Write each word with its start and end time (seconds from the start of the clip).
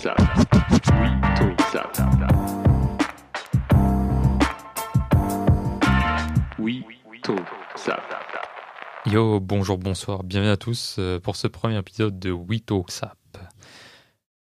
ça. 0.00 0.14
Oui, 0.18 1.10
ça. 1.72 1.90
Oui, 6.58 7.20
ça. 7.76 8.00
Yo, 9.04 9.40
bonjour, 9.40 9.76
bonsoir, 9.76 10.24
bienvenue 10.24 10.50
à 10.50 10.56
tous 10.56 10.96
euh, 10.98 11.20
pour 11.20 11.36
ce 11.36 11.48
premier 11.48 11.76
épisode 11.76 12.18
de 12.18 12.30
We 12.30 12.64
Talk 12.64 12.90
Sap. 12.90 13.18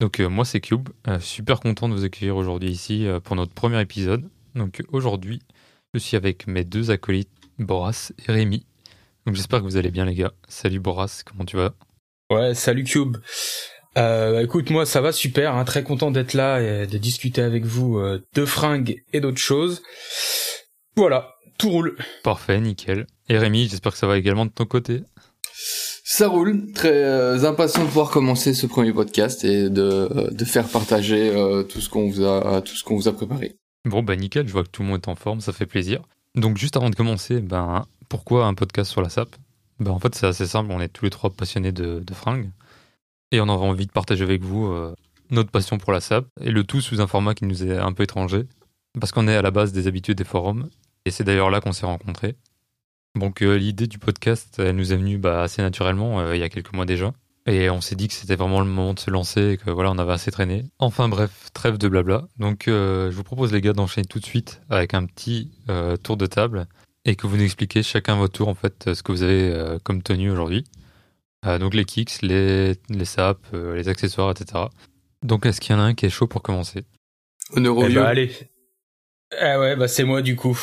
Donc 0.00 0.20
euh, 0.20 0.28
moi 0.28 0.44
c'est 0.44 0.60
Cube, 0.60 0.90
euh, 1.06 1.18
super 1.18 1.60
content 1.60 1.88
de 1.88 1.94
vous 1.94 2.04
accueillir 2.04 2.36
aujourd'hui 2.36 2.70
ici 2.70 3.06
pour 3.24 3.34
notre 3.34 3.54
premier 3.54 3.80
épisode. 3.80 4.28
Donc 4.54 4.82
aujourd'hui 4.92 5.40
je 5.94 5.98
suis 5.98 6.18
avec 6.18 6.46
mes 6.46 6.64
deux 6.64 6.90
acolytes 6.90 7.30
Boras 7.58 8.12
et 8.18 8.32
Rémi. 8.32 8.66
Donc 9.24 9.34
j'espère 9.34 9.60
que 9.60 9.64
vous 9.64 9.78
allez 9.78 9.90
bien 9.90 10.04
les 10.04 10.14
gars. 10.14 10.32
Salut 10.46 10.80
Boras, 10.80 11.22
comment 11.24 11.46
tu 11.46 11.56
vas? 11.56 11.72
Ouais, 12.30 12.52
salut 12.54 12.84
Cube. 12.84 13.16
Euh, 13.98 14.42
écoute, 14.44 14.70
moi 14.70 14.86
ça 14.86 15.00
va 15.00 15.10
super, 15.10 15.56
hein, 15.56 15.64
très 15.64 15.82
content 15.82 16.12
d'être 16.12 16.34
là 16.34 16.60
et 16.60 16.86
de 16.86 16.98
discuter 16.98 17.42
avec 17.42 17.64
vous 17.64 17.98
euh, 17.98 18.24
de 18.34 18.44
fringues 18.44 19.02
et 19.12 19.20
d'autres 19.20 19.38
choses. 19.38 19.82
Voilà, 20.94 21.34
tout 21.58 21.70
roule. 21.70 21.96
Parfait, 22.22 22.60
nickel. 22.60 23.06
Et 23.28 23.36
Rémi, 23.36 23.68
j'espère 23.68 23.92
que 23.92 23.98
ça 23.98 24.06
va 24.06 24.16
également 24.16 24.46
de 24.46 24.52
ton 24.52 24.66
côté. 24.66 25.02
Ça 26.04 26.28
roule, 26.28 26.72
très 26.72 26.92
euh, 26.92 27.44
impatient 27.44 27.82
de 27.82 27.88
pouvoir 27.88 28.10
commencer 28.10 28.54
ce 28.54 28.66
premier 28.66 28.92
podcast 28.92 29.44
et 29.44 29.68
de, 29.68 30.30
de 30.30 30.44
faire 30.44 30.68
partager 30.68 31.32
tout 31.68 31.80
ce 31.80 31.88
qu'on 31.88 32.08
vous 32.08 32.24
a 32.24 32.62
tout 32.62 32.74
ce 32.74 32.84
qu'on 32.84 32.96
vous 32.96 33.08
a 33.08 33.12
préparé. 33.12 33.56
Bon 33.84 34.02
bah 34.02 34.14
nickel, 34.14 34.46
je 34.46 34.52
vois 34.52 34.62
que 34.62 34.70
tout 34.70 34.82
le 34.82 34.88
monde 34.88 35.00
est 35.02 35.08
en 35.08 35.16
forme, 35.16 35.40
ça 35.40 35.52
fait 35.52 35.66
plaisir. 35.66 36.02
Donc 36.36 36.56
juste 36.56 36.76
avant 36.76 36.90
de 36.90 36.94
commencer, 36.94 37.40
ben 37.40 37.84
pourquoi 38.08 38.46
un 38.46 38.54
podcast 38.54 38.90
sur 38.90 39.02
la 39.02 39.08
SAP 39.08 39.34
Ben 39.80 39.90
en 39.90 39.98
fait 39.98 40.14
c'est 40.14 40.26
assez 40.26 40.46
simple, 40.46 40.70
on 40.70 40.80
est 40.80 40.88
tous 40.88 41.04
les 41.04 41.10
trois 41.10 41.30
passionnés 41.30 41.72
de, 41.72 42.00
de 42.00 42.14
fringues. 42.14 42.50
Et 43.30 43.40
on 43.40 43.48
avait 43.48 43.66
envie 43.66 43.86
de 43.86 43.92
partager 43.92 44.24
avec 44.24 44.42
vous 44.42 44.66
euh, 44.66 44.94
notre 45.30 45.50
passion 45.50 45.76
pour 45.76 45.92
la 45.92 46.00
SAP, 46.00 46.26
et 46.40 46.50
le 46.50 46.64
tout 46.64 46.80
sous 46.80 47.00
un 47.00 47.06
format 47.06 47.34
qui 47.34 47.44
nous 47.44 47.62
est 47.62 47.76
un 47.76 47.92
peu 47.92 48.04
étranger, 48.04 48.44
parce 48.98 49.12
qu'on 49.12 49.28
est 49.28 49.36
à 49.36 49.42
la 49.42 49.50
base 49.50 49.72
des 49.72 49.86
habitudes 49.86 50.16
des 50.16 50.24
forums, 50.24 50.70
et 51.04 51.10
c'est 51.10 51.24
d'ailleurs 51.24 51.50
là 51.50 51.60
qu'on 51.60 51.72
s'est 51.72 51.86
rencontrés. 51.86 52.36
Donc 53.14 53.42
euh, 53.42 53.58
l'idée 53.58 53.86
du 53.86 53.98
podcast, 53.98 54.58
elle 54.58 54.76
nous 54.76 54.92
est 54.92 54.96
venue 54.96 55.18
bah, 55.18 55.42
assez 55.42 55.60
naturellement, 55.60 56.20
euh, 56.20 56.36
il 56.36 56.40
y 56.40 56.42
a 56.42 56.48
quelques 56.48 56.72
mois 56.72 56.86
déjà, 56.86 57.12
et 57.44 57.68
on 57.68 57.82
s'est 57.82 57.96
dit 57.96 58.08
que 58.08 58.14
c'était 58.14 58.36
vraiment 58.36 58.60
le 58.60 58.66
moment 58.66 58.94
de 58.94 58.98
se 58.98 59.10
lancer, 59.10 59.50
et 59.50 59.56
que 59.58 59.70
voilà, 59.70 59.90
on 59.90 59.98
avait 59.98 60.12
assez 60.12 60.30
traîné. 60.30 60.64
Enfin 60.78 61.10
bref, 61.10 61.50
trêve 61.52 61.76
de 61.76 61.88
blabla. 61.88 62.26
Donc 62.38 62.64
je 62.66 63.10
vous 63.10 63.24
propose 63.24 63.52
les 63.52 63.60
gars 63.60 63.72
d'enchaîner 63.72 64.06
tout 64.06 64.20
de 64.20 64.26
suite 64.26 64.60
avec 64.68 64.92
un 64.92 65.06
petit 65.06 65.50
tour 66.02 66.18
de 66.18 66.26
table, 66.26 66.66
et 67.06 67.16
que 67.16 67.26
vous 67.26 67.36
nous 67.36 67.44
expliquez 67.44 67.82
chacun 67.82 68.16
votre 68.16 68.34
tour 68.34 68.48
en 68.48 68.54
fait 68.54 68.92
ce 68.92 69.02
que 69.02 69.12
vous 69.12 69.22
avez 69.22 69.78
comme 69.82 70.02
tenue 70.02 70.30
aujourd'hui. 70.30 70.64
Euh, 71.46 71.58
donc 71.58 71.74
les 71.74 71.84
kicks, 71.84 72.22
les, 72.22 72.74
les 72.88 73.04
sapes, 73.04 73.46
euh, 73.54 73.76
les 73.76 73.88
accessoires, 73.88 74.30
etc. 74.30 74.64
Donc 75.22 75.46
est-ce 75.46 75.60
qu'il 75.60 75.74
y 75.74 75.78
en 75.78 75.80
a 75.80 75.84
un 75.84 75.94
qui 75.94 76.06
est 76.06 76.10
chaud 76.10 76.26
pour 76.26 76.42
commencer? 76.42 76.84
Honneur 77.52 77.76
eh 77.86 77.94
bah, 77.94 78.08
allez. 78.08 78.32
Ah 79.38 79.60
ouais, 79.60 79.76
bah 79.76 79.88
c'est 79.88 80.04
moi 80.04 80.22
du 80.22 80.36
coup. 80.36 80.58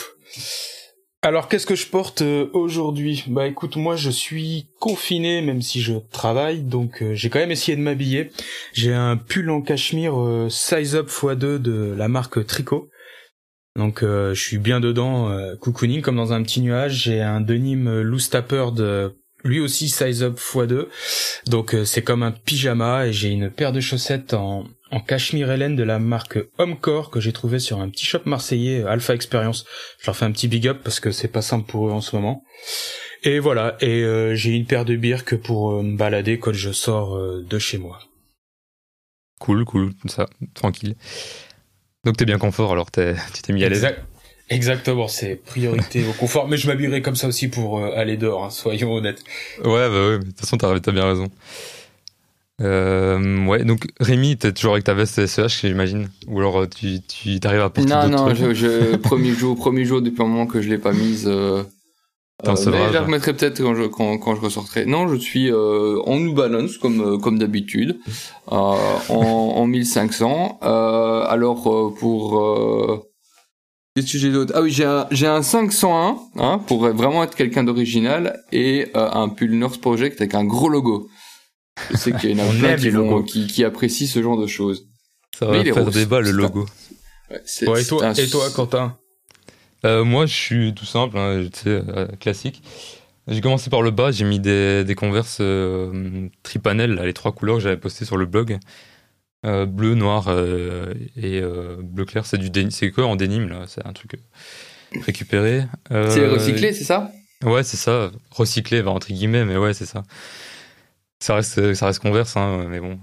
Alors 1.21 1.47
qu'est-ce 1.47 1.65
que 1.65 1.75
je 1.75 1.87
porte 1.87 2.21
euh, 2.21 2.49
aujourd'hui? 2.53 3.23
Bah 3.27 3.47
écoute, 3.47 3.77
moi 3.77 3.95
je 3.95 4.09
suis 4.09 4.67
confiné 4.79 5.41
même 5.41 5.61
si 5.61 5.81
je 5.81 5.93
travaille, 6.11 6.61
donc 6.61 7.03
j'ai 7.13 7.29
quand 7.29 7.39
même 7.39 7.51
essayé 7.51 7.75
de 7.77 7.81
m'habiller. 7.81 8.31
J'ai 8.73 8.93
un 8.93 9.17
pull 9.17 9.49
en 9.49 9.61
cachemire 9.61 10.47
size 10.49 10.95
up 10.95 11.09
x2 11.09 11.57
de 11.57 11.95
la 11.97 12.07
marque 12.07 12.45
Tricot. 12.45 12.89
Donc 13.77 14.01
je 14.01 14.39
suis 14.39 14.57
bien 14.57 14.79
dedans, 14.79 15.35
cocooning 15.59 16.01
comme 16.01 16.15
dans 16.15 16.33
un 16.33 16.43
petit 16.43 16.61
nuage. 16.61 17.03
J'ai 17.03 17.21
un 17.21 17.41
denim 17.41 18.01
loose 18.01 18.29
de 18.29 19.15
lui 19.45 19.61
aussi 19.61 19.88
size 19.88 20.23
up 20.23 20.38
x2. 20.38 20.88
Donc 21.47 21.73
euh, 21.73 21.85
c'est 21.85 22.01
comme 22.01 22.23
un 22.23 22.31
pyjama 22.31 23.07
et 23.07 23.13
j'ai 23.13 23.29
une 23.29 23.50
paire 23.50 23.72
de 23.72 23.79
chaussettes 23.79 24.33
en, 24.33 24.66
en 24.91 25.00
cachemire 25.00 25.51
Hélène 25.51 25.75
de 25.75 25.83
la 25.83 26.00
marque 26.00 26.39
Homecore 26.57 27.11
que 27.11 27.19
j'ai 27.22 27.31
trouvé 27.31 27.59
sur 27.59 27.79
un 27.79 27.89
petit 27.89 28.06
shop 28.06 28.22
marseillais 28.25 28.81
euh, 28.81 28.89
Alpha 28.89 29.13
Experience. 29.13 29.66
Je 30.00 30.07
leur 30.07 30.17
fais 30.17 30.25
un 30.25 30.31
petit 30.31 30.50
big 30.50 30.67
up 30.67 30.79
parce 30.83 31.00
que 31.00 31.11
c'est 31.11 31.29
pas 31.29 31.44
simple 31.44 31.69
pour 31.69 31.88
eux 31.88 31.91
en 31.91 32.01
ce 32.01 32.16
moment. 32.16 32.44
Et 33.23 33.39
voilà, 33.39 33.78
et 33.79 34.03
euh, 34.03 34.35
j'ai 34.35 34.51
une 34.51 34.66
paire 34.66 34.83
de 34.83 34.95
birques 34.95 35.38
pour 35.38 35.81
me 35.81 35.95
balader 35.95 36.38
quand 36.38 36.53
je 36.53 36.72
sors 36.72 37.17
de 37.17 37.59
chez 37.59 37.77
moi. 37.77 38.00
Cool, 39.39 39.63
cool, 39.66 39.94
ça, 40.07 40.27
tranquille. 40.53 40.95
Donc 42.03 42.17
t'es 42.17 42.25
bien 42.25 42.38
confort 42.38 42.72
alors, 42.72 42.91
tu 42.91 43.01
t'es 43.41 43.53
mis 43.53 43.63
à 43.63 43.69
l'aise. 43.69 43.88
Exactement, 44.50 45.07
c'est 45.07 45.35
priorité 45.35 46.06
au 46.07 46.13
confort. 46.13 46.47
Mais 46.47 46.57
je 46.57 46.67
m'habillerai 46.67 47.01
comme 47.01 47.16
ça 47.16 47.28
aussi 47.28 47.47
pour 47.47 47.79
euh, 47.79 47.91
aller 47.95 48.17
dehors, 48.17 48.45
hein, 48.45 48.50
soyons 48.50 48.94
honnêtes. 48.94 49.23
Ouais, 49.63 49.89
bah 49.89 50.07
ouais, 50.09 50.19
de 50.19 50.25
toute 50.25 50.39
façon, 50.39 50.57
t'as 50.57 50.69
as 50.69 50.91
bien 50.91 51.06
raison. 51.06 51.29
Euh, 52.61 53.45
ouais, 53.47 53.66
donc 53.66 53.88
Rémi, 54.00 54.38
t'es 54.38 54.53
toujours 54.53 54.73
avec 54.73 54.85
ta 54.85 54.94
veste 54.94 55.25
SEH, 55.25 55.67
j'imagine 55.67 56.07
Ou 56.28 56.39
alors 56.39 56.61
euh, 56.61 56.67
tu, 56.67 57.01
tu 57.01 57.38
t'arrives 57.41 57.59
à 57.59 57.69
porter 57.69 57.89
Non, 57.89 58.07
non, 58.07 58.33
je, 58.33 58.53
je, 58.53 58.95
premier 59.03 59.31
jour, 59.31 59.57
premier 59.57 59.83
jour 59.83 60.01
depuis 60.01 60.23
un 60.23 60.28
moment 60.28 60.47
que 60.47 60.62
je 60.62 60.69
l'ai 60.69 60.77
pas 60.77 60.94
mise. 60.94 61.25
Euh, 61.27 61.63
euh 62.47 62.56
mais 62.67 62.88
je 62.88 62.94
la 62.94 63.01
remettrai 63.01 63.33
peut-être 63.33 63.62
quand 63.62 63.75
je, 63.75 63.83
quand, 63.83 64.17
quand 64.19 64.35
je 64.35 64.41
ressortirai. 64.41 64.85
Non, 64.85 65.09
je 65.09 65.16
suis 65.17 65.51
euh, 65.51 66.00
en 66.06 66.17
New 66.17 66.33
Balance 66.33 66.77
comme 66.77 67.19
comme 67.19 67.39
d'habitude, 67.39 67.97
en, 68.47 68.77
en 69.09 69.67
1500. 69.67 70.59
alors 70.62 71.94
pour 71.97 73.06
d'autres. 73.95 74.53
Ah 74.56 74.61
oui, 74.61 74.72
j'ai 74.72 74.83
un, 74.83 75.07
j'ai 75.11 75.28
un 75.28 75.41
501, 75.41 76.17
hein, 76.38 76.59
pour 76.67 76.88
vraiment 76.89 77.23
être 77.23 77.35
quelqu'un 77.35 77.63
d'original, 77.63 78.44
et 78.51 78.91
euh, 78.95 79.09
un 79.11 79.29
pull 79.29 79.51
Nurse 79.51 79.78
Project 79.78 80.19
avec 80.22 80.35
un 80.35 80.44
gros 80.44 80.69
logo. 80.69 81.09
Je 81.91 81.97
sais 81.97 82.11
qu'il 82.13 82.31
y 82.31 82.41
en 82.41 82.45
a 82.45 82.51
plein 82.59 82.75
qui, 82.75 82.89
vont, 82.89 83.23
qui, 83.23 83.47
qui, 83.47 83.63
apprécient 83.63 84.07
ce 84.07 84.22
genre 84.22 84.38
de 84.38 84.47
choses. 84.47 84.88
Ça 85.38 85.45
va 85.45 85.63
faire 85.63 85.85
débat 85.91 86.22
le 86.22 86.31
logo. 86.31 86.66
Ouais, 87.29 87.81
et, 87.81 87.85
toi, 87.85 88.11
et 88.17 88.29
toi, 88.29 88.50
Quentin? 88.53 88.97
Euh, 89.85 90.03
Moi, 90.03 90.25
je 90.25 90.33
suis 90.33 90.73
tout 90.73 90.85
simple, 90.85 91.17
hein, 91.17 91.47
tu 91.51 91.62
sais, 91.62 91.69
euh, 91.69 92.07
classique. 92.19 92.62
J'ai 93.27 93.41
commencé 93.41 93.69
par 93.69 93.81
le 93.81 93.89
bas, 93.91 94.12
j'ai 94.12 94.23
mis 94.23 94.39
des, 94.39 94.83
des 94.83 94.95
converses 94.95 95.41
tripanel, 96.44 97.01
les 97.03 97.13
trois 97.13 97.31
couleurs 97.31 97.57
que 97.57 97.63
j'avais 97.63 97.77
postées 97.77 98.06
sur 98.06 98.17
le 98.17 98.27
blog. 98.27 98.59
Euh, 99.45 99.67
bleu, 99.67 99.94
noir 99.94 100.25
euh, 100.28 100.94
et 101.16 101.39
euh, 101.39 101.78
bleu 101.79 102.06
clair, 102.06 102.25
c'est 102.25 102.39
du 102.39 102.50
c'est 102.72 102.89
quoi 102.89 103.06
en 103.06 103.16
dénime 103.16 103.47
là 103.47 103.66
C'est 103.67 103.85
un 103.85 103.94
truc 103.94 104.17
récupéré. 105.06 105.66
c'est 105.89 106.28
recyclé, 106.28 106.73
c'est 106.73 106.83
ça? 106.83 107.11
Ouais, 107.44 107.63
c'est 107.63 107.78
ça. 107.78 108.11
Recyclé, 108.31 108.81
bah, 108.81 108.91
entre 108.91 109.07
guillemets, 109.07 109.45
mais 109.45 109.57
ouais, 109.57 109.73
c'est 109.73 109.85
ça. 109.85 110.03
Ça 111.19 111.35
reste, 111.35 111.73
ça 111.75 111.88
reste 111.88 112.00
converse, 112.00 112.35
hein, 112.38 112.66
mais 112.69 112.79
bon. 112.79 113.00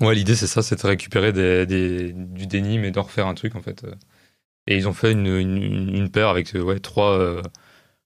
Ouais, 0.00 0.14
l'idée 0.14 0.34
c'est 0.34 0.48
ça, 0.48 0.60
c'est 0.60 0.82
de 0.82 0.86
récupérer 0.86 1.32
des, 1.32 1.66
des, 1.66 2.12
du 2.12 2.46
dénime 2.46 2.84
et 2.84 2.90
d'en 2.90 3.02
refaire 3.02 3.28
un 3.28 3.34
truc 3.34 3.54
en 3.54 3.62
fait. 3.62 3.86
Et 4.66 4.76
ils 4.76 4.88
ont 4.88 4.92
fait 4.92 5.12
une, 5.12 5.26
une, 5.26 6.10
paire 6.10 6.28
avec 6.28 6.52
ouais, 6.54 6.80
trois, 6.80 7.40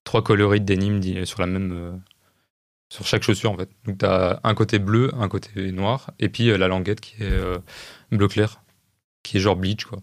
trois 0.04 0.22
coloris 0.22 0.60
de 0.60 0.66
dénime 0.66 1.24
sur 1.24 1.40
la 1.40 1.46
même 1.46 2.02
sur 2.88 3.06
chaque 3.06 3.22
chaussure 3.22 3.52
en 3.52 3.56
fait. 3.56 3.68
Donc 3.84 3.98
tu 3.98 4.06
as 4.06 4.40
un 4.44 4.54
côté 4.54 4.78
bleu, 4.78 5.10
un 5.18 5.28
côté 5.28 5.72
noir, 5.72 6.10
et 6.18 6.28
puis 6.28 6.50
euh, 6.50 6.58
la 6.58 6.68
languette 6.68 7.00
qui 7.00 7.22
est 7.22 7.26
euh, 7.26 7.58
bleu 8.10 8.28
clair, 8.28 8.62
qui 9.22 9.36
est 9.36 9.40
genre 9.40 9.56
bleach 9.56 9.84
quoi. 9.84 9.98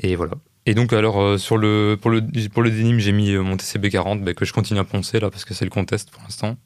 Et 0.00 0.16
voilà. 0.16 0.34
Et 0.66 0.74
donc 0.74 0.92
alors 0.92 1.20
euh, 1.20 1.38
sur 1.38 1.58
le 1.58 1.98
pour 2.00 2.10
le 2.10 2.22
pour 2.48 2.62
le 2.62 2.70
denim 2.70 2.98
j'ai 2.98 3.12
mis 3.12 3.34
mon 3.36 3.56
TCB 3.56 3.88
40 3.90 4.22
bah, 4.22 4.34
que 4.34 4.44
je 4.44 4.52
continue 4.52 4.78
à 4.78 4.84
poncer 4.84 5.18
là 5.18 5.30
parce 5.30 5.44
que 5.44 5.54
c'est 5.54 5.64
le 5.64 5.70
contest 5.70 6.10
pour 6.10 6.22
l'instant. 6.22 6.56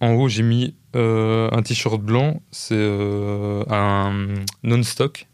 En 0.00 0.14
haut 0.14 0.28
j'ai 0.28 0.42
mis 0.42 0.74
un 0.94 1.62
t-shirt 1.62 2.00
blanc, 2.00 2.42
c'est 2.50 2.74
un 3.70 4.34
non-stock 4.64 5.28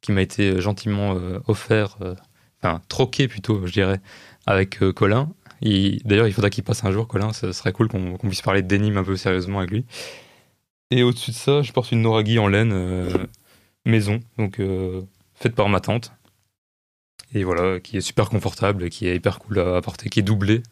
qui 0.00 0.10
m'a 0.10 0.22
été 0.22 0.60
gentiment 0.60 1.16
offert, 1.46 1.98
enfin 2.60 2.82
troqué 2.88 3.28
plutôt 3.28 3.64
je 3.64 3.72
dirais, 3.72 4.00
avec 4.44 4.80
Colin 4.96 5.32
D'ailleurs, 5.62 6.26
il 6.26 6.32
faudra 6.32 6.50
qu'il 6.50 6.64
passe 6.64 6.84
un 6.84 6.90
jour, 6.90 7.06
Colin. 7.06 7.32
Ce 7.32 7.52
serait 7.52 7.72
cool 7.72 7.88
qu'on 7.88 8.18
puisse 8.18 8.42
parler 8.42 8.62
de 8.62 8.68
denim 8.68 8.96
un 8.96 9.04
peu 9.04 9.16
sérieusement 9.16 9.58
avec 9.58 9.70
lui. 9.70 9.84
Et 10.90 11.02
au-dessus 11.02 11.30
de 11.30 11.36
ça, 11.36 11.62
je 11.62 11.72
porte 11.72 11.92
une 11.92 12.02
Noragi 12.02 12.38
en 12.38 12.48
laine 12.48 12.72
euh, 12.72 13.26
maison, 13.86 14.20
donc 14.36 14.60
euh, 14.60 15.02
faite 15.34 15.54
par 15.54 15.68
ma 15.68 15.80
tante. 15.80 16.12
Et 17.34 17.44
voilà, 17.44 17.80
qui 17.80 17.96
est 17.96 18.02
super 18.02 18.28
confortable, 18.28 18.90
qui 18.90 19.06
est 19.06 19.16
hyper 19.16 19.38
cool 19.38 19.60
à 19.60 19.80
porter, 19.80 20.10
qui 20.10 20.18
est 20.18 20.22
doublée. 20.22 20.62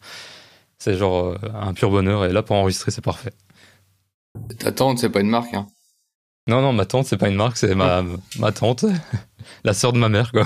C'est 0.77 0.95
genre 0.95 1.25
euh, 1.25 1.37
un 1.53 1.73
pur 1.73 1.89
bonheur. 1.89 2.25
Et 2.25 2.33
là, 2.33 2.43
pour 2.43 2.55
enregistrer, 2.55 2.91
c'est 2.91 3.01
parfait. 3.01 3.33
Ta 4.59 4.71
tante, 4.71 4.99
c'est 4.99 5.09
pas 5.09 5.21
une 5.21 5.29
marque, 5.29 5.53
hein 5.53 5.67
Non, 6.47 6.61
non, 6.61 6.73
ma 6.73 6.85
tante, 6.85 7.07
c'est 7.07 7.17
pas 7.17 7.29
une 7.29 7.35
marque, 7.35 7.57
c'est 7.57 7.73
ma, 7.73 8.03
ma 8.37 8.51
tante, 8.51 8.85
la 9.63 9.73
sœur 9.73 9.93
de 9.93 9.97
ma 9.97 10.09
mère, 10.09 10.31
quoi. 10.31 10.45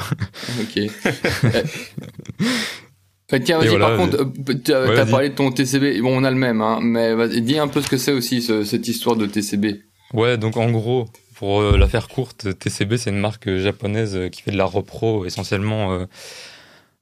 Ok. 0.61 0.79
tiens, 3.27 3.59
vas-y, 3.59 3.77
par 3.79 3.97
contre, 3.97 4.17
euh, 4.21 4.53
tu 4.63 4.73
as, 4.73 5.05
parlé 5.05 5.29
de 5.29 5.35
ton 5.35 5.51
TCB. 5.51 6.01
Bon, 6.01 6.19
on 6.19 6.23
a 6.23 6.31
le 6.31 6.37
même, 6.37 6.61
hein, 6.61 6.79
mais 6.81 7.15
dis 7.41 7.57
un 7.57 7.67
peu 7.67 7.81
ce 7.81 7.87
que 7.87 7.97
c'est 7.97 8.11
aussi, 8.11 8.41
cette 8.41 8.87
histoire 8.87 9.15
de 9.15 9.25
TCB. 9.25 9.81
Ouais, 10.13 10.37
donc 10.37 10.57
en 10.57 10.69
gros, 10.69 11.05
pour 11.35 11.61
euh, 11.61 11.77
la 11.77 11.87
faire 11.87 12.07
courte, 12.07 12.57
TCB, 12.57 12.97
c'est 12.97 13.09
une 13.09 13.19
marque 13.19 13.53
japonaise 13.57 14.17
qui 14.31 14.41
fait 14.41 14.51
de 14.51 14.57
la 14.57 14.65
repro 14.65 15.25
essentiellement 15.25 16.05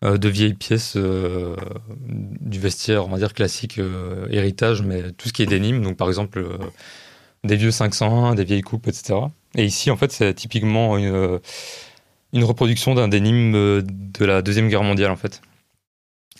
euh, 0.03 0.17
de 0.17 0.29
vieilles 0.29 0.53
pièces 0.53 0.97
du 0.97 2.59
vestiaire, 2.59 3.05
on 3.05 3.09
va 3.09 3.17
dire 3.17 3.33
classique, 3.33 3.79
héritage, 4.29 4.81
mais 4.81 5.11
tout 5.11 5.27
ce 5.27 5.33
qui 5.33 5.43
est 5.43 5.47
dénime. 5.47 5.81
Donc 5.81 5.97
par 5.97 6.07
exemple, 6.07 6.45
des 7.43 7.57
vieux 7.57 7.71
501, 7.71 8.35
des 8.35 8.45
vieilles 8.45 8.61
coupes, 8.61 8.87
etc. 8.87 9.15
Et 9.55 9.65
ici, 9.65 9.91
en 9.91 9.97
fait, 9.97 10.11
c'est 10.11 10.33
typiquement 10.33 10.97
une, 10.97 11.39
une 12.31 12.43
reproduction 12.43 12.95
d'un 12.95 13.07
denim 13.07 13.51
de 13.53 14.25
la 14.25 14.41
Deuxième 14.41 14.69
Guerre 14.69 14.83
mondiale, 14.83 15.11
en 15.11 15.17
fait. 15.17 15.41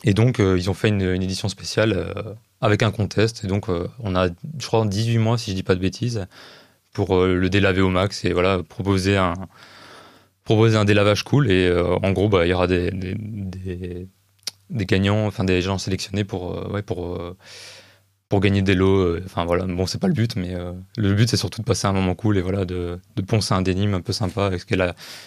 Et 0.04 0.14
donc, 0.14 0.40
ils 0.40 0.70
ont 0.70 0.74
fait 0.74 0.90
une, 0.90 1.02
édition 1.02 1.48
spéciale 1.48 2.14
avec 2.60 2.84
un 2.84 2.92
contest. 2.92 3.46
Et 3.46 3.48
donc, 3.48 3.68
on 3.70 4.16
a, 4.16 4.28
je 4.60 4.68
crois, 4.68 4.86
18 4.86 5.18
mois, 5.18 5.38
si 5.38 5.52
je 5.52 5.56
dis 5.56 5.64
pas 5.64 5.76
de 5.76 5.80
bêtises, 5.80 6.28
pour 6.92 7.24
le 7.24 7.50
délaver 7.50 7.82
au 7.82 7.90
max 7.90 8.26
et 8.26 8.34
voilà, 8.34 8.62
proposer 8.64 9.16
un, 9.16 9.34
proposer 10.44 10.76
un 10.76 10.84
délavage 10.84 11.24
cool. 11.24 11.50
Et 11.50 11.72
en 11.72 12.12
gros, 12.12 12.28
bah, 12.28 12.46
il 12.46 12.50
y 12.50 12.54
aura 12.54 12.68
des, 12.68 12.92
des 14.74 14.86
gagnants, 14.86 15.26
enfin 15.26 15.44
des 15.44 15.62
gens 15.62 15.78
sélectionnés 15.78 16.24
pour, 16.24 16.58
euh, 16.58 16.82
pour, 16.82 17.16
euh, 17.16 17.38
pour 18.28 18.40
gagner 18.40 18.62
des 18.62 18.76
lots. 18.76 19.00
Euh, 19.00 19.22
enfin 19.26 19.46
voilà, 19.46 19.66
bon, 19.66 19.86
c'est 19.86 20.00
pas 20.00 20.08
le 20.08 20.14
but, 20.14 20.36
mais 20.36 20.56
le 20.98 21.14
but 21.14 21.30
c'est 21.30 21.38
surtout 21.38 21.62
de 21.62 21.66
passer 21.66 21.88
un 21.88 21.94
moment 21.94 22.16
cool 22.16 22.38
et 22.38 22.42
voilà, 22.42 22.66
de, 22.66 23.00
de 23.16 23.22
poncer 23.22 23.54
un 23.54 23.62
dénime 23.62 23.94
un 23.94 24.02
peu 24.02 24.14
sympa 24.14 24.52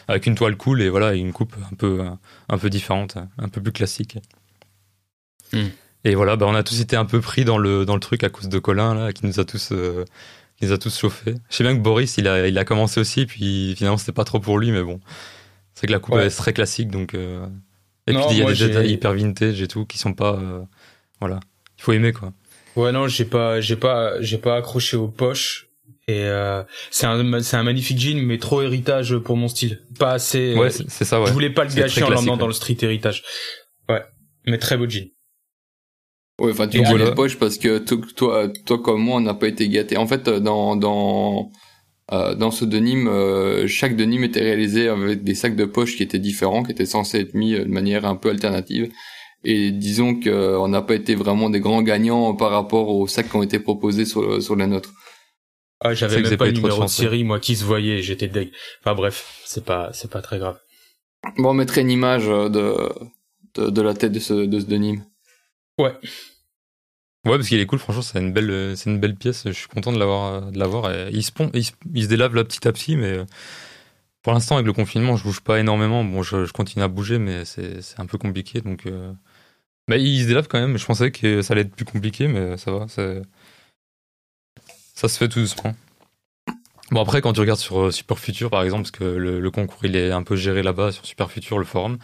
avec 0.08 0.26
une 0.26 0.34
toile 0.34 0.56
cool 0.56 0.82
et 0.82 0.90
voilà, 0.90 1.14
une 1.14 1.32
coupe 1.32 1.54
un 1.70 1.74
peu, 1.76 2.04
un 2.48 2.58
peu 2.58 2.70
différente, 2.70 3.16
un 3.38 3.48
peu 3.48 3.62
plus 3.62 3.72
classique. 3.72 4.18
Et 6.04 6.14
voilà, 6.14 6.36
bah, 6.36 6.46
on 6.48 6.54
a 6.54 6.62
tous 6.62 6.80
été 6.80 6.96
un 6.96 7.04
peu 7.04 7.20
pris 7.20 7.44
dans 7.44 7.58
le, 7.58 7.84
dans 7.84 7.94
le 7.94 8.00
truc 8.00 8.24
à 8.24 8.28
cause 8.28 8.48
de 8.48 8.58
Colin, 8.58 8.94
là, 8.94 9.12
qui 9.12 9.26
nous 9.26 9.40
a 9.40 9.44
tous, 9.44 9.72
qui 10.58 10.64
nous 10.64 10.72
a 10.72 10.78
tous 10.78 10.98
chauffés. 10.98 11.34
Je 11.50 11.56
sais 11.56 11.64
bien 11.64 11.76
que 11.76 11.82
Boris, 11.82 12.16
il 12.18 12.28
a, 12.28 12.46
il 12.46 12.56
a 12.58 12.64
commencé 12.64 13.00
aussi, 13.00 13.26
puis 13.26 13.74
finalement, 13.76 13.98
c'était 13.98 14.12
pas 14.12 14.24
trop 14.24 14.40
pour 14.40 14.58
lui, 14.58 14.70
mais 14.70 14.82
bon. 14.82 15.00
C'est 15.74 15.86
que 15.86 15.92
la 15.92 15.98
coupe 15.98 16.16
est 16.16 16.30
très 16.30 16.52
classique, 16.52 16.90
donc 16.90 17.14
et 18.08 18.12
puis 18.12 18.22
il 18.30 18.38
y 18.38 18.42
a 18.42 18.52
des 18.52 18.68
détails 18.68 18.92
hyper 18.92 19.12
vintage 19.14 19.60
et 19.60 19.68
tout 19.68 19.84
qui 19.84 19.98
sont 19.98 20.14
pas. 20.14 20.34
Euh, 20.34 20.62
voilà. 21.20 21.40
Il 21.78 21.82
faut 21.82 21.92
aimer 21.92 22.12
quoi. 22.12 22.32
Ouais, 22.76 22.92
non, 22.92 23.08
j'ai 23.08 23.24
pas, 23.24 23.60
j'ai 23.60 23.76
pas, 23.76 24.20
j'ai 24.20 24.38
pas 24.38 24.56
accroché 24.56 24.96
aux 24.96 25.08
poches. 25.08 25.68
Et 26.08 26.22
euh, 26.22 26.62
c'est 26.92 27.06
un, 27.06 27.42
c'est 27.42 27.56
un 27.56 27.64
magnifique 27.64 27.98
jean, 27.98 28.22
mais 28.24 28.38
trop 28.38 28.62
héritage 28.62 29.16
pour 29.18 29.36
mon 29.36 29.48
style. 29.48 29.82
Pas 29.98 30.12
assez. 30.12 30.54
Ouais, 30.54 30.70
c'est 30.70 31.04
ça. 31.04 31.20
Ouais. 31.20 31.26
Je 31.26 31.32
voulais 31.32 31.50
pas 31.50 31.64
le 31.64 31.74
gâcher 31.74 32.04
en 32.04 32.10
l'emmenant 32.10 32.36
dans 32.36 32.46
le 32.46 32.52
street 32.52 32.76
héritage. 32.82 33.24
Ouais, 33.88 34.04
mais 34.46 34.58
très 34.58 34.76
beau 34.76 34.88
jean. 34.88 35.10
Ouais, 36.38 36.50
enfin 36.50 36.68
tu 36.68 36.82
vois 36.82 36.98
les 36.98 37.14
poches 37.14 37.38
parce 37.38 37.56
que 37.56 37.78
toi, 37.78 38.48
toi 38.66 38.82
comme 38.82 39.00
moi, 39.00 39.16
on 39.16 39.20
n'a 39.20 39.34
pas 39.34 39.48
été 39.48 39.68
gâtés. 39.68 39.96
En 39.96 40.06
fait, 40.06 40.28
dans 40.28 40.76
dans 40.76 41.50
euh, 42.12 42.34
dans 42.34 42.52
ce 42.52 42.64
denim, 42.64 43.08
euh, 43.08 43.66
chaque 43.66 43.96
denim 43.96 44.22
était 44.22 44.40
réalisé 44.42 44.88
avec 44.88 45.24
des 45.24 45.34
sacs 45.34 45.56
de 45.56 45.64
poche 45.64 45.96
qui 45.96 46.04
étaient 46.04 46.20
différents, 46.20 46.62
qui 46.62 46.70
étaient 46.70 46.86
censés 46.86 47.18
être 47.20 47.34
mis 47.34 47.54
euh, 47.54 47.64
de 47.64 47.70
manière 47.70 48.04
un 48.04 48.14
peu 48.14 48.30
alternative. 48.30 48.92
Et 49.44 49.70
disons 49.70 50.18
qu'on 50.18 50.68
n'a 50.68 50.82
pas 50.82 50.94
été 50.94 51.14
vraiment 51.14 51.50
des 51.50 51.60
grands 51.60 51.82
gagnants 51.82 52.34
par 52.34 52.50
rapport 52.50 52.88
aux 52.88 53.06
sacs 53.06 53.28
qui 53.28 53.36
ont 53.36 53.42
été 53.42 53.58
proposés 53.58 54.04
sur, 54.04 54.42
sur 54.42 54.56
la 54.56 54.66
nôtre. 54.66 54.92
Ah, 55.80 55.94
j'avais 55.94 56.22
même 56.22 56.36
pas 56.36 56.46
le 56.46 56.52
numéro 56.52 56.82
de, 56.82 56.88
série, 56.88 57.22
moi, 57.22 57.38
qui 57.38 57.54
se 57.54 57.64
voyait, 57.64 58.02
j'étais 58.02 58.28
deg. 58.28 58.50
Enfin 58.80 58.94
bref, 58.94 59.42
c'est 59.44 59.64
pas, 59.64 59.90
c'est 59.92 60.10
pas 60.10 60.22
très 60.22 60.38
grave. 60.38 60.58
Bon, 61.38 61.50
on 61.50 61.54
mettrait 61.54 61.82
une 61.82 61.90
image 61.90 62.26
de, 62.26 62.48
de, 63.54 63.70
de 63.70 63.82
la 63.82 63.94
tête 63.94 64.12
de 64.12 64.20
ce, 64.20 64.32
de 64.32 64.60
ce 64.60 64.64
denim. 64.66 65.02
Ouais. 65.78 65.92
Ouais, 67.26 67.36
parce 67.36 67.48
qu'il 67.48 67.58
est 67.58 67.66
cool, 67.66 67.78
franchement, 67.80 68.02
c'est 68.02 68.20
une 68.20 68.32
belle, 68.32 68.76
c'est 68.76 68.88
une 68.88 69.00
belle 69.00 69.16
pièce. 69.16 69.44
Je 69.46 69.52
suis 69.52 69.68
content 69.68 69.92
de 69.92 69.98
l'avoir, 69.98 70.52
de 70.52 70.58
l'avoir. 70.58 70.92
Il 71.10 71.24
se, 71.24 72.06
délave 72.06 72.34
là 72.34 72.44
petit 72.44 72.66
à 72.68 72.72
petit, 72.72 72.96
mais 72.96 73.18
euh, 73.18 73.24
pour 74.22 74.32
l'instant, 74.32 74.56
avec 74.56 74.66
le 74.66 74.72
confinement, 74.72 75.16
je 75.16 75.24
bouge 75.24 75.40
pas 75.40 75.58
énormément. 75.58 76.04
Bon, 76.04 76.22
je, 76.22 76.50
continue 76.52 76.84
à 76.84 76.88
bouger, 76.88 77.18
mais 77.18 77.44
c'est, 77.44 77.80
un 77.98 78.06
peu 78.06 78.18
compliqué, 78.18 78.60
donc. 78.60 78.86
Euh... 78.86 79.12
Mais 79.88 80.02
il 80.02 80.22
se 80.22 80.28
délave 80.28 80.48
quand 80.48 80.60
même. 80.60 80.78
Je 80.78 80.86
pensais 80.86 81.10
que 81.12 81.42
ça 81.42 81.52
allait 81.52 81.62
être 81.62 81.74
plus 81.74 81.84
compliqué, 81.84 82.28
mais 82.28 82.56
ça 82.56 82.72
va. 82.72 82.86
Ça 84.96 85.08
se 85.08 85.18
fait 85.18 85.28
tout 85.28 85.40
doucement. 85.40 85.74
Bon 86.90 87.00
après 87.02 87.20
quand 87.20 87.32
tu 87.32 87.40
regardes 87.40 87.58
sur 87.58 87.80
euh, 87.80 87.90
Super 87.90 88.18
Future 88.18 88.48
par 88.48 88.62
exemple 88.62 88.82
parce 88.82 88.92
que 88.92 89.04
le, 89.04 89.40
le, 89.40 89.50
concours 89.50 89.84
il 89.84 89.96
est 89.96 90.12
un 90.12 90.22
peu 90.22 90.36
géré 90.36 90.62
là-bas 90.62 90.92
sur 90.92 91.04
Super 91.04 91.30
Future 91.32 91.58
le 91.58 91.64
forum, 91.64 91.98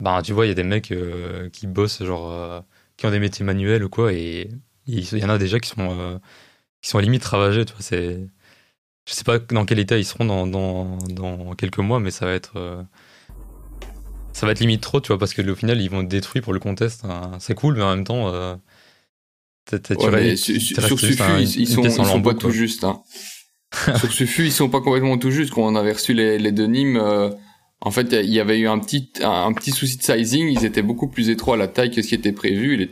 bah 0.00 0.20
tu 0.22 0.32
vois 0.32 0.46
il 0.46 0.48
y 0.48 0.52
a 0.52 0.54
des 0.54 0.62
mecs 0.62 0.92
euh, 0.92 1.48
qui 1.50 1.66
bossent 1.66 2.02
genre 2.02 2.64
qui 2.96 3.06
ont 3.06 3.10
des 3.10 3.18
métiers 3.18 3.44
manuels 3.44 3.84
ou 3.84 3.88
quoi, 3.88 4.12
et 4.12 4.50
il 4.86 5.18
y 5.18 5.24
en 5.24 5.28
a 5.28 5.38
déjà 5.38 5.58
qui 5.60 5.68
sont, 5.68 5.98
euh, 6.00 6.18
qui 6.80 6.88
sont 6.88 6.98
à 6.98 7.02
limite 7.02 7.24
ravagés, 7.24 7.64
tu 7.64 7.72
vois, 7.72 7.82
c'est... 7.82 8.26
Je 9.08 9.14
sais 9.14 9.24
pas 9.24 9.38
dans 9.38 9.64
quel 9.64 9.78
état 9.78 9.98
ils 9.98 10.04
seront 10.04 10.24
dans, 10.24 10.46
dans, 10.46 10.98
dans 11.10 11.54
quelques 11.54 11.78
mois, 11.78 12.00
mais 12.00 12.10
ça 12.10 12.26
va 12.26 12.32
être... 12.32 12.54
Euh, 12.56 12.82
ça 14.32 14.46
va 14.46 14.52
être 14.52 14.60
limite 14.60 14.82
trop, 14.82 15.00
tu 15.00 15.08
vois, 15.08 15.18
parce 15.18 15.32
que 15.32 15.42
au 15.48 15.54
final, 15.54 15.80
ils 15.80 15.88
vont 15.88 16.02
être 16.02 16.08
détruits 16.08 16.42
pour 16.42 16.52
le 16.52 16.58
contest. 16.60 17.04
Hein. 17.04 17.32
C'est 17.38 17.54
cool, 17.54 17.76
mais 17.76 17.82
en 17.82 17.94
même 17.94 18.04
temps... 18.04 18.28
Euh, 18.34 18.54
ouais, 19.72 20.36
sur 20.36 20.98
Sufu, 20.98 21.22
ils, 21.40 21.66
sont, 21.66 21.82
ils 21.82 21.90
sont 21.90 22.22
pas 22.22 22.34
tout 22.34 22.50
juste. 22.50 22.84
Hein. 22.84 23.02
sur 23.96 24.12
Sufu, 24.12 24.46
ils 24.46 24.52
sont 24.52 24.68
pas 24.68 24.80
complètement 24.80 25.18
tout 25.18 25.30
juste. 25.30 25.52
Quand 25.52 25.62
on 25.62 25.74
avait 25.74 25.92
reçu 25.92 26.12
les, 26.12 26.38
les 26.38 26.52
Nîmes, 26.52 27.00
en 27.80 27.90
fait, 27.90 28.12
il 28.12 28.32
y 28.32 28.40
avait 28.40 28.58
eu 28.58 28.68
un 28.68 28.78
petit, 28.78 29.10
un, 29.22 29.52
petit 29.52 29.70
souci 29.70 29.98
de 29.98 30.02
sizing. 30.02 30.48
Ils 30.48 30.64
étaient 30.64 30.82
beaucoup 30.82 31.08
plus 31.08 31.28
étroits 31.28 31.54
à 31.54 31.58
la 31.58 31.68
taille 31.68 31.90
que 31.90 32.02
ce 32.02 32.08
qui 32.08 32.14
était 32.14 32.32
prévu. 32.32 32.90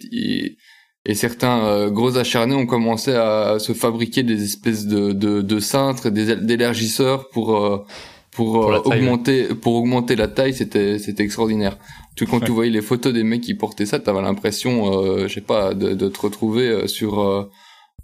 et 1.07 1.15
certains 1.15 1.65
euh, 1.65 1.91
gros 1.91 2.17
acharnés 2.19 2.55
ont 2.55 2.67
commencé 2.67 3.13
à, 3.13 3.59
se 3.59 3.73
fabriquer 3.73 4.23
des 4.23 4.45
espèces 4.45 4.87
de, 4.87 5.13
de, 5.13 5.41
de 5.41 5.59
cintres, 5.59 6.11
des 6.11 6.37
d'élargisseurs 6.37 7.31
pour 7.31 7.57
euh, 7.57 7.85
pour, 8.31 8.71
euh, 8.71 8.81
augmenter 8.81 9.47
pour 9.55 9.75
augmenter 9.75 10.17
la 10.17 10.29
taille. 10.29 10.53
C'était 10.55 10.99
c'était 10.99 11.23
extraordinaire. 11.25 11.79
Tu 12.15 12.27
quand 12.27 12.41
tu 12.41 12.53
voyais 12.53 12.71
les 12.71 12.83
photos 12.83 13.13
des 13.13 13.25
mecs 13.25 13.41
qui 13.41 13.55
portaient 13.55 13.87
ça, 13.87 13.99
t'avais 13.99 14.23
l'impression, 14.23 15.27
je 15.27 15.33
sais 15.33 15.41
pas, 15.41 15.75
de, 15.75 15.95
de, 15.95 16.09
te 16.09 16.21
retrouver 16.21 16.87
sur 16.87 17.49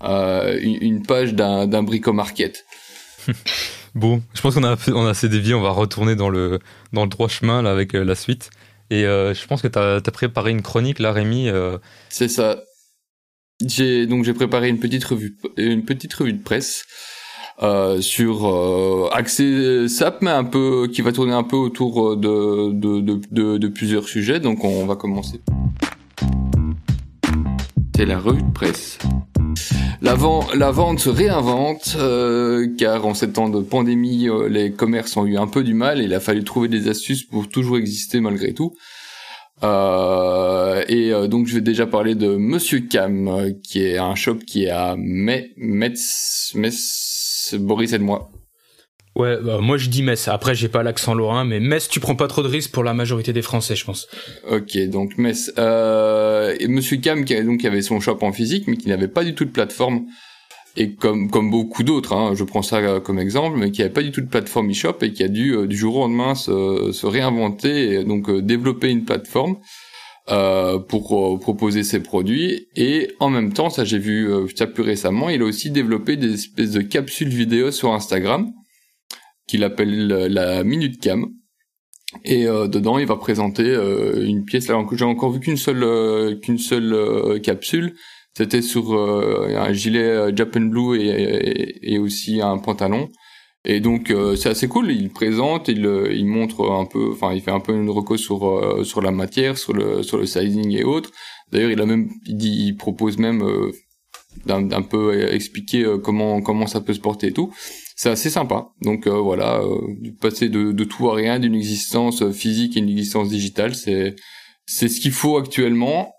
une, 0.03 0.79
une, 0.81 1.03
page 1.03 1.35
d'un 1.35 1.69
d'un 1.69 1.85
bricomarket. 1.85 2.65
Bon, 3.95 4.23
je 4.35 4.41
pense 4.41 4.55
qu'on 4.55 4.65
a, 4.65 4.77
on 4.95 5.07
a 5.07 5.11
assez 5.11 5.29
dévié, 5.29 5.55
on 5.55 5.63
va 5.63 5.71
retourner 5.71 6.15
dans 6.15 6.29
le, 6.29 6.61
dans 6.93 7.03
le 7.03 7.09
droit 7.09 7.29
chemin 7.29 7.63
là, 7.63 7.71
avec 7.71 7.95
euh, 7.95 8.05
la 8.05 8.15
suite. 8.15 8.51
Et 8.91 9.05
euh, 9.05 9.35
je 9.35 9.47
pense 9.47 9.63
que 9.63 9.69
tu 9.69 9.79
as, 9.79 10.01
préparé 10.13 10.51
une 10.51 10.63
chronique 10.63 10.99
là, 10.99 11.13
Rémi. 11.13 11.49
Euh. 11.49 11.79
C'est 12.09 12.29
ça. 12.29 12.63
J'ai 13.65 14.07
donc 14.07 14.25
j'ai 14.25 14.33
préparé 14.33 14.69
une 14.69 14.81
petite 14.81 15.05
revue, 15.05 15.37
une 15.57 15.85
petite 15.85 16.15
revue 16.15 16.33
de 16.33 16.43
presse 16.43 16.87
sur 18.01 18.47
euh, 18.47 19.11
accès 19.13 19.87
SAP, 19.87 20.23
mais 20.23 20.31
un 20.31 20.45
peu 20.45 20.89
qui 20.91 21.03
va 21.03 21.13
tourner 21.13 21.35
un 21.35 21.43
peu 21.43 21.57
autour 21.57 22.17
de, 22.17 22.73
de, 22.73 23.01
de, 23.31 23.59
de 23.59 23.69
plusieurs 23.69 24.09
sujets. 24.09 24.41
Donc 24.41 24.65
on 24.65 24.87
va 24.87 24.97
commencer. 24.97 25.41
La 28.07 28.19
revue 28.19 28.43
de 28.43 28.51
presse. 28.51 28.99
La, 30.01 30.15
vente 30.15 31.01
se 31.01 31.11
réinvente, 31.11 31.97
euh, 31.99 32.67
car 32.79 33.05
en 33.05 33.13
ces 33.13 33.31
temps 33.31 33.51
de 33.51 33.61
pandémie, 33.61 34.27
euh, 34.27 34.49
les 34.49 34.73
commerces 34.73 35.19
ont 35.19 35.27
eu 35.27 35.37
un 35.37 35.47
peu 35.47 35.63
du 35.63 35.75
mal 35.75 36.01
et 36.01 36.05
il 36.05 36.15
a 36.15 36.21
fallu 36.21 36.43
trouver 36.43 36.69
des 36.69 36.89
astuces 36.89 37.25
pour 37.25 37.49
toujours 37.51 37.77
exister 37.77 38.21
malgré 38.21 38.55
tout. 38.55 38.73
Euh, 39.63 40.83
et 40.89 41.13
donc 41.29 41.47
je 41.47 41.57
vais 41.57 41.61
déjà 41.61 41.87
parler 41.87 42.15
de 42.15 42.37
Monsieur 42.37 42.81
Cam, 42.81 43.53
qui 43.63 43.83
est 43.83 43.99
un 43.99 44.15
shop 44.15 44.37
qui 44.47 44.65
est 44.65 44.71
à 44.71 44.97
Metz, 44.97 46.53
Metz, 46.55 47.55
Boris 47.59 47.93
et 47.93 47.99
moi. 47.99 48.31
Ouais, 49.21 49.37
bah, 49.43 49.59
moi 49.61 49.77
je 49.77 49.91
dis 49.91 50.03
Metz. 50.03 50.29
Après, 50.29 50.55
j'ai 50.55 50.69
pas 50.69 50.83
l'accent 50.83 51.13
lorrain, 51.13 51.45
mais 51.45 51.61
Metz, 51.61 51.89
tu 51.89 52.01
prends 52.01 52.17
pas 52.17 52.27
trop 52.27 52.43
de 52.43 52.49
risques 52.49 52.73
pour 52.73 52.85
la 52.85 52.95
majorité 52.95 53.35
des 53.35 53.43
Français, 53.43 53.77
je 53.77 53.85
pense. 53.85 54.09
Ok, 54.51 54.79
donc 54.89 55.19
Metz. 55.19 55.53
Euh, 55.59 56.57
et 56.59 56.69
Monsieur 56.69 56.97
Cam, 56.97 57.25
qui 57.25 57.35
avait, 57.35 57.83
son 57.83 58.01
shop 58.01 58.19
en 58.23 58.33
physique, 58.33 58.67
mais 58.67 58.79
qui 58.79 58.89
n'avait 58.89 59.09
pas 59.09 59.23
du 59.23 59.35
tout 59.35 59.45
de 59.45 59.51
plateforme, 59.51 60.07
et 60.77 60.95
comme 60.95 61.51
beaucoup 61.51 61.83
d'autres, 61.83 62.15
hein, 62.15 62.33
je 62.35 62.45
prends 62.45 62.63
ça 62.63 63.01
comme 63.01 63.19
exemple, 63.19 63.59
mais 63.59 63.71
qui 63.71 63.83
avait 63.83 63.93
pas 63.93 64.03
du 64.03 64.13
tout 64.13 64.23
de 64.23 64.29
plateforme 64.29 64.71
e-shop 64.71 64.99
et 65.03 65.13
qui 65.13 65.23
a 65.23 65.29
dû 65.29 65.55
euh, 65.55 65.67
du 65.67 65.77
jour 65.77 65.97
au 65.97 66.01
lendemain 66.01 66.35
se, 66.35 67.07
réinventer 67.07 67.93
et 67.93 68.05
donc 68.05 68.31
euh, 68.31 68.41
développer 68.41 68.89
une 68.89 69.05
plateforme. 69.05 69.57
Euh, 70.29 70.79
pour 70.79 71.41
proposer 71.41 71.83
ses 71.83 72.01
produits 72.01 72.69
et 72.77 73.11
en 73.19 73.31
même 73.31 73.53
temps 73.53 73.69
ça 73.71 73.85
j'ai 73.85 73.99
vu 73.99 74.31
ça 74.55 74.69
plus 74.69 74.83
récemment 74.83 75.29
il 75.29 75.41
a 75.41 75.45
aussi 75.45 75.71
développé 75.71 76.17
des 76.17 76.35
espèces 76.35 76.73
de 76.73 76.83
capsules 76.83 77.31
vidéo 77.31 77.73
sur 77.73 77.93
Instagram 77.93 78.53
qu'il 79.51 79.65
appelle 79.65 80.07
la 80.07 80.63
Minute 80.63 81.01
Cam. 81.01 81.27
Et 82.25 82.47
euh, 82.47 82.69
dedans, 82.69 82.99
il 82.99 83.07
va 83.07 83.17
présenter 83.17 83.65
euh, 83.65 84.25
une 84.25 84.45
pièce. 84.45 84.69
Là, 84.69 84.85
j'ai 84.93 85.05
encore 85.05 85.33
vu 85.33 85.41
qu'une 85.41 85.57
seule 85.57 85.83
euh, 85.83 86.37
qu'une 86.37 86.59
seule 86.59 87.41
capsule. 87.43 87.95
C'était 88.37 88.63
sur 88.63 88.93
un 88.95 89.73
gilet 89.73 90.35
Japan 90.37 90.61
Blue 90.61 90.97
et, 91.01 91.93
et, 91.95 91.99
aussi 91.99 92.41
un 92.41 92.59
pantalon. 92.59 93.09
Et 93.65 93.81
donc 93.81 94.15
c'est 94.37 94.49
assez 94.49 94.69
cool. 94.69 94.93
Il 94.93 95.11
présente, 95.11 95.67
il, 95.67 95.85
il 96.13 96.27
montre 96.27 96.71
un 96.71 96.87
peu, 96.87 97.11
enfin 97.11 97.33
il 97.35 97.43
fait 97.43 97.51
un 97.51 97.59
peu 97.59 97.75
une 97.75 97.91
reco 97.91 98.17
sur 98.17 98.87
sur 98.87 99.03
la 99.03 99.11
matière, 99.11 99.59
sur 99.59 99.73
le 99.73 100.05
sur 100.05 100.17
le 100.17 100.27
sizing 100.27 100.71
et 100.71 100.85
autres. 100.85 101.11
D'ailleurs, 101.51 101.73
il 101.73 101.81
a 101.81 101.87
même, 101.87 102.09
il 102.25 102.37
dit, 102.37 102.67
il 102.69 102.77
propose 102.77 103.19
même 103.19 103.43
d'un 104.47 104.83
peu 104.83 105.35
expliquer 105.35 105.85
comment 106.03 106.41
comment 106.41 106.69
ça 106.69 106.81
peut 106.81 106.95
se 106.95 107.01
porter 107.01 107.27
et 107.29 107.33
tout 107.33 107.53
c'est 108.01 108.09
assez 108.09 108.31
sympa. 108.31 108.69
Donc 108.81 109.07
euh, 109.07 109.11
voilà, 109.11 109.61
euh, 109.61 109.77
passer 110.23 110.49
de, 110.49 110.73
de, 110.73 110.85
tout 110.85 111.11
à 111.11 111.15
rien, 111.15 111.39
d'une 111.39 111.55
existence 111.55 112.23
euh, 112.23 112.33
physique 112.33 112.75
et 112.75 112.81
une 112.81 112.89
existence 112.89 113.29
digitale, 113.29 113.75
c'est 113.75 114.17
c'est 114.65 114.89
ce 114.89 115.01
qu'il 115.01 115.13
faut 115.13 115.37
actuellement 115.37 116.15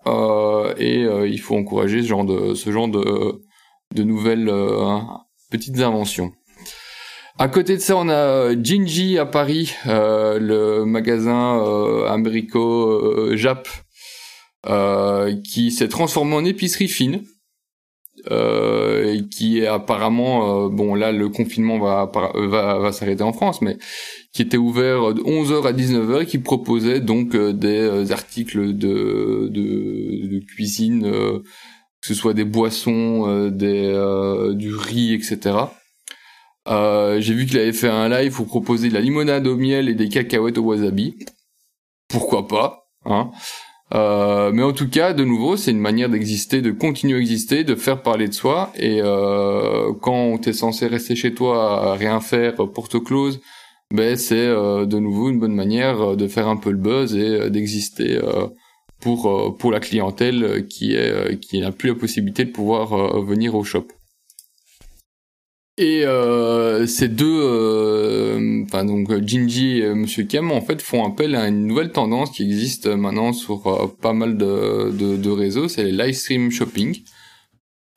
et 0.78 1.00
il 1.00 1.40
faut 1.40 1.56
encourager 1.56 2.02
ce 2.02 2.06
genre 2.06 2.24
de 2.24 2.54
ce 2.54 2.70
genre 2.70 2.86
de 2.86 3.42
de 3.94 4.02
nouvelles 4.02 4.52
petites 5.50 5.80
inventions. 5.80 6.32
À 7.38 7.48
côté 7.48 7.76
de 7.76 7.80
ça, 7.80 7.96
on 7.96 8.10
a 8.10 8.52
Gingy 8.62 9.16
à 9.16 9.24
Paris, 9.24 9.74
le 9.86 10.84
magasin 10.84 11.58
euh, 11.64 13.36
Jap, 13.36 13.66
qui 15.42 15.72
s'est 15.72 15.88
transformé 15.88 16.34
en 16.34 16.44
épicerie 16.44 16.88
fine. 16.88 17.24
Euh, 18.30 19.20
qui 19.32 19.58
est 19.58 19.66
apparemment 19.66 20.68
bon 20.68 20.94
là 20.94 21.10
le 21.10 21.28
confinement 21.28 21.80
va 21.80 22.08
va, 22.36 22.78
va 22.78 22.92
s'arrêter 22.92 23.24
en 23.24 23.32
France 23.32 23.60
mais 23.62 23.78
qui 24.32 24.42
était 24.42 24.56
ouvert 24.56 25.12
de 25.14 25.22
11h 25.22 25.66
à 25.66 25.72
19h 25.72 26.22
et 26.22 26.26
qui 26.26 26.38
proposait 26.38 27.00
donc 27.00 27.34
euh, 27.34 27.52
des 27.52 27.80
euh, 27.80 28.12
articles 28.12 28.76
de, 28.76 29.48
de, 29.50 30.38
cuisine, 30.46 31.04
euh, 31.04 31.40
que 32.00 32.08
ce 32.08 32.14
soit 32.14 32.34
des 32.34 32.44
boissons, 32.44 33.48
des, 33.50 33.92
du 34.54 34.74
riz, 34.74 35.14
etc. 35.14 35.56
J'ai 36.66 37.34
vu 37.34 37.46
qu'il 37.46 37.58
avait 37.58 37.72
fait 37.72 37.88
un 37.88 38.08
live 38.08 38.34
pour 38.34 38.46
proposer 38.46 38.88
de 38.88 38.94
la 38.94 39.00
limonade 39.00 39.46
au 39.46 39.56
miel 39.56 39.88
et 39.88 39.94
des 39.94 40.08
cacahuètes 40.08 40.58
au 40.58 40.62
wasabi. 40.62 41.16
Pourquoi 42.08 42.48
pas 42.48 42.88
hein 43.04 43.30
euh, 43.94 44.52
mais 44.52 44.62
en 44.62 44.72
tout 44.72 44.88
cas, 44.88 45.12
de 45.12 45.24
nouveau, 45.24 45.56
c'est 45.56 45.70
une 45.70 45.80
manière 45.80 46.08
d'exister, 46.08 46.62
de 46.62 46.70
continuer 46.70 47.16
à 47.16 47.20
exister, 47.20 47.64
de 47.64 47.74
faire 47.74 48.02
parler 48.02 48.28
de 48.28 48.34
soi. 48.34 48.72
Et 48.76 49.00
euh, 49.02 49.92
quand 50.00 50.38
t'es 50.38 50.52
censé 50.52 50.86
rester 50.86 51.14
chez 51.16 51.34
toi 51.34 51.92
à 51.92 51.94
rien 51.94 52.20
faire, 52.20 52.54
porte 52.54 53.02
close, 53.02 53.40
ben 53.92 54.16
c'est 54.16 54.46
euh, 54.46 54.86
de 54.86 54.98
nouveau 54.98 55.28
une 55.28 55.38
bonne 55.38 55.54
manière 55.54 56.00
euh, 56.00 56.16
de 56.16 56.26
faire 56.26 56.48
un 56.48 56.56
peu 56.56 56.70
le 56.70 56.78
buzz 56.78 57.14
et 57.14 57.26
euh, 57.26 57.50
d'exister 57.50 58.18
pour 59.00 59.56
pour 59.58 59.70
la 59.72 59.80
clientèle 59.80 60.66
qui 60.68 60.94
est 60.94 61.38
qui 61.40 61.60
n'a 61.60 61.72
plus 61.72 61.88
la 61.88 61.94
possibilité 61.96 62.44
de 62.44 62.50
pouvoir 62.50 63.20
venir 63.22 63.54
au 63.54 63.64
shop. 63.64 63.88
Et 65.82 66.86
ces 66.86 67.08
deux, 67.08 68.64
enfin 68.64 68.84
donc 68.84 69.10
Jinji 69.26 69.80
et 69.80 69.94
Monsieur 69.94 70.24
Kem 70.24 70.50
en 70.52 70.60
fait 70.60 70.80
font 70.80 71.04
appel 71.04 71.34
à 71.34 71.48
une 71.48 71.66
nouvelle 71.66 71.90
tendance 71.90 72.30
qui 72.30 72.44
existe 72.44 72.86
maintenant 72.86 73.32
sur 73.32 73.96
pas 74.00 74.12
mal 74.12 74.36
de, 74.36 74.90
de, 74.90 75.16
de 75.16 75.30
réseaux, 75.30 75.68
c'est 75.68 75.84
les 75.84 75.92
live 75.92 76.14
stream 76.14 76.50
shopping. 76.50 77.02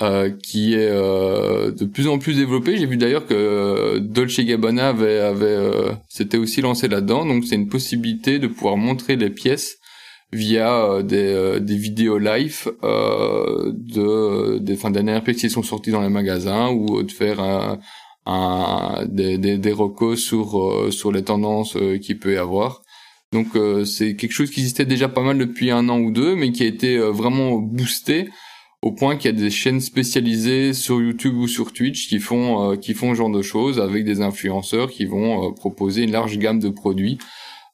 Euh, 0.01 0.29
qui 0.29 0.73
est 0.73 0.89
euh, 0.91 1.71
de 1.71 1.85
plus 1.85 2.07
en 2.09 2.17
plus 2.17 2.35
développé. 2.35 2.75
J'ai 2.75 2.85
vu 2.85 2.97
d'ailleurs 2.97 3.25
que 3.25 3.33
euh, 3.33 3.99
Dolce 3.99 4.41
Gabbana 4.41 4.89
avait, 4.89 5.19
avait 5.19 5.57
s'était 6.09 6.35
aussi 6.37 6.59
lancé 6.59 6.89
là-dedans. 6.89 7.25
Donc 7.25 7.45
c'est 7.45 7.55
une 7.55 7.69
possibilité 7.69 8.37
de 8.37 8.47
pouvoir 8.47 8.75
montrer 8.75 9.15
les 9.15 9.29
pièces 9.29 9.77
via 10.35 11.01
des, 11.03 11.59
des 11.59 11.75
vidéos 11.75 12.17
live 12.17 12.71
de 12.83 14.59
des 14.59 14.75
fins 14.75 14.91
d'année 14.91 15.19
qui 15.35 15.49
sont 15.49 15.63
sorties 15.63 15.91
dans 15.91 16.01
les 16.01 16.09
magasins 16.09 16.69
ou 16.69 17.01
de 17.03 17.11
faire 17.11 17.39
un, 17.39 17.79
un 18.25 19.05
des, 19.07 19.37
des, 19.37 19.57
des 19.57 19.71
recos 19.71 20.19
sur 20.19 20.87
sur 20.91 21.11
les 21.11 21.23
tendances 21.23 21.77
qu'il 22.01 22.19
peut 22.19 22.33
y 22.33 22.37
avoir. 22.37 22.81
Donc 23.31 23.47
c'est 23.85 24.15
quelque 24.15 24.31
chose 24.31 24.51
qui 24.51 24.59
existait 24.59 24.85
déjà 24.85 25.09
pas 25.09 25.21
mal 25.21 25.37
depuis 25.37 25.71
un 25.71 25.89
an 25.89 25.99
ou 25.99 26.11
deux, 26.11 26.35
mais 26.35 26.51
qui 26.51 26.63
a 26.63 26.67
été 26.67 26.97
vraiment 26.97 27.53
boosté 27.53 28.29
au 28.85 28.91
point 28.91 29.17
qu'il 29.17 29.31
y 29.31 29.33
a 29.33 29.37
des 29.37 29.49
chaînes 29.49 29.81
spécialisées 29.81 30.73
sur 30.73 31.01
YouTube 31.01 31.35
ou 31.37 31.47
sur 31.47 31.73
Twitch 31.73 32.07
qui 32.07 32.19
font 32.19 32.71
euh, 32.71 32.75
qui 32.75 32.93
font 32.93 33.13
ce 33.13 33.17
genre 33.17 33.31
de 33.31 33.41
choses 33.41 33.79
avec 33.79 34.05
des 34.05 34.21
influenceurs 34.21 34.91
qui 34.91 35.05
vont 35.05 35.49
euh, 35.49 35.51
proposer 35.53 36.03
une 36.03 36.11
large 36.11 36.37
gamme 36.37 36.59
de 36.59 36.69
produits 36.69 37.17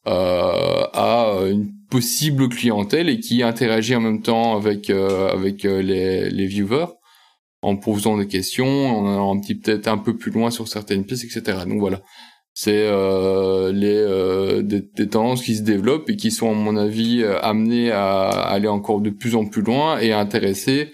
euh, 0.07 0.85
à 0.93 1.35
une 1.49 1.73
possible 1.91 2.49
clientèle 2.49 3.09
et 3.09 3.19
qui 3.19 3.43
interagit 3.43 3.95
en 3.95 4.01
même 4.01 4.21
temps 4.23 4.57
avec 4.57 4.89
avec 4.89 5.63
les, 5.63 6.31
les 6.31 6.45
viewers 6.47 6.87
en 7.61 7.75
posant 7.75 8.17
des 8.17 8.25
questions, 8.27 8.87
en 8.87 9.13
allant 9.13 9.35
un 9.35 9.39
peut-être 9.39 9.87
un 9.87 9.99
peu 9.99 10.17
plus 10.17 10.31
loin 10.31 10.49
sur 10.49 10.67
certaines 10.67 11.05
pièces, 11.05 11.23
etc. 11.23 11.59
Donc 11.67 11.79
voilà, 11.79 12.01
c'est 12.55 12.89
les 13.71 14.63
des, 14.63 14.81
des, 14.81 15.07
tendances 15.07 15.43
qui 15.43 15.55
se 15.55 15.61
développent 15.61 16.09
et 16.09 16.15
qui 16.15 16.31
sont 16.31 16.49
à 16.49 16.55
mon 16.55 16.75
avis 16.75 17.23
amenées 17.23 17.91
à 17.91 18.29
aller 18.29 18.67
encore 18.67 19.01
de 19.01 19.11
plus 19.11 19.35
en 19.35 19.45
plus 19.45 19.61
loin 19.61 19.99
et 19.99 20.11
intéresser 20.11 20.91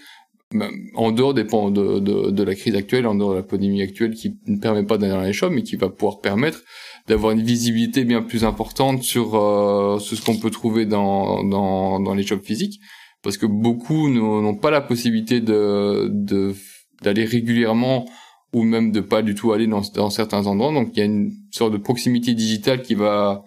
en 0.94 1.12
dehors 1.12 1.34
des 1.34 1.44
de, 1.44 1.98
de, 1.98 2.30
de, 2.30 2.42
la 2.42 2.54
crise 2.54 2.74
actuelle, 2.74 3.06
en 3.06 3.14
dehors 3.14 3.30
de 3.30 3.36
la 3.36 3.42
pandémie 3.42 3.82
actuelle 3.82 4.14
qui 4.14 4.38
ne 4.46 4.58
permet 4.58 4.84
pas 4.84 4.96
d'aller 4.96 5.12
dans 5.12 5.20
les 5.20 5.32
shops, 5.32 5.50
mais 5.50 5.62
qui 5.62 5.76
va 5.76 5.90
pouvoir 5.90 6.20
permettre 6.20 6.62
d'avoir 7.08 7.32
une 7.32 7.42
visibilité 7.42 8.04
bien 8.04 8.22
plus 8.22 8.44
importante 8.44 9.02
sur, 9.02 9.34
euh, 9.34 9.98
ce 9.98 10.20
qu'on 10.22 10.38
peut 10.38 10.50
trouver 10.50 10.86
dans, 10.86 11.42
dans, 11.42 12.14
les 12.14 12.22
shops 12.22 12.44
physiques, 12.44 12.80
parce 13.22 13.36
que 13.36 13.46
beaucoup 13.46 14.08
n'ont 14.08 14.56
pas 14.56 14.70
la 14.70 14.80
possibilité 14.80 15.40
de 15.40 16.54
d'aller 17.02 17.24
régulièrement 17.24 18.06
ou 18.52 18.64
même 18.64 18.90
de 18.90 19.00
pas 19.00 19.22
du 19.22 19.36
tout 19.36 19.52
aller 19.52 19.68
dans, 19.68 19.82
dans 19.94 20.10
certains 20.10 20.46
endroits. 20.46 20.72
Donc 20.72 20.90
il 20.94 20.98
y 20.98 21.02
a 21.02 21.04
une 21.04 21.32
sorte 21.52 21.72
de 21.72 21.78
proximité 21.78 22.34
digitale 22.34 22.82
qui 22.82 22.94
va 22.94 23.44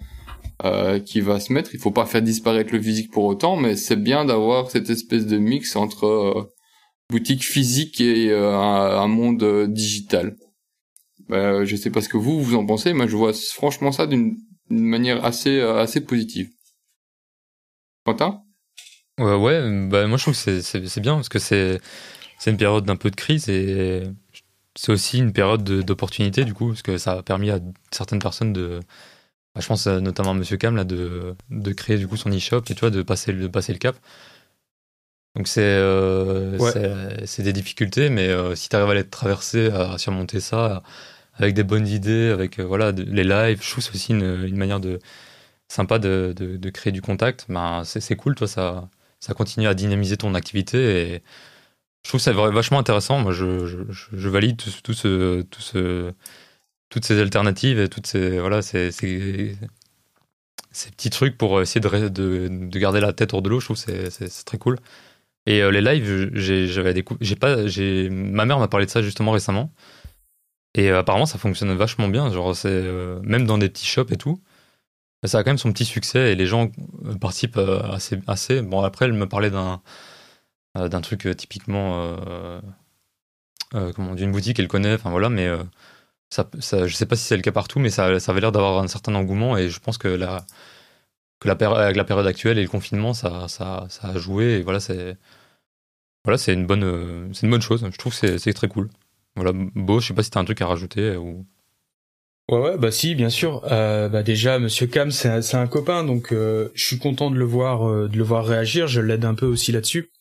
euh, 0.63 0.99
qui 0.99 1.21
va 1.21 1.39
se 1.39 1.51
mettre. 1.51 1.71
Il 1.73 1.79
faut 1.79 1.91
pas 1.91 2.05
faire 2.05 2.21
disparaître 2.21 2.71
le 2.73 2.81
physique 2.81 3.11
pour 3.11 3.25
autant, 3.25 3.55
mais 3.55 3.75
c'est 3.75 4.01
bien 4.01 4.25
d'avoir 4.25 4.69
cette 4.69 4.89
espèce 4.89 5.25
de 5.25 5.37
mix 5.37 5.75
entre 5.75 6.05
euh, 6.05 6.53
boutique 7.09 7.43
physique 7.43 7.99
et 7.99 8.31
un, 8.31 9.07
monde 9.07 9.67
digital. 9.67 10.35
Bah, 11.31 11.63
je 11.63 11.77
sais 11.77 11.89
pas 11.89 12.01
ce 12.01 12.09
que 12.09 12.17
vous 12.17 12.43
vous 12.43 12.55
en 12.55 12.65
pensez, 12.65 12.91
mais 12.93 13.07
je 13.07 13.15
vois 13.15 13.31
franchement 13.31 13.93
ça 13.93 14.05
d'une 14.05 14.37
manière 14.69 15.23
assez 15.23 15.59
euh, 15.59 15.77
assez 15.77 16.01
positive. 16.01 16.49
Quentin? 18.03 18.43
Ouais, 19.17 19.35
ouais, 19.35 19.87
bah 19.87 20.07
moi 20.07 20.17
je 20.17 20.23
trouve 20.23 20.43
que 20.43 20.61
c'est 20.61 20.99
bien 20.99 21.15
parce 21.15 21.29
que 21.29 21.39
c'est 21.39 21.79
c'est 22.39 22.51
une 22.51 22.57
période 22.57 22.85
d'un 22.85 22.97
peu 22.97 23.11
de 23.11 23.15
crise 23.15 23.49
et 23.49 24.03
c'est 24.75 24.91
aussi 24.91 25.19
une 25.19 25.33
période 25.33 25.63
d'opportunité 25.63 26.45
du 26.45 26.53
coup 26.53 26.69
parce 26.69 26.81
que 26.81 26.97
ça 26.97 27.13
a 27.13 27.23
permis 27.23 27.51
à 27.51 27.59
certaines 27.91 28.19
personnes 28.19 28.53
de 28.53 28.79
bah, 29.55 29.61
je 29.61 29.67
pense 29.67 29.87
notamment 29.87 30.31
à 30.31 30.33
Monsieur 30.35 30.57
Cam 30.57 30.75
là 30.75 30.85
de, 30.85 31.35
de 31.49 31.73
créer 31.73 31.97
du 31.97 32.07
coup 32.07 32.17
son 32.17 32.31
e-shop 32.31 32.63
et 32.69 32.75
tu 32.75 32.81
vois 32.81 32.91
de 32.91 33.03
passer 33.03 33.33
de 33.33 33.47
passer 33.47 33.73
le 33.73 33.79
cap. 33.79 33.97
Donc 35.35 35.47
c'est 35.47 35.61
euh, 35.61 36.57
c'est 37.25 37.43
des 37.43 37.53
difficultés, 37.53 38.09
mais 38.09 38.27
euh, 38.27 38.53
si 38.55 38.67
tu 38.69 38.75
arrives 38.75 38.89
à 38.89 38.93
les 38.95 39.07
traverser, 39.07 39.67
à 39.71 39.97
surmonter 39.97 40.41
ça, 40.41 40.83
avec 41.41 41.55
des 41.55 41.63
bonnes 41.63 41.87
idées, 41.87 42.29
avec 42.29 42.59
euh, 42.59 42.63
voilà 42.63 42.91
les 42.91 43.23
lives, 43.23 43.61
je 43.61 43.71
trouve 43.71 43.89
aussi 43.93 44.11
une, 44.13 44.55
manière 44.55 44.79
de 44.79 44.99
sympa 45.67 45.99
de, 45.99 46.69
créer 46.73 46.91
du 46.91 47.01
contact. 47.01 47.45
Ben, 47.49 47.83
c'est 47.85 48.15
cool, 48.15 48.35
toi, 48.35 48.47
ça, 48.47 48.89
ça 49.19 49.33
continue 49.33 49.67
à 49.67 49.73
dynamiser 49.73 50.17
ton 50.17 50.35
activité 50.35 51.13
et 51.13 51.23
je 52.03 52.09
trouve 52.09 52.21
ça 52.21 52.33
vachement 52.33 52.79
intéressant. 52.79 53.19
Moi, 53.19 53.31
je, 53.31 54.27
valide 54.29 54.57
tout, 54.57 54.71
tout, 54.83 54.93
ce, 54.93 55.41
tout 55.43 55.61
ce, 55.61 56.13
toutes 56.89 57.05
ces 57.05 57.19
alternatives 57.19 57.79
et 57.79 57.89
toutes 57.89 58.07
ces 58.07 58.39
voilà 58.39 58.61
ces, 58.61 58.89
petits 60.91 61.09
trucs 61.09 61.37
pour 61.37 61.61
essayer 61.61 61.81
de, 61.81 62.09
de, 62.09 62.47
de 62.49 62.79
garder 62.79 62.99
la 63.01 63.13
tête 63.13 63.33
hors 63.33 63.41
de 63.41 63.49
l'eau. 63.49 63.59
Je 63.59 63.65
trouve 63.65 63.77
c'est 63.77 64.45
très 64.45 64.57
cool. 64.57 64.77
Et 65.45 65.61
euh, 65.61 65.71
les 65.71 65.81
lives. 65.81 66.31
J'ai 66.35 67.35
pas. 67.35 67.55
Ma 68.11 68.45
mère 68.45 68.59
m'a 68.59 68.67
parlé 68.67 68.85
de 68.85 68.91
ça 68.91 69.01
justement 69.01 69.31
récemment. 69.31 69.71
Et 70.75 70.91
euh, 70.91 70.99
apparemment, 70.99 71.25
ça 71.25 71.37
fonctionne 71.37 71.73
vachement 71.75 72.07
bien. 72.07 72.31
Genre, 72.31 72.55
c'est 72.55 72.69
euh, 72.69 73.19
même 73.23 73.45
dans 73.45 73.57
des 73.57 73.69
petits 73.69 73.85
shops 73.85 74.11
et 74.11 74.17
tout. 74.17 74.41
Ça 75.25 75.39
a 75.39 75.43
quand 75.43 75.51
même 75.51 75.57
son 75.59 75.71
petit 75.71 75.85
succès 75.85 76.31
et 76.31 76.35
les 76.35 76.47
gens 76.47 76.71
participent 77.19 77.57
assez, 77.57 78.19
assez. 78.27 78.61
Bon, 78.63 78.81
après, 78.81 79.05
elle 79.05 79.13
me 79.13 79.27
parlait 79.27 79.51
d'un 79.51 79.81
d'un 80.75 81.01
truc 81.01 81.27
typiquement 81.37 82.15
comment 83.71 84.15
d'une 84.15 84.31
boutique 84.31 84.57
qu'elle 84.57 84.67
connaît. 84.67 84.95
Enfin 84.95 85.11
voilà, 85.11 85.29
mais 85.29 85.47
ça, 86.31 86.49
ça, 86.59 86.87
je 86.87 86.95
sais 86.95 87.05
pas 87.05 87.15
si 87.15 87.25
c'est 87.25 87.35
le 87.35 87.43
cas 87.43 87.51
partout, 87.51 87.79
mais 87.79 87.89
ça, 87.91 88.19
ça 88.19 88.31
avait 88.31 88.41
l'air 88.41 88.51
d'avoir 88.51 88.81
un 88.81 88.87
certain 88.87 89.13
engouement 89.15 89.57
et 89.57 89.69
je 89.69 89.79
pense 89.79 89.97
que 89.99 90.07
la 90.07 90.45
que 91.39 91.47
la, 91.49 91.55
avec 91.83 91.97
la 91.97 92.03
période 92.05 92.27
actuelle 92.27 92.57
et 92.59 92.63
le 92.63 92.69
confinement, 92.69 93.13
ça, 93.13 93.47
ça, 93.47 93.87
ça 93.89 94.09
a 94.09 94.17
joué. 94.17 94.59
Et 94.59 94.61
voilà, 94.63 94.79
c'est 94.79 95.17
voilà, 96.23 96.37
une 96.47 96.67
bonne, 96.67 96.83
euh, 96.83 97.33
c'est 97.33 97.45
une 97.45 97.51
bonne 97.51 97.61
chose. 97.61 97.87
Je 97.91 97.97
trouve 97.97 98.17
que 98.19 98.37
c'est 98.37 98.53
très 98.53 98.67
cool. 98.67 98.89
Voilà, 99.35 99.51
Beau, 99.53 99.99
je 99.99 100.07
sais 100.07 100.13
pas 100.13 100.23
si 100.23 100.31
t'as 100.31 100.39
un 100.39 100.45
truc 100.45 100.61
à 100.61 100.67
rajouter 100.67 101.01
euh, 101.01 101.17
ou. 101.17 101.45
Ouais, 102.49 102.59
ouais, 102.59 102.77
bah 102.77 102.91
si, 102.91 103.15
bien 103.15 103.29
sûr. 103.29 103.61
Euh, 103.71 104.09
bah 104.09 104.23
déjà, 104.23 104.59
Monsieur 104.59 104.85
Cam, 104.85 105.09
c'est 105.11 105.55
un, 105.55 105.67
copain, 105.67 106.03
donc 106.03 106.33
euh, 106.33 106.69
je 106.73 106.85
suis 106.85 106.97
content 106.97 107.31
de 107.31 107.37
le 107.37 107.45
voir, 107.45 107.89
euh, 107.89 108.09
de 108.09 108.17
le 108.17 108.23
voir 108.23 108.45
réagir. 108.45 108.87
Je 108.87 108.99
l'aide 108.99 109.23
un 109.23 109.35
peu 109.35 109.45
aussi 109.45 109.71
là-dessus. 109.71 110.11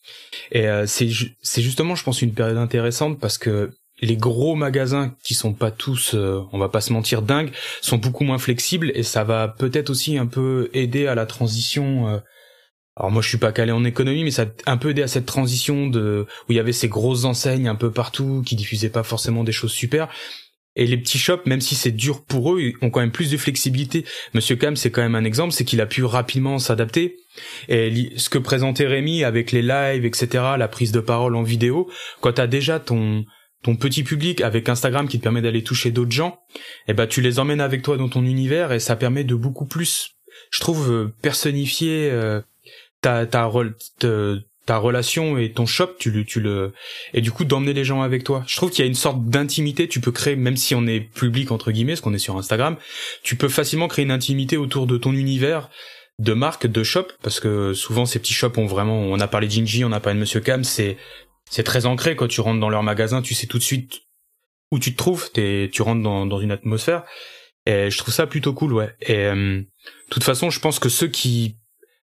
Et 0.53 0.65
c'est 0.85 1.09
c'est 1.41 1.61
justement, 1.61 1.95
je 1.95 2.03
pense, 2.03 2.21
une 2.21 2.33
période 2.33 2.57
intéressante 2.57 3.19
parce 3.19 3.37
que 3.37 3.71
les 4.01 4.15
gros 4.15 4.55
magasins 4.55 5.13
qui 5.23 5.33
sont 5.33 5.53
pas 5.53 5.71
tous, 5.71 6.15
on 6.15 6.57
va 6.57 6.69
pas 6.69 6.81
se 6.81 6.93
mentir, 6.93 7.21
dingues, 7.21 7.51
sont 7.81 7.97
beaucoup 7.97 8.23
moins 8.23 8.37
flexibles 8.37 8.91
et 8.95 9.03
ça 9.03 9.23
va 9.23 9.47
peut-être 9.47 9.89
aussi 9.89 10.17
un 10.17 10.25
peu 10.25 10.69
aider 10.73 11.07
à 11.07 11.15
la 11.15 11.25
transition. 11.25 12.21
Alors 13.01 13.11
moi 13.11 13.23
je 13.23 13.29
suis 13.29 13.39
pas 13.39 13.51
calé 13.51 13.71
en 13.71 13.83
économie, 13.83 14.23
mais 14.23 14.29
ça 14.29 14.45
a 14.67 14.71
un 14.71 14.77
peu 14.77 14.91
aidé 14.91 15.01
à 15.01 15.07
cette 15.07 15.25
transition 15.25 15.87
de 15.87 16.27
où 16.47 16.51
il 16.51 16.55
y 16.55 16.59
avait 16.59 16.71
ces 16.71 16.87
grosses 16.87 17.25
enseignes 17.25 17.67
un 17.67 17.73
peu 17.73 17.89
partout 17.89 18.43
qui 18.45 18.55
diffusaient 18.55 18.91
pas 18.91 19.01
forcément 19.01 19.43
des 19.43 19.51
choses 19.51 19.71
super. 19.71 20.07
Et 20.75 20.85
les 20.85 20.97
petits 20.97 21.17
shops, 21.17 21.47
même 21.47 21.61
si 21.61 21.73
c'est 21.73 21.91
dur 21.91 22.23
pour 22.23 22.53
eux, 22.53 22.73
ont 22.83 22.91
quand 22.91 22.99
même 22.99 23.11
plus 23.11 23.31
de 23.31 23.37
flexibilité. 23.37 24.05
Monsieur 24.35 24.55
Cam, 24.55 24.75
c'est 24.75 24.91
quand 24.91 25.01
même 25.01 25.15
un 25.15 25.25
exemple, 25.25 25.51
c'est 25.51 25.65
qu'il 25.65 25.81
a 25.81 25.87
pu 25.87 26.03
rapidement 26.03 26.59
s'adapter. 26.59 27.17
Et 27.69 28.11
ce 28.17 28.29
que 28.29 28.37
présentait 28.37 28.85
Rémi 28.85 29.23
avec 29.23 29.51
les 29.51 29.63
lives, 29.63 30.05
etc., 30.05 30.27
la 30.59 30.67
prise 30.67 30.91
de 30.91 30.99
parole 30.99 31.35
en 31.35 31.41
vidéo, 31.41 31.89
quand 32.21 32.33
t'as 32.33 32.47
déjà 32.47 32.79
ton 32.79 33.25
ton 33.63 33.75
petit 33.75 34.03
public 34.03 34.41
avec 34.41 34.69
Instagram 34.69 35.07
qui 35.07 35.17
te 35.17 35.23
permet 35.23 35.41
d'aller 35.41 35.63
toucher 35.63 35.91
d'autres 35.91 36.11
gens, 36.11 36.39
eh 36.87 36.93
ben 36.93 37.05
tu 37.05 37.21
les 37.21 37.37
emmènes 37.37 37.61
avec 37.61 37.81
toi 37.81 37.97
dans 37.97 38.09
ton 38.09 38.25
univers 38.25 38.71
et 38.71 38.79
ça 38.79 38.95
permet 38.95 39.23
de 39.23 39.35
beaucoup 39.35 39.67
plus, 39.67 40.15
je 40.51 40.59
trouve, 40.59 40.91
euh, 40.91 41.13
personnifier 41.21 42.09
euh, 42.09 42.41
ta 43.01 43.25
ta, 43.25 43.49
ta 44.65 44.77
relation 44.77 45.37
et 45.37 45.51
ton 45.51 45.65
shop, 45.65 45.95
tu 45.99 46.11
le 46.11 46.23
tu 46.23 46.39
le 46.39 46.73
et 47.13 47.21
du 47.21 47.31
coup 47.31 47.45
d'emmener 47.45 47.73
les 47.73 47.83
gens 47.83 48.01
avec 48.01 48.23
toi. 48.23 48.43
Je 48.47 48.55
trouve 48.55 48.69
qu'il 48.69 48.83
y 48.83 48.87
a 48.87 48.87
une 48.87 48.95
sorte 48.95 49.25
d'intimité. 49.25 49.87
Tu 49.87 49.99
peux 49.99 50.11
créer, 50.11 50.35
même 50.35 50.57
si 50.57 50.75
on 50.75 50.85
est 50.87 51.01
public 51.01 51.51
entre 51.51 51.71
guillemets, 51.71 51.93
parce 51.93 52.01
qu'on 52.01 52.13
est 52.13 52.19
sur 52.19 52.37
Instagram, 52.37 52.77
tu 53.23 53.35
peux 53.35 53.49
facilement 53.49 53.87
créer 53.87 54.05
une 54.05 54.11
intimité 54.11 54.57
autour 54.57 54.87
de 54.87 54.97
ton 54.97 55.13
univers 55.13 55.69
de 56.19 56.33
marque, 56.33 56.67
de 56.67 56.83
shop, 56.83 57.07
parce 57.23 57.39
que 57.39 57.73
souvent 57.73 58.05
ces 58.05 58.19
petits 58.19 58.33
shops 58.33 58.57
ont 58.57 58.67
vraiment, 58.67 58.99
on 58.99 59.19
a 59.19 59.27
parlé 59.27 59.47
d'Inji, 59.47 59.83
on 59.83 59.91
a 59.91 59.99
parlé 59.99 60.15
de 60.15 60.21
Monsieur 60.21 60.39
Cam, 60.39 60.63
c'est 60.63 60.97
c'est 61.49 61.63
très 61.63 61.85
ancré 61.85 62.15
quand 62.15 62.27
tu 62.27 62.41
rentres 62.41 62.59
dans 62.59 62.69
leur 62.69 62.83
magasin, 62.83 63.21
tu 63.21 63.33
sais 63.33 63.47
tout 63.47 63.57
de 63.57 63.63
suite 63.63 64.01
où 64.71 64.79
tu 64.79 64.93
te 64.93 64.97
trouves, 64.97 65.31
t'es, 65.31 65.69
tu 65.71 65.81
rentres 65.81 66.03
dans, 66.03 66.25
dans 66.25 66.39
une 66.39 66.51
atmosphère. 66.51 67.03
Et 67.65 67.91
je 67.91 67.97
trouve 67.97 68.13
ça 68.13 68.25
plutôt 68.25 68.53
cool, 68.53 68.73
ouais. 68.73 68.95
Et 69.01 69.25
euh, 69.25 69.59
de 69.59 69.65
toute 70.09 70.23
façon, 70.23 70.49
je 70.49 70.59
pense 70.59 70.79
que 70.79 70.89
ceux 70.89 71.07
qui, 71.07 71.57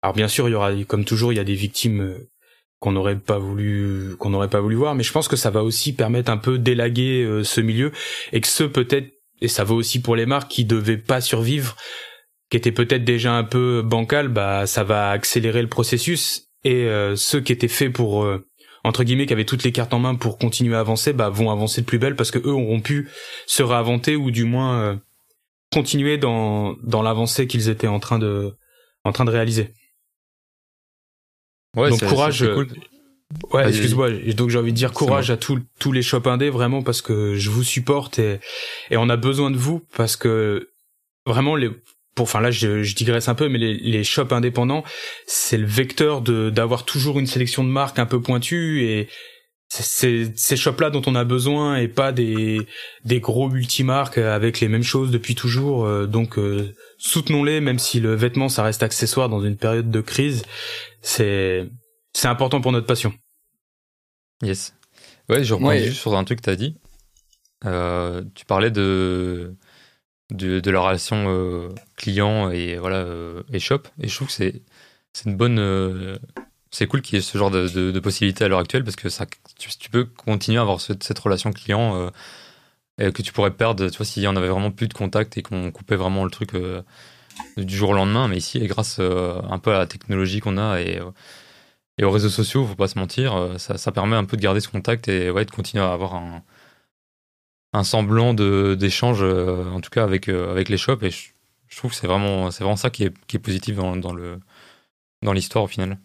alors 0.02 0.14
bien 0.14 0.28
sûr, 0.28 0.48
il 0.48 0.52
y 0.52 0.54
aura, 0.54 0.72
comme 0.86 1.04
toujours, 1.04 1.32
il 1.32 1.36
y 1.36 1.40
a 1.40 1.44
des 1.44 1.54
victimes 1.54 2.00
euh, 2.00 2.30
qu'on 2.78 2.92
n'aurait 2.92 3.18
pas 3.18 3.38
voulu, 3.38 4.16
qu'on 4.18 4.30
n'aurait 4.30 4.48
pas 4.48 4.60
voulu 4.60 4.76
voir, 4.76 4.94
mais 4.94 5.02
je 5.02 5.12
pense 5.12 5.28
que 5.28 5.36
ça 5.36 5.50
va 5.50 5.62
aussi 5.62 5.94
permettre 5.94 6.30
un 6.30 6.38
peu 6.38 6.58
d'élaguer 6.58 7.22
euh, 7.22 7.44
ce 7.44 7.60
milieu 7.60 7.92
et 8.32 8.40
que 8.40 8.48
ceux 8.48 8.70
peut-être, 8.70 9.12
et 9.40 9.48
ça 9.48 9.64
vaut 9.64 9.76
aussi 9.76 10.00
pour 10.00 10.16
les 10.16 10.26
marques 10.26 10.50
qui 10.50 10.64
devaient 10.64 10.96
pas 10.96 11.20
survivre, 11.20 11.76
qui 12.50 12.56
étaient 12.56 12.72
peut-être 12.72 13.04
déjà 13.04 13.34
un 13.34 13.44
peu 13.44 13.82
bancal, 13.82 14.28
bah 14.28 14.66
ça 14.66 14.84
va 14.84 15.10
accélérer 15.10 15.62
le 15.62 15.68
processus 15.68 16.48
et 16.64 16.86
ceux 17.16 17.40
qui 17.40 17.52
étaient 17.52 17.68
faits 17.68 17.90
pour 17.90 18.26
entre 18.84 19.04
guillemets 19.04 19.26
qui 19.26 19.32
avaient 19.32 19.44
toutes 19.44 19.62
les 19.62 19.72
cartes 19.72 19.92
en 19.94 19.98
main 19.98 20.14
pour 20.14 20.38
continuer 20.38 20.74
à 20.74 20.80
avancer 20.80 21.12
bah 21.12 21.28
vont 21.28 21.50
avancer 21.50 21.80
de 21.80 21.86
plus 21.86 21.98
belle 21.98 22.16
parce 22.16 22.30
que 22.30 22.38
eux 22.38 22.52
auront 22.52 22.80
pu 22.80 23.08
se 23.46 23.62
réinventer 23.62 24.16
ou 24.16 24.30
du 24.30 24.44
moins 24.44 24.80
euh, 24.80 24.96
continuer 25.72 26.18
dans 26.18 26.76
dans 26.82 27.02
l'avancée 27.02 27.46
qu'ils 27.46 27.68
étaient 27.68 27.86
en 27.86 28.00
train 28.00 28.18
de 28.18 28.52
en 29.04 29.12
train 29.12 29.24
de 29.24 29.30
réaliser. 29.30 29.72
Ouais, 31.76 31.90
donc 31.90 32.04
courage. 32.04 32.44
Cool. 32.52 32.68
Ouais, 33.52 33.68
excuse-moi. 33.68 34.10
Donc 34.34 34.50
j'ai 34.50 34.58
envie 34.58 34.72
de 34.72 34.76
dire 34.76 34.92
courage 34.92 35.30
à 35.30 35.36
tous 35.36 35.60
tous 35.78 35.92
les 35.92 36.02
shops 36.02 36.26
indés 36.26 36.50
vraiment 36.50 36.82
parce 36.82 37.00
que 37.00 37.36
je 37.36 37.50
vous 37.50 37.62
supporte 37.62 38.18
et 38.18 38.40
et 38.90 38.96
on 38.96 39.08
a 39.08 39.16
besoin 39.16 39.50
de 39.50 39.56
vous 39.56 39.80
parce 39.96 40.16
que 40.16 40.70
vraiment 41.26 41.54
les 41.54 41.70
enfin 42.18 42.40
là 42.40 42.50
je, 42.50 42.82
je, 42.82 42.94
digresse 42.94 43.28
un 43.28 43.34
peu, 43.34 43.48
mais 43.48 43.58
les, 43.58 43.74
les 43.74 44.04
shops 44.04 44.32
indépendants, 44.32 44.84
c'est 45.26 45.56
le 45.56 45.66
vecteur 45.66 46.22
de 46.22 46.50
d'avoir 46.50 46.84
toujours 46.84 47.18
une 47.18 47.26
sélection 47.26 47.64
de 47.64 47.68
marques 47.68 47.98
un 47.98 48.06
peu 48.06 48.20
pointues 48.20 48.84
et 48.84 49.08
c'est 49.72 50.36
ces 50.36 50.56
shops-là 50.56 50.90
dont 50.90 51.02
on 51.06 51.14
a 51.14 51.22
besoin 51.24 51.76
et 51.76 51.86
pas 51.86 52.10
des 52.10 52.66
des 53.04 53.20
gros 53.20 53.48
multimarques 53.48 54.18
avec 54.18 54.58
les 54.58 54.68
mêmes 54.68 54.82
choses 54.82 55.12
depuis 55.12 55.36
toujours. 55.36 55.84
Euh, 55.84 56.06
donc 56.06 56.38
euh, 56.38 56.74
soutenons-les, 56.98 57.60
même 57.60 57.78
si 57.78 58.00
le 58.00 58.14
vêtement 58.14 58.48
ça 58.48 58.64
reste 58.64 58.82
accessoire 58.82 59.28
dans 59.28 59.42
une 59.42 59.56
période 59.56 59.90
de 59.90 60.00
crise. 60.00 60.42
C'est 61.02 61.70
c'est 62.12 62.26
important 62.26 62.60
pour 62.60 62.72
notre 62.72 62.86
passion. 62.86 63.14
Yes. 64.42 64.74
Ouais, 65.28 65.44
je 65.44 65.54
reviens 65.54 65.78
juste 65.78 66.00
sur 66.00 66.16
un 66.16 66.24
truc 66.24 66.40
que 66.40 66.44
tu 66.44 66.50
as 66.50 66.56
dit. 66.56 66.76
Euh, 67.64 68.24
tu 68.34 68.44
parlais 68.46 68.72
de 68.72 69.54
de, 70.32 70.58
de 70.58 70.70
la 70.70 70.80
relation 70.80 71.26
euh, 71.28 71.68
client 71.96 72.50
et 72.50 72.76
voilà 72.76 73.04
euh, 73.04 73.44
et 73.52 73.60
shop. 73.60 73.82
Et 74.00 74.08
je 74.08 74.14
trouve 74.16 74.28
que 74.28 74.34
c'est 74.34 74.62
c'est 75.12 75.30
une 75.30 75.36
bonne 75.36 75.60
euh, 75.60 76.18
c'est 76.70 76.86
cool 76.86 77.02
qu'il 77.02 77.16
y 77.16 77.18
ait 77.18 77.22
ce 77.22 77.36
genre 77.36 77.50
de, 77.50 77.68
de, 77.68 78.00
possibilités 78.00 78.44
à 78.44 78.48
l'heure 78.48 78.60
actuelle 78.60 78.84
parce 78.84 78.96
que 78.96 79.08
ça 79.08 79.26
tu, 79.58 79.90
peux 79.90 80.04
continuer 80.04 80.58
à 80.58 80.62
avoir 80.62 80.80
cette 80.80 81.18
relation 81.18 81.52
client 81.52 82.10
et 82.98 83.12
que 83.12 83.22
tu 83.22 83.32
pourrais 83.32 83.50
perdre 83.50 83.88
tu 83.88 83.96
vois 83.96 84.06
s'il 84.06 84.22
y 84.22 84.26
en 84.28 84.36
avait 84.36 84.48
vraiment 84.48 84.70
plus 84.70 84.88
de 84.88 84.94
contact 84.94 85.36
et 85.36 85.42
qu'on 85.42 85.72
coupait 85.72 85.96
vraiment 85.96 86.24
le 86.24 86.30
truc 86.30 86.52
du 87.56 87.76
jour 87.76 87.90
au 87.90 87.94
lendemain 87.94 88.28
mais 88.28 88.36
ici 88.36 88.60
grâce 88.66 89.00
un 89.00 89.58
peu 89.58 89.74
à 89.74 89.78
la 89.78 89.86
technologie 89.86 90.40
qu'on 90.40 90.58
a 90.58 90.80
et 90.80 91.00
et 91.98 92.04
aux 92.04 92.10
réseaux 92.10 92.28
sociaux 92.28 92.64
faut 92.66 92.76
pas 92.76 92.88
se 92.88 92.98
mentir 92.98 93.56
ça, 93.58 93.92
permet 93.92 94.16
un 94.16 94.24
peu 94.24 94.36
de 94.36 94.42
garder 94.42 94.60
ce 94.60 94.68
contact 94.68 95.08
et 95.08 95.30
ouais 95.30 95.44
de 95.44 95.50
continuer 95.50 95.82
à 95.82 95.92
avoir 95.92 96.14
un 96.14 96.42
un 97.72 97.84
semblant 97.84 98.34
d'échange, 98.34 99.22
euh, 99.22 99.70
en 99.70 99.80
tout 99.80 99.90
cas 99.90 100.04
avec 100.04 100.28
euh, 100.28 100.50
avec 100.50 100.68
les 100.68 100.76
shops. 100.76 101.02
Et 101.02 101.10
je, 101.10 101.76
trouve 101.76 101.92
que 101.92 101.96
c'est 101.96 102.06
vraiment 102.06 102.48
vraiment 102.48 102.76
ça 102.76 102.90
qui 102.90 103.04
est 103.04 103.14
qui 103.26 103.36
est 103.36 103.40
positif 103.40 103.76
dans, 103.76 103.96
dans 103.96 105.32
l'histoire 105.32 105.64
au 105.64 105.68
final. 105.68 105.98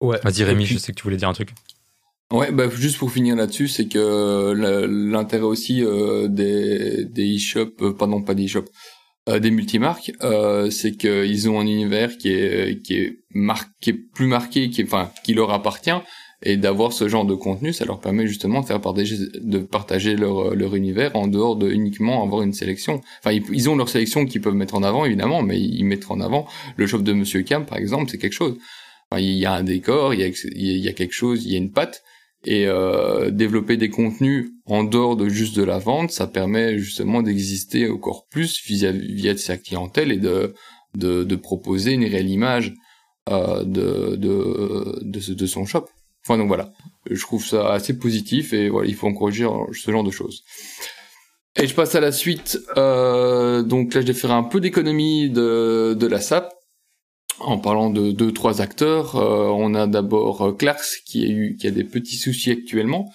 Ouais. 0.00 0.18
Vas-y 0.22 0.44
Rémi, 0.44 0.66
je 0.66 0.78
sais 0.78 0.92
que 0.92 0.98
tu 0.98 1.04
voulais 1.04 1.16
dire 1.16 1.28
un 1.28 1.32
truc. 1.32 1.50
Ouais, 2.32 2.50
bah 2.50 2.68
juste 2.68 2.98
pour 2.98 3.12
finir 3.12 3.36
là-dessus, 3.36 3.68
c'est 3.68 3.86
que 3.86 4.52
l'intérêt 4.88 5.44
aussi 5.44 5.84
euh, 5.84 6.26
des 6.26 7.04
des 7.04 7.36
e-shops, 7.36 7.94
pardon 7.96 8.20
pas 8.20 8.34
des 8.34 8.46
e-shops, 8.46 8.68
des 9.28 9.50
multimarques, 9.52 10.12
euh, 10.22 10.68
c'est 10.70 10.96
qu'ils 10.96 11.48
ont 11.48 11.60
un 11.60 11.66
univers 11.66 12.18
qui 12.18 12.30
est 12.30 12.82
qui 12.82 12.94
est 12.94 13.20
marqué, 13.30 13.92
plus 13.92 14.26
marqué, 14.26 14.70
qui 14.70 14.80
est, 14.80 14.84
enfin 14.84 15.12
qui 15.24 15.34
leur 15.34 15.52
appartient, 15.52 16.02
et 16.42 16.56
d'avoir 16.56 16.92
ce 16.92 17.08
genre 17.08 17.24
de 17.24 17.34
contenu, 17.34 17.72
ça 17.72 17.84
leur 17.84 18.00
permet 18.00 18.26
justement 18.26 18.60
de 18.60 18.66
faire 18.66 18.80
partager, 18.80 19.16
de 19.40 19.58
partager 19.58 20.16
leur, 20.16 20.54
leur 20.54 20.74
univers 20.74 21.16
en 21.16 21.28
dehors 21.28 21.56
de 21.56 21.70
uniquement 21.70 22.22
avoir 22.22 22.42
une 22.42 22.52
sélection. 22.52 23.00
Enfin, 23.20 23.38
ils, 23.50 23.70
ont 23.70 23.76
leur 23.76 23.88
sélection 23.88 24.26
qu'ils 24.26 24.42
peuvent 24.42 24.54
mettre 24.54 24.74
en 24.74 24.82
avant, 24.82 25.04
évidemment, 25.04 25.42
mais 25.42 25.58
ils 25.58 25.84
mettent 25.84 26.10
en 26.10 26.20
avant 26.20 26.46
le 26.76 26.86
shop 26.86 26.98
de 26.98 27.12
Monsieur 27.12 27.42
Cam, 27.42 27.64
par 27.64 27.78
exemple, 27.78 28.10
c'est 28.10 28.18
quelque 28.18 28.32
chose. 28.34 28.58
Il 29.16 29.24
y 29.24 29.46
a 29.46 29.52
un 29.52 29.62
décor, 29.62 30.14
il 30.14 30.20
y 30.20 30.24
a, 30.24 30.26
il 30.26 30.78
y 30.78 30.88
a 30.88 30.92
quelque 30.92 31.12
chose, 31.12 31.44
il 31.44 31.52
y 31.52 31.54
a 31.54 31.58
une 31.58 31.72
patte, 31.72 32.02
et 32.44 32.66
euh, 32.66 33.30
développer 33.30 33.76
des 33.76 33.88
contenus 33.88 34.52
en 34.66 34.84
dehors 34.84 35.16
de 35.16 35.28
juste 35.28 35.56
de 35.56 35.64
la 35.64 35.78
vente, 35.78 36.10
ça 36.10 36.26
permet 36.26 36.78
justement 36.78 37.22
d'exister 37.22 37.88
encore 37.88 38.26
plus 38.28 38.62
via, 38.66 38.92
via 38.92 39.36
sa 39.36 39.56
clientèle 39.56 40.12
et 40.12 40.18
de, 40.18 40.54
de, 40.96 41.24
de 41.24 41.36
proposer 41.36 41.92
une 41.92 42.04
réelle 42.04 42.30
image 42.30 42.74
euh, 43.28 43.64
de, 43.64 44.16
de, 44.16 45.00
de, 45.02 45.34
de 45.34 45.46
son 45.46 45.64
shop. 45.66 45.86
Enfin 46.24 46.38
donc 46.38 46.48
voilà, 46.48 46.72
je 47.08 47.20
trouve 47.20 47.44
ça 47.44 47.72
assez 47.72 47.96
positif 47.96 48.52
et 48.52 48.68
voilà, 48.68 48.88
il 48.88 48.94
faut 48.94 49.06
encourager 49.06 49.48
ce 49.72 49.90
genre 49.90 50.04
de 50.04 50.10
choses. 50.10 50.42
Et 51.58 51.66
je 51.66 51.74
passe 51.74 51.94
à 51.94 52.00
la 52.00 52.12
suite. 52.12 52.58
Euh, 52.76 53.62
donc 53.62 53.94
là, 53.94 54.02
je 54.02 54.06
vais 54.08 54.12
faire 54.12 54.32
un 54.32 54.42
peu 54.42 54.60
d'économie 54.60 55.30
de, 55.30 55.96
de 55.98 56.06
la 56.06 56.20
SAP 56.20 56.52
en 57.40 57.58
parlant 57.58 57.90
de 57.90 58.12
deux 58.12 58.32
trois 58.32 58.60
acteurs. 58.60 59.16
Euh, 59.16 59.48
on 59.48 59.74
a 59.74 59.86
d'abord 59.86 60.42
euh, 60.42 60.52
Clarks 60.52 61.02
qui 61.04 61.24
a 61.24 61.28
eu 61.28 61.56
qui 61.58 61.66
a 61.66 61.70
des 61.70 61.84
petits 61.84 62.16
soucis 62.16 62.50
actuellement. 62.50 63.12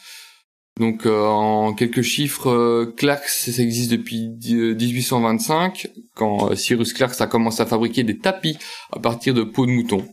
Donc 0.80 1.06
en 1.06 1.74
quelques 1.74 2.02
chiffres, 2.02 2.86
Clarks 2.96 3.28
ça 3.28 3.62
existe 3.62 3.92
depuis 3.92 4.30
1825 4.30 5.90
quand 6.16 6.56
Cyrus 6.56 6.94
Clarks 6.94 7.20
a 7.20 7.28
commencé 7.28 7.62
à 7.62 7.66
fabriquer 7.66 8.04
des 8.04 8.18
tapis 8.18 8.58
à 8.92 9.00
partir 9.00 9.34
de 9.34 9.44
peaux 9.44 9.66
de 9.66 9.72
mouton. 9.72 10.08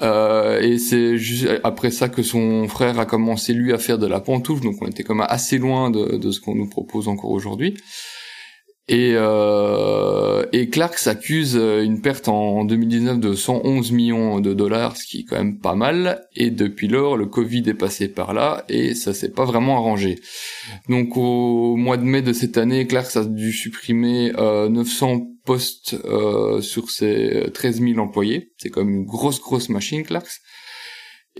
Euh, 0.00 0.60
et 0.60 0.78
c'est 0.78 1.16
juste 1.16 1.48
après 1.64 1.90
ça 1.90 2.08
que 2.08 2.22
son 2.22 2.68
frère 2.68 2.98
a 3.00 3.06
commencé 3.06 3.52
lui 3.52 3.72
à 3.72 3.78
faire 3.78 3.98
de 3.98 4.06
la 4.06 4.20
pantoufle, 4.20 4.62
donc 4.62 4.76
on 4.80 4.86
était 4.86 5.02
comme 5.02 5.22
assez 5.22 5.58
loin 5.58 5.90
de, 5.90 6.16
de 6.16 6.30
ce 6.30 6.40
qu'on 6.40 6.54
nous 6.54 6.68
propose 6.68 7.08
encore 7.08 7.30
aujourd'hui. 7.30 7.76
Et, 8.90 9.12
euh, 9.14 10.46
et 10.52 10.70
Clark 10.70 10.96
s'accuse 10.96 11.56
une 11.56 12.00
perte 12.00 12.28
en 12.28 12.64
2019 12.64 13.20
de 13.20 13.34
111 13.34 13.92
millions 13.92 14.40
de 14.40 14.54
dollars, 14.54 14.96
ce 14.96 15.04
qui 15.04 15.20
est 15.20 15.24
quand 15.24 15.36
même 15.36 15.58
pas 15.58 15.74
mal. 15.74 16.26
Et 16.34 16.50
depuis 16.50 16.88
lors, 16.88 17.18
le 17.18 17.26
Covid 17.26 17.64
est 17.66 17.74
passé 17.74 18.08
par 18.08 18.32
là 18.32 18.64
et 18.70 18.94
ça 18.94 19.12
s'est 19.12 19.30
pas 19.30 19.44
vraiment 19.44 19.76
arrangé. 19.76 20.18
Donc 20.88 21.18
au 21.18 21.76
mois 21.76 21.98
de 21.98 22.04
mai 22.04 22.22
de 22.22 22.32
cette 22.32 22.56
année, 22.56 22.86
Clark 22.86 23.14
a 23.16 23.24
dû 23.24 23.52
supprimer 23.52 24.32
euh, 24.38 24.70
900 24.70 25.26
postes 25.44 25.96
euh, 26.06 26.62
sur 26.62 26.90
ses 26.90 27.50
13 27.52 27.82
000 27.82 27.98
employés. 27.98 28.52
C'est 28.56 28.70
comme 28.70 28.88
une 28.88 29.04
grosse 29.04 29.40
grosse 29.40 29.68
machine, 29.68 30.02
Clarks 30.02 30.40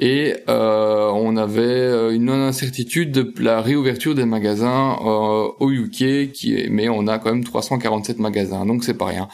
et 0.01 0.35
euh, 0.49 1.11
on 1.13 1.37
avait 1.37 1.63
euh, 1.63 2.15
une 2.15 2.27
non-incertitude 2.27 3.11
de 3.11 3.35
la 3.43 3.61
réouverture 3.61 4.15
des 4.15 4.25
magasins 4.25 4.97
euh, 5.01 5.49
au 5.59 5.71
UK, 5.73 6.31
qui 6.33 6.55
est, 6.55 6.69
mais 6.71 6.89
on 6.89 7.09
a 7.09 7.19
quand 7.19 7.33
même 7.33 7.43
347 7.43 8.21
magasins, 8.21 8.65
donc 8.65 8.85
c'est 8.85 8.95
pas 8.95 9.07
rien. 9.07 9.29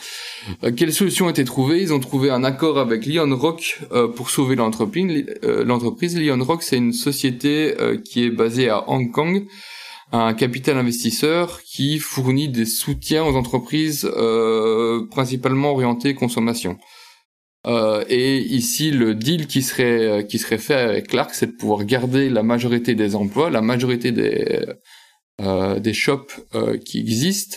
Euh, 0.65 0.73
quelle 0.75 0.95
solution 0.95 1.27
a 1.27 1.31
été 1.31 1.45
trouvée? 1.45 1.83
Ils 1.83 1.93
ont 1.93 2.01
trouvé 2.01 2.31
un 2.31 2.45
accord 2.45 2.79
avec 2.79 3.05
Lion 3.05 3.37
Rock 3.37 3.83
euh, 3.93 4.09
pour 4.09 4.31
sauver 4.31 4.57
l'entreprise. 4.57 5.27
l'entreprise 5.43 6.19
Lion 6.19 6.43
Rock, 6.43 6.63
c'est 6.63 6.79
une 6.79 6.95
société 6.95 7.75
qui 8.05 8.25
est 8.25 8.31
basée 8.31 8.71
à 8.71 8.89
Hong 8.89 9.11
Kong, 9.11 9.47
un 10.13 10.33
capital 10.33 10.79
investisseur 10.79 11.61
qui 11.63 11.99
fournit 11.99 12.49
des 12.49 12.65
soutiens 12.65 13.25
aux 13.25 13.37
entreprises 13.37 14.11
principalement 15.11 15.73
orientées 15.73 16.15
consommation. 16.15 16.79
Euh, 17.67 18.05
et 18.09 18.39
ici, 18.39 18.91
le 18.91 19.15
deal 19.15 19.47
qui 19.47 19.63
serait 19.63 20.07
euh, 20.07 20.23
qui 20.23 20.39
serait 20.39 20.59
fait 20.59 20.75
avec 20.75 21.09
Clark, 21.09 21.35
c'est 21.35 21.47
de 21.47 21.53
pouvoir 21.53 21.85
garder 21.85 22.29
la 22.29 22.43
majorité 22.43 22.95
des 22.95 23.15
emplois, 23.15 23.51
la 23.51 23.63
majorité 23.63 24.13
des 24.13 24.67
euh, 25.41 25.79
des 25.81 25.95
shops 25.95 26.41
euh, 26.55 26.77
qui 26.77 26.99
existent, 27.01 27.57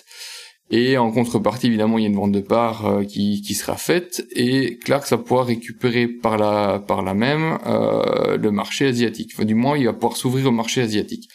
et 0.72 0.98
en 0.98 1.12
contrepartie, 1.12 1.68
évidemment, 1.68 1.98
il 1.98 2.04
y 2.04 2.06
a 2.06 2.10
une 2.10 2.16
vente 2.16 2.32
de 2.32 2.40
parts 2.42 3.02
qui 3.08 3.42
qui 3.42 3.54
sera 3.54 3.78
faite, 3.78 4.26
et 4.36 4.78
Clark 4.80 5.10
va 5.10 5.18
pouvoir 5.18 5.48
récupérer 5.48 6.08
par 6.08 6.38
la 6.38 6.80
par 6.80 7.04
la 7.04 7.14
même 7.14 7.58
le 7.66 8.50
marché 8.52 8.88
asiatique. 8.88 9.32
Enfin, 9.36 9.46
du 9.46 9.56
moins, 9.56 9.78
il 9.78 9.86
va 9.86 9.94
pouvoir 9.94 10.18
s'ouvrir 10.18 10.48
au 10.48 10.52
marché 10.52 10.82
asiatique. 10.82 11.30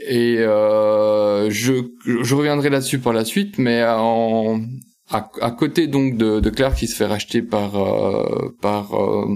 Et 0.00 0.38
euh, 0.38 1.50
je, 1.50 1.72
je 2.04 2.34
reviendrai 2.34 2.68
là-dessus 2.70 2.98
par 2.98 3.12
la 3.12 3.24
suite, 3.24 3.58
mais 3.58 3.82
en, 3.84 4.60
à, 5.10 5.30
à, 5.40 5.50
côté 5.52 5.86
donc 5.86 6.16
de, 6.16 6.40
de 6.40 6.50
Clark 6.50 6.76
qui 6.76 6.86
se 6.88 6.96
fait 6.96 7.06
racheter 7.06 7.42
par 7.42 7.76
euh, 7.76 8.56
par 8.60 8.94
euh, 8.94 9.26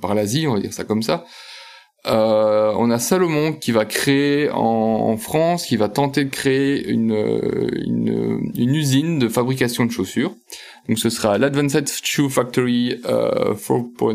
par 0.00 0.14
l'Asie, 0.14 0.46
on 0.46 0.54
va 0.54 0.60
dire 0.60 0.72
ça 0.72 0.84
comme 0.84 1.02
ça. 1.02 1.24
Euh, 2.06 2.72
on 2.76 2.90
a 2.90 2.98
Salomon 2.98 3.52
qui 3.52 3.72
va 3.72 3.84
créer 3.84 4.50
en, 4.50 5.16
France, 5.16 5.66
qui 5.66 5.76
va 5.76 5.88
tenter 5.88 6.24
de 6.24 6.30
créer 6.30 6.88
une, 6.88 7.12
une, 7.84 8.52
une 8.56 8.74
usine 8.74 9.18
de 9.18 9.28
fabrication 9.28 9.84
de 9.84 9.90
chaussures. 9.90 10.34
Donc 10.88 10.98
ce 10.98 11.10
sera 11.10 11.38
l'Advanced 11.38 11.88
Shoe 12.02 12.30
Factory 12.30 13.00
euh, 13.06 13.54
4. 13.54 14.14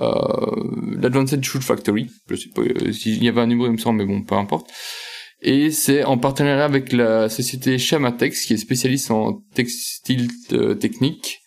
Euh, 0.00 0.96
l'Advanced 0.98 1.44
Shoe 1.44 1.60
Factory. 1.60 2.10
Je 2.28 2.36
sais 2.36 2.48
pas 2.48 2.62
s'il 2.92 3.22
y 3.22 3.28
avait 3.28 3.42
un 3.42 3.46
numéro, 3.46 3.68
il 3.68 3.72
me 3.72 3.78
semble, 3.78 3.98
mais 3.98 4.06
bon, 4.06 4.22
peu 4.22 4.34
importe 4.34 4.70
et 5.42 5.70
c'est 5.70 6.04
en 6.04 6.18
partenariat 6.18 6.64
avec 6.64 6.92
la 6.92 7.28
société 7.28 7.78
Chamatex 7.78 8.44
qui 8.44 8.54
est 8.54 8.58
spécialiste 8.58 9.10
en 9.10 9.42
textile 9.54 10.28
euh, 10.52 10.74
technique 10.74 11.40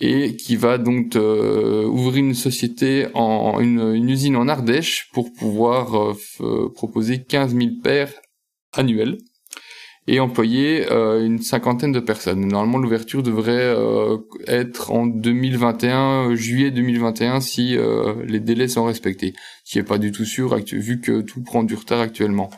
et 0.00 0.36
qui 0.36 0.56
va 0.56 0.78
donc 0.78 1.16
euh, 1.16 1.84
ouvrir 1.84 2.24
une 2.24 2.34
société 2.34 3.08
en 3.14 3.60
une, 3.60 3.94
une, 3.94 4.10
usine 4.10 4.36
en 4.36 4.48
Ardèche 4.48 5.08
pour 5.12 5.32
pouvoir 5.32 6.14
euh, 6.40 6.72
proposer 6.74 7.22
15 7.22 7.54
000 7.54 7.70
paires 7.82 8.12
annuelles 8.72 9.18
et 10.08 10.20
employer 10.20 10.88
une 10.88 11.40
cinquantaine 11.40 11.90
de 11.90 11.98
personnes. 11.98 12.46
Normalement, 12.46 12.78
l'ouverture 12.78 13.24
devrait 13.24 13.74
être 14.46 14.92
en 14.92 15.04
2021, 15.04 16.36
juillet 16.36 16.70
2021, 16.70 17.40
si 17.40 17.76
les 18.24 18.38
délais 18.38 18.68
sont 18.68 18.84
respectés. 18.84 19.34
Ce 19.64 19.72
qui 19.72 19.78
est 19.80 19.82
pas 19.82 19.98
du 19.98 20.12
tout 20.12 20.24
sûr, 20.24 20.54
vu 20.70 21.00
que 21.00 21.22
tout 21.22 21.42
prend 21.42 21.64
du 21.64 21.74
retard 21.74 21.98
actuellement. 21.98 22.50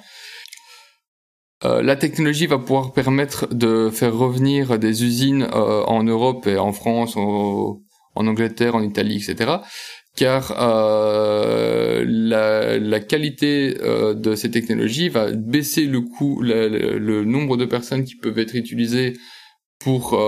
Euh, 1.65 1.83
la 1.83 1.97
technologie 1.97 2.47
va 2.47 2.59
pouvoir 2.59 2.93
permettre 2.93 3.53
de 3.53 3.91
faire 3.91 4.15
revenir 4.17 4.79
des 4.79 5.05
usines 5.05 5.43
euh, 5.43 5.83
en 5.85 6.05
Europe 6.05 6.47
et 6.47 6.57
en 6.57 6.73
France, 6.73 7.17
en, 7.17 7.81
Angleterre, 8.15 8.75
en 8.77 8.83
Italie, 8.83 9.17
etc. 9.17 9.57
Car 10.17 10.55
euh, 10.59 12.05
la, 12.07 13.01
qualité 13.01 13.75
de 13.75 14.35
ces 14.35 14.51
technologies 14.51 15.09
va 15.09 15.31
baisser 15.31 15.85
le 15.85 16.01
coût, 16.01 16.41
le, 16.43 17.25
nombre 17.25 17.57
de 17.57 17.65
personnes 17.65 18.05
qui 18.05 18.17
peuvent 18.17 18.39
être 18.39 18.55
utilisées 18.55 19.17
pour 19.79 20.19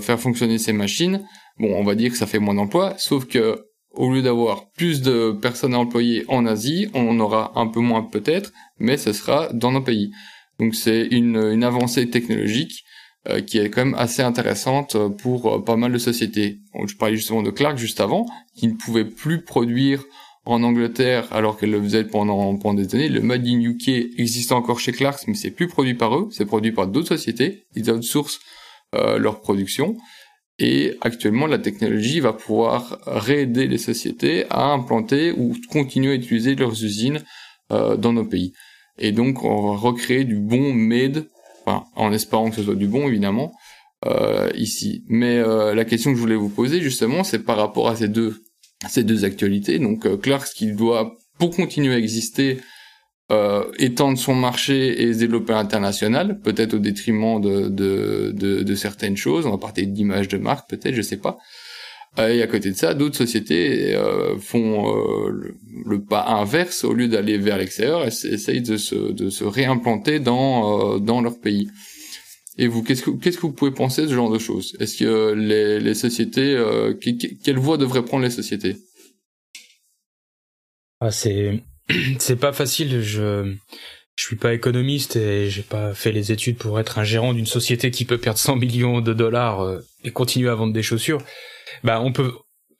faire 0.00 0.18
fonctionner 0.18 0.56
ces 0.56 0.72
machines. 0.72 1.22
Bon, 1.58 1.74
on 1.76 1.84
va 1.84 1.94
dire 1.94 2.10
que 2.10 2.16
ça 2.16 2.26
fait 2.26 2.38
moins 2.38 2.54
d'emplois, 2.54 2.94
sauf 2.96 3.26
que 3.26 3.66
au 3.90 4.10
lieu 4.10 4.22
d'avoir 4.22 4.70
plus 4.70 5.02
de 5.02 5.32
personnes 5.32 5.74
à 5.74 5.78
employer 5.78 6.24
en 6.28 6.46
Asie, 6.46 6.88
on 6.94 7.20
aura 7.20 7.52
un 7.56 7.66
peu 7.66 7.80
moins 7.80 8.02
peut-être, 8.02 8.52
mais 8.78 8.96
ce 8.96 9.12
sera 9.12 9.48
dans 9.52 9.72
nos 9.72 9.82
pays. 9.82 10.10
Donc 10.58 10.74
c'est 10.74 11.06
une, 11.06 11.64
avancée 11.64 12.08
technologique 12.10 12.84
euh, 13.28 13.40
qui 13.40 13.58
est 13.58 13.70
quand 13.70 13.84
même 13.84 13.94
assez 13.94 14.22
intéressante 14.22 14.96
pour 15.18 15.52
euh, 15.52 15.64
pas 15.64 15.76
mal 15.76 15.92
de 15.92 15.98
sociétés. 15.98 16.58
je 16.86 16.94
parlais 16.96 17.16
justement 17.16 17.42
de 17.42 17.50
Clark 17.50 17.76
juste 17.78 18.00
avant, 18.00 18.26
qui 18.56 18.68
ne 18.68 18.74
pouvait 18.74 19.04
plus 19.04 19.42
produire 19.42 20.04
en 20.46 20.62
Angleterre 20.62 21.26
alors 21.32 21.58
qu'elle 21.58 21.70
le 21.70 21.82
faisait 21.82 22.04
pendant, 22.04 22.56
pendant 22.56 22.74
des 22.74 22.94
années. 22.94 23.08
Le 23.08 23.20
Made 23.20 23.46
in 23.46 23.60
UK 23.60 23.88
existe 24.18 24.52
encore 24.52 24.80
chez 24.80 24.92
Clarks, 24.92 25.26
mais 25.26 25.34
c'est 25.34 25.50
plus 25.50 25.68
produit 25.68 25.94
par 25.94 26.16
eux, 26.16 26.28
c'est 26.30 26.44
produit 26.44 26.72
par 26.72 26.86
d'autres 26.86 27.08
sociétés. 27.08 27.64
Ils 27.74 27.90
outsourcent 27.90 28.40
euh, 28.94 29.18
leur 29.18 29.40
production. 29.40 29.96
Et 30.58 30.96
actuellement, 31.00 31.46
la 31.46 31.58
technologie 31.58 32.20
va 32.20 32.32
pouvoir 32.32 32.98
réaider 33.06 33.66
les 33.66 33.78
sociétés 33.78 34.44
à 34.50 34.66
implanter 34.66 35.32
ou 35.32 35.56
continuer 35.68 36.12
à 36.12 36.14
utiliser 36.14 36.54
leurs 36.54 36.84
usines 36.84 37.20
euh, 37.72 37.96
dans 37.96 38.12
nos 38.12 38.24
pays. 38.24 38.52
Et 38.98 39.12
donc, 39.12 39.44
on 39.44 39.72
va 39.72 39.76
recréer 39.76 40.24
du 40.24 40.36
bon 40.36 40.72
made, 40.72 41.26
enfin, 41.64 41.84
en 41.96 42.12
espérant 42.12 42.50
que 42.50 42.56
ce 42.56 42.62
soit 42.62 42.74
du 42.74 42.86
bon, 42.86 43.08
évidemment, 43.08 43.52
euh, 44.06 44.50
ici. 44.54 45.04
Mais 45.08 45.38
euh, 45.38 45.74
la 45.74 45.84
question 45.84 46.10
que 46.10 46.16
je 46.16 46.20
voulais 46.20 46.36
vous 46.36 46.48
poser, 46.48 46.80
justement, 46.80 47.24
c'est 47.24 47.40
par 47.40 47.56
rapport 47.56 47.88
à 47.88 47.96
ces 47.96 48.08
deux, 48.08 48.42
ces 48.88 49.04
deux 49.04 49.24
actualités. 49.24 49.78
Donc, 49.78 50.06
euh, 50.06 50.16
Clark, 50.16 50.46
ce 50.46 50.54
qu'il 50.54 50.76
doit, 50.76 51.16
pour 51.38 51.54
continuer 51.54 51.94
à 51.94 51.98
exister, 51.98 52.58
euh, 53.32 53.64
étendre 53.78 54.18
son 54.18 54.34
marché 54.34 55.02
et 55.02 55.14
se 55.14 55.18
développer 55.18 55.54
à 55.54 55.56
l'international, 55.56 56.40
peut-être 56.40 56.74
au 56.74 56.78
détriment 56.78 57.40
de, 57.40 57.68
de, 57.68 58.32
de, 58.34 58.62
de, 58.62 58.74
certaines 58.74 59.16
choses. 59.16 59.46
On 59.46 59.50
va 59.50 59.58
parler 59.58 59.86
d'image 59.86 60.28
de 60.28 60.36
marque, 60.36 60.68
peut-être, 60.68 60.94
je 60.94 61.00
sais 61.00 61.16
pas. 61.16 61.38
Euh, 62.18 62.28
et 62.28 62.42
à 62.42 62.46
côté 62.46 62.70
de 62.70 62.76
ça, 62.76 62.94
d'autres 62.94 63.16
sociétés 63.16 63.94
euh, 63.94 64.38
font 64.38 65.28
euh, 65.28 65.56
le, 65.84 66.00
pas 66.00 66.26
inverse, 66.28 66.84
au 66.84 66.92
lieu 66.92 67.08
d'aller 67.08 67.38
vers 67.38 67.58
l'extérieur, 67.58 68.06
essayent 68.06 68.62
de 68.62 68.76
se, 68.76 68.94
de 68.94 69.30
se 69.30 69.44
réimplanter 69.44 70.20
dans, 70.20 70.98
dans 71.00 71.20
leur 71.20 71.40
pays. 71.40 71.68
Et 72.56 72.68
vous, 72.68 72.84
qu'est-ce 72.84 73.02
que, 73.02 73.10
qu'est-ce 73.10 73.36
que 73.36 73.42
vous 73.42 73.52
pouvez 73.52 73.72
penser 73.72 74.02
de 74.02 74.08
ce 74.08 74.14
genre 74.14 74.30
de 74.30 74.38
choses? 74.38 74.76
Est-ce 74.78 74.98
que 74.98 75.32
les, 75.32 75.80
les 75.80 75.94
sociétés, 75.94 76.56
quelle 77.42 77.58
voie 77.58 77.78
devraient 77.78 78.04
prendre 78.04 78.22
les 78.22 78.30
sociétés? 78.30 78.76
Ah, 81.00 81.10
c'est, 81.10 81.64
c'est 82.20 82.36
pas 82.36 82.52
facile. 82.52 83.02
Je, 83.02 83.52
je 84.14 84.24
suis 84.24 84.36
pas 84.36 84.54
économiste 84.54 85.16
et 85.16 85.50
j'ai 85.50 85.62
pas 85.62 85.94
fait 85.94 86.12
les 86.12 86.30
études 86.30 86.56
pour 86.56 86.78
être 86.78 87.00
un 87.00 87.04
gérant 87.04 87.32
d'une 87.34 87.44
société 87.44 87.90
qui 87.90 88.04
peut 88.04 88.18
perdre 88.18 88.38
100 88.38 88.54
millions 88.54 89.00
de 89.00 89.12
dollars 89.12 89.80
et 90.04 90.12
continuer 90.12 90.48
à 90.48 90.54
vendre 90.54 90.72
des 90.72 90.84
chaussures 90.84 91.24
bah 91.84 92.00
on 92.00 92.12
peut 92.12 92.32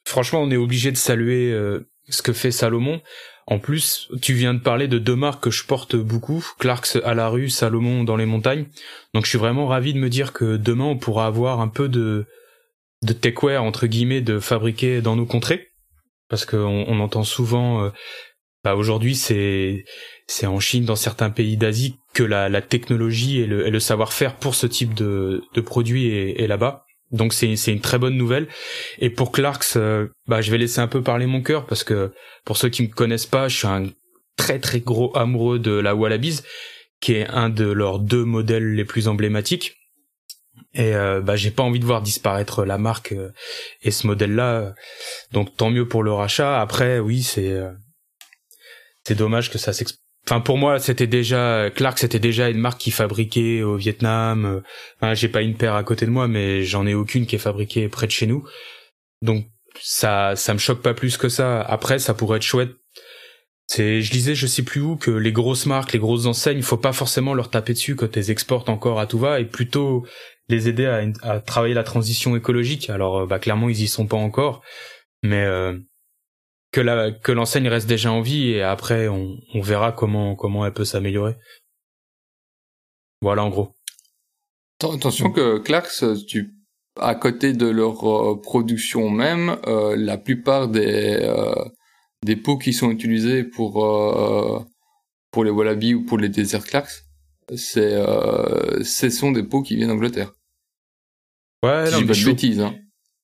franchement 0.04 0.42
on 0.42 0.50
est 0.50 0.56
obligé 0.56 0.90
de 0.90 0.96
saluer 0.96 1.52
euh, 1.52 1.88
ce 2.08 2.22
que 2.22 2.32
fait 2.32 2.50
Salomon. 2.50 3.00
En 3.46 3.58
plus, 3.58 4.08
tu 4.22 4.32
viens 4.32 4.54
de 4.54 4.60
parler 4.60 4.88
de 4.88 4.98
deux 4.98 5.16
marques 5.16 5.44
que 5.44 5.50
je 5.50 5.66
porte 5.66 5.96
beaucoup, 5.96 6.42
Clarks 6.58 6.96
à 7.04 7.12
la 7.12 7.28
rue, 7.28 7.50
Salomon 7.50 8.02
dans 8.02 8.16
les 8.16 8.24
montagnes. 8.24 8.66
Donc 9.12 9.24
je 9.24 9.28
suis 9.28 9.38
vraiment 9.38 9.66
ravi 9.66 9.92
de 9.92 9.98
me 9.98 10.08
dire 10.08 10.32
que 10.32 10.56
demain 10.56 10.86
on 10.86 10.96
pourra 10.96 11.26
avoir 11.26 11.60
un 11.60 11.68
peu 11.68 11.88
de 11.88 12.26
de 13.02 13.12
techwear 13.12 13.62
entre 13.62 13.86
guillemets 13.86 14.22
de 14.22 14.40
fabriquer 14.40 15.02
dans 15.02 15.14
nos 15.14 15.26
contrées 15.26 15.68
parce 16.30 16.46
qu'on 16.46 16.86
on 16.88 17.00
entend 17.00 17.22
souvent 17.22 17.84
euh, 17.84 17.90
bah 18.64 18.76
aujourd'hui 18.76 19.14
c'est 19.14 19.84
c'est 20.26 20.46
en 20.46 20.58
Chine 20.58 20.86
dans 20.86 20.96
certains 20.96 21.28
pays 21.28 21.58
d'Asie 21.58 21.96
que 22.14 22.22
la, 22.22 22.48
la 22.48 22.62
technologie 22.62 23.40
et 23.40 23.46
le, 23.46 23.80
savoir-faire 23.80 24.36
pour 24.36 24.54
ce 24.54 24.66
type 24.66 24.94
de, 24.94 25.42
de 25.52 25.60
produit 25.60 26.08
est, 26.08 26.40
est 26.40 26.46
là-bas 26.46 26.83
donc 27.14 27.32
c'est 27.32 27.54
une 27.68 27.80
très 27.80 27.98
bonne 27.98 28.16
nouvelle. 28.16 28.48
Et 28.98 29.08
pour 29.08 29.32
Clarks, 29.32 29.76
euh, 29.76 30.08
bah 30.26 30.40
je 30.40 30.50
vais 30.50 30.58
laisser 30.58 30.80
un 30.80 30.88
peu 30.88 31.02
parler 31.02 31.26
mon 31.26 31.42
cœur 31.42 31.64
parce 31.64 31.84
que 31.84 32.12
pour 32.44 32.56
ceux 32.56 32.68
qui 32.68 32.82
me 32.82 32.88
connaissent 32.88 33.26
pas, 33.26 33.48
je 33.48 33.56
suis 33.56 33.66
un 33.68 33.86
très 34.36 34.58
très 34.58 34.80
gros 34.80 35.16
amoureux 35.16 35.60
de 35.60 35.70
la 35.70 35.94
Wallabies, 35.94 36.40
qui 37.00 37.14
est 37.14 37.28
un 37.28 37.48
de 37.48 37.70
leurs 37.70 38.00
deux 38.00 38.24
modèles 38.24 38.74
les 38.74 38.84
plus 38.84 39.06
emblématiques. 39.06 39.76
Et 40.74 40.94
euh, 40.94 41.20
bah 41.20 41.36
j'ai 41.36 41.52
pas 41.52 41.62
envie 41.62 41.78
de 41.78 41.84
voir 41.84 42.02
disparaître 42.02 42.64
la 42.64 42.78
marque 42.78 43.12
euh, 43.12 43.30
et 43.82 43.92
ce 43.92 44.08
modèle-là. 44.08 44.74
Donc 45.30 45.56
tant 45.56 45.70
mieux 45.70 45.86
pour 45.86 46.02
le 46.02 46.12
rachat. 46.12 46.60
Après 46.60 46.98
oui 46.98 47.22
c'est 47.22 47.56
c'est 49.06 49.14
dommage 49.14 49.50
que 49.50 49.58
ça 49.58 49.72
s'expose 49.72 50.03
Enfin, 50.26 50.40
pour 50.40 50.56
moi, 50.56 50.78
c'était 50.78 51.06
déjà 51.06 51.70
Clark, 51.74 51.98
c'était 51.98 52.18
déjà 52.18 52.48
une 52.48 52.58
marque 52.58 52.80
qui 52.80 52.90
fabriquait 52.90 53.62
au 53.62 53.76
Vietnam. 53.76 54.62
Enfin, 54.96 55.14
j'ai 55.14 55.28
pas 55.28 55.42
une 55.42 55.54
paire 55.54 55.74
à 55.74 55.84
côté 55.84 56.06
de 56.06 56.10
moi, 56.10 56.28
mais 56.28 56.62
j'en 56.62 56.86
ai 56.86 56.94
aucune 56.94 57.26
qui 57.26 57.36
est 57.36 57.38
fabriquée 57.38 57.88
près 57.88 58.06
de 58.06 58.12
chez 58.12 58.26
nous. 58.26 58.42
Donc 59.20 59.46
ça, 59.80 60.34
ça 60.36 60.54
me 60.54 60.58
choque 60.58 60.80
pas 60.80 60.94
plus 60.94 61.16
que 61.16 61.28
ça. 61.28 61.60
Après, 61.60 61.98
ça 61.98 62.14
pourrait 62.14 62.38
être 62.38 62.42
chouette. 62.42 62.72
C'est, 63.66 64.02
je 64.02 64.12
lisais, 64.12 64.34
je 64.34 64.46
sais 64.46 64.62
plus 64.62 64.80
où, 64.80 64.96
que 64.96 65.10
les 65.10 65.32
grosses 65.32 65.66
marques, 65.66 65.92
les 65.92 65.98
grosses 65.98 66.26
enseignes, 66.26 66.60
faut 66.62 66.76
pas 66.76 66.92
forcément 66.92 67.32
leur 67.34 67.48
taper 67.50 67.72
dessus 67.72 67.96
quand 67.96 68.14
elles 68.16 68.30
exportent 68.30 68.68
encore 68.68 69.00
à 69.00 69.06
tout 69.06 69.18
va, 69.18 69.40
et 69.40 69.46
plutôt 69.46 70.06
les 70.48 70.68
aider 70.68 70.84
à, 70.84 71.02
à 71.22 71.40
travailler 71.40 71.74
la 71.74 71.82
transition 71.82 72.36
écologique. 72.36 72.90
Alors, 72.90 73.20
euh, 73.20 73.26
bah 73.26 73.38
clairement, 73.38 73.70
ils 73.70 73.80
y 73.80 73.88
sont 73.88 74.06
pas 74.06 74.18
encore, 74.18 74.62
mais 75.22 75.44
euh, 75.44 75.78
que 76.74 76.80
la 76.80 77.12
que 77.12 77.30
l'enseigne 77.30 77.68
reste 77.68 77.88
déjà 77.88 78.10
en 78.10 78.20
vie 78.20 78.48
et 78.50 78.62
après 78.62 79.06
on, 79.06 79.38
on 79.54 79.60
verra 79.60 79.92
comment 79.92 80.34
comment 80.34 80.66
elle 80.66 80.72
peut 80.72 80.84
s'améliorer. 80.84 81.36
Voilà 83.22 83.44
en 83.44 83.48
gros. 83.48 83.72
Attention 84.82 85.30
que 85.30 85.58
Clarks, 85.58 86.04
tu 86.26 86.52
à 87.00 87.14
côté 87.14 87.52
de 87.52 87.66
leur 87.66 88.04
euh, 88.04 88.40
production 88.42 89.08
même, 89.08 89.56
euh, 89.66 89.94
la 89.96 90.18
plupart 90.18 90.66
des 90.66 91.18
euh, 91.22 91.54
des 92.24 92.34
pots 92.34 92.58
qui 92.58 92.72
sont 92.72 92.90
utilisés 92.90 93.44
pour 93.44 93.74
pour 95.30 95.44
les 95.44 95.50
Wallabies 95.50 95.94
ou 95.94 96.04
pour 96.04 96.18
les 96.18 96.28
Desert 96.28 96.64
Clarks, 96.64 97.04
c'est 97.56 97.94
ce 98.82 99.10
sont 99.10 99.30
des 99.30 99.44
pots 99.44 99.62
qui 99.62 99.76
viennent 99.76 99.90
d'Angleterre. 99.90 100.32
Ouais, 101.62 101.88
non, 101.92 102.04
pas 102.04 102.14
de 102.14 102.24
bêtises. 102.24 102.60
Hein 102.60 102.74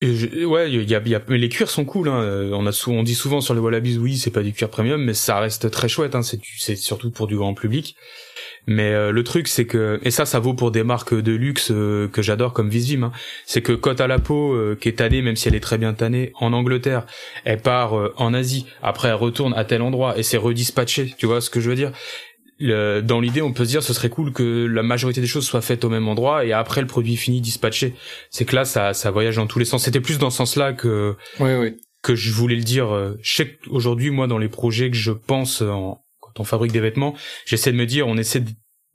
ouais, 0.02 0.70
y 0.70 0.94
a, 0.94 1.00
y 1.04 1.14
a, 1.14 1.22
les 1.28 1.48
cuirs 1.48 1.70
sont 1.70 1.84
cool. 1.84 2.08
Hein. 2.08 2.50
On 2.52 2.66
a 2.66 2.84
on 2.88 3.02
dit 3.02 3.14
souvent 3.14 3.40
sur 3.40 3.54
les 3.54 3.60
Wallabies, 3.60 3.98
oui, 3.98 4.16
c'est 4.16 4.30
pas 4.30 4.42
du 4.42 4.52
cuir 4.52 4.70
premium, 4.70 5.02
mais 5.02 5.14
ça 5.14 5.38
reste 5.38 5.70
très 5.70 5.88
chouette. 5.88 6.14
Hein. 6.14 6.22
C'est, 6.22 6.76
surtout 6.76 7.10
pour 7.10 7.26
du 7.26 7.36
grand 7.36 7.54
public. 7.54 7.96
Mais 8.66 8.92
euh, 8.92 9.10
le 9.10 9.24
truc, 9.24 9.48
c'est 9.48 9.66
que 9.66 9.98
et 10.02 10.10
ça, 10.10 10.26
ça 10.26 10.38
vaut 10.38 10.54
pour 10.54 10.70
des 10.70 10.84
marques 10.84 11.14
de 11.14 11.32
luxe 11.32 11.70
euh, 11.70 12.08
que 12.08 12.22
j'adore 12.22 12.52
comme 12.52 12.68
Visvim. 12.68 13.04
Hein. 13.04 13.12
C'est 13.44 13.62
que 13.62 13.72
Côte 13.72 14.00
à 14.00 14.06
la 14.06 14.18
peau, 14.18 14.54
euh, 14.54 14.76
qui 14.80 14.88
est 14.88 14.98
tannée, 14.98 15.22
même 15.22 15.36
si 15.36 15.48
elle 15.48 15.54
est 15.54 15.60
très 15.60 15.78
bien 15.78 15.92
tannée, 15.92 16.32
en 16.36 16.52
Angleterre, 16.52 17.06
elle 17.44 17.60
part 17.60 17.92
en 18.16 18.32
Asie. 18.32 18.66
Après, 18.82 19.08
elle 19.08 19.14
retourne 19.14 19.54
à 19.54 19.64
tel 19.64 19.82
endroit 19.82 20.18
et 20.18 20.22
c'est 20.22 20.36
redispatché. 20.36 21.14
Tu 21.18 21.26
vois 21.26 21.40
ce 21.40 21.50
que 21.50 21.60
je 21.60 21.68
veux 21.68 21.76
dire? 21.76 21.92
Dans 22.60 23.20
l'idée, 23.20 23.42
on 23.42 23.52
peut 23.52 23.64
se 23.64 23.70
dire 23.70 23.82
ce 23.82 23.92
serait 23.92 24.10
cool 24.10 24.32
que 24.32 24.66
la 24.66 24.82
majorité 24.82 25.20
des 25.20 25.26
choses 25.26 25.46
soient 25.46 25.62
faites 25.62 25.84
au 25.84 25.88
même 25.88 26.08
endroit 26.08 26.44
et 26.44 26.52
après 26.52 26.80
le 26.80 26.86
produit 26.86 27.16
fini 27.16 27.40
dispatché. 27.40 27.94
C'est 28.30 28.44
que 28.44 28.54
là, 28.54 28.64
ça, 28.64 28.94
ça 28.94 29.10
voyage 29.10 29.36
dans 29.36 29.46
tous 29.46 29.58
les 29.58 29.64
sens. 29.64 29.84
C'était 29.84 30.00
plus 30.00 30.18
dans 30.18 30.30
ce 30.30 30.38
sens-là 30.38 30.72
que 30.72 31.16
oui, 31.38 31.54
oui. 31.54 31.76
que 32.02 32.14
je 32.14 32.32
voulais 32.32 32.56
le 32.56 32.62
dire. 32.62 33.14
Je 33.22 33.34
sais 33.34 33.58
aujourd'hui, 33.68 34.10
moi, 34.10 34.26
dans 34.26 34.38
les 34.38 34.48
projets 34.48 34.90
que 34.90 34.96
je 34.96 35.12
pense 35.12 35.62
en, 35.62 36.04
quand 36.20 36.40
on 36.40 36.44
fabrique 36.44 36.72
des 36.72 36.80
vêtements, 36.80 37.14
j'essaie 37.46 37.72
de 37.72 37.76
me 37.76 37.86
dire, 37.86 38.06
on 38.06 38.16
essaie 38.16 38.44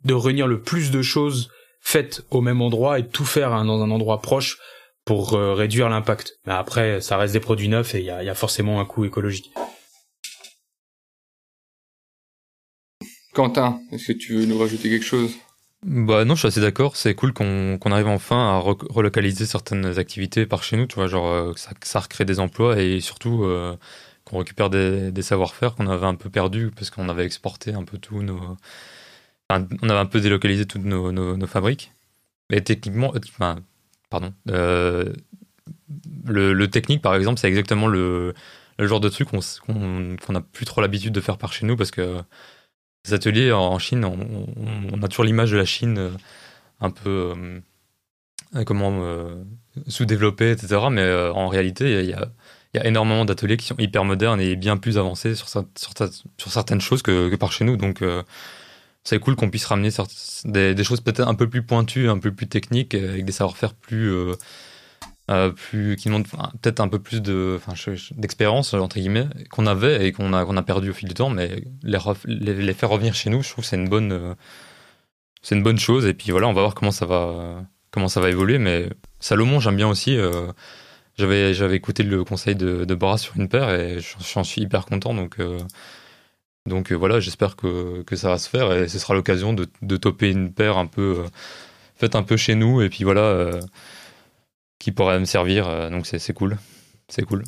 de 0.03 0.13
réunir 0.13 0.47
le 0.47 0.61
plus 0.61 0.91
de 0.91 1.01
choses 1.01 1.49
faites 1.81 2.23
au 2.31 2.41
même 2.41 2.61
endroit 2.61 2.99
et 2.99 3.03
de 3.03 3.07
tout 3.07 3.25
faire 3.25 3.49
dans 3.63 3.81
un 3.81 3.91
endroit 3.91 4.21
proche 4.21 4.57
pour 5.05 5.35
euh, 5.35 5.53
réduire 5.53 5.87
l'impact. 5.89 6.39
Mais 6.45 6.53
après, 6.53 6.99
ça 7.01 7.17
reste 7.17 7.33
des 7.33 7.39
produits 7.39 7.69
neufs 7.69 7.93
et 7.93 7.99
il 7.99 8.05
y 8.05 8.09
a, 8.09 8.23
y 8.23 8.29
a 8.29 8.35
forcément 8.35 8.79
un 8.79 8.85
coût 8.85 9.05
écologique. 9.05 9.51
Quentin, 13.35 13.81
est-ce 13.91 14.07
que 14.07 14.13
tu 14.13 14.33
veux 14.33 14.45
nous 14.45 14.57
rajouter 14.57 14.89
quelque 14.89 15.05
chose? 15.05 15.35
Bah 15.83 16.23
non, 16.23 16.35
je 16.35 16.39
suis 16.39 16.47
assez 16.47 16.61
d'accord. 16.61 16.95
C'est 16.95 17.13
cool 17.15 17.33
qu'on 17.33 17.77
arrive 17.91 18.07
enfin 18.07 18.55
à 18.55 18.59
relocaliser 18.59 19.45
certaines 19.45 19.99
activités 19.99 20.45
par 20.45 20.63
chez 20.63 20.77
nous, 20.77 20.87
tu 20.87 20.95
vois, 20.95 21.07
genre 21.07 21.27
euh, 21.27 21.53
ça, 21.55 21.99
recrée 21.99 22.23
des 22.23 22.39
emplois 22.39 22.81
et 22.81 23.01
surtout 23.01 23.43
euh, 23.43 23.75
qu'on 24.23 24.39
récupère 24.39 24.69
des, 24.69 25.21
savoir-faire 25.21 25.75
qu'on 25.75 25.87
avait 25.87 26.07
un 26.07 26.15
peu 26.15 26.29
perdus 26.29 26.71
parce 26.75 26.89
qu'on 26.89 27.09
avait 27.09 27.25
exporté 27.25 27.73
un 27.73 27.83
peu 27.83 27.97
tous 27.97 28.23
nos, 28.23 28.39
on 29.49 29.89
avait 29.89 29.99
un 29.99 30.05
peu 30.05 30.21
délocalisé 30.21 30.65
toutes 30.65 30.85
nos, 30.85 31.47
fabriques. 31.47 31.91
Mais 32.49 32.61
techniquement, 32.61 33.13
enfin, 33.17 33.57
pardon, 34.09 34.33
euh, 34.49 35.13
le, 36.25 36.65
technique 36.67 37.01
par 37.01 37.15
exemple, 37.15 37.39
c'est 37.39 37.49
exactement 37.49 37.87
le, 37.87 38.33
genre 38.79 39.01
de 39.01 39.09
truc 39.09 39.29
qu'on 39.29 40.33
n'a 40.33 40.41
plus 40.41 40.65
trop 40.65 40.79
l'habitude 40.81 41.13
de 41.13 41.21
faire 41.21 41.37
par 41.37 41.53
chez 41.53 41.65
nous 41.65 41.75
parce 41.75 41.91
que 41.91 42.21
les 43.05 43.13
ateliers 43.13 43.51
en 43.51 43.77
Chine, 43.79 44.05
on, 44.05 45.03
a 45.03 45.07
toujours 45.07 45.25
l'image 45.25 45.51
de 45.51 45.57
la 45.57 45.65
Chine 45.65 45.97
euh, 45.97 46.09
un 46.81 46.89
peu 46.89 47.33
euh, 48.55 48.63
comment 48.65 48.91
euh, 49.01 49.43
sous-développée, 49.87 50.51
etc. 50.51 50.87
Mais 50.91 51.13
en 51.33 51.47
réalité, 51.47 52.03
il 52.03 52.09
y 52.09 52.13
a, 52.13 52.85
énormément 52.85 53.23
d'ateliers 53.23 53.57
qui 53.57 53.67
sont 53.67 53.77
hyper 53.77 54.03
modernes 54.03 54.41
et 54.41 54.57
bien 54.57 54.75
plus 54.75 54.97
avancés 54.97 55.33
sur, 55.35 55.47
certaines 55.47 56.81
choses 56.81 57.01
que, 57.01 57.33
par 57.35 57.51
chez 57.53 57.63
nous. 57.63 57.77
Donc, 57.77 58.03
c'est 59.03 59.19
cool 59.19 59.35
qu'on 59.37 59.49
puisse 59.49 59.65
ramener 59.65 59.89
des, 60.43 60.83
choses 60.83 60.99
peut-être 60.99 61.27
un 61.27 61.35
peu 61.35 61.49
plus 61.49 61.63
pointues, 61.63 62.09
un 62.09 62.17
peu 62.17 62.33
plus 62.33 62.47
techniques, 62.47 62.93
avec 62.93 63.23
des 63.23 63.31
savoir-faire 63.31 63.73
plus 63.73 64.13
plus, 65.55 65.95
qui 65.95 66.07
demandent 66.09 66.27
peut-être 66.61 66.79
un 66.79 66.87
peu 66.87 66.99
plus 66.99 67.21
de, 67.21 67.59
d'expérience 68.11 68.73
entre 68.73 68.97
guillemets 68.97 69.27
qu'on 69.49 69.65
avait 69.65 70.07
et 70.07 70.11
qu'on 70.11 70.33
a 70.33 70.45
qu'on 70.45 70.57
a 70.57 70.61
perdu 70.61 70.91
au 70.91 70.93
fil 70.93 71.07
du 71.07 71.15
temps, 71.15 71.29
mais 71.29 71.63
les, 71.83 72.73
faire 72.73 72.89
revenir 72.89 73.15
chez 73.15 73.29
nous, 73.29 73.41
je 73.41 73.49
trouve 73.49 73.65
c'est 73.65 73.75
une 73.75 73.89
bonne 73.89 74.11
euh, 74.11 74.35
c'est 75.41 75.55
une 75.55 75.63
bonne 75.63 75.79
chose. 75.79 76.05
Et 76.05 76.13
puis 76.13 76.31
voilà, 76.31 76.47
on 76.47 76.53
va 76.53 76.61
voir 76.61 76.75
comment 76.75 76.91
ça 76.91 77.05
va 77.05 77.65
comment 77.91 78.07
ça 78.07 78.21
va 78.21 78.29
évoluer. 78.29 78.59
Mais 78.59 78.89
Salomon, 79.19 79.59
j'aime 79.59 79.77
bien 79.77 79.87
aussi. 79.87 80.15
Euh, 80.17 80.51
j'avais 81.17 81.53
j'avais 81.53 81.75
écouté 81.75 82.03
le 82.03 82.23
conseil 82.23 82.55
de, 82.55 82.85
de 82.85 82.95
Boras 82.95 83.17
sur 83.17 83.35
une 83.37 83.49
paire 83.49 83.69
et 83.71 83.99
j'en 84.33 84.43
suis 84.43 84.61
hyper 84.61 84.85
content. 84.85 85.13
Donc 85.15 85.39
donc 86.67 86.91
voilà, 86.91 87.19
j'espère 87.19 87.55
que, 87.55 88.03
que 88.03 88.15
ça 88.15 88.29
va 88.29 88.37
se 88.37 88.49
faire 88.49 88.73
et 88.73 88.87
ce 88.87 88.99
sera 88.99 89.13
l'occasion 89.13 89.53
de, 89.53 89.67
de 89.81 89.97
toper 89.97 90.29
une 90.31 90.51
paire 90.53 90.77
un 90.77 90.87
peu 90.87 91.23
faite 91.95 92.15
un 92.15 92.23
peu 92.23 92.37
chez 92.37 92.55
nous. 92.55 92.81
Et 92.81 92.89
puis 92.89 93.03
voilà 93.03 93.59
qui 94.85 94.91
pourrait 94.91 95.19
me 95.19 95.25
servir. 95.25 95.67
Euh, 95.67 95.89
donc 95.89 96.05
c'est 96.05 96.33
cool. 96.33 96.59
C'est 97.09 97.23
cool. 97.23 97.41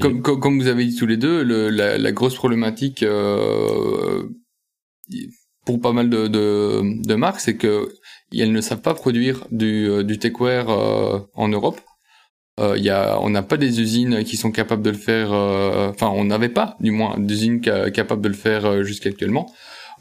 comme, 0.00 0.20
comme, 0.20 0.60
vous 0.60 0.66
avez 0.66 0.84
dit 0.84 0.96
tous 0.96 1.06
les 1.06 1.16
deux, 1.16 1.44
le, 1.44 1.70
la, 1.70 1.96
la, 1.96 2.10
grosse 2.10 2.34
problématique 2.34 3.04
euh, 3.04 4.24
pour 5.64 5.80
pas 5.80 5.92
mal 5.92 6.10
de, 6.10 6.26
de, 6.26 7.06
de 7.06 7.14
marques, 7.14 7.38
c'est 7.38 7.56
que 7.56 7.88
elles 8.36 8.50
ne 8.50 8.60
savent 8.60 8.80
pas 8.80 8.94
produire 8.94 9.46
du, 9.52 9.88
euh, 9.88 10.02
du 10.02 10.18
techwear 10.18 10.70
euh, 10.70 11.20
en 11.34 11.46
Europe. 11.46 11.80
Euh, 12.58 12.76
y 12.76 12.90
a, 12.90 13.20
on 13.20 13.30
n'a 13.30 13.44
pas 13.44 13.56
des 13.56 13.80
usines 13.80 14.24
qui 14.24 14.36
sont 14.36 14.50
capables 14.50 14.82
de 14.82 14.90
le 14.90 14.96
faire. 14.96 15.30
Enfin, 15.30 16.08
on 16.08 16.24
n'avait 16.24 16.48
pas, 16.48 16.76
du 16.80 16.90
moins, 16.90 17.14
d'usines 17.16 17.60
capables 17.60 18.22
de 18.22 18.28
le 18.28 18.34
faire 18.34 18.82
jusqu'actuellement. 18.82 19.46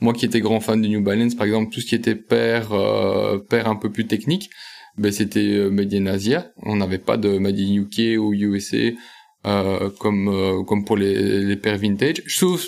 Moi 0.01 0.13
qui 0.13 0.25
étais 0.25 0.41
grand 0.41 0.59
fan 0.59 0.81
de 0.81 0.87
New 0.87 1.01
Balance, 1.01 1.35
par 1.35 1.45
exemple, 1.45 1.71
tout 1.73 1.79
ce 1.79 1.85
qui 1.85 1.95
était 1.95 2.15
paire, 2.15 2.73
euh, 2.73 3.39
un 3.51 3.75
peu 3.75 3.91
plus 3.91 4.07
technique, 4.07 4.49
ben 4.97 5.11
c'était 5.11 5.39
euh, 5.39 5.69
Made 5.69 5.93
in 5.93 6.05
Asia. 6.05 6.51
On 6.57 6.75
n'avait 6.75 6.97
pas 6.97 7.17
de 7.17 7.37
Made 7.37 7.59
in 7.59 7.73
UK 7.73 8.19
ou 8.19 8.33
USA 8.33 8.91
euh, 9.45 9.89
comme 9.99 10.27
euh, 10.27 10.63
comme 10.63 10.85
pour 10.85 10.97
les, 10.97 11.43
les 11.43 11.55
paires 11.55 11.77
vintage. 11.77 12.23
Sauf 12.27 12.65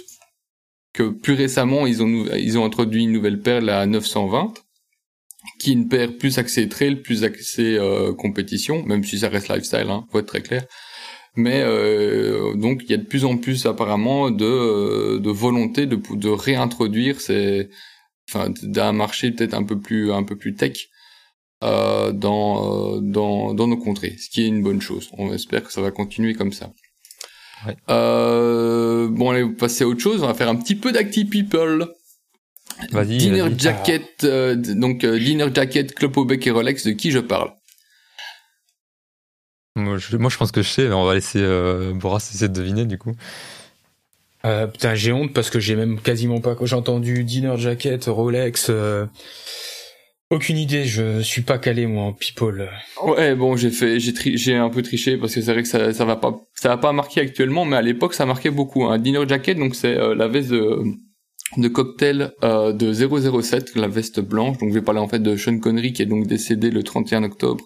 que 0.93 1.09
plus 1.09 1.33
récemment, 1.33 1.85
ils 1.85 2.01
ont 2.03 2.25
ils 2.35 2.57
ont 2.57 2.65
introduit 2.65 3.03
une 3.03 3.11
nouvelle 3.11 3.41
paire, 3.41 3.61
la 3.61 3.85
920, 3.85 4.53
qui 5.59 5.71
est 5.71 5.73
une 5.73 5.89
paire 5.89 6.15
plus 6.17 6.37
axée 6.37 6.69
trail, 6.69 6.97
plus 6.97 7.23
axée 7.23 7.77
compétition, 8.17 8.83
même 8.83 9.03
si 9.03 9.19
ça 9.19 9.29
reste 9.29 9.49
lifestyle, 9.49 9.89
hein, 9.89 10.05
faut 10.11 10.19
être 10.19 10.27
très 10.27 10.41
clair. 10.41 10.65
Mais 11.35 11.63
euh, 11.63 12.53
donc 12.53 12.83
il 12.83 12.91
y 12.91 12.93
a 12.93 12.97
de 12.97 13.05
plus 13.05 13.25
en 13.25 13.37
plus 13.37 13.65
apparemment 13.65 14.29
de, 14.29 14.45
euh, 14.45 15.19
de 15.19 15.29
volonté 15.31 15.87
de, 15.87 15.99
de 16.13 16.29
réintroduire 16.29 17.19
ces, 17.19 17.69
enfin 18.29 18.53
d'un 18.61 18.91
marché 18.91 19.31
peut-être 19.31 19.55
un 19.55 19.63
peu 19.63 19.79
plus 19.79 20.11
un 20.11 20.21
peu 20.21 20.35
plus 20.35 20.53
tech 20.53 20.89
euh, 21.63 22.11
dans, 22.11 23.01
dans 23.01 23.55
dans 23.55 23.67
nos 23.67 23.77
contrées, 23.77 24.15
ce 24.19 24.29
qui 24.29 24.43
est 24.43 24.47
une 24.47 24.61
bonne 24.61 24.79
chose. 24.79 25.09
On 25.17 25.33
espère 25.33 25.63
que 25.63 25.73
ça 25.73 25.81
va 25.81 25.89
continuer 25.89 26.35
comme 26.35 26.53
ça. 26.53 26.71
Ouais. 27.65 27.75
Euh, 27.89 29.07
bon, 29.09 29.31
allez, 29.31 29.47
passer 29.47 29.85
à 29.85 29.87
autre 29.87 30.01
chose. 30.01 30.21
On 30.21 30.27
va 30.27 30.35
faire 30.35 30.49
un 30.49 30.55
petit 30.55 30.75
peu 30.75 30.91
d'acti 30.91 31.25
people. 31.25 31.87
Dinner 32.91 33.47
jacket, 33.57 34.25
donc 34.25 35.05
dinner 35.05 35.47
jacket, 35.53 35.95
Clopobec 35.95 36.45
et 36.45 36.51
Rolex. 36.51 36.85
De 36.85 36.91
qui 36.91 37.09
je 37.09 37.19
parle? 37.19 37.53
Moi 39.75 39.97
je, 39.97 40.17
moi 40.17 40.29
je, 40.29 40.37
pense 40.37 40.51
que 40.51 40.61
je 40.61 40.69
sais, 40.69 40.87
mais 40.87 40.93
on 40.93 41.05
va 41.05 41.15
laisser 41.15 41.39
euh, 41.41 41.93
Boras 41.93 42.17
essayer 42.17 42.47
de 42.47 42.53
deviner 42.53 42.85
du 42.85 42.97
coup. 42.97 43.13
Euh, 44.45 44.67
putain, 44.67 44.93
j'ai 44.93 45.13
honte 45.13 45.33
parce 45.33 45.49
que 45.49 45.59
j'ai 45.59 45.75
même 45.75 45.99
quasiment 45.99 46.41
pas. 46.41 46.55
J'ai 46.61 46.75
entendu 46.75 47.23
Dinner 47.23 47.55
Jacket, 47.57 48.05
Rolex. 48.05 48.67
Euh... 48.69 49.05
Aucune 50.29 50.57
idée, 50.57 50.85
je 50.85 51.21
suis 51.21 51.43
pas 51.43 51.59
calé 51.59 51.85
moi 51.85 52.05
en 52.05 52.13
people. 52.13 52.69
Ouais, 53.03 53.35
bon, 53.35 53.55
j'ai 53.55 53.69
fait, 53.69 53.99
j'ai 53.99 54.13
j'ai 54.35 54.55
un 54.55 54.69
peu 54.69 54.81
triché 54.81 55.15
parce 55.15 55.35
que 55.35 55.41
c'est 55.41 55.53
vrai 55.53 55.61
que 55.61 55.69
ça, 55.69 55.93
ça 55.93 56.05
va 56.05 56.15
pas, 56.15 56.35
ça 56.55 56.69
va 56.69 56.77
pas 56.77 56.91
marquer 56.91 57.21
actuellement, 57.21 57.65
mais 57.65 57.77
à 57.77 57.81
l'époque 57.81 58.15
ça 58.15 58.25
marquait 58.25 58.49
beaucoup. 58.49 58.83
Un 58.85 58.93
hein. 58.93 58.97
Dinner 58.99 59.23
Jacket, 59.27 59.57
donc 59.57 59.75
c'est 59.75 59.95
euh, 59.95 60.15
la 60.15 60.27
veste 60.27 60.49
de, 60.49 60.81
de 61.57 61.67
cocktail 61.67 62.31
euh, 62.43 62.73
de 62.73 62.91
007, 62.93 63.75
la 63.75 63.87
veste 63.87 64.21
blanche. 64.21 64.57
Donc 64.57 64.69
je 64.69 64.73
vais 64.73 64.81
parler 64.81 65.01
en 65.01 65.07
fait 65.07 65.19
de 65.19 65.35
Sean 65.37 65.59
Connery 65.59 65.93
qui 65.93 66.01
est 66.01 66.07
donc 66.07 66.25
décédé 66.25 66.71
le 66.71 66.83
31 66.83 67.23
octobre 67.23 67.63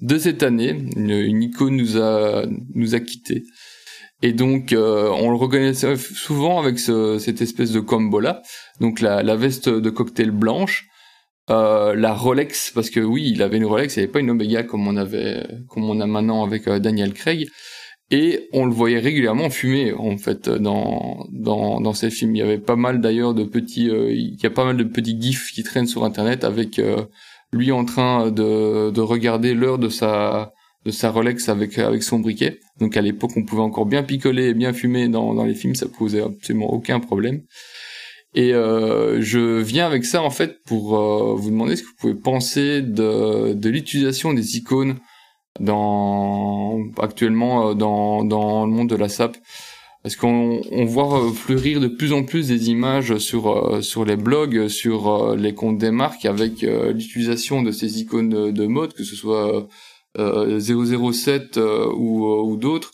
de 0.00 0.18
cette 0.18 0.42
année. 0.42 0.76
Une, 0.96 1.42
icône 1.42 1.76
nous 1.76 1.98
a 1.98 2.44
nous 2.74 2.94
a 2.94 3.00
quitté. 3.00 3.44
Et 4.22 4.32
donc 4.32 4.72
euh, 4.72 5.08
on 5.10 5.30
le 5.30 5.36
reconnaissait 5.36 5.96
souvent 5.96 6.60
avec 6.60 6.78
ce, 6.78 7.18
cette 7.18 7.42
espèce 7.42 7.72
de 7.72 7.80
combo 7.80 8.20
là. 8.20 8.42
Donc 8.80 9.00
la, 9.00 9.22
la 9.22 9.36
veste 9.36 9.68
de 9.68 9.90
cocktail 9.90 10.30
blanche, 10.30 10.86
euh, 11.50 11.94
la 11.94 12.14
Rolex 12.14 12.70
parce 12.74 12.88
que 12.88 13.00
oui 13.00 13.32
il 13.34 13.42
avait 13.42 13.56
une 13.56 13.64
Rolex, 13.64 13.96
il 13.96 14.00
n'y 14.00 14.04
avait 14.04 14.12
pas 14.12 14.20
une 14.20 14.30
Omega 14.30 14.62
comme 14.62 14.86
on 14.86 14.96
avait 14.96 15.44
comme 15.68 15.84
on 15.84 16.00
a 16.00 16.06
maintenant 16.06 16.44
avec 16.44 16.68
euh, 16.68 16.78
Daniel 16.78 17.12
Craig. 17.12 17.48
Et 18.14 18.50
on 18.52 18.66
le 18.66 18.72
voyait 18.72 18.98
régulièrement 18.98 19.48
fumer 19.48 19.94
en 19.94 20.18
fait 20.18 20.50
dans 20.50 21.26
dans 21.32 21.80
dans 21.80 21.94
ces 21.94 22.10
films. 22.10 22.36
Il 22.36 22.40
y 22.40 22.42
avait 22.42 22.58
pas 22.58 22.76
mal 22.76 23.00
d'ailleurs 23.00 23.32
de 23.32 23.42
petits, 23.42 23.86
il 23.86 24.38
y 24.38 24.44
a 24.44 24.50
pas 24.50 24.66
mal 24.66 24.76
de 24.76 24.84
petits 24.84 25.18
gifs 25.18 25.50
qui 25.50 25.62
traînent 25.62 25.86
sur 25.86 26.04
internet 26.04 26.44
avec 26.44 26.78
lui 27.52 27.72
en 27.72 27.84
train 27.84 28.30
de, 28.30 28.90
de 28.90 29.00
regarder 29.00 29.54
l'heure 29.54 29.78
de 29.78 29.88
sa 29.88 30.52
de 30.84 30.90
sa 30.90 31.10
Rolex 31.10 31.48
avec 31.48 31.78
avec 31.78 32.02
son 32.02 32.18
briquet. 32.18 32.58
Donc 32.80 32.96
à 32.96 33.00
l'époque, 33.02 33.32
on 33.36 33.44
pouvait 33.44 33.62
encore 33.62 33.86
bien 33.86 34.02
picoler 34.02 34.48
et 34.48 34.54
bien 34.54 34.72
fumer 34.72 35.08
dans 35.08 35.34
dans 35.34 35.44
les 35.44 35.54
films, 35.54 35.74
ça 35.74 35.86
posait 35.86 36.22
absolument 36.22 36.72
aucun 36.72 37.00
problème. 37.00 37.42
Et 38.34 38.54
euh, 38.54 39.20
je 39.20 39.60
viens 39.60 39.86
avec 39.86 40.04
ça 40.04 40.22
en 40.22 40.30
fait 40.30 40.62
pour 40.64 40.96
euh, 40.98 41.34
vous 41.36 41.50
demander 41.50 41.76
ce 41.76 41.82
que 41.82 41.88
vous 41.88 41.96
pouvez 41.98 42.14
penser 42.14 42.80
de 42.82 43.52
de 43.52 43.68
l'utilisation 43.68 44.32
des 44.32 44.56
icônes 44.56 44.96
dans 45.60 46.78
actuellement 46.98 47.68
euh, 47.68 47.74
dans 47.74 48.24
dans 48.24 48.64
le 48.64 48.72
monde 48.72 48.88
de 48.88 48.96
la 48.96 49.10
SAP 49.10 49.36
parce 50.02 50.16
qu'on 50.16 50.60
on 50.70 50.84
voit 50.84 51.24
euh, 51.24 51.30
fleurir 51.30 51.80
de 51.80 51.86
plus 51.86 52.12
en 52.12 52.24
plus 52.24 52.48
des 52.48 52.70
images 52.70 53.18
sur 53.18 53.48
euh, 53.48 53.82
sur 53.82 54.04
les 54.04 54.16
blogs, 54.16 54.68
sur 54.68 55.08
euh, 55.08 55.36
les 55.36 55.54
comptes 55.54 55.78
des 55.78 55.92
marques 55.92 56.24
avec 56.24 56.62
l'utilisation 56.62 57.62
de 57.62 57.70
ces 57.70 58.00
icônes 58.00 58.52
de, 58.52 58.66
mode, 58.66 58.94
que 58.94 59.04
ce 59.04 59.16
soit 59.16 59.68
007 60.18 61.56
ou, 61.94 62.26
ou 62.26 62.56
d'autres, 62.56 62.92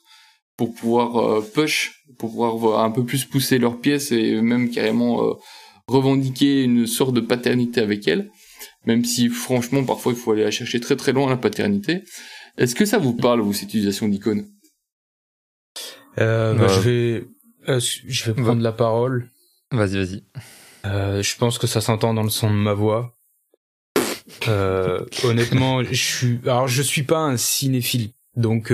pour 0.56 0.74
pouvoir 0.74 1.42
push, 1.54 2.04
pour 2.18 2.30
pouvoir 2.30 2.84
un 2.84 2.90
peu 2.90 3.04
plus 3.04 3.24
pousser 3.24 3.58
leurs 3.58 3.80
pièces 3.80 4.12
et 4.12 4.40
même 4.40 4.70
carrément 4.70 5.36
revendiquer 5.88 6.62
une 6.62 6.86
sorte 6.86 7.14
de 7.14 7.20
paternité 7.20 7.80
avec 7.80 8.06
elles. 8.06 8.30
Même 8.86 9.04
si 9.04 9.28
franchement 9.28 9.84
parfois 9.84 10.12
il 10.12 10.18
faut 10.18 10.32
aller 10.32 10.44
la 10.44 10.50
chercher 10.50 10.80
très 10.80 10.96
très 10.96 11.12
loin 11.12 11.28
la 11.28 11.36
paternité. 11.36 12.02
Est-ce 12.56 12.74
que 12.74 12.84
ça 12.84 12.98
vous 12.98 13.14
parle 13.14 13.40
vous 13.40 13.52
cette 13.52 13.68
utilisation 13.68 14.08
d'icônes? 14.08 14.46
Euh, 16.18 16.54
bah, 16.54 16.68
je 16.68 16.80
vais 16.80 17.24
je 17.66 18.24
vais 18.24 18.42
prendre 18.42 18.62
la 18.62 18.72
parole. 18.72 19.30
Vas-y, 19.70 19.98
vas-y. 19.98 20.22
je 21.22 21.36
pense 21.36 21.58
que 21.58 21.66
ça 21.66 21.80
s'entend 21.80 22.14
dans 22.14 22.22
le 22.22 22.30
son 22.30 22.50
de 22.50 22.56
ma 22.56 22.72
voix. 22.72 23.14
honnêtement, 25.24 25.82
je 25.90 25.94
suis, 25.94 26.40
alors 26.44 26.68
je 26.68 26.82
suis 26.82 27.02
pas 27.02 27.18
un 27.18 27.36
cinéphile, 27.36 28.10
donc 28.36 28.72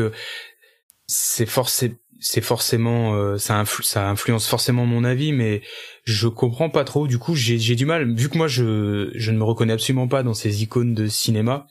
c'est 1.07 1.47
forcément 1.47 1.97
c'est 2.25 2.41
forcément 2.41 3.15
euh, 3.15 3.37
ça, 3.37 3.65
ça 3.83 4.09
influence 4.09 4.49
forcément 4.49 4.87
mon 4.87 5.05
avis 5.05 5.33
mais 5.33 5.61
je 6.05 6.27
comprends 6.27 6.71
pas 6.71 6.85
trop 6.85 7.07
du 7.07 7.19
coup 7.19 7.35
j'ai 7.35 7.59
j'ai 7.59 7.77
du 7.77 7.85
mal 7.85 8.15
vu 8.15 8.31
que 8.31 8.39
moi 8.39 8.49
je 8.49 9.11
je 9.15 9.31
ne 9.31 9.37
me 9.37 9.45
reconnais 9.45 9.75
absolument 9.75 10.09
pas 10.09 10.23
dans 10.23 10.33
ces 10.33 10.63
icônes 10.63 10.95
de 10.95 11.07
cinéma 11.07 11.67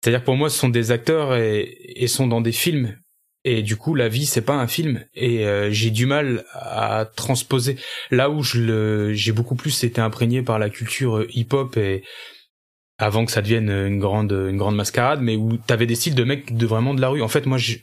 c'est-à-dire 0.00 0.22
pour 0.22 0.36
moi 0.36 0.50
ce 0.50 0.58
sont 0.58 0.68
des 0.68 0.92
acteurs 0.92 1.34
et, 1.34 1.76
et 1.96 2.06
sont 2.06 2.28
dans 2.28 2.40
des 2.40 2.52
films 2.52 2.96
et 3.44 3.62
du 3.62 3.76
coup 3.76 3.94
la 3.94 4.08
vie 4.08 4.26
c'est 4.26 4.42
pas 4.42 4.54
un 4.54 4.66
film. 4.66 5.04
Et 5.14 5.46
euh, 5.46 5.70
j'ai 5.70 5.90
du 5.90 6.06
mal 6.06 6.44
à 6.52 7.06
transposer. 7.16 7.76
Là 8.10 8.30
où 8.30 8.42
je 8.42 8.60
le 8.60 9.12
j'ai 9.14 9.32
beaucoup 9.32 9.54
plus 9.54 9.84
été 9.84 10.00
imprégné 10.00 10.42
par 10.42 10.58
la 10.58 10.70
culture 10.70 11.24
hip-hop 11.30 11.76
et 11.76 12.02
avant 12.98 13.24
que 13.24 13.32
ça 13.32 13.42
devienne 13.42 13.70
une 13.70 14.00
grande 14.00 14.32
une 14.32 14.56
grande 14.56 14.76
mascarade 14.76 15.20
mais 15.22 15.36
où 15.36 15.56
t'avais 15.56 15.86
des 15.86 15.94
styles 15.94 16.14
de 16.14 16.24
mecs 16.24 16.56
de 16.56 16.66
vraiment 16.66 16.94
de 16.94 17.00
la 17.00 17.08
rue. 17.08 17.22
En 17.22 17.28
fait 17.28 17.46
moi 17.46 17.58
je 17.58 17.76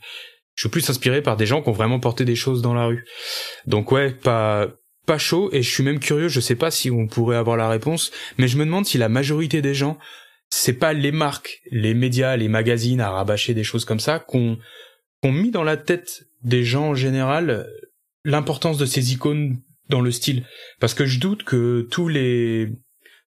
je 0.56 0.62
suis 0.62 0.70
plus 0.70 0.90
inspiré 0.90 1.22
par 1.22 1.36
des 1.36 1.46
gens 1.46 1.62
qui 1.62 1.70
ont 1.70 1.74
vraiment 1.74 2.00
porté 2.00 2.24
des 2.24 2.36
choses 2.36 2.62
dans 2.62 2.74
la 2.74 2.86
rue. 2.86 3.06
Donc 3.68 3.92
ouais, 3.92 4.12
pas 4.12 4.68
pas 5.06 5.18
chaud. 5.18 5.50
Et 5.52 5.62
je 5.62 5.70
suis 5.70 5.84
même 5.84 6.00
curieux, 6.00 6.28
je 6.28 6.40
sais 6.40 6.56
pas 6.56 6.72
si 6.72 6.90
on 6.90 7.08
pourrait 7.08 7.38
avoir 7.38 7.58
la 7.58 7.70
réponse, 7.70 8.12
mais 8.38 8.48
je 8.48 8.58
me 8.58 8.66
demande 8.66 8.86
si 8.86 8.98
la 8.98 9.10
majorité 9.10 9.62
des 9.62 9.74
gens, 9.74 9.98
c'est 10.50 10.74
pas 10.74 10.94
les 10.94 11.12
marques, 11.12 11.60
les 11.72 11.94
médias, 11.94 12.36
les 12.36 12.48
magazines 12.48 13.02
à 13.02 13.12
rabâcher 13.12 13.54
des 13.54 13.64
choses 13.64 13.86
comme 13.86 14.00
ça 14.00 14.20
qu'on 14.20 14.58
qu'on 15.26 15.32
mis 15.32 15.50
dans 15.50 15.64
la 15.64 15.76
tête 15.76 16.28
des 16.44 16.64
gens 16.64 16.90
en 16.90 16.96
général 16.96 17.68
l'importance 18.24 18.78
de 18.78 18.86
ces 18.86 19.12
icônes 19.12 19.58
dans 19.90 20.02
le 20.02 20.12
style 20.12 20.46
parce 20.80 20.94
que 20.94 21.08
je 21.08 21.20
doute 21.20 21.44
que 21.44 21.88
tous 21.90 22.08
les 22.08 22.70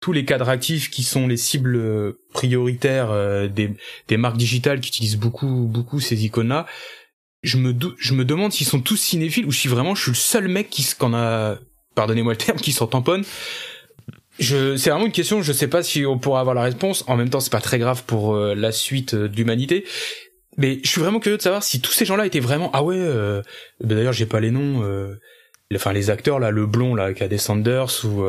tous 0.00 0.10
les 0.10 0.24
cadres 0.24 0.48
actifs 0.48 0.90
qui 0.90 1.04
sont 1.04 1.28
les 1.28 1.36
cibles 1.36 2.16
prioritaires 2.32 3.12
euh, 3.12 3.46
des, 3.46 3.70
des 4.08 4.16
marques 4.16 4.36
digitales 4.36 4.80
qui 4.80 4.88
utilisent 4.88 5.18
beaucoup 5.18 5.68
beaucoup 5.70 6.00
ces 6.00 6.24
icônes 6.24 6.48
là 6.48 6.66
je 7.44 7.58
me, 7.58 7.72
je 7.98 8.14
me 8.14 8.24
demande 8.24 8.52
s'ils 8.52 8.66
sont 8.66 8.80
tous 8.80 8.96
cinéphiles 8.96 9.46
ou 9.46 9.52
si 9.52 9.68
vraiment 9.68 9.94
je 9.94 10.02
suis 10.02 10.10
le 10.10 10.16
seul 10.16 10.48
mec 10.48 10.70
qui 10.70 10.84
qu'en 10.98 11.14
a, 11.14 11.58
pardonnez-moi 11.94 12.32
le 12.32 12.38
terme, 12.38 12.58
qui 12.58 12.72
s'en 12.72 12.88
tamponne. 12.88 13.22
Je, 14.40 14.76
c'est 14.76 14.90
vraiment 14.90 15.06
une 15.06 15.12
question, 15.12 15.42
je 15.42 15.52
sais 15.52 15.68
pas 15.68 15.84
si 15.84 16.04
on 16.06 16.18
pourra 16.18 16.40
avoir 16.40 16.56
la 16.56 16.62
réponse. 16.62 17.04
En 17.06 17.16
même 17.16 17.30
temps, 17.30 17.38
c'est 17.38 17.52
pas 17.52 17.60
très 17.60 17.78
grave 17.78 18.02
pour 18.04 18.34
euh, 18.34 18.54
la 18.54 18.72
suite 18.72 19.14
euh, 19.14 19.28
de 19.28 19.36
l'humanité. 19.36 19.84
Mais 20.56 20.80
je 20.82 20.88
suis 20.88 21.00
vraiment 21.00 21.20
curieux 21.20 21.36
de 21.36 21.42
savoir 21.42 21.62
si 21.62 21.80
tous 21.80 21.92
ces 21.92 22.04
gens-là 22.04 22.26
étaient 22.26 22.40
vraiment, 22.40 22.70
ah 22.72 22.82
ouais, 22.82 22.96
euh, 22.98 23.42
ben 23.80 23.96
d'ailleurs, 23.96 24.12
j'ai 24.12 24.26
pas 24.26 24.40
les 24.40 24.50
noms, 24.50 24.84
enfin, 25.74 25.92
les 25.92 26.10
acteurs, 26.10 26.38
là, 26.38 26.50
le 26.50 26.66
blond, 26.66 26.94
là, 26.94 27.12
qui 27.12 27.22
a 27.22 27.28
des 27.28 27.38
Sanders 27.38 28.04
ou, 28.04 28.24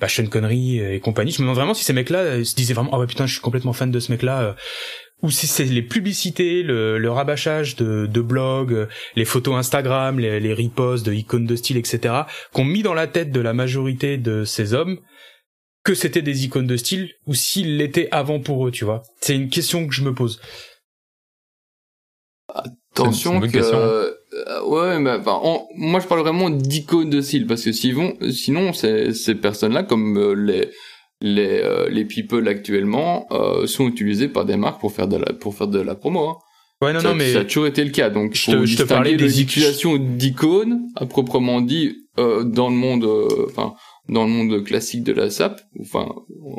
bah, 0.00 0.08
Sean 0.08 0.26
Connery 0.26 0.80
et 0.80 1.00
compagnie. 1.00 1.32
Je 1.32 1.38
me 1.38 1.44
demande 1.44 1.56
vraiment 1.56 1.74
si 1.74 1.84
ces 1.84 1.92
mecs-là 1.92 2.44
se 2.44 2.54
disaient 2.54 2.74
vraiment, 2.74 2.90
ah 2.92 2.98
ouais, 2.98 3.06
putain, 3.06 3.26
je 3.26 3.32
suis 3.32 3.42
complètement 3.42 3.72
fan 3.72 3.90
de 3.90 4.00
ce 4.00 4.12
mec-là 4.12 4.56
ou 5.22 5.30
si 5.30 5.46
c'est 5.46 5.64
les 5.64 5.82
publicités, 5.82 6.62
le, 6.62 6.98
le 6.98 7.10
rabâchage 7.10 7.76
de, 7.76 8.06
de 8.06 8.20
blogs, 8.20 8.88
les 9.16 9.24
photos 9.24 9.56
Instagram, 9.56 10.18
les, 10.18 10.40
les 10.40 10.54
reposts 10.54 11.04
de 11.04 11.12
icônes 11.12 11.46
de 11.46 11.56
style, 11.56 11.76
etc., 11.76 12.14
qu'on 12.52 12.64
mis 12.64 12.82
dans 12.82 12.94
la 12.94 13.06
tête 13.06 13.30
de 13.30 13.40
la 13.40 13.52
majorité 13.52 14.16
de 14.16 14.44
ces 14.44 14.74
hommes 14.74 14.98
que 15.82 15.94
c'était 15.94 16.22
des 16.22 16.44
icônes 16.44 16.66
de 16.66 16.76
style, 16.76 17.10
ou 17.26 17.34
s'ils 17.34 17.78
l'étaient 17.78 18.08
avant 18.12 18.38
pour 18.38 18.66
eux, 18.66 18.70
tu 18.70 18.84
vois. 18.84 19.02
C'est 19.20 19.34
une 19.34 19.48
question 19.48 19.86
que 19.86 19.94
je 19.94 20.02
me 20.02 20.12
pose. 20.12 20.38
Attention 22.92 23.40
que 23.40 23.58
euh, 23.58 24.10
ouais, 24.66 24.98
mais 24.98 25.12
enfin, 25.12 25.40
moi 25.76 26.00
je 26.00 26.06
parle 26.06 26.20
vraiment 26.20 26.50
d'icônes 26.50 27.10
de 27.10 27.20
style 27.20 27.46
parce 27.46 27.64
que 27.64 27.72
sinon, 27.72 28.14
sinon 28.32 28.72
ces, 28.72 29.14
ces 29.14 29.34
personnes-là, 29.34 29.84
comme 29.84 30.18
euh, 30.18 30.34
les 30.34 30.68
les 31.20 31.60
euh, 31.62 31.88
les 31.88 32.04
people 32.04 32.48
actuellement 32.48 33.26
euh, 33.30 33.66
sont 33.66 33.86
utilisés 33.88 34.28
par 34.28 34.44
des 34.44 34.56
marques 34.56 34.80
pour 34.80 34.92
faire 34.92 35.08
de 35.08 35.16
la 35.16 35.32
pour 35.32 35.54
faire 35.54 35.68
de 35.68 35.80
la 35.80 35.94
promo. 35.94 36.28
Hein. 36.28 36.36
Ouais, 36.82 36.94
non, 36.94 37.00
ça, 37.00 37.08
non, 37.10 37.14
mais 37.14 37.32
ça 37.32 37.40
a 37.40 37.44
toujours 37.44 37.66
été 37.66 37.84
le 37.84 37.90
cas. 37.90 38.08
Donc, 38.08 38.34
je 38.34 38.50
te, 38.50 38.64
je 38.64 38.76
te 38.78 38.82
parlais 38.84 39.16
des 39.16 39.42
utilisations 39.42 39.98
d'icônes, 39.98 40.80
à 40.96 41.04
proprement 41.04 41.60
dit, 41.60 42.06
euh, 42.18 42.42
dans 42.42 42.70
le 42.70 42.74
monde, 42.74 43.04
euh, 43.04 43.46
enfin, 43.46 43.74
dans 44.08 44.24
le 44.24 44.30
monde 44.30 44.64
classique 44.64 45.04
de 45.04 45.12
la 45.12 45.28
SAP, 45.28 45.60
enfin, 45.78 46.08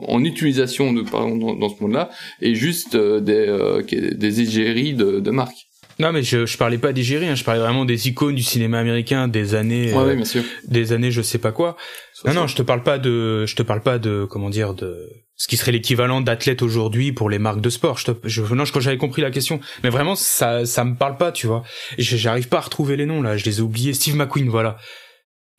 en 0.07 0.23
utilisation 0.23 0.93
de, 0.93 1.01
pardon, 1.01 1.37
dans, 1.37 1.55
dans 1.55 1.69
ce 1.69 1.81
monde-là, 1.81 2.11
et 2.39 2.53
juste 2.53 2.95
des 2.95 3.81
des 4.15 4.41
égéries 4.41 4.93
de, 4.93 5.19
de 5.19 5.31
marques. 5.31 5.65
Non, 6.01 6.11
mais 6.11 6.23
je, 6.23 6.47
je 6.47 6.57
parlais 6.57 6.79
pas 6.79 6.93
d'égérie, 6.93 7.27
hein, 7.27 7.35
je 7.35 7.43
parlais 7.43 7.59
vraiment 7.59 7.85
des 7.85 8.07
icônes 8.07 8.33
du 8.33 8.41
cinéma 8.41 8.79
américain 8.79 9.27
des 9.27 9.53
années, 9.53 9.93
ouais, 9.93 10.15
bien 10.15 10.25
sûr. 10.25 10.43
des 10.67 10.93
années, 10.93 11.11
je 11.11 11.21
sais 11.21 11.37
pas 11.37 11.51
quoi. 11.51 11.77
Non, 12.25 12.33
non, 12.33 12.47
je 12.47 12.55
te 12.55 12.63
parle 12.63 12.81
pas 12.81 12.97
de, 12.97 13.45
je 13.45 13.55
te 13.55 13.61
parle 13.61 13.81
pas 13.81 13.99
de, 13.99 14.25
comment 14.27 14.49
dire, 14.49 14.73
de 14.73 15.07
ce 15.35 15.47
qui 15.47 15.57
serait 15.57 15.71
l'équivalent 15.71 16.21
d'athlète 16.21 16.63
aujourd'hui 16.63 17.11
pour 17.11 17.29
les 17.29 17.37
marques 17.37 17.61
de 17.61 17.69
sport. 17.69 17.99
Je, 17.99 18.11
te, 18.11 18.27
je 18.27 18.41
non, 18.41 18.63
quand 18.73 18.79
j'avais 18.79 18.97
compris 18.97 19.21
la 19.21 19.29
question, 19.29 19.59
mais 19.83 19.89
vraiment, 19.89 20.15
ça, 20.15 20.65
ça 20.65 20.83
me 20.83 20.95
parle 20.95 21.17
pas, 21.17 21.31
tu 21.31 21.45
vois. 21.45 21.63
J'arrive 21.99 22.47
pas 22.47 22.57
à 22.57 22.61
retrouver 22.61 22.97
les 22.97 23.05
noms 23.05 23.21
là, 23.21 23.37
je 23.37 23.45
les 23.45 23.59
ai 23.59 23.61
oubliés. 23.61 23.93
Steve 23.93 24.15
McQueen, 24.15 24.49
voilà. 24.49 24.77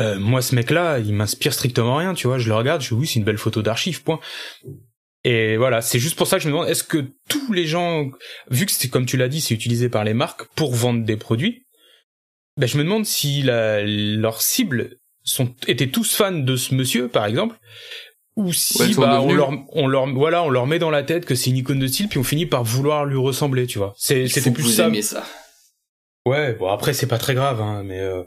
Euh, 0.01 0.19
moi, 0.19 0.43
ce 0.43 0.57
mec-là, 0.57 0.99
il 0.99 1.13
m'inspire 1.15 1.53
strictement 1.53 1.97
rien, 1.97 2.15
tu 2.15 2.27
vois. 2.27 2.39
Je 2.39 2.49
le 2.49 2.55
regarde, 2.55 2.83
je 2.83 2.89
dis 2.89 2.95
oui, 2.95 3.07
c'est 3.07 3.21
une 3.21 3.25
belle 3.25 3.39
photo 3.39 3.63
d'archive, 3.63 4.03
point. 4.03 4.19
Et 5.25 5.57
voilà, 5.57 5.83
c'est 5.83 6.01
juste 6.01 6.17
pour 6.17 6.27
ça 6.27 6.37
que 6.37 6.43
je 6.43 6.49
me 6.49 6.53
demande, 6.53 6.69
est-ce 6.69 6.83
que 6.83 7.05
tous 7.29 7.53
les 7.53 7.65
gens, 7.65 8.11
vu 8.51 8.67
que 8.67 8.73
c'est 8.73 8.89
comme 8.89 9.07
tu 9.07 9.17
l'as 9.17 9.29
dit, 9.29 9.41
c'est 9.41 9.55
utilisé 9.55 9.89
par 9.89 10.03
les 10.03 10.15
marques 10.15 10.45
pour 10.57 10.75
vendre 10.75 11.05
des 11.05 11.17
produits, 11.17 11.65
ben 12.57 12.67
je 12.67 12.77
me 12.77 12.85
demande 12.85 13.07
si 13.07 13.43
la, 13.43 13.83
leur 13.85 14.43
cible 14.43 14.99
sont 15.25 15.55
étaient 15.67 15.89
tous 15.89 16.15
fans 16.15 16.33
de 16.33 16.57
ce 16.57 16.75
monsieur 16.75 17.09
par 17.09 17.27
exemple 17.27 17.57
ou 18.37 18.53
si 18.53 18.95
bah, 18.95 19.21
on 19.21 19.33
leur 19.33 19.51
on 19.73 19.87
leur 19.87 20.07
voilà 20.13 20.43
on 20.43 20.51
leur 20.51 20.67
met 20.67 20.79
dans 20.79 20.91
la 20.91 21.03
tête 21.03 21.25
que 21.25 21.35
c'est 21.35 21.51
une 21.51 21.59
icône 21.59 21.79
de 21.79 21.87
style 21.87 22.09
puis 22.09 22.19
on 22.19 22.25
finit 22.25 22.47
par 22.47 22.65
vouloir 22.65 23.05
lui 23.05 23.19
ressembler 23.19 23.67
tu 23.67 23.79
vois 23.79 23.95
c'est 23.97 24.27
c'était 24.27 24.51
plus 24.51 24.65
ça. 24.65 24.91
ça 25.03 25.25
ouais 26.27 26.55
bon 26.55 26.69
après 26.69 26.93
c'est 26.93 27.07
pas 27.07 27.19
très 27.19 27.35
grave 27.35 27.61
hein 27.61 27.83
mais 27.85 28.01
euh... 28.01 28.25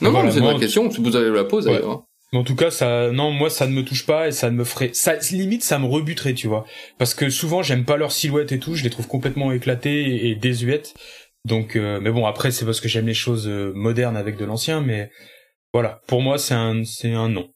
non 0.00 0.12
non 0.12 0.30
c'est 0.30 0.38
une 0.38 0.44
vraie 0.44 0.58
question 0.58 0.88
vous 0.88 1.16
allez 1.16 1.30
la 1.30 1.44
poser 1.44 1.74
hein. 1.74 1.80
mais 1.82 2.11
en 2.32 2.44
tout 2.44 2.56
cas 2.56 2.70
ça 2.70 3.10
non 3.10 3.30
moi 3.30 3.50
ça 3.50 3.66
ne 3.66 3.72
me 3.72 3.84
touche 3.84 4.06
pas 4.06 4.28
et 4.28 4.32
ça 4.32 4.50
ne 4.50 4.56
me 4.56 4.64
ferait 4.64 4.90
ça 4.94 5.16
limite 5.32 5.62
ça 5.62 5.78
me 5.78 5.86
rebuterait 5.86 6.34
tu 6.34 6.48
vois 6.48 6.64
parce 6.98 7.14
que 7.14 7.28
souvent 7.28 7.62
j'aime 7.62 7.84
pas 7.84 7.96
leur 7.96 8.12
silhouette 8.12 8.52
et 8.52 8.58
tout 8.58 8.74
je 8.74 8.84
les 8.84 8.90
trouve 8.90 9.06
complètement 9.06 9.52
éclatées 9.52 10.28
et, 10.28 10.34
désuètes 10.34 10.94
donc 11.44 11.76
euh, 11.76 12.00
mais 12.00 12.10
bon 12.10 12.26
après 12.26 12.50
c'est 12.50 12.64
parce 12.64 12.80
que 12.80 12.88
j'aime 12.88 13.06
les 13.06 13.14
choses 13.14 13.48
euh, 13.48 13.72
modernes 13.74 14.16
avec 14.16 14.36
de 14.36 14.44
l'ancien 14.44 14.80
mais 14.80 15.10
voilà, 15.74 16.02
pour 16.06 16.20
moi, 16.20 16.36
c'est 16.36 16.54
un, 16.54 16.84
c'est 16.84 17.12
un 17.14 17.30
non. 17.30 17.50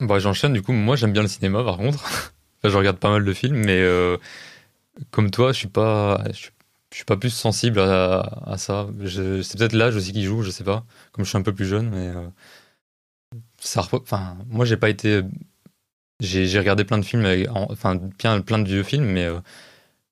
Bah, 0.00 0.18
j'enchaîne, 0.18 0.54
du 0.54 0.62
coup, 0.62 0.72
moi 0.72 0.96
j'aime 0.96 1.12
bien 1.12 1.22
le 1.22 1.28
cinéma 1.28 1.62
par 1.62 1.76
contre. 1.76 2.32
je 2.64 2.76
regarde 2.76 2.98
pas 2.98 3.10
mal 3.10 3.24
de 3.24 3.32
films, 3.34 3.56
mais 3.56 3.78
euh, 3.80 4.16
comme 5.10 5.30
toi, 5.30 5.52
je 5.52 5.58
suis 5.58 5.68
pas, 5.68 6.22
je, 6.28 6.38
suis 6.38 6.50
pas 7.04 7.16
plus 7.16 7.30
sensible 7.30 7.80
à, 7.80 8.20
à 8.46 8.56
ça. 8.58 8.86
c'est 9.04 9.58
peut-être 9.58 9.72
l'âge 9.72 9.96
aussi 9.96 10.12
qui 10.12 10.22
joue, 10.24 10.42
je 10.42 10.50
sais 10.50 10.64
pas. 10.64 10.84
Comme 11.12 11.24
je 11.24 11.30
suis 11.30 11.38
un 11.38 11.42
peu 11.42 11.52
plus 11.54 11.66
jeune, 11.66 11.90
mais 11.90 12.08
euh, 12.08 12.28
ça, 13.60 13.86
enfin, 13.92 14.36
moi 14.48 14.64
j'ai 14.64 14.76
pas 14.76 14.88
été, 14.90 15.22
j'ai, 16.20 16.58
regardé 16.58 16.84
plein 16.84 16.98
de 16.98 17.04
films, 17.04 17.26
enfin 17.50 17.98
plein, 18.18 18.40
plein 18.40 18.58
de 18.58 18.68
vieux 18.68 18.82
films, 18.84 19.06
mais 19.06 19.24
euh, 19.24 19.40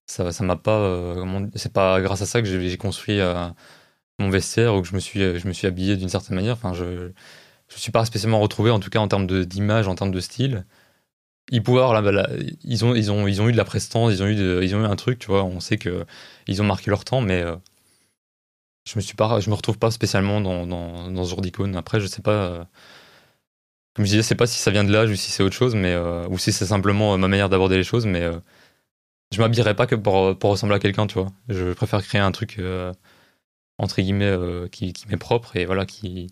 ça, 0.07 0.33
ça 0.33 0.45
m'a 0.45 0.57
pas, 0.57 1.16
c'est 1.57 1.73
pas 1.73 2.01
grâce 2.01 2.23
à 2.23 2.27
ça 2.27 2.42
que 2.42 2.49
j'ai, 2.49 2.77
construit 2.79 3.21
mon 4.18 4.31
vestiaire 4.31 4.75
ou 4.75 4.83
que 4.83 4.88
je 4.88 4.95
me 4.95 5.01
suis, 5.01 5.21
je 5.38 5.49
me 5.49 5.53
suis 5.53 5.66
habillé 5.66 5.97
d'une 5.97 6.09
certaine 6.09 6.37
manière. 6.37 6.55
Enfin, 6.55 6.75
je 6.75 6.85
ne 6.85 7.12
suis 7.77 7.93
pas 7.93 8.05
spécialement 8.05 8.41
retrouvé, 8.41 8.70
en 8.70 8.80
tout 8.80 8.91
cas 8.91 9.01
en 9.01 9.09
termes 9.09 9.26
d'image, 9.47 9.89
en 9.89 9.95
termes 9.95 10.12
de 10.12 10.20
style. 10.20 10.66
Ils 11.51 11.62
pouvaient 11.62 11.80
la, 11.80 12.28
ils, 12.64 12.85
ont, 12.85 12.95
ils, 12.95 13.11
ont, 13.12 13.26
ils 13.26 13.43
ont 13.43 13.49
eu 13.49 13.53
de 13.53 13.57
la 13.57 13.64
prestance, 13.64 14.12
ils 14.12 14.22
ont 14.22 14.26
eu, 14.26 14.64
ils 14.64 14.74
ont 14.76 14.83
eu 14.83 14.87
un 14.87 14.97
truc, 14.97 15.18
tu 15.18 15.28
vois. 15.28 15.45
On 15.45 15.61
sait 15.61 15.78
que 15.78 16.07
ils 16.47 16.62
ont 16.62 16.64
marqué 16.64 16.90
leur 16.90 17.05
temps, 17.05 17.20
mais 17.20 17.43
euh, 17.43 17.57
je 18.86 18.97
me 18.97 19.01
suis 19.01 19.14
pas, 19.14 19.40
je 19.40 19.51
me 19.51 19.55
retrouve 19.55 19.78
pas 19.78 19.90
spécialement 19.90 20.40
dans, 20.40 20.66
dans, 20.66 21.11
dans 21.11 21.24
ce 21.24 21.30
genre 21.30 21.40
d'icône. 21.40 21.76
Après, 21.76 22.01
je 22.01 22.07
sais 22.07 22.22
pas. 22.22 22.32
Euh, 22.32 22.64
comme 23.95 24.05
je 24.07 24.11
disais, 24.11 24.22
je 24.22 24.26
sais 24.28 24.34
pas 24.34 24.47
si 24.47 24.59
ça 24.59 24.70
vient 24.70 24.84
de 24.84 24.93
l'âge 24.93 25.11
ou 25.11 25.16
si 25.16 25.30
c'est 25.30 25.43
autre 25.43 25.55
chose, 25.57 25.74
mais 25.74 25.93
euh, 25.93 26.26
ou 26.28 26.38
si 26.38 26.53
c'est 26.53 26.66
simplement 26.66 27.16
ma 27.18 27.28
manière 27.28 27.49
d'aborder 27.49 27.76
les 27.76 27.84
choses, 27.84 28.07
mais 28.07 28.26
je 29.32 29.40
m'habillerai 29.40 29.74
pas 29.76 29.86
que 29.86 29.95
pour, 29.95 30.38
pour 30.38 30.51
ressembler 30.51 30.76
à 30.76 30.78
quelqu'un, 30.78 31.07
tu 31.07 31.14
vois. 31.14 31.30
Je 31.49 31.72
préfère 31.72 32.03
créer 32.03 32.20
un 32.20 32.32
truc 32.32 32.61
entre 33.78 34.01
guillemets, 34.01 34.36
qui, 34.70 34.93
qui 34.93 35.09
m'est 35.09 35.16
propre 35.18 35.57
et 35.57 35.66
voilà, 35.66 35.86
qui, 35.86 36.28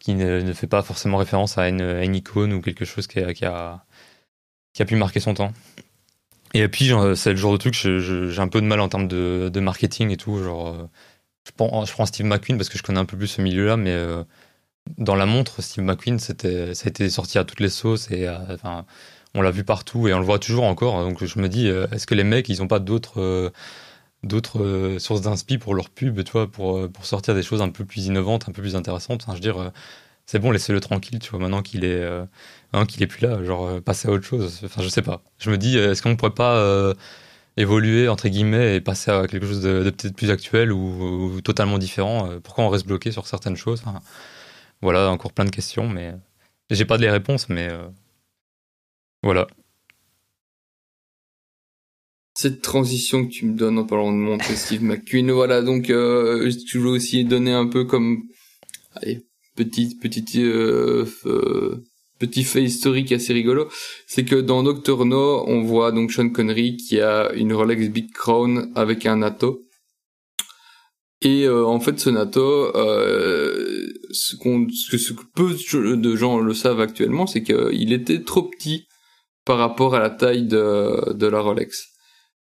qui 0.00 0.14
ne, 0.14 0.52
fait 0.52 0.66
pas 0.66 0.82
forcément 0.82 1.18
référence 1.18 1.58
à 1.58 1.68
une, 1.68 2.14
icône 2.14 2.52
ou 2.52 2.60
quelque 2.60 2.84
chose 2.84 3.06
qui 3.06 3.20
a, 3.20 3.32
qui 3.32 4.82
a 4.82 4.84
pu 4.86 4.96
marquer 4.96 5.20
son 5.20 5.34
temps. 5.34 5.52
Et 6.54 6.66
puis, 6.68 6.92
c'est 7.14 7.30
le 7.30 7.36
genre 7.36 7.52
de 7.52 7.58
truc, 7.58 7.74
j'ai 7.74 8.38
un 8.38 8.48
peu 8.48 8.60
de 8.60 8.66
mal 8.66 8.80
en 8.80 8.88
termes 8.88 9.08
de, 9.08 9.60
marketing 9.60 10.10
et 10.10 10.16
tout. 10.16 10.42
Genre, 10.42 10.68
euh, 10.68 10.88
je, 11.46 11.52
prends, 11.52 11.84
je 11.84 11.92
prends 11.92 12.06
Steve 12.06 12.26
McQueen 12.26 12.56
parce 12.56 12.68
que 12.68 12.78
je 12.78 12.82
connais 12.82 12.98
un 12.98 13.04
peu 13.04 13.16
plus 13.16 13.28
ce 13.28 13.42
milieu-là, 13.42 13.76
mais 13.76 13.92
euh, 13.92 14.24
dans 14.98 15.14
la 15.14 15.26
montre, 15.26 15.62
Steve 15.62 15.84
McQueen, 15.84 16.18
ça 16.18 16.32
a 16.32 16.88
été 16.88 17.10
sorti 17.10 17.38
à 17.38 17.44
toutes 17.44 17.60
les 17.60 17.68
sauces 17.68 18.10
et 18.10 18.28
enfin, 18.28 18.84
on 19.34 19.42
l'a 19.42 19.50
vu 19.52 19.64
partout 19.64 20.08
et 20.08 20.14
on 20.14 20.18
le 20.18 20.24
voit 20.24 20.40
toujours 20.40 20.64
encore. 20.64 21.02
Donc, 21.02 21.24
je 21.24 21.38
me 21.38 21.48
dis, 21.48 21.68
est-ce 21.68 22.06
que 22.06 22.14
les 22.14 22.24
mecs, 22.24 22.48
ils 22.48 22.62
ont 22.62 22.68
pas 22.68 22.80
d'autres 22.80 23.52
sources 24.98 25.20
d'inspi 25.22 25.58
pour 25.58 25.74
leur 25.74 25.90
pub, 25.90 26.24
tu 26.24 26.32
vois, 26.32 26.50
pour, 26.50 26.90
pour 26.90 27.06
sortir 27.06 27.34
des 27.34 27.42
choses 27.42 27.62
un 27.62 27.70
peu 27.70 27.84
plus 27.84 28.06
innovantes, 28.06 28.48
un 28.48 28.52
peu 28.52 28.62
plus 28.62 28.76
intéressantes? 28.76 29.22
Enfin, 29.26 29.36
je 29.36 29.40
dire, 29.40 29.72
c'est 30.30 30.38
bon, 30.38 30.52
laissez-le 30.52 30.78
tranquille, 30.78 31.18
tu 31.18 31.30
vois, 31.30 31.40
maintenant 31.40 31.60
qu'il 31.60 31.84
est, 31.84 32.08
qu'il 32.86 33.02
est 33.02 33.08
plus 33.08 33.26
là, 33.26 33.42
genre, 33.42 33.82
passer 33.82 34.06
à 34.06 34.12
autre 34.12 34.24
chose. 34.24 34.60
Enfin, 34.64 34.80
je 34.80 34.88
sais 34.88 35.02
pas. 35.02 35.24
Je 35.38 35.50
me 35.50 35.58
dis, 35.58 35.76
est-ce 35.76 36.02
qu'on 36.02 36.14
pourrait 36.14 36.34
pas 36.34 36.94
évoluer 37.56 38.08
entre 38.08 38.28
guillemets 38.28 38.76
et 38.76 38.80
passer 38.80 39.10
à 39.10 39.26
quelque 39.26 39.44
chose 39.44 39.60
de, 39.60 39.90
peut-être 39.90 40.14
plus 40.14 40.30
actuel 40.30 40.70
ou, 40.72 41.40
totalement 41.40 41.78
différent 41.78 42.28
Pourquoi 42.44 42.62
on 42.62 42.68
reste 42.68 42.86
bloqué 42.86 43.10
sur 43.10 43.26
certaines 43.26 43.56
choses? 43.56 43.82
Voilà, 44.82 45.10
encore 45.10 45.32
plein 45.32 45.44
de 45.46 45.50
questions, 45.50 45.88
mais 45.88 46.14
j'ai 46.70 46.84
pas 46.84 46.96
de 46.96 47.02
les 47.02 47.10
réponses, 47.10 47.48
mais 47.48 47.68
voilà. 49.24 49.48
Cette 52.34 52.62
transition 52.62 53.26
que 53.26 53.32
tu 53.32 53.46
me 53.46 53.56
donnes 53.56 53.78
en 53.78 53.84
parlant 53.84 54.12
de 54.12 54.16
montrer 54.16 54.54
Steve 54.54 54.84
McQueen, 54.84 55.32
voilà, 55.32 55.60
donc 55.60 55.90
euh, 55.90 56.48
je 56.66 56.78
veux 56.78 56.90
aussi 56.90 57.24
donner 57.24 57.52
un 57.52 57.66
peu 57.66 57.84
comme 57.84 58.22
allez, 58.94 59.26
petit 59.56 59.96
petit 59.98 60.24
euh, 60.42 61.04
euh, 61.26 61.84
petit 62.18 62.44
fait 62.44 62.62
historique 62.62 63.12
assez 63.12 63.32
rigolo, 63.32 63.68
c'est 64.06 64.24
que 64.24 64.36
dans 64.36 64.62
Doctor 64.62 65.04
No, 65.06 65.44
on 65.46 65.62
voit 65.62 65.90
donc 65.90 66.12
Sean 66.12 66.28
Connery 66.28 66.76
qui 66.76 67.00
a 67.00 67.32
une 67.32 67.52
Rolex 67.52 67.88
Big 67.88 68.12
Crown 68.12 68.70
avec 68.76 69.06
un 69.06 69.16
NATO. 69.16 69.62
Et 71.22 71.44
euh, 71.44 71.66
en 71.66 71.80
fait, 71.80 71.98
ce 72.00 72.08
NATO, 72.08 72.74
euh, 72.76 73.92
ce, 74.10 74.36
que, 74.36 74.98
ce 74.98 75.12
que 75.12 75.22
peu 75.34 75.54
de 75.96 76.16
gens 76.16 76.38
le 76.38 76.54
savent 76.54 76.80
actuellement, 76.80 77.26
c'est 77.26 77.42
qu'il 77.42 77.92
était 77.92 78.22
trop 78.22 78.42
petit 78.42 78.86
par 79.44 79.58
rapport 79.58 79.94
à 79.94 79.98
la 79.98 80.10
taille 80.10 80.46
de 80.46 81.26
la 81.26 81.40
Rolex. 81.40 81.89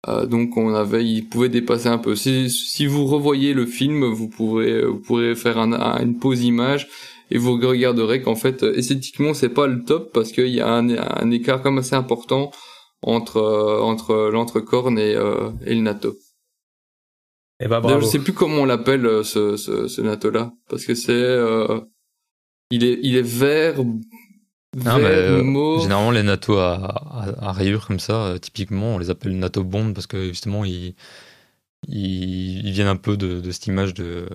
Euh, 0.07 0.25
donc 0.25 0.57
on 0.57 0.73
avait, 0.73 1.05
il 1.05 1.27
pouvait 1.27 1.49
dépasser 1.49 1.87
un 1.87 1.99
peu. 1.99 2.15
Si, 2.15 2.49
si 2.49 2.85
vous 2.87 3.05
revoyez 3.05 3.53
le 3.53 3.65
film, 3.65 4.03
vous 4.05 4.29
pourrez, 4.29 4.83
vous 4.83 4.99
pourrez 4.99 5.35
faire 5.35 5.59
un, 5.59 6.01
une 6.01 6.17
pause 6.17 6.43
image 6.43 6.87
et 7.31 7.37
vous 7.37 7.53
regarderez 7.53 8.21
qu'en 8.21 8.35
fait 8.35 8.61
esthétiquement 8.63 9.33
c'est 9.33 9.49
pas 9.49 9.65
le 9.65 9.83
top 9.83 10.11
parce 10.13 10.31
qu'il 10.31 10.49
y 10.49 10.59
a 10.59 10.69
un, 10.69 10.89
un, 10.89 11.31
écart 11.31 11.61
comme 11.61 11.77
assez 11.77 11.95
important 11.95 12.51
entre 13.01 13.41
entre 13.81 14.29
l'entrecorne 14.31 14.99
et, 14.99 15.15
euh, 15.15 15.49
et 15.65 15.73
le 15.73 15.81
natto. 15.81 16.09
Et 17.59 17.65
eh 17.65 17.67
bah, 17.67 17.79
ben, 17.79 17.89
bravo. 17.89 18.01
Je 18.01 18.05
sais 18.07 18.19
plus 18.19 18.33
comment 18.33 18.63
on 18.63 18.65
l'appelle 18.65 19.05
euh, 19.05 19.23
ce, 19.23 19.55
ce, 19.55 19.87
ce 19.87 20.01
natto 20.01 20.29
là 20.29 20.51
parce 20.69 20.85
que 20.85 20.93
c'est 20.93 21.11
euh, 21.11 21.79
il 22.69 22.83
est 22.83 22.99
il 23.01 23.15
est 23.15 23.21
vert 23.21 23.75
non, 24.77 24.99
mais, 24.99 25.05
euh, 25.05 25.79
généralement, 25.79 26.11
les 26.11 26.23
NATO 26.23 26.57
à, 26.57 26.75
à, 26.75 27.49
à, 27.49 27.51
rayures 27.51 27.87
comme 27.87 27.99
ça, 27.99 28.23
euh, 28.23 28.37
typiquement, 28.37 28.95
on 28.95 28.97
les 28.99 29.09
appelle 29.09 29.37
NATO 29.37 29.63
Bond 29.65 29.91
parce 29.93 30.07
que 30.07 30.29
justement, 30.29 30.63
ils, 30.63 30.95
ils, 31.89 32.65
ils 32.65 32.71
viennent 32.71 32.87
un 32.87 32.95
peu 32.95 33.17
de, 33.17 33.41
de 33.41 33.51
cette 33.51 33.67
image 33.67 33.93
de, 33.93 34.27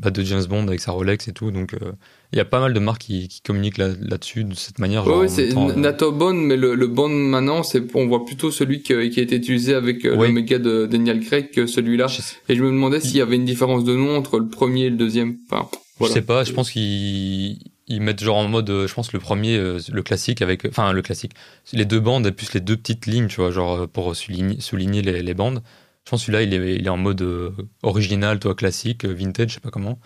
bah, 0.00 0.10
de 0.12 0.22
James 0.22 0.44
Bond 0.44 0.68
avec 0.68 0.78
sa 0.78 0.92
Rolex 0.92 1.26
et 1.26 1.32
tout. 1.32 1.50
Donc, 1.50 1.74
euh, 1.74 1.90
il 2.32 2.36
y 2.36 2.40
a 2.40 2.44
pas 2.44 2.60
mal 2.60 2.72
de 2.72 2.78
marques 2.78 3.00
qui, 3.00 3.26
qui 3.26 3.40
communiquent 3.40 3.78
là-dessus 3.78 4.44
de 4.44 4.54
cette 4.54 4.78
manière. 4.78 5.04
oui, 5.08 5.28
c'est 5.28 5.52
NATO 5.76 6.12
Bond, 6.12 6.34
mais 6.34 6.56
le, 6.56 6.76
le 6.76 6.86
Bond 6.86 7.08
maintenant, 7.08 7.64
c'est 7.64 7.82
on 7.96 8.06
voit 8.06 8.24
plutôt 8.24 8.52
celui 8.52 8.82
qui, 8.82 9.10
qui 9.10 9.18
a 9.18 9.22
été 9.24 9.34
utilisé 9.34 9.74
avec 9.74 10.04
l'Omega 10.04 10.60
de 10.60 10.86
Daniel 10.86 11.18
Craig 11.18 11.50
que 11.50 11.66
celui-là. 11.66 12.06
Et 12.48 12.54
je 12.54 12.62
me 12.62 12.70
demandais 12.70 13.00
s'il 13.00 13.16
y 13.16 13.22
avait 13.22 13.34
une 13.34 13.44
différence 13.44 13.82
de 13.82 13.96
nom 13.96 14.16
entre 14.16 14.38
le 14.38 14.48
premier 14.48 14.84
et 14.84 14.90
le 14.90 14.96
deuxième. 14.96 15.38
Enfin, 15.50 15.68
voilà. 15.98 16.14
Je 16.14 16.20
sais 16.20 16.24
pas, 16.24 16.44
je 16.44 16.52
pense 16.52 16.70
qu'il 16.70 17.58
ils 17.88 18.00
mettent 18.02 18.22
genre 18.22 18.36
en 18.36 18.48
mode, 18.48 18.70
euh, 18.70 18.86
je 18.86 18.94
pense 18.94 19.12
le 19.12 19.18
premier, 19.18 19.56
euh, 19.56 19.80
le 19.90 20.02
classique 20.02 20.42
avec, 20.42 20.64
enfin 20.66 20.92
le 20.92 21.02
classique, 21.02 21.32
les 21.72 21.84
deux 21.84 22.00
bandes 22.00 22.26
et 22.26 22.32
plus 22.32 22.52
les 22.52 22.60
deux 22.60 22.76
petites 22.76 23.06
lignes, 23.06 23.28
tu 23.28 23.36
vois, 23.36 23.50
genre 23.50 23.82
euh, 23.82 23.86
pour 23.86 24.14
souligner, 24.14 24.60
souligner 24.60 25.02
les, 25.02 25.34
bandes. 25.34 25.62
Je 26.04 26.10
pense 26.10 26.22
celui-là 26.22 26.42
il 26.42 26.54
est, 26.54 26.76
il 26.76 26.86
est 26.86 26.90
en 26.90 26.96
mode 26.96 27.22
original, 27.82 28.38
toi 28.38 28.54
classique, 28.54 29.04
vintage, 29.04 29.50
je 29.50 29.54
sais 29.54 29.60
pas 29.60 29.70
comment. 29.70 29.98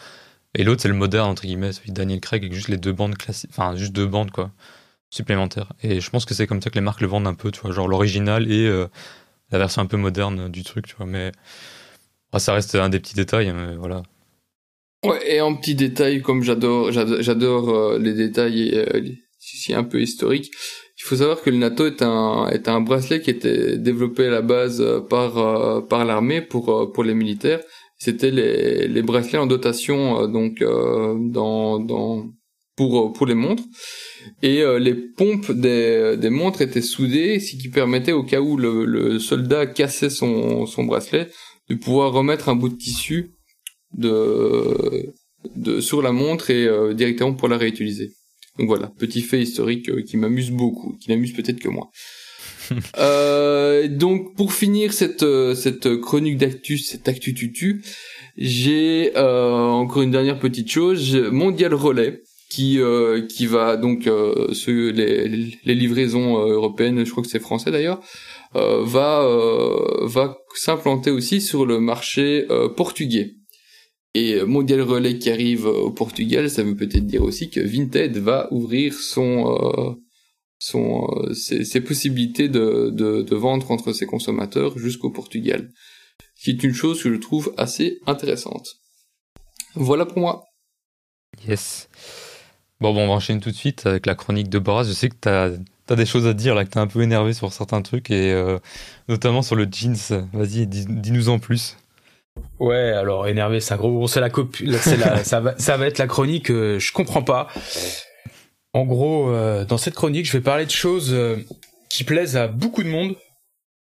Et 0.55 0.64
l'autre 0.64 0.83
c'est 0.83 0.89
le 0.89 0.95
moderne 0.95 1.30
entre 1.30 1.43
guillemets, 1.43 1.72
celui 1.72 1.91
de 1.91 1.95
Daniel 1.95 2.20
Craig 2.20 2.43
avec 2.43 2.55
juste 2.55 2.68
les 2.68 2.76
deux 2.78 2.93
bandes 2.93 3.16
classiques, 3.16 3.51
enfin 3.53 3.76
juste 3.76 3.93
deux 3.93 4.07
bandes 4.07 4.30
quoi, 4.30 4.53
supplémentaires. 5.11 5.72
Et 5.83 6.01
je 6.01 6.11
pense 6.11 6.24
que 6.24 6.35
c'est 6.35 6.47
comme 6.47 6.62
ça 6.62 6.70
que 6.70 6.76
les 6.76 6.80
marques 6.80 7.01
le 7.01 7.09
vendent 7.09 7.26
un 7.26 7.35
peu, 7.35 7.51
tu 7.51 7.61
vois, 7.61 7.72
genre 7.72 7.89
l'original 7.89 8.51
et 8.51 8.68
la 9.51 9.59
version 9.59 9.83
un 9.83 9.87
peu 9.87 9.97
moderne 9.97 10.51
du 10.51 10.64
truc, 10.64 10.87
tu 10.87 10.97
vois. 10.97 11.07
Mais 11.07 11.33
ah, 12.33 12.39
ça 12.39 12.55
reste 12.55 12.74
un 12.74 12.89
des 12.89 13.01
petits 13.01 13.14
détails, 13.14 13.53
mais 13.53 13.76
voilà. 13.76 14.03
Ouais, 15.05 15.34
et 15.34 15.40
en 15.40 15.55
petit 15.57 15.74
détail, 15.74 16.22
comme 16.22 16.44
j'adore, 16.44 16.92
j'adore 16.92 17.70
euh, 17.70 17.98
les 17.98 18.12
détails 18.12 18.70
euh, 18.74 19.00
ici 19.53 19.74
un 19.74 19.82
peu 19.82 20.00
historiques, 20.00 20.53
il 20.96 21.03
faut 21.03 21.16
savoir 21.16 21.42
que 21.42 21.50
le 21.50 21.57
NATO 21.57 21.86
est 21.86 22.03
un 22.03 22.46
est 22.48 22.68
un 22.68 22.80
bracelet 22.80 23.20
qui 23.20 23.30
était 23.30 23.76
développé 23.78 24.26
à 24.26 24.30
la 24.30 24.42
base 24.42 24.80
euh, 24.80 25.00
par 25.00 25.88
par 25.88 26.05
l'armée 26.05 26.40
pour 26.40 26.92
pour 26.92 27.03
les 27.03 27.14
militaires. 27.14 27.61
C'était 27.98 28.30
les 28.30 28.86
les 28.86 29.03
bracelets 29.03 29.38
en 29.38 29.46
dotation 29.46 30.28
donc 30.28 30.61
dans 30.61 31.80
dans 31.80 32.30
pour 32.76 33.12
pour 33.12 33.26
les 33.26 33.34
montres 33.34 33.64
et 34.42 34.62
les 34.78 34.94
pompes 34.94 35.50
des 35.53 36.16
des 36.16 36.30
montres 36.30 36.62
étaient 36.62 36.82
soudées, 36.82 37.40
ce 37.40 37.57
qui 37.57 37.68
permettait 37.68 38.12
au 38.12 38.24
cas 38.24 38.40
où 38.40 38.57
le, 38.57 38.84
le 38.84 39.18
soldat 39.18 39.66
cassait 39.66 40.11
son 40.11 40.66
son 40.66 40.84
bracelet 40.84 41.28
de 41.68 41.74
pouvoir 41.76 42.12
remettre 42.12 42.48
un 42.48 42.57
bout 42.57 42.68
de 42.68 42.76
tissu 42.76 43.34
de, 43.95 45.12
de 45.57 45.80
sur 45.80 46.03
la 46.03 46.12
montre 46.12 46.51
et 46.51 46.66
euh, 46.66 46.95
directement 46.95 47.34
pour 47.34 47.49
la 47.49 47.57
réutiliser. 47.59 48.12
Donc 48.59 48.68
voilà, 48.68 48.90
petit 48.99 49.22
fait 49.22 49.40
historique 49.40 49.88
euh, 49.88 50.03
qui 50.03 50.16
m'amuse 50.16 50.51
beaucoup, 50.51 50.97
qui 51.01 51.11
m'amuse 51.11 51.32
peut-être 51.32 51.59
que 51.59 51.68
moi. 51.68 51.90
euh, 52.99 53.88
donc 53.88 54.36
pour 54.36 54.53
finir 54.53 54.93
cette 54.93 55.22
euh, 55.22 55.55
cette 55.55 55.97
chronique 56.01 56.36
d'actus, 56.36 56.88
cette 56.88 57.09
actu 57.09 57.34
tutu, 57.34 57.82
j'ai 58.36 59.12
encore 59.16 60.03
une 60.03 60.11
dernière 60.11 60.38
petite 60.38 60.70
chose, 60.70 61.16
Mondial 61.30 61.74
Relais 61.74 62.22
qui 62.51 62.78
qui 63.30 63.47
va 63.47 63.76
donc 63.78 64.05
ce, 64.05 64.90
les, 64.90 65.57
les 65.64 65.74
livraisons 65.74 66.38
européennes, 66.38 67.05
je 67.05 67.11
crois 67.11 67.22
que 67.22 67.28
c'est 67.28 67.40
français 67.40 67.70
d'ailleurs, 67.70 68.01
va 68.55 69.26
va 70.03 70.38
s'implanter 70.55 71.11
aussi 71.11 71.40
sur 71.40 71.64
le 71.66 71.78
marché 71.78 72.47
portugais. 72.76 73.36
Et 74.14 74.34
euh, 74.34 74.46
Mondial 74.46 74.82
Relais 74.82 75.18
qui 75.18 75.30
arrive 75.30 75.66
euh, 75.66 75.72
au 75.72 75.90
Portugal, 75.90 76.50
ça 76.50 76.62
veut 76.62 76.76
peut-être 76.76 77.06
dire 77.06 77.22
aussi 77.22 77.50
que 77.50 77.60
Vinted 77.60 78.18
va 78.18 78.48
ouvrir 78.52 78.94
son, 78.94 79.56
euh, 79.56 79.94
son, 80.58 81.06
ses, 81.32 81.80
possibilités 81.80 82.48
de, 82.48 82.90
de, 82.90 83.34
vendre 83.34 83.70
entre 83.70 83.92
ses 83.92 84.06
consommateurs 84.06 84.78
jusqu'au 84.78 85.10
Portugal. 85.10 85.70
Ce 86.34 86.44
qui 86.44 86.50
est 86.50 86.62
une 86.62 86.74
chose 86.74 87.02
que 87.02 87.12
je 87.12 87.18
trouve 87.18 87.54
assez 87.56 88.00
intéressante. 88.06 88.68
Voilà 89.74 90.04
pour 90.04 90.18
moi. 90.18 90.44
Yes. 91.48 91.88
Bon, 92.80 92.92
bon 92.92 93.04
on 93.04 93.08
va 93.08 93.14
enchaîner 93.14 93.40
tout 93.40 93.50
de 93.50 93.56
suite 93.56 93.86
avec 93.86 94.04
la 94.04 94.14
chronique 94.14 94.50
de 94.50 94.58
Boras. 94.58 94.84
Je 94.84 94.92
sais 94.92 95.08
que 95.08 95.16
tu 95.22 95.28
as, 95.28 95.96
des 95.96 96.06
choses 96.06 96.26
à 96.26 96.34
dire 96.34 96.54
là, 96.54 96.66
que 96.66 96.70
tu 96.70 96.78
es 96.78 96.80
un 96.80 96.86
peu 96.86 97.00
énervé 97.00 97.32
sur 97.32 97.50
certains 97.52 97.80
trucs, 97.80 98.10
et 98.10 98.34
notamment 99.08 99.42
sur 99.42 99.56
le 99.56 99.66
jeans. 99.70 99.96
Vas-y, 100.32 100.66
dis-nous 100.66 101.28
en 101.28 101.38
plus. 101.38 101.76
Ouais, 102.62 102.93
alors 102.93 103.26
énervé, 103.26 103.59
c'est 103.59 103.74
un 103.74 103.76
gros, 103.76 104.07
c'est 104.07 104.20
la 104.20 104.30
copie, 104.30 104.72
ça 105.24 105.41
va, 105.41 105.59
ça 105.59 105.76
va 105.76 105.87
être 105.89 105.99
la 105.99 106.07
chronique. 106.07 106.49
Euh, 106.49 106.78
je 106.78 106.93
comprends 106.93 107.22
pas. 107.22 107.49
En 108.72 108.85
gros, 108.85 109.30
euh, 109.30 109.64
dans 109.64 109.78
cette 109.78 109.95
chronique, 109.95 110.26
je 110.26 110.33
vais 110.33 110.41
parler 110.41 110.64
de 110.64 110.70
choses 110.70 111.12
euh, 111.12 111.39
qui 111.91 112.05
plaisent 112.05 112.37
à 112.37 112.47
beaucoup 112.47 112.85
de 112.85 112.89
monde, 112.89 113.16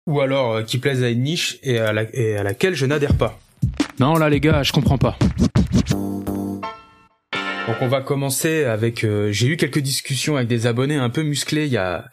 ou 0.08 0.22
alors 0.22 0.64
qui 0.64 0.78
plaisent 0.78 1.04
à 1.04 1.10
une 1.10 1.24
niche 1.24 1.60
et 1.62 1.78
à, 1.78 1.92
la, 1.92 2.04
et 2.16 2.38
à 2.38 2.44
laquelle 2.44 2.74
je 2.74 2.86
n'adhère 2.86 3.18
pas. 3.18 3.38
Non, 4.00 4.16
là, 4.16 4.30
les 4.30 4.40
gars, 4.40 4.64
je 4.64 4.72
comprends 4.72 4.98
pas. 4.98 5.18
Donc 7.68 7.78
on 7.82 7.88
va 7.88 8.02
commencer 8.02 8.64
avec. 8.64 9.06
J'ai 9.32 9.48
eu 9.48 9.58
quelques 9.58 9.80
discussions 9.80 10.38
avec 10.38 10.48
des 10.48 10.68
abonnés 10.68 10.96
un 10.96 11.10
peu 11.10 11.24
musclés 11.24 11.66
il 11.66 11.72
y 11.72 11.78
a 11.78 12.06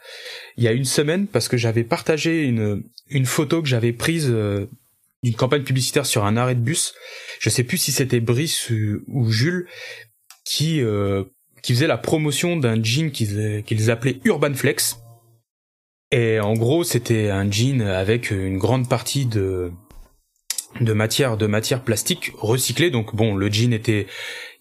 il 0.55 0.63
y 0.63 0.67
a 0.67 0.71
une 0.71 0.85
semaine 0.85 1.27
parce 1.27 1.49
que 1.49 1.57
j'avais 1.57 1.83
partagé 1.83 2.43
une 2.43 2.83
une 3.09 3.25
photo 3.25 3.61
que 3.61 3.67
j'avais 3.67 3.91
prise 3.91 4.33
d'une 5.23 5.35
campagne 5.35 5.63
publicitaire 5.63 6.05
sur 6.05 6.25
un 6.25 6.37
arrêt 6.37 6.55
de 6.55 6.61
bus. 6.61 6.93
Je 7.39 7.49
sais 7.49 7.63
plus 7.63 7.77
si 7.77 7.91
c'était 7.91 8.19
Brice 8.19 8.71
ou, 9.07 9.31
Jules 9.31 9.67
qui 10.45 10.81
euh, 10.81 11.23
qui 11.61 11.73
faisait 11.73 11.87
la 11.87 11.97
promotion 11.97 12.57
d'un 12.57 12.81
jean 12.81 13.11
qu'ils 13.11 13.63
qu'ils 13.63 13.91
appelaient 13.91 14.19
Urban 14.25 14.53
Flex. 14.53 14.97
Et 16.11 16.39
en 16.39 16.53
gros, 16.53 16.83
c'était 16.83 17.29
un 17.29 17.49
jean 17.49 17.81
avec 17.81 18.31
une 18.31 18.57
grande 18.57 18.89
partie 18.89 19.25
de 19.25 19.71
de 20.79 20.93
matière 20.93 21.37
de 21.37 21.45
matière 21.45 21.83
plastique 21.83 22.31
recyclée. 22.37 22.89
Donc 22.89 23.15
bon, 23.15 23.35
le 23.35 23.51
jean 23.51 23.73
était 23.73 24.07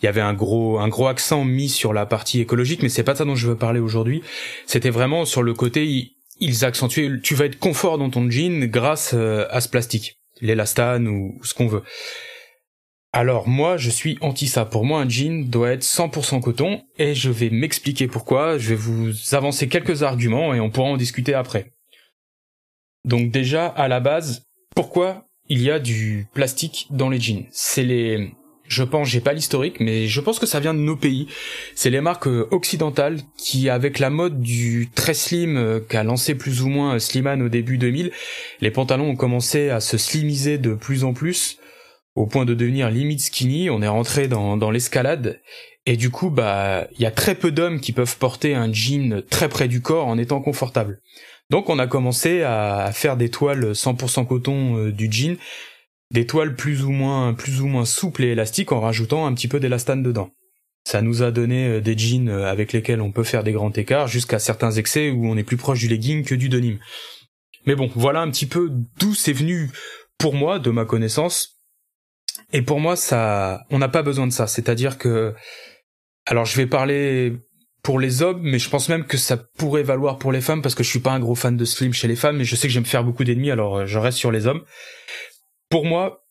il 0.02 0.04
y 0.04 0.08
avait 0.08 0.20
un 0.20 0.34
gros 0.34 0.78
un 0.78 0.88
gros 0.88 1.08
accent 1.08 1.44
mis 1.44 1.70
sur 1.70 1.92
la 1.94 2.04
partie 2.04 2.40
écologique, 2.40 2.82
mais 2.82 2.88
c'est 2.88 3.04
pas 3.04 3.14
ça 3.14 3.24
dont 3.24 3.34
je 3.34 3.48
veux 3.48 3.56
parler 3.56 3.80
aujourd'hui. 3.80 4.22
C'était 4.66 4.90
vraiment 4.90 5.24
sur 5.24 5.42
le 5.42 5.54
côté 5.54 6.12
ils 6.38 6.64
accentuaient 6.64 7.20
tu 7.22 7.34
vas 7.34 7.46
être 7.46 7.58
confort 7.58 7.96
dans 7.98 8.10
ton 8.10 8.30
jean 8.30 8.66
grâce 8.66 9.12
euh, 9.14 9.46
à 9.50 9.60
ce 9.60 9.68
plastique 9.68 10.19
l'élastane 10.40 11.08
ou, 11.08 11.38
ce 11.42 11.54
qu'on 11.54 11.66
veut. 11.66 11.82
Alors 13.12 13.48
moi, 13.48 13.76
je 13.76 13.90
suis 13.90 14.18
anti 14.20 14.46
ça. 14.46 14.64
Pour 14.64 14.84
moi, 14.84 15.00
un 15.00 15.08
jean 15.08 15.48
doit 15.48 15.72
être 15.72 15.82
100% 15.82 16.40
coton 16.40 16.82
et 16.96 17.14
je 17.14 17.30
vais 17.30 17.50
m'expliquer 17.50 18.06
pourquoi. 18.06 18.56
Je 18.58 18.70
vais 18.70 18.76
vous 18.76 19.34
avancer 19.34 19.68
quelques 19.68 20.02
arguments 20.02 20.54
et 20.54 20.60
on 20.60 20.70
pourra 20.70 20.90
en 20.90 20.96
discuter 20.96 21.34
après. 21.34 21.72
Donc 23.04 23.30
déjà, 23.30 23.66
à 23.66 23.88
la 23.88 24.00
base, 24.00 24.44
pourquoi 24.76 25.26
il 25.48 25.60
y 25.60 25.70
a 25.70 25.80
du 25.80 26.28
plastique 26.32 26.86
dans 26.90 27.08
les 27.08 27.18
jeans? 27.18 27.46
C'est 27.50 27.82
les 27.82 28.32
je 28.70 28.84
pense, 28.84 29.08
j'ai 29.08 29.20
pas 29.20 29.32
l'historique, 29.32 29.80
mais 29.80 30.06
je 30.06 30.20
pense 30.20 30.38
que 30.38 30.46
ça 30.46 30.60
vient 30.60 30.74
de 30.74 30.78
nos 30.78 30.94
pays. 30.94 31.26
C'est 31.74 31.90
les 31.90 32.00
marques 32.00 32.28
euh, 32.28 32.46
occidentales 32.52 33.18
qui, 33.36 33.68
avec 33.68 33.98
la 33.98 34.10
mode 34.10 34.40
du 34.40 34.88
très 34.94 35.12
slim 35.12 35.56
euh, 35.56 35.80
qu'a 35.80 36.04
lancé 36.04 36.36
plus 36.36 36.62
ou 36.62 36.68
moins 36.68 36.94
euh, 36.94 36.98
Slimane 37.00 37.42
au 37.42 37.48
début 37.48 37.78
2000, 37.78 38.12
les 38.60 38.70
pantalons 38.70 39.10
ont 39.10 39.16
commencé 39.16 39.70
à 39.70 39.80
se 39.80 39.98
slimiser 39.98 40.56
de 40.56 40.74
plus 40.74 41.02
en 41.02 41.12
plus, 41.12 41.58
au 42.14 42.26
point 42.26 42.44
de 42.44 42.54
devenir 42.54 42.90
limite 42.90 43.20
skinny. 43.20 43.70
On 43.70 43.82
est 43.82 43.88
rentré 43.88 44.28
dans, 44.28 44.56
dans 44.56 44.70
l'escalade. 44.70 45.40
Et 45.84 45.96
du 45.96 46.10
coup, 46.10 46.30
bah, 46.30 46.86
il 46.94 47.02
y 47.02 47.06
a 47.06 47.10
très 47.10 47.34
peu 47.34 47.50
d'hommes 47.50 47.80
qui 47.80 47.90
peuvent 47.90 48.18
porter 48.18 48.54
un 48.54 48.72
jean 48.72 49.24
très 49.28 49.48
près 49.48 49.66
du 49.66 49.80
corps 49.80 50.06
en 50.06 50.16
étant 50.16 50.40
confortable. 50.40 51.00
Donc 51.48 51.68
on 51.68 51.80
a 51.80 51.88
commencé 51.88 52.42
à 52.42 52.90
faire 52.92 53.16
des 53.16 53.30
toiles 53.30 53.72
100% 53.72 54.28
coton 54.28 54.90
du 54.90 55.10
jean 55.10 55.36
des 56.10 56.26
toiles 56.26 56.56
plus 56.56 56.84
ou 56.84 56.90
moins 56.90 57.34
plus 57.34 57.60
ou 57.60 57.66
moins 57.66 57.84
souples 57.84 58.24
et 58.24 58.28
élastiques 58.28 58.72
en 58.72 58.80
rajoutant 58.80 59.26
un 59.26 59.34
petit 59.34 59.48
peu 59.48 59.60
d'élastane 59.60 60.02
dedans. 60.02 60.30
Ça 60.84 61.02
nous 61.02 61.22
a 61.22 61.30
donné 61.30 61.66
euh, 61.68 61.80
des 61.80 61.96
jeans 61.96 62.28
euh, 62.28 62.50
avec 62.50 62.72
lesquels 62.72 63.00
on 63.00 63.12
peut 63.12 63.24
faire 63.24 63.44
des 63.44 63.52
grands 63.52 63.72
écarts 63.72 64.08
jusqu'à 64.08 64.38
certains 64.38 64.72
excès 64.72 65.10
où 65.10 65.26
on 65.26 65.36
est 65.36 65.44
plus 65.44 65.56
proche 65.56 65.80
du 65.80 65.88
legging 65.88 66.24
que 66.24 66.34
du 66.34 66.48
denim. 66.48 66.78
Mais 67.66 67.74
bon, 67.74 67.90
voilà 67.94 68.20
un 68.20 68.30
petit 68.30 68.46
peu 68.46 68.70
d'où 68.98 69.14
c'est 69.14 69.34
venu 69.34 69.70
pour 70.18 70.34
moi, 70.34 70.58
de 70.58 70.70
ma 70.70 70.84
connaissance. 70.84 71.60
Et 72.52 72.62
pour 72.62 72.80
moi, 72.80 72.96
ça, 72.96 73.64
on 73.70 73.78
n'a 73.78 73.88
pas 73.88 74.02
besoin 74.02 74.26
de 74.26 74.32
ça. 74.32 74.46
C'est-à-dire 74.46 74.98
que, 74.98 75.34
alors 76.26 76.46
je 76.46 76.56
vais 76.56 76.66
parler 76.66 77.34
pour 77.82 77.98
les 77.98 78.22
hommes, 78.22 78.40
mais 78.42 78.58
je 78.58 78.68
pense 78.68 78.88
même 78.88 79.04
que 79.06 79.16
ça 79.16 79.36
pourrait 79.36 79.82
valoir 79.82 80.18
pour 80.18 80.32
les 80.32 80.40
femmes 80.40 80.62
parce 80.62 80.74
que 80.74 80.82
je 80.82 80.88
suis 80.88 81.00
pas 81.00 81.12
un 81.12 81.20
gros 81.20 81.34
fan 81.34 81.56
de 81.56 81.64
slim 81.64 81.92
chez 81.92 82.08
les 82.08 82.16
femmes, 82.16 82.36
mais 82.36 82.44
je 82.44 82.56
sais 82.56 82.68
que 82.68 82.72
j'aime 82.72 82.84
faire 82.84 83.04
beaucoup 83.04 83.24
d'ennemis, 83.24 83.50
alors 83.50 83.78
euh, 83.78 83.86
je 83.86 83.98
reste 83.98 84.18
sur 84.18 84.30
les 84.30 84.46
hommes 84.46 84.62
pour 85.70 85.86
moi, 85.86 86.26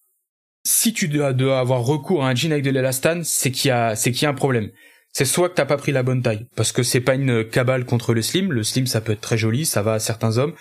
si 0.63 0.93
tu 0.93 1.07
dois, 1.07 1.29
avoir 1.59 1.81
recours 1.81 2.23
à 2.23 2.29
un 2.29 2.35
jean 2.35 2.51
avec 2.51 2.63
de 2.63 2.69
l'élastane, 2.69 3.23
c'est 3.23 3.51
qu'il 3.51 3.69
y 3.69 3.71
a, 3.71 3.95
c'est 3.95 4.11
qu'il 4.11 4.23
y 4.23 4.25
a 4.25 4.29
un 4.29 4.35
problème. 4.35 4.69
C'est 5.11 5.25
soit 5.25 5.49
que 5.49 5.55
t'as 5.55 5.65
pas 5.65 5.77
pris 5.77 5.91
la 5.91 6.03
bonne 6.03 6.21
taille, 6.21 6.45
parce 6.55 6.71
que 6.71 6.83
c'est 6.83 7.01
pas 7.01 7.15
une 7.15 7.43
cabale 7.43 7.85
contre 7.85 8.13
le 8.13 8.21
slim. 8.21 8.51
Le 8.51 8.61
slim, 8.63 8.85
ça 8.85 9.01
peut 9.01 9.13
être 9.13 9.21
très 9.21 9.37
joli, 9.37 9.65
ça 9.65 9.81
va 9.81 9.93
à 9.93 9.99
certains 9.99 10.37
hommes. 10.37 10.53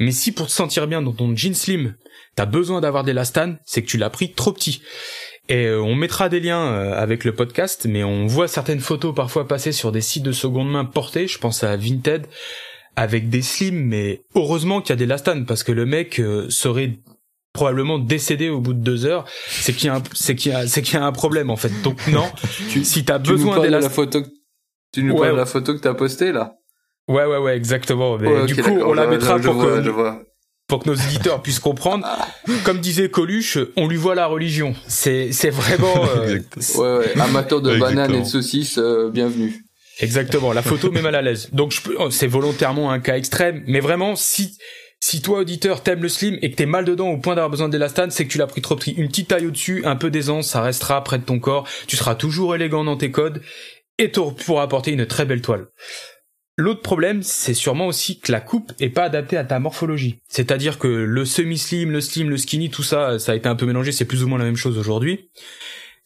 Mais 0.00 0.10
si 0.10 0.32
pour 0.32 0.46
te 0.46 0.52
sentir 0.52 0.88
bien 0.88 1.02
dans 1.02 1.12
ton 1.12 1.36
jean 1.36 1.54
slim, 1.54 1.94
t'as 2.34 2.46
besoin 2.46 2.80
d'avoir 2.80 3.04
des 3.04 3.12
l'élastane, 3.12 3.58
c'est 3.64 3.82
que 3.82 3.86
tu 3.86 3.98
l'as 3.98 4.10
pris 4.10 4.32
trop 4.32 4.52
petit. 4.52 4.82
Et 5.48 5.66
euh, 5.66 5.82
on 5.82 5.94
mettra 5.94 6.28
des 6.28 6.40
liens 6.40 6.72
euh, 6.72 6.94
avec 6.94 7.24
le 7.24 7.34
podcast, 7.34 7.86
mais 7.88 8.02
on 8.02 8.26
voit 8.26 8.48
certaines 8.48 8.80
photos 8.80 9.14
parfois 9.14 9.46
passer 9.46 9.70
sur 9.70 9.92
des 9.92 10.00
sites 10.00 10.22
de 10.22 10.32
seconde 10.32 10.70
main 10.70 10.84
portés. 10.84 11.28
Je 11.28 11.38
pense 11.38 11.62
à 11.62 11.76
Vinted 11.76 12.26
avec 12.96 13.28
des 13.28 13.42
slims, 13.42 13.84
mais 13.86 14.22
heureusement 14.34 14.80
qu'il 14.80 14.90
y 14.90 14.92
a 14.92 14.96
des 14.96 15.04
l'élastane 15.04 15.46
parce 15.46 15.62
que 15.62 15.72
le 15.72 15.86
mec 15.86 16.18
euh, 16.18 16.48
serait 16.48 16.98
probablement 17.52 17.98
décédé 17.98 18.48
au 18.48 18.60
bout 18.60 18.74
de 18.74 18.80
deux 18.80 19.04
heures, 19.04 19.24
c'est 19.48 19.72
qu'il 19.72 19.86
y 19.86 19.88
a 19.90 19.96
un, 19.96 20.02
c'est 20.14 20.34
qu'il 20.34 20.52
y 20.52 20.54
a, 20.54 20.66
c'est 20.66 20.82
qu'il 20.82 20.94
y 20.94 21.02
a 21.02 21.04
un 21.04 21.12
problème 21.12 21.50
en 21.50 21.56
fait. 21.56 21.72
Donc 21.82 22.06
non, 22.08 22.30
tu, 22.70 22.84
si 22.84 23.04
t'as 23.04 23.18
besoin 23.18 23.60
de 23.60 23.68
la 23.68 23.90
photo, 23.90 24.22
tu 24.92 25.02
nous 25.02 25.16
parles 25.16 25.32
de 25.32 25.36
la 25.36 25.46
photo 25.46 25.74
que 25.74 25.80
t'as 25.80 25.94
postée 25.94 26.32
là. 26.32 26.54
Ouais 27.08 27.24
ouais 27.26 27.38
ouais 27.38 27.56
exactement. 27.56 28.16
Mais 28.18 28.46
du 28.46 28.56
coup 28.56 28.70
on 28.70 28.94
la 28.94 29.06
mettra 29.06 29.38
pour 29.38 29.58
que 29.58 30.32
pour 30.68 30.82
que 30.82 30.88
nos 30.88 30.94
éditeurs 30.94 31.42
puissent 31.42 31.60
comprendre. 31.60 32.06
Comme 32.64 32.78
disait 32.78 33.10
Coluche, 33.10 33.58
on 33.76 33.88
lui 33.88 33.96
voit 33.96 34.14
la 34.14 34.26
religion. 34.26 34.74
C'est 34.86 35.30
c'est 35.32 35.50
vraiment. 35.50 36.06
Euh, 36.16 36.38
ouais 36.76 36.96
ouais 36.98 37.20
amateur 37.20 37.60
de 37.60 37.76
bananes 37.76 38.14
et 38.14 38.20
de 38.20 38.24
saucisses, 38.24 38.78
euh, 38.78 39.10
bienvenue. 39.10 39.64
Exactement. 40.00 40.52
La 40.52 40.62
photo 40.62 40.90
met 40.90 41.02
mal 41.02 41.14
à 41.14 41.20
l'aise. 41.20 41.50
Donc 41.52 41.72
je 41.72 41.82
peux, 41.82 41.96
c'est 42.10 42.26
volontairement 42.26 42.90
un 42.90 43.00
cas 43.00 43.16
extrême, 43.16 43.62
mais 43.66 43.80
vraiment 43.80 44.16
si 44.16 44.56
si 45.04 45.20
toi, 45.20 45.40
auditeur, 45.40 45.82
t'aimes 45.82 46.02
le 46.02 46.08
slim 46.08 46.38
et 46.42 46.52
que 46.52 46.54
t'es 46.54 46.64
mal 46.64 46.84
dedans 46.84 47.08
au 47.08 47.18
point 47.18 47.34
d'avoir 47.34 47.50
besoin 47.50 47.68
d'élastane, 47.68 48.12
c'est 48.12 48.24
que 48.24 48.30
tu 48.30 48.38
l'as 48.38 48.46
pris 48.46 48.62
trop 48.62 48.76
petit. 48.76 48.92
Une 48.92 49.08
petite 49.08 49.26
taille 49.26 49.46
au-dessus, 49.46 49.82
un 49.84 49.96
peu 49.96 50.10
d'aisance, 50.10 50.46
ça 50.46 50.62
restera 50.62 51.02
près 51.02 51.18
de 51.18 51.24
ton 51.24 51.40
corps. 51.40 51.66
Tu 51.88 51.96
seras 51.96 52.14
toujours 52.14 52.54
élégant 52.54 52.84
dans 52.84 52.96
tes 52.96 53.10
codes 53.10 53.42
et 53.98 54.12
tu 54.12 54.20
pourras 54.46 54.62
apporter 54.62 54.92
une 54.92 55.04
très 55.06 55.24
belle 55.24 55.42
toile. 55.42 55.66
L'autre 56.56 56.82
problème, 56.82 57.24
c'est 57.24 57.52
sûrement 57.52 57.88
aussi 57.88 58.20
que 58.20 58.30
la 58.30 58.40
coupe 58.40 58.70
est 58.78 58.90
pas 58.90 59.02
adaptée 59.02 59.36
à 59.36 59.42
ta 59.42 59.58
morphologie. 59.58 60.20
C'est-à-dire 60.28 60.78
que 60.78 60.86
le 60.86 61.24
semi-slim, 61.24 61.90
le 61.90 62.00
slim, 62.00 62.30
le 62.30 62.36
skinny, 62.36 62.70
tout 62.70 62.84
ça, 62.84 63.18
ça 63.18 63.32
a 63.32 63.34
été 63.34 63.48
un 63.48 63.56
peu 63.56 63.66
mélangé, 63.66 63.90
c'est 63.90 64.04
plus 64.04 64.22
ou 64.22 64.28
moins 64.28 64.38
la 64.38 64.44
même 64.44 64.54
chose 64.54 64.78
aujourd'hui. 64.78 65.30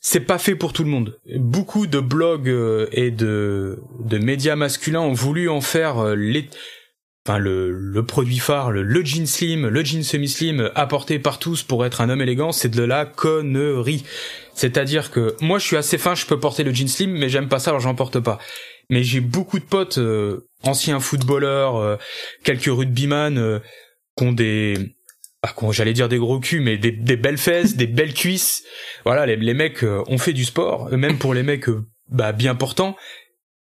C'est 0.00 0.20
pas 0.20 0.38
fait 0.38 0.54
pour 0.54 0.72
tout 0.72 0.84
le 0.84 0.90
monde. 0.90 1.20
Beaucoup 1.36 1.86
de 1.86 2.00
blogs 2.00 2.48
euh, 2.48 2.86
et 2.92 3.10
de, 3.10 3.78
de 4.00 4.16
médias 4.16 4.56
masculins 4.56 5.02
ont 5.02 5.12
voulu 5.12 5.50
en 5.50 5.60
faire 5.60 5.98
euh, 5.98 6.14
les, 6.14 6.48
enfin 7.26 7.38
le, 7.38 7.72
le 7.72 8.06
produit 8.06 8.38
phare, 8.38 8.70
le, 8.70 8.82
le, 8.82 9.04
jean 9.04 9.26
slim, 9.26 9.66
le 9.66 9.84
jean 9.84 10.04
semi-slim 10.04 10.70
apporté 10.76 11.18
par 11.18 11.40
tous 11.40 11.64
pour 11.64 11.84
être 11.84 12.00
un 12.00 12.08
homme 12.08 12.22
élégant, 12.22 12.52
c'est 12.52 12.68
de 12.68 12.84
la 12.84 13.04
connerie. 13.04 14.04
C'est-à-dire 14.54 15.10
que 15.10 15.34
moi 15.40 15.58
je 15.58 15.66
suis 15.66 15.76
assez 15.76 15.98
fin, 15.98 16.14
je 16.14 16.24
peux 16.24 16.38
porter 16.38 16.62
le 16.62 16.72
jean 16.72 16.86
slim, 16.86 17.10
mais 17.10 17.28
j'aime 17.28 17.48
pas 17.48 17.58
ça, 17.58 17.70
alors 17.70 17.80
j'en 17.80 17.96
porte 17.96 18.20
pas. 18.20 18.38
Mais 18.90 19.02
j'ai 19.02 19.20
beaucoup 19.20 19.58
de 19.58 19.64
potes, 19.64 19.98
euh, 19.98 20.46
anciens 20.62 21.00
footballeurs, 21.00 21.76
euh, 21.76 21.96
quelques 22.44 22.66
rugbyman, 22.66 23.38
euh, 23.38 23.58
qui 24.16 24.24
ont 24.24 24.32
des, 24.32 24.94
ah, 25.42 25.52
j'allais 25.72 25.94
dire 25.94 26.08
des 26.08 26.18
gros 26.18 26.38
culs, 26.38 26.60
mais 26.60 26.78
des, 26.78 26.92
des 26.92 27.16
belles 27.16 27.38
fesses, 27.38 27.74
des 27.74 27.88
belles 27.88 28.14
cuisses. 28.14 28.62
Voilà, 29.04 29.26
les, 29.26 29.34
les 29.34 29.54
mecs 29.54 29.82
euh, 29.82 30.04
ont 30.06 30.18
fait 30.18 30.32
du 30.32 30.44
sport, 30.44 30.90
même 30.90 31.18
pour 31.18 31.34
les 31.34 31.42
mecs 31.42 31.66
bah, 32.08 32.30
bien 32.30 32.54
portants, 32.54 32.96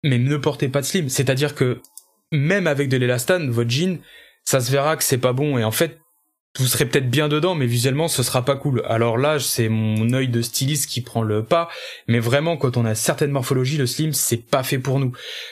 mais 0.03 0.19
ne 0.19 0.37
portez 0.37 0.69
pas 0.69 0.83
de 0.83 0.87
slim. 0.87 1.09
C'est-à-dire 1.09 1.55
que 1.55 1.81
même 2.35 2.67
avec 2.67 2.89
de 2.89 2.97
l'élastane, 2.97 3.51
votre 3.51 3.71
jean, 3.71 3.99
ça 4.45 4.61
se 4.61 4.71
verra 4.71 4.97
que 4.97 5.05
c'est 5.05 5.19
pas 5.19 5.33
bon. 5.33 5.59
Et 5.59 5.65
en 5.65 5.71
fait, 5.71 5.99
vous 6.57 6.67
serez 6.67 6.85
peut-être 6.85 7.11
bien 7.11 7.29
dedans, 7.29 7.57
mais 7.57 7.67
visuellement, 7.67 8.07
ce 8.07 8.23
sera 8.23 8.45
pas 8.45 8.55
cool. 8.55 8.83
Alors 8.87 9.19
là, 9.19 9.41
c'est 9.41 9.69
mon 9.69 10.13
œil 10.13 10.29
de 10.29 10.41
styliste 10.41 10.89
qui 10.89 11.01
prend 11.01 11.23
le 11.23 11.43
pas. 11.43 11.69
Mais 12.07 12.21
vraiment, 12.21 12.57
quand 12.57 12.77
on 12.77 12.85
a 12.85 12.95
certaines 12.95 13.33
morphologies, 13.33 13.77
le 13.77 13.87
slim, 13.87 14.13
c'est 14.13 14.37
pas 14.37 14.63
fait 14.63 14.79
pour 14.79 15.01
nous. 15.01 15.11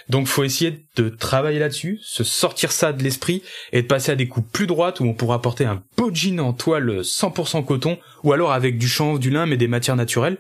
Donc, 0.09 0.29
faut 0.29 0.45
essayer 0.45 0.87
de 0.95 1.09
travailler 1.09 1.59
là-dessus, 1.59 1.99
se 2.03 2.23
sortir 2.23 2.71
ça 2.71 2.93
de 2.93 3.03
l'esprit 3.03 3.43
et 3.73 3.83
de 3.83 3.87
passer 3.89 4.13
à 4.13 4.15
des 4.15 4.29
coups 4.29 4.49
plus 4.53 4.69
droites 4.69 5.01
où 5.01 5.05
on 5.05 5.15
pourra 5.15 5.43
porter 5.43 5.65
un 5.65 5.83
beau 5.97 6.15
jean 6.15 6.39
en 6.39 6.53
toile 6.53 7.01
100% 7.01 7.65
coton 7.65 7.99
ou 8.23 8.33
alors 8.33 8.53
avec 8.53 8.79
du 8.79 8.87
chanvre, 8.87 9.19
du 9.19 9.31
lin, 9.31 9.47
mais 9.47 9.57
des 9.57 9.69
matières 9.69 9.97
naturelles. 9.97 10.39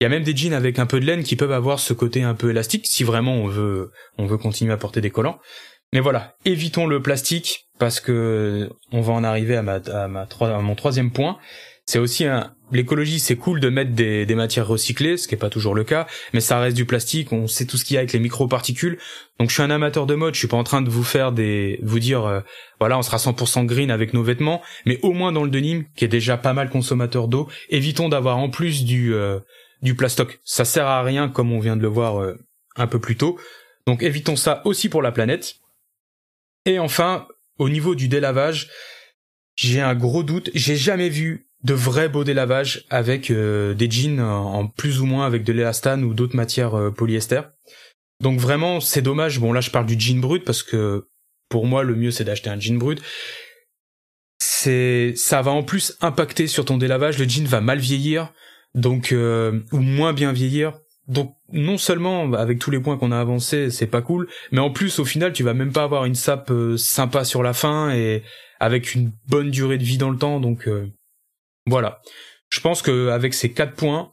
Il 0.00 0.04
y 0.04 0.06
a 0.06 0.10
même 0.10 0.22
des 0.22 0.34
jeans 0.34 0.54
avec 0.54 0.78
un 0.78 0.86
peu 0.86 1.00
de 1.00 1.04
laine 1.04 1.22
qui 1.24 1.36
peuvent 1.36 1.52
avoir 1.52 1.80
ce 1.80 1.92
côté 1.92 2.22
un 2.22 2.34
peu 2.34 2.50
élastique 2.50 2.86
si 2.86 3.04
vraiment 3.04 3.34
on 3.34 3.48
veut, 3.48 3.90
on 4.16 4.24
veut 4.24 4.38
continuer 4.38 4.72
à 4.72 4.76
porter 4.78 5.02
des 5.02 5.10
collants. 5.10 5.38
Mais 5.92 6.00
voilà, 6.00 6.34
évitons 6.44 6.86
le 6.86 7.02
plastique 7.02 7.66
parce 7.78 8.00
que 8.00 8.68
on 8.92 9.00
va 9.00 9.12
en 9.12 9.24
arriver 9.24 9.56
à 9.56 9.62
ma, 9.62 9.74
à 9.76 10.08
ma 10.08 10.26
à 10.40 10.60
mon 10.60 10.74
troisième 10.74 11.10
point. 11.10 11.38
C'est 11.86 11.98
aussi 11.98 12.26
un, 12.26 12.52
l'écologie, 12.70 13.18
c'est 13.18 13.36
cool 13.36 13.60
de 13.60 13.70
mettre 13.70 13.92
des, 13.92 14.26
des 14.26 14.34
matières 14.34 14.66
recyclées, 14.66 15.16
ce 15.16 15.26
qui 15.26 15.34
est 15.34 15.38
pas 15.38 15.48
toujours 15.48 15.74
le 15.74 15.84
cas, 15.84 16.06
mais 16.34 16.40
ça 16.40 16.58
reste 16.60 16.76
du 16.76 16.84
plastique. 16.84 17.32
On 17.32 17.46
sait 17.46 17.64
tout 17.64 17.78
ce 17.78 17.84
qu'il 17.86 17.94
y 17.94 17.96
a 17.96 18.00
avec 18.00 18.12
les 18.12 18.18
microparticules. 18.18 18.98
Donc 19.40 19.48
je 19.48 19.54
suis 19.54 19.62
un 19.62 19.70
amateur 19.70 20.04
de 20.04 20.14
mode. 20.14 20.34
Je 20.34 20.38
suis 20.38 20.48
pas 20.48 20.58
en 20.58 20.64
train 20.64 20.82
de 20.82 20.90
vous 20.90 21.04
faire 21.04 21.32
des, 21.32 21.80
vous 21.82 21.98
dire, 21.98 22.26
euh, 22.26 22.40
voilà, 22.78 22.98
on 22.98 23.02
sera 23.02 23.16
100% 23.16 23.64
green 23.64 23.90
avec 23.90 24.12
nos 24.12 24.22
vêtements, 24.22 24.60
mais 24.84 24.98
au 25.02 25.12
moins 25.12 25.32
dans 25.32 25.44
le 25.44 25.50
denim, 25.50 25.84
qui 25.96 26.04
est 26.04 26.08
déjà 26.08 26.36
pas 26.36 26.52
mal 26.52 26.68
consommateur 26.68 27.28
d'eau, 27.28 27.48
évitons 27.70 28.10
d'avoir 28.10 28.36
en 28.36 28.50
plus 28.50 28.84
du 28.84 29.14
euh, 29.14 29.38
du 29.80 29.94
plastoc. 29.94 30.40
Ça 30.44 30.64
sert 30.64 30.86
à 30.86 31.02
rien, 31.02 31.28
comme 31.28 31.52
on 31.52 31.60
vient 31.60 31.76
de 31.76 31.82
le 31.82 31.88
voir 31.88 32.20
euh, 32.20 32.36
un 32.76 32.86
peu 32.86 32.98
plus 32.98 33.16
tôt. 33.16 33.38
Donc 33.86 34.02
évitons 34.02 34.36
ça 34.36 34.60
aussi 34.66 34.90
pour 34.90 35.00
la 35.00 35.12
planète. 35.12 35.54
Et 36.64 36.78
enfin, 36.78 37.26
au 37.58 37.68
niveau 37.68 37.94
du 37.94 38.08
délavage, 38.08 38.70
j'ai 39.56 39.80
un 39.80 39.94
gros 39.94 40.22
doute. 40.22 40.50
J'ai 40.54 40.76
jamais 40.76 41.08
vu 41.08 41.48
de 41.64 41.74
vrai 41.74 42.08
beau 42.08 42.24
délavage 42.24 42.84
avec 42.88 43.30
euh, 43.30 43.74
des 43.74 43.90
jeans 43.90 44.20
en, 44.20 44.68
plus 44.68 45.00
ou 45.00 45.06
moins 45.06 45.26
avec 45.26 45.44
de 45.44 45.52
l'élastane 45.52 46.04
ou 46.04 46.14
d'autres 46.14 46.36
matières 46.36 46.74
euh, 46.74 46.90
polyester. 46.90 47.40
Donc 48.20 48.38
vraiment, 48.38 48.80
c'est 48.80 49.02
dommage. 49.02 49.40
Bon 49.40 49.52
là, 49.52 49.60
je 49.60 49.70
parle 49.70 49.86
du 49.86 49.98
jean 49.98 50.20
brut 50.20 50.44
parce 50.44 50.62
que 50.62 51.08
pour 51.48 51.66
moi, 51.66 51.82
le 51.82 51.94
mieux 51.96 52.10
c'est 52.10 52.24
d'acheter 52.24 52.50
un 52.50 52.60
jean 52.60 52.78
brut. 52.78 53.02
C'est, 54.40 55.14
ça 55.16 55.42
va 55.42 55.50
en 55.50 55.64
plus 55.64 55.96
impacter 56.00 56.46
sur 56.46 56.64
ton 56.64 56.78
délavage. 56.78 57.18
Le 57.18 57.28
jean 57.28 57.46
va 57.46 57.60
mal 57.60 57.78
vieillir, 57.78 58.32
donc 58.74 59.10
euh, 59.12 59.60
ou 59.72 59.78
moins 59.78 60.12
bien 60.12 60.32
vieillir. 60.32 60.78
Donc 61.08 61.34
non 61.52 61.78
seulement 61.78 62.32
avec 62.34 62.58
tous 62.58 62.70
les 62.70 62.80
points 62.80 62.98
qu'on 62.98 63.12
a 63.12 63.18
avancés, 63.18 63.70
c'est 63.70 63.86
pas 63.86 64.02
cool, 64.02 64.28
mais 64.52 64.60
en 64.60 64.70
plus 64.70 64.98
au 64.98 65.04
final 65.04 65.32
tu 65.32 65.42
vas 65.42 65.54
même 65.54 65.72
pas 65.72 65.84
avoir 65.84 66.04
une 66.04 66.14
sape 66.14 66.50
euh, 66.50 66.76
sympa 66.76 67.24
sur 67.24 67.42
la 67.42 67.52
fin 67.52 67.90
et 67.90 68.22
avec 68.60 68.94
une 68.94 69.12
bonne 69.28 69.50
durée 69.50 69.78
de 69.78 69.84
vie 69.84 69.98
dans 69.98 70.10
le 70.10 70.18
temps. 70.18 70.40
Donc 70.40 70.68
euh, 70.68 70.86
voilà. 71.66 72.00
Je 72.50 72.60
pense 72.60 72.82
que 72.82 73.08
avec 73.08 73.34
ces 73.34 73.52
quatre 73.52 73.74
points, 73.74 74.10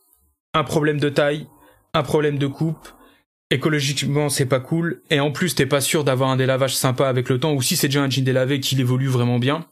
un 0.54 0.64
problème 0.64 1.00
de 1.00 1.10
taille, 1.10 1.48
un 1.94 2.04
problème 2.04 2.38
de 2.38 2.48
coupe, 2.48 2.90
écologiquement 3.50 4.30
c'est 4.30 4.46
pas 4.46 4.60
cool, 4.60 5.02
et 5.10 5.20
en 5.20 5.32
plus 5.32 5.56
t'es 5.56 5.66
pas 5.66 5.82
sûr 5.82 6.04
d'avoir 6.04 6.30
un 6.30 6.38
délavage 6.38 6.76
sympa 6.76 7.08
avec 7.08 7.30
le 7.30 7.40
temps, 7.40 7.54
ou 7.54 7.62
si 7.62 7.76
c'est 7.76 7.88
déjà 7.88 8.04
un 8.04 8.10
jean 8.10 8.24
délavé 8.24 8.60
qu'il 8.60 8.80
évolue 8.80 9.08
vraiment 9.08 9.40
bien, 9.40 9.66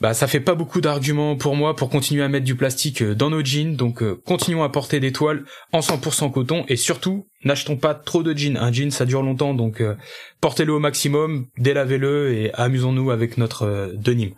bah 0.00 0.12
ça 0.12 0.26
fait 0.26 0.40
pas 0.40 0.54
beaucoup 0.54 0.82
d'arguments 0.82 1.36
pour 1.36 1.56
moi 1.56 1.74
pour 1.74 1.88
continuer 1.88 2.22
à 2.22 2.28
mettre 2.28 2.44
du 2.44 2.54
plastique 2.54 3.02
euh, 3.02 3.14
dans 3.14 3.30
nos 3.30 3.42
jeans, 3.42 3.76
donc 3.76 4.02
euh, 4.02 4.20
continuons 4.26 4.62
à 4.62 4.68
porter 4.68 5.00
des 5.00 5.10
toiles 5.10 5.44
en 5.72 5.80
100% 5.80 6.30
coton 6.32 6.66
et 6.68 6.76
surtout 6.76 7.28
n'achetons 7.44 7.78
pas 7.78 7.94
trop 7.94 8.22
de 8.22 8.36
jeans. 8.36 8.58
Un 8.58 8.70
jean 8.70 8.90
ça 8.90 9.06
dure 9.06 9.22
longtemps 9.22 9.54
donc 9.54 9.80
euh, 9.80 9.96
portez-le 10.42 10.74
au 10.74 10.80
maximum, 10.80 11.46
délavez-le 11.56 12.34
et 12.34 12.52
amusons-nous 12.52 13.10
avec 13.10 13.38
notre 13.38 13.92
denim. 13.94 14.32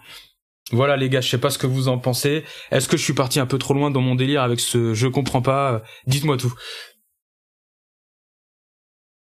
Voilà 0.70 0.96
les 0.96 1.08
gars, 1.08 1.22
je 1.22 1.28
sais 1.28 1.38
pas 1.38 1.50
ce 1.50 1.58
que 1.58 1.66
vous 1.66 1.88
en 1.88 1.98
pensez. 1.98 2.44
Est-ce 2.70 2.86
que 2.88 2.96
je 2.96 3.02
suis 3.02 3.14
parti 3.14 3.40
un 3.40 3.46
peu 3.46 3.58
trop 3.58 3.74
loin 3.74 3.90
dans 3.90 4.02
mon 4.02 4.14
délire 4.14 4.42
avec 4.42 4.60
ce 4.60 4.94
je 4.94 5.08
comprends 5.08 5.42
pas 5.42 5.82
Dites-moi 6.06 6.36
tout. 6.36 6.54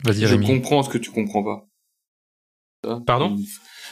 Vas-y, 0.03 0.27
Je 0.27 0.37
comprends 0.37 0.83
ce 0.83 0.91
que 0.91 0.99
tu 0.99 1.13
comprends 1.13 1.45
pas. 1.45 2.99
Pardon? 3.07 3.37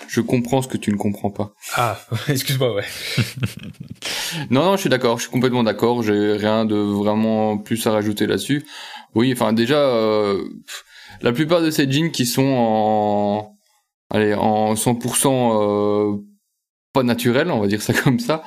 Je 0.09 0.21
comprends 0.21 0.63
ce 0.63 0.69
que 0.69 0.77
tu 0.77 0.93
ne 0.93 0.97
comprends 0.97 1.31
pas. 1.31 1.55
Ah, 1.75 1.99
excuse-moi, 2.29 2.75
ouais. 2.75 2.85
non, 4.51 4.65
non, 4.65 4.77
je 4.77 4.83
suis 4.83 4.91
d'accord, 4.91 5.19
je 5.19 5.23
suis 5.23 5.33
complètement 5.33 5.63
d'accord. 5.63 6.03
J'ai 6.03 6.37
rien 6.37 6.65
de 6.65 6.77
vraiment 6.77 7.59
plus 7.59 7.87
à 7.87 7.93
rajouter 7.93 8.27
là-dessus. 8.27 8.65
Oui, 9.15 9.33
enfin 9.33 9.53
déjà, 9.53 9.79
euh, 9.79 10.45
la 11.23 11.33
plupart 11.33 11.63
de 11.63 11.71
ces 11.71 11.91
jeans 11.91 12.11
qui 12.11 12.27
sont 12.27 12.43
en, 12.43 13.57
allez, 14.11 14.35
en 14.35 14.75
100% 14.75 15.29
euh, 15.29 16.17
pas 16.95 17.03
naturels, 17.03 17.51
on 17.51 17.61
va 17.61 17.67
dire 17.67 17.83
ça 17.83 17.93
comme 18.05 18.21
ça, 18.21 18.43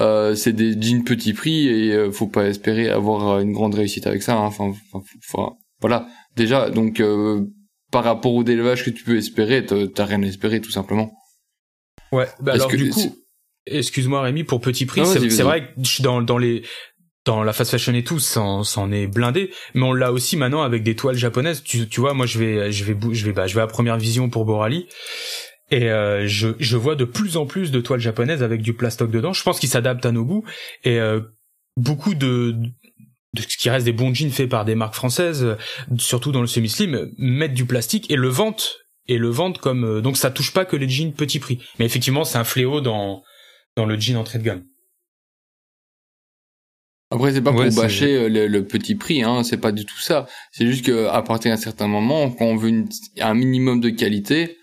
euh, 0.00 0.34
c'est 0.34 0.52
des 0.52 0.80
jeans 0.80 1.04
petit 1.04 1.34
prix 1.34 1.68
et 1.68 1.92
euh, 1.92 2.10
faut 2.10 2.26
pas 2.26 2.46
espérer 2.46 2.88
avoir 2.88 3.38
une 3.38 3.52
grande 3.52 3.74
réussite 3.74 4.06
avec 4.06 4.22
ça. 4.22 4.34
Hein. 4.34 4.46
Enfin, 4.46 4.72
enfin, 4.92 5.54
voilà. 5.80 6.08
Déjà, 6.34 6.70
donc 6.70 7.00
euh, 7.00 7.46
par 7.90 8.04
rapport 8.04 8.34
au 8.34 8.44
délevage 8.44 8.84
que 8.84 8.90
tu 8.90 9.04
peux 9.04 9.16
espérer, 9.16 9.64
t'as 9.66 10.04
rien 10.04 10.22
à 10.22 10.26
espérer 10.26 10.60
tout 10.60 10.70
simplement. 10.70 11.12
Ouais. 12.12 12.26
Bah 12.40 12.52
alors 12.54 12.68
du 12.68 12.90
coup, 12.90 13.16
excuse-moi 13.66 14.22
Rémi, 14.22 14.44
pour 14.44 14.60
petit 14.60 14.86
prix, 14.86 15.02
c'est 15.06 15.42
vrai 15.42 15.62
que 15.66 15.70
je 15.82 15.88
suis 15.88 16.02
dans 16.02 16.22
dans 16.22 16.38
les 16.38 16.62
dans 17.26 17.42
la 17.42 17.52
fast 17.52 17.70
fashion 17.70 17.92
et 17.94 18.02
tout, 18.02 18.18
ça 18.18 18.40
en 18.40 18.92
est 18.92 19.06
blindé, 19.06 19.50
mais 19.74 19.82
on 19.82 19.92
l'a 19.92 20.12
aussi 20.12 20.36
maintenant 20.36 20.62
avec 20.62 20.82
des 20.82 20.96
toiles 20.96 21.16
japonaises. 21.16 21.62
Tu, 21.62 21.86
tu 21.88 22.00
vois, 22.00 22.14
moi 22.14 22.26
je 22.26 22.38
vais 22.38 22.72
je 22.72 22.84
vais 22.84 22.96
je 23.12 23.26
vais 23.26 23.32
bah, 23.32 23.46
je 23.46 23.54
vais 23.54 23.60
à 23.60 23.66
première 23.66 23.98
vision 23.98 24.30
pour 24.30 24.44
Borali 24.44 24.86
et 25.70 25.90
euh, 25.90 26.26
je 26.26 26.48
je 26.58 26.76
vois 26.76 26.96
de 26.96 27.04
plus 27.04 27.36
en 27.36 27.46
plus 27.46 27.70
de 27.70 27.80
toiles 27.80 28.00
japonaises 28.00 28.42
avec 28.42 28.62
du 28.62 28.72
plastoc 28.72 29.10
dedans. 29.10 29.32
Je 29.32 29.42
pense 29.42 29.60
qu'ils 29.60 29.68
s'adaptent 29.68 30.06
à 30.06 30.12
nos 30.12 30.24
goûts 30.24 30.44
et 30.84 30.98
euh, 30.98 31.20
beaucoup 31.76 32.14
de 32.14 32.56
de 33.34 33.42
ce 33.42 33.56
qui 33.56 33.70
reste 33.70 33.84
des 33.84 33.92
bons 33.92 34.12
jeans 34.12 34.30
faits 34.30 34.48
par 34.48 34.64
des 34.64 34.74
marques 34.74 34.94
françaises, 34.94 35.56
surtout 35.98 36.32
dans 36.32 36.40
le 36.40 36.46
semi-slim, 36.46 37.10
mettent 37.18 37.54
du 37.54 37.64
plastique 37.64 38.10
et 38.10 38.16
le 38.16 38.28
vendent 38.28 38.62
et 39.06 39.18
le 39.18 39.28
vendent 39.28 39.58
comme 39.58 39.84
euh, 39.84 40.00
donc 40.00 40.16
ça 40.16 40.30
touche 40.30 40.52
pas 40.52 40.64
que 40.64 40.76
les 40.76 40.88
jeans 40.88 41.12
petit 41.12 41.38
prix. 41.38 41.58
Mais 41.78 41.84
effectivement, 41.84 42.24
c'est 42.24 42.38
un 42.38 42.44
fléau 42.44 42.80
dans 42.80 43.22
dans 43.76 43.86
le 43.86 43.98
jean 43.98 44.16
entrée 44.16 44.38
de 44.38 44.44
gamme. 44.44 44.64
Après, 47.12 47.32
c'est 47.32 47.40
pas 47.40 47.52
pour 47.52 47.64
bâcher 47.64 48.16
euh, 48.16 48.48
le, 48.48 48.64
petit 48.64 48.94
prix, 48.94 49.24
hein, 49.24 49.42
c'est 49.42 49.56
pas 49.56 49.72
du 49.72 49.84
tout 49.84 49.98
ça. 49.98 50.26
C'est 50.52 50.66
juste 50.66 50.84
qu'à 50.84 51.20
partir 51.22 51.50
d'un 51.50 51.56
certain 51.56 51.88
moment, 51.88 52.30
quand 52.30 52.44
on 52.44 52.56
veut 52.56 52.84
un 53.20 53.34
minimum 53.34 53.80
de 53.80 53.90
qualité, 53.90 54.58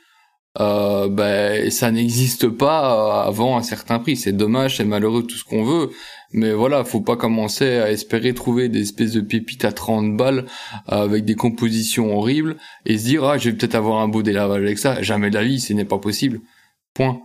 euh, 0.59 1.09
ben 1.09 1.70
ça 1.70 1.91
n'existe 1.91 2.47
pas 2.47 3.26
euh, 3.26 3.28
avant 3.28 3.57
un 3.57 3.63
certain 3.63 3.99
prix. 3.99 4.15
C'est 4.15 4.32
dommage, 4.32 4.78
c'est 4.78 4.86
malheureux, 4.86 5.24
tout 5.24 5.36
ce 5.36 5.43
qu'on 5.43 5.63
veut. 5.63 5.89
Mais 6.34 6.53
voilà, 6.53 6.84
faut 6.84 7.01
pas 7.01 7.15
commencer 7.15 7.78
à 7.78 7.91
espérer 7.91 8.34
trouver 8.34 8.69
des 8.69 8.82
espèces 8.82 9.13
de 9.13 9.21
pépites 9.21 9.65
à 9.65 9.71
30 9.71 10.17
balles 10.17 10.45
euh, 10.91 11.03
avec 11.03 11.25
des 11.25 11.36
compositions 11.36 12.17
horribles 12.17 12.57
et 12.86 12.97
se 12.97 13.05
dire 13.05 13.23
ah 13.23 13.38
je 13.38 13.49
vais 13.49 13.55
peut-être 13.55 13.75
avoir 13.75 14.01
un 14.01 14.07
beau 14.07 14.23
délavage 14.23 14.61
avec 14.61 14.78
ça. 14.78 15.01
Jamais 15.01 15.30
de 15.30 15.36
la 15.36 15.43
vie, 15.43 15.59
ce 15.59 15.73
n'est 15.73 15.86
pas 15.86 15.99
possible. 15.99 16.41
Point. 16.93 17.21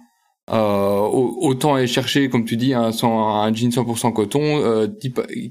Euh, 0.51 0.99
autant 0.99 1.75
aller 1.75 1.87
chercher, 1.87 2.29
comme 2.29 2.45
tu 2.45 2.57
dis, 2.57 2.75
un, 2.75 2.91
jean 2.91 3.53
100% 3.53 4.13
coton, 4.13 4.41
euh, 4.43 4.89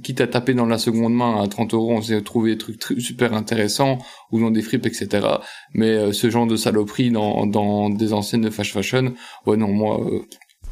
quitte 0.03 0.21
à 0.21 0.27
taper 0.27 0.53
dans 0.53 0.65
la 0.65 0.77
seconde 0.77 1.13
main 1.13 1.41
à 1.41 1.47
30 1.47 1.73
euros, 1.73 1.93
on 1.93 2.01
s'est 2.01 2.21
trouvé 2.21 2.51
des 2.51 2.57
trucs 2.57 2.83
super 2.99 3.33
intéressants, 3.33 3.99
ou 4.31 4.39
dans 4.41 4.51
des 4.51 4.61
fripes, 4.61 4.85
etc. 4.85 5.27
Mais 5.73 5.89
euh, 5.89 6.11
ce 6.11 6.29
genre 6.29 6.45
de 6.45 6.57
saloperie 6.57 7.09
dans, 7.09 7.89
des 7.89 8.13
anciennes 8.13 8.41
de 8.41 8.49
fast 8.49 8.71
fashion, 8.71 9.13
ouais 9.45 9.55
non, 9.55 9.69
moi, 9.69 9.99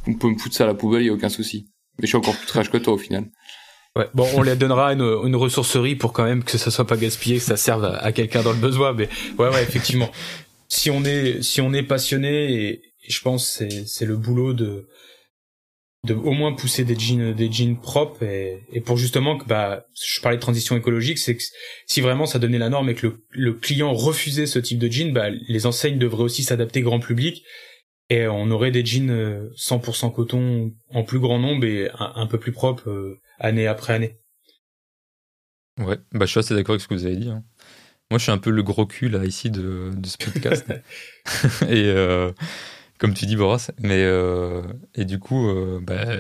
on 0.06 0.14
peut 0.14 0.30
me 0.30 0.38
foutre 0.38 0.56
ça 0.56 0.66
à 0.66 0.68
la 0.68 0.76
poubelle, 0.76 1.04
y 1.04 1.10
a 1.10 1.14
aucun 1.14 1.30
souci. 1.30 1.70
Mais 2.00 2.04
je 2.04 2.08
suis 2.08 2.18
encore 2.18 2.36
plus 2.36 2.48
trash 2.48 2.70
que 2.70 2.78
toi 2.78 2.94
au 2.94 2.98
final. 2.98 3.26
Ouais, 3.96 4.08
bon, 4.14 4.28
on 4.36 4.44
les 4.44 4.56
donnera 4.56 4.94
une, 4.94 5.02
une 5.02 5.36
ressourcerie 5.36 5.96
pour 5.96 6.14
quand 6.14 6.24
même 6.24 6.44
que 6.44 6.58
ça 6.58 6.72
soit 6.72 6.86
pas 6.86 6.98
gaspillé, 6.98 7.38
que 7.38 7.44
ça 7.44 7.58
serve 7.58 7.86
à, 7.86 8.12
quelqu'un 8.12 8.44
dans 8.44 8.52
le 8.52 8.58
besoin. 8.60 8.94
Mais 8.94 9.10
ouais, 9.38 9.50
ouais, 9.50 9.64
effectivement. 9.64 10.10
Si 10.68 10.92
on 10.92 11.04
est, 11.04 11.42
si 11.42 11.62
on 11.62 11.74
est 11.74 11.84
passionné 11.84 12.54
et, 12.54 12.82
je 13.08 13.22
pense 13.22 13.48
c'est 13.48 13.88
c'est 13.88 14.06
le 14.06 14.16
boulot 14.18 14.54
de 14.54 14.88
de 16.06 16.14
au 16.14 16.32
moins 16.32 16.54
pousser 16.54 16.84
des 16.84 16.98
jeans 16.98 17.34
des 17.34 17.52
jeans 17.52 17.76
propres 17.76 18.22
et, 18.22 18.64
et 18.72 18.82
pour 18.82 18.98
justement 18.98 19.38
que 19.38 19.46
bah 19.46 19.88
je 20.00 20.22
parlais 20.22 20.38
de 20.38 20.42
transition 20.42 20.78
écologique 20.78 21.18
c'est 21.18 21.36
que 21.36 21.42
si 21.88 22.02
vraiment 22.02 22.28
ça 22.28 22.38
donnait 22.38 22.60
la 22.60 22.70
norme 22.70 22.90
et 22.90 22.94
que 22.94 23.08
le, 23.08 23.26
le 23.32 23.54
client 23.54 23.92
refusait 23.94 24.46
ce 24.46 24.60
type 24.60 24.78
de 24.78 24.92
jeans 24.92 25.12
bah 25.12 25.30
les 25.30 25.66
enseignes 25.66 25.98
devraient 25.98 26.24
aussi 26.24 26.44
s'adapter 26.44 26.82
grand 26.82 27.00
public 27.00 27.44
et 28.10 28.28
on 28.28 28.50
aurait 28.50 28.72
des 28.72 28.84
jeans 28.84 29.50
100% 29.56 30.08
euh, 30.08 30.10
coton 30.10 30.74
en 30.90 31.04
plus 31.04 31.20
grand 31.20 31.40
nombre 31.40 31.66
et 31.66 31.90
un, 32.00 32.26
peu 32.26 32.40
plus 32.40 32.52
propre 32.52 32.90
euh, 32.90 33.22
année 33.40 33.68
après 33.68 33.94
année. 33.94 34.18
Ouais, 35.80 35.98
bah 36.12 36.26
je 36.26 36.32
suis 36.32 36.40
assez 36.40 36.56
d'accord 36.56 36.74
avec 36.74 36.82
ce 36.82 36.88
que 36.88 36.96
vous 36.96 37.06
avez 37.06 37.16
dit. 37.16 37.30
Hein. 37.30 37.44
Moi, 38.12 38.18
je 38.18 38.24
suis 38.24 38.32
un 38.32 38.40
peu 38.40 38.50
le 38.50 38.64
gros 38.64 38.88
cul 38.88 39.08
là 39.08 39.24
ici 39.24 39.52
de, 39.52 39.92
de 39.96 40.08
ce 40.08 40.18
podcast. 40.18 40.66
et 41.70 41.86
euh, 41.86 42.32
comme 42.98 43.14
tu 43.14 43.28
dis 43.28 43.36
Boras 43.36 43.70
mais 43.80 44.04
euh, 44.04 44.64
et 44.96 45.06
du 45.06 45.20
coup 45.20 45.48
bah, 45.82 46.18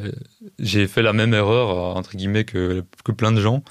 j'ai 0.59 0.87
fait 0.87 1.01
la 1.01 1.11
même 1.11 1.33
erreur 1.33 1.97
entre 1.97 2.15
guillemets 2.15 2.45
que, 2.45 2.85
que 3.03 3.11
plein 3.11 3.33
de 3.33 3.41
gens 3.41 3.63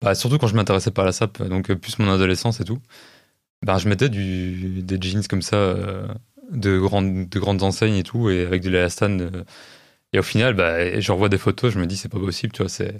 bah, 0.00 0.14
surtout 0.14 0.38
quand 0.38 0.46
je 0.46 0.54
m'intéressais 0.54 0.90
pas 0.90 1.02
à 1.02 1.06
la 1.06 1.12
SAP 1.12 1.42
donc 1.42 1.70
plus 1.74 1.98
mon 1.98 2.10
adolescence 2.10 2.60
et 2.60 2.64
tout 2.64 2.78
bah, 3.60 3.76
je 3.76 3.90
mettais 3.90 4.08
du, 4.08 4.82
des 4.82 4.98
jeans 4.98 5.26
comme 5.26 5.42
ça 5.42 5.76
de 6.50 6.78
grandes 6.78 7.28
de 7.28 7.38
grandes 7.38 7.62
enseignes 7.62 7.96
et 7.96 8.02
tout 8.02 8.30
et 8.30 8.44
avec 8.46 8.62
de 8.62 8.70
l'élastan 8.70 9.18
et 10.12 10.18
au 10.18 10.22
final 10.22 10.54
bah, 10.54 11.00
je 11.00 11.12
revois 11.12 11.28
des 11.28 11.38
photos 11.38 11.72
je 11.72 11.78
me 11.78 11.86
dis 11.86 11.96
c'est 11.96 12.08
pas 12.08 12.18
possible 12.18 12.52
tu 12.52 12.62
vois 12.62 12.68
c'est 12.68 12.96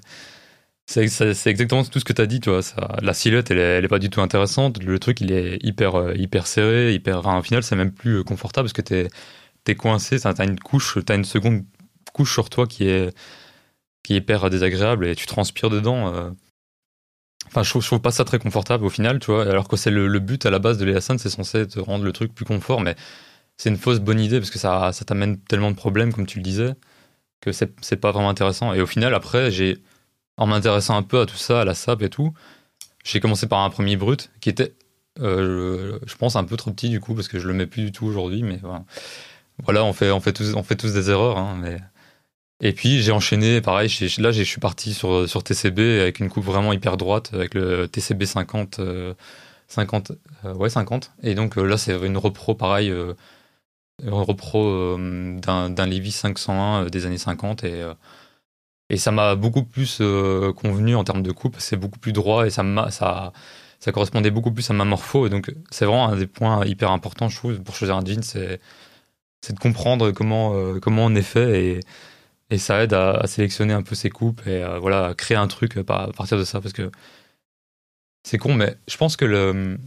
c'est 0.87 1.47
exactement 1.47 1.83
tout 1.85 1.99
ce 1.99 2.05
que 2.05 2.13
tu 2.13 2.21
as 2.23 2.27
dit, 2.27 2.41
tu 2.41 2.51
vois. 2.51 2.61
La 3.01 3.15
silhouette, 3.15 3.51
elle 3.51 3.85
est, 3.85 3.89
pas 3.89 3.99
du 3.99 4.11
tout 4.11 4.21
intéressante. 4.21 4.83
Le 4.83 4.99
truc, 4.99 5.21
il 5.21 5.33
est 5.33 5.59
hyper, 5.65 5.95
euh, 5.97 6.15
hyper 6.15 6.47
serré, 6.47 6.93
hyper. 6.95 7.19
Enfin, 7.19 7.39
au 7.39 7.43
final, 7.43 7.63
c'est 7.63 7.77
même 7.77 7.93
plus 7.93 8.19
euh, 8.19 8.23
confortable 8.23 8.67
parce 8.67 8.75
que 8.75 8.83
t'es 8.83 9.09
es 9.67 9.75
coincé. 9.77 10.21
T'as 10.21 10.45
une 10.45 10.61
couche, 10.61 10.99
t'as 11.07 11.17
une 11.17 11.25
seconde 11.25 11.65
couche 12.13 12.33
sur 12.33 12.51
toi 12.51 12.67
qui 12.67 12.89
est, 12.89 13.17
qui 14.03 14.15
est 14.15 14.19
hyper 14.19 14.51
désagréable 14.51 15.07
et 15.07 15.17
tu 15.17 15.27
transpires 15.27 15.71
dedans. 15.71 16.15
Euh. 16.15 16.31
Enfin, 17.47 17.63
je 17.63 17.71
trouve, 17.71 18.01
pas 18.01 18.11
ça 18.11 18.25
très 18.25 18.39
confortable 18.39 18.85
au 18.85 18.91
final, 18.91 19.19
tu 19.21 19.31
vois. 19.31 19.49
Alors 19.49 19.69
que 19.69 19.77
c'est 19.77 19.91
le, 19.91 20.09
le, 20.09 20.19
but 20.19 20.45
à 20.47 20.51
la 20.51 20.59
base 20.59 20.79
de 20.79 20.85
l'Elasane, 20.85 21.19
c'est 21.19 21.31
censé 21.31 21.67
te 21.67 21.79
rendre 21.81 22.05
le 22.05 22.13
truc 22.13 22.35
plus 22.35 22.45
confort, 22.45 22.81
mais 22.81 22.97
c'est 23.57 23.71
une 23.71 23.77
fausse 23.77 24.01
bonne 24.01 24.21
idée 24.21 24.39
parce 24.39 24.51
que 24.51 24.59
ça, 24.59 24.93
ça 24.93 25.05
t'amène 25.05 25.39
tellement 25.39 25.71
de 25.71 25.77
problèmes, 25.77 26.13
comme 26.13 26.27
tu 26.27 26.39
le 26.39 26.45
disais, 26.45 26.75
que 27.41 27.53
c'est 27.53 27.97
pas 27.97 28.13
vraiment 28.13 28.31
intéressant. 28.31 28.73
Et 28.75 28.81
au 28.81 28.87
final, 28.87 29.15
après, 29.15 29.51
j'ai 29.51 29.79
en 30.37 30.47
m'intéressant 30.47 30.97
un 30.97 31.03
peu 31.03 31.21
à 31.21 31.27
tout 31.27 31.37
ça, 31.37 31.61
à 31.61 31.65
la 31.65 31.75
SAP 31.75 32.03
et 32.03 32.11
tout, 32.11 32.33
j'ai 33.05 33.21
commencé 33.21 33.47
par 33.47 33.61
un 33.61 33.71
premier 33.71 33.97
brut 33.97 34.31
qui 34.41 34.49
était, 34.49 34.75
euh, 35.21 35.99
je 36.07 36.15
pense, 36.17 36.37
un 36.37 36.45
peu 36.45 36.57
trop 36.57 36.71
petit 36.73 36.89
du 36.89 37.01
coup, 37.01 37.15
parce 37.15 37.29
que 37.29 37.39
je 37.39 37.47
le 37.47 37.55
mets 37.55 37.67
plus 37.67 37.85
du 37.85 37.93
tout 37.93 38.07
aujourd'hui, 38.07 38.43
mais 38.43 38.61
voilà. 39.63 39.85
on 39.85 39.93
fait, 39.93 40.11
on 40.11 40.21
fait 40.21 40.33
tous, 40.33 40.55
on 40.55 40.63
fait 40.63 40.77
tous 40.77 40.93
des 40.93 41.11
erreurs, 41.11 41.39
hein, 41.39 41.57
mais. 41.61 41.79
Et 42.61 42.73
puis 42.73 43.03
j'ai 43.03 43.13
enchaîné, 43.13 43.61
pareil, 43.61 43.89
là 44.19 44.31
je 44.31 44.43
suis 44.43 44.61
parti 44.61 44.95
sur, 44.95 45.29
sur 45.29 45.43
TCB 45.43 45.81
avec 46.01 46.21
une 46.21 46.31
coupe 46.31 46.45
vraiment 46.45 46.73
hyper 46.73 46.97
droite, 46.97 47.31
avec 47.35 47.53
le 47.53 47.89
TCB 47.89 48.25
50, 48.25 48.81
50 49.69 50.13
ouais 50.45 50.69
50. 50.69 51.13
Et 51.23 51.35
donc 51.35 51.59
euh, 51.59 51.65
là 51.65 51.77
c'est 51.77 51.95
une 51.97 52.17
repro 52.17 52.55
pareil, 52.55 52.91
euh, 52.91 53.15
repro 54.07 54.97
d'un 54.97 55.87
Levi 55.87 56.11
501 56.11 56.87
des 56.87 57.07
années 57.07 57.19
50 57.19 57.65
et 57.65 57.85
et 58.91 58.97
ça 58.97 59.11
m'a 59.13 59.35
beaucoup 59.35 59.65
plus 59.65 59.99
euh, 60.01 60.53
convenu 60.53 60.95
en 60.95 61.05
termes 61.05 61.23
de 61.23 61.33
coupe. 61.33 61.57
C'est 61.59 61.77
beaucoup 61.77 61.99
plus 61.99 62.13
droit 62.13 62.47
et 62.47 62.51
ça, 62.51 62.63
ça, 62.91 63.93
correspondait 63.93 64.31
beaucoup 64.31 64.53
plus 64.53 64.71
à 64.71 64.75
ma 64.75 64.85
morpho. 64.85 65.29
Donc, 65.29 65.53
c'est 65.71 65.85
vraiment 65.87 66.09
un 66.09 66.17
des 66.17 66.27
points 66.27 66.65
hyper 66.67 66.91
importants, 66.91 67.29
je 67.29 67.37
trouve, 67.37 67.61
pour 67.63 67.75
choisir 67.75 67.97
un 67.97 68.05
jean, 68.05 68.23
c'est, 68.23 68.61
de 69.51 69.59
comprendre 69.59 70.11
comment, 70.13 70.55
euh, 70.55 70.81
comment 70.81 71.07
on 71.07 71.15
est 71.15 71.23
fait. 71.23 71.65
Et, 71.65 71.81
et 72.51 72.59
ça 72.59 72.83
aide 72.83 72.93
à, 72.95 73.27
sélectionner 73.27 73.75
un 73.75 73.83
peu 73.83 73.95
ses 73.95 74.11
coupes 74.11 74.47
et 74.47 74.65
voilà, 74.81 75.07
à 75.09 75.15
créer 75.15 75.37
un 75.37 75.49
truc 75.49 75.77
à 75.77 75.85
partir 75.85 76.39
de 76.39 76.45
ça. 76.45 76.61
Parce 76.61 76.75
que 76.75 76.91
c'est 78.23 78.39
con, 78.39 78.55
mais 78.55 78.77
je 78.89 78.97
pense 78.97 79.17
que 79.17 79.25
le, 79.25 79.79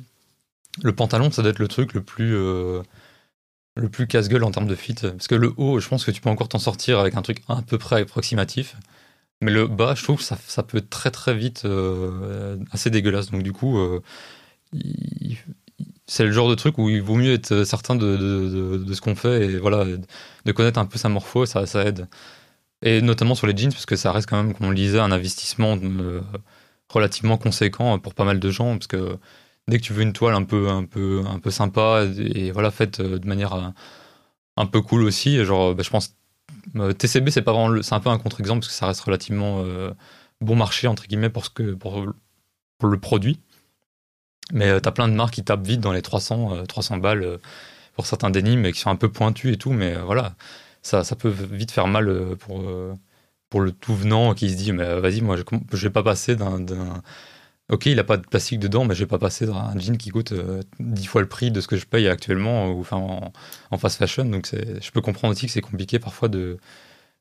le 0.83 0.95
pantalon, 0.95 1.31
ça 1.31 1.41
doit 1.41 1.51
être 1.51 1.59
le 1.59 1.67
truc 1.67 1.93
le 1.93 2.01
plus. 2.03 2.35
Euh, 2.35 2.81
le 3.77 3.89
plus 3.89 4.07
casse-gueule 4.07 4.43
en 4.43 4.51
termes 4.51 4.67
de 4.67 4.75
fit. 4.75 4.95
Parce 4.95 5.27
que 5.27 5.35
le 5.35 5.53
haut, 5.57 5.79
je 5.79 5.87
pense 5.87 6.05
que 6.05 6.11
tu 6.11 6.21
peux 6.21 6.29
encore 6.29 6.49
t'en 6.49 6.59
sortir 6.59 6.99
avec 6.99 7.15
un 7.15 7.21
truc 7.21 7.43
à 7.47 7.61
peu 7.61 7.77
près 7.77 8.01
approximatif. 8.01 8.75
Mais 9.41 9.51
le 9.51 9.67
bas, 9.67 9.93
je 9.95 10.03
trouve 10.03 10.21
ça, 10.21 10.37
peut 10.63 10.79
être 10.79 10.89
très 10.89 11.11
très 11.11 11.35
vite 11.35 11.63
euh, 11.65 12.57
assez 12.71 12.89
dégueulasse. 12.89 13.31
Donc 13.31 13.43
du 13.43 13.53
coup, 13.53 13.77
euh, 13.77 14.01
c'est 16.07 16.25
le 16.25 16.31
genre 16.31 16.49
de 16.49 16.55
truc 16.55 16.77
où 16.77 16.89
il 16.89 17.01
vaut 17.01 17.15
mieux 17.15 17.33
être 17.33 17.63
certain 17.63 17.95
de, 17.95 18.85
ce 18.93 19.01
qu'on 19.01 19.15
fait 19.15 19.45
et 19.45 19.57
voilà, 19.57 19.85
de 19.85 20.51
connaître 20.51 20.79
un 20.79 20.85
peu 20.85 20.97
sa 20.97 21.09
morpho, 21.09 21.45
ça, 21.45 21.65
ça 21.65 21.85
aide. 21.85 22.07
Et 22.81 23.01
notamment 23.01 23.35
sur 23.35 23.47
les 23.47 23.55
jeans, 23.57 23.71
parce 23.71 23.85
que 23.85 23.95
ça 23.95 24.11
reste 24.11 24.29
quand 24.29 24.41
même, 24.41 24.53
comme 24.53 24.67
on 24.67 24.69
le 24.69 24.75
disait, 24.75 24.99
un 24.99 25.11
investissement 25.11 25.77
euh, 25.81 26.21
relativement 26.89 27.37
conséquent 27.37 27.99
pour 27.99 28.13
pas 28.13 28.23
mal 28.23 28.39
de 28.39 28.49
gens. 28.51 28.73
Parce 28.77 28.87
que 28.87 29.17
dès 29.67 29.77
que 29.79 29.83
tu 29.83 29.93
veux 29.93 30.03
une 30.03 30.13
toile 30.13 30.35
un 30.35 30.43
peu, 30.43 30.69
un 30.69 30.85
peu, 30.85 31.23
un 31.27 31.39
peu 31.39 31.51
sympa 31.51 32.05
et, 32.17 32.51
voilà 32.51 32.71
faite 32.71 32.99
euh, 32.99 33.19
de 33.19 33.27
manière 33.27 33.53
euh, 33.53 33.69
un 34.57 34.65
peu 34.65 34.81
cool 34.81 35.03
aussi, 35.03 35.43
genre, 35.45 35.75
bah, 35.75 35.83
je 35.83 35.89
pense 35.89 36.15
TCB, 36.97 37.29
c'est 37.29 37.41
pas 37.41 37.53
vraiment, 37.53 37.79
un 37.91 37.99
peu 37.99 38.09
un 38.09 38.17
contre-exemple 38.17 38.61
parce 38.61 38.69
que 38.69 38.73
ça 38.73 38.87
reste 38.87 39.01
relativement 39.01 39.63
bon 40.41 40.55
marché 40.55 40.87
entre 40.87 41.07
guillemets 41.07 41.29
pour 41.29 41.45
ce 41.45 41.49
que 41.49 41.73
pour, 41.73 42.05
le 42.83 42.99
produit. 42.99 43.39
Mais 44.51 44.79
tu 44.81 44.89
as 44.89 44.91
plein 44.91 45.07
de 45.07 45.13
marques 45.13 45.35
qui 45.35 45.43
tapent 45.43 45.65
vite 45.65 45.81
dans 45.81 45.91
les 45.91 46.01
300, 46.01 46.65
300 46.67 46.97
balles 46.97 47.39
pour 47.93 48.05
certains 48.05 48.29
dénimes 48.29 48.71
qui 48.71 48.79
sont 48.79 48.89
un 48.89 48.95
peu 48.95 49.09
pointus 49.09 49.53
et 49.53 49.57
tout, 49.57 49.71
mais 49.71 49.95
voilà, 49.95 50.35
ça, 50.81 51.03
ça 51.03 51.15
peut 51.15 51.29
vite 51.29 51.71
faire 51.71 51.87
mal 51.87 52.35
pour 52.37 52.63
pour 53.49 53.61
le 53.61 53.71
tout 53.71 53.95
venant 53.95 54.33
qui 54.33 54.49
se 54.49 54.55
dit 54.55 54.73
mais 54.73 54.99
vas-y 54.99 55.21
moi 55.21 55.37
je, 55.37 55.43
je 55.71 55.83
vais 55.87 55.93
pas 55.93 56.03
passer 56.03 56.35
d'un 56.35 56.65
ok 57.69 57.85
il 57.87 57.99
a 57.99 58.03
pas 58.03 58.17
de 58.17 58.25
plastique 58.25 58.59
dedans 58.59 58.85
mais 58.85 58.95
je 58.95 59.01
vais 59.01 59.07
pas 59.07 59.19
passer 59.19 59.45
d'un 59.45 59.77
jean 59.77 59.97
qui 59.97 60.09
coûte 60.09 60.31
euh, 60.31 60.61
dix 60.79 61.01
10 61.01 61.05
fois 61.07 61.21
le 61.21 61.27
prix 61.27 61.51
de 61.51 61.61
ce 61.61 61.67
que 61.67 61.77
je 61.77 61.85
paye 61.85 62.07
actuellement 62.07 62.69
ou 62.71 62.79
enfin 62.79 62.97
en, 63.71 63.77
fast 63.77 63.97
fashion 63.97 64.25
donc 64.25 64.49
je 64.51 64.91
peux 64.91 65.01
comprendre 65.01 65.33
aussi 65.33 65.45
que 65.47 65.51
c'est 65.51 65.61
compliqué 65.61 65.99
parfois 65.99 66.29
de, 66.29 66.57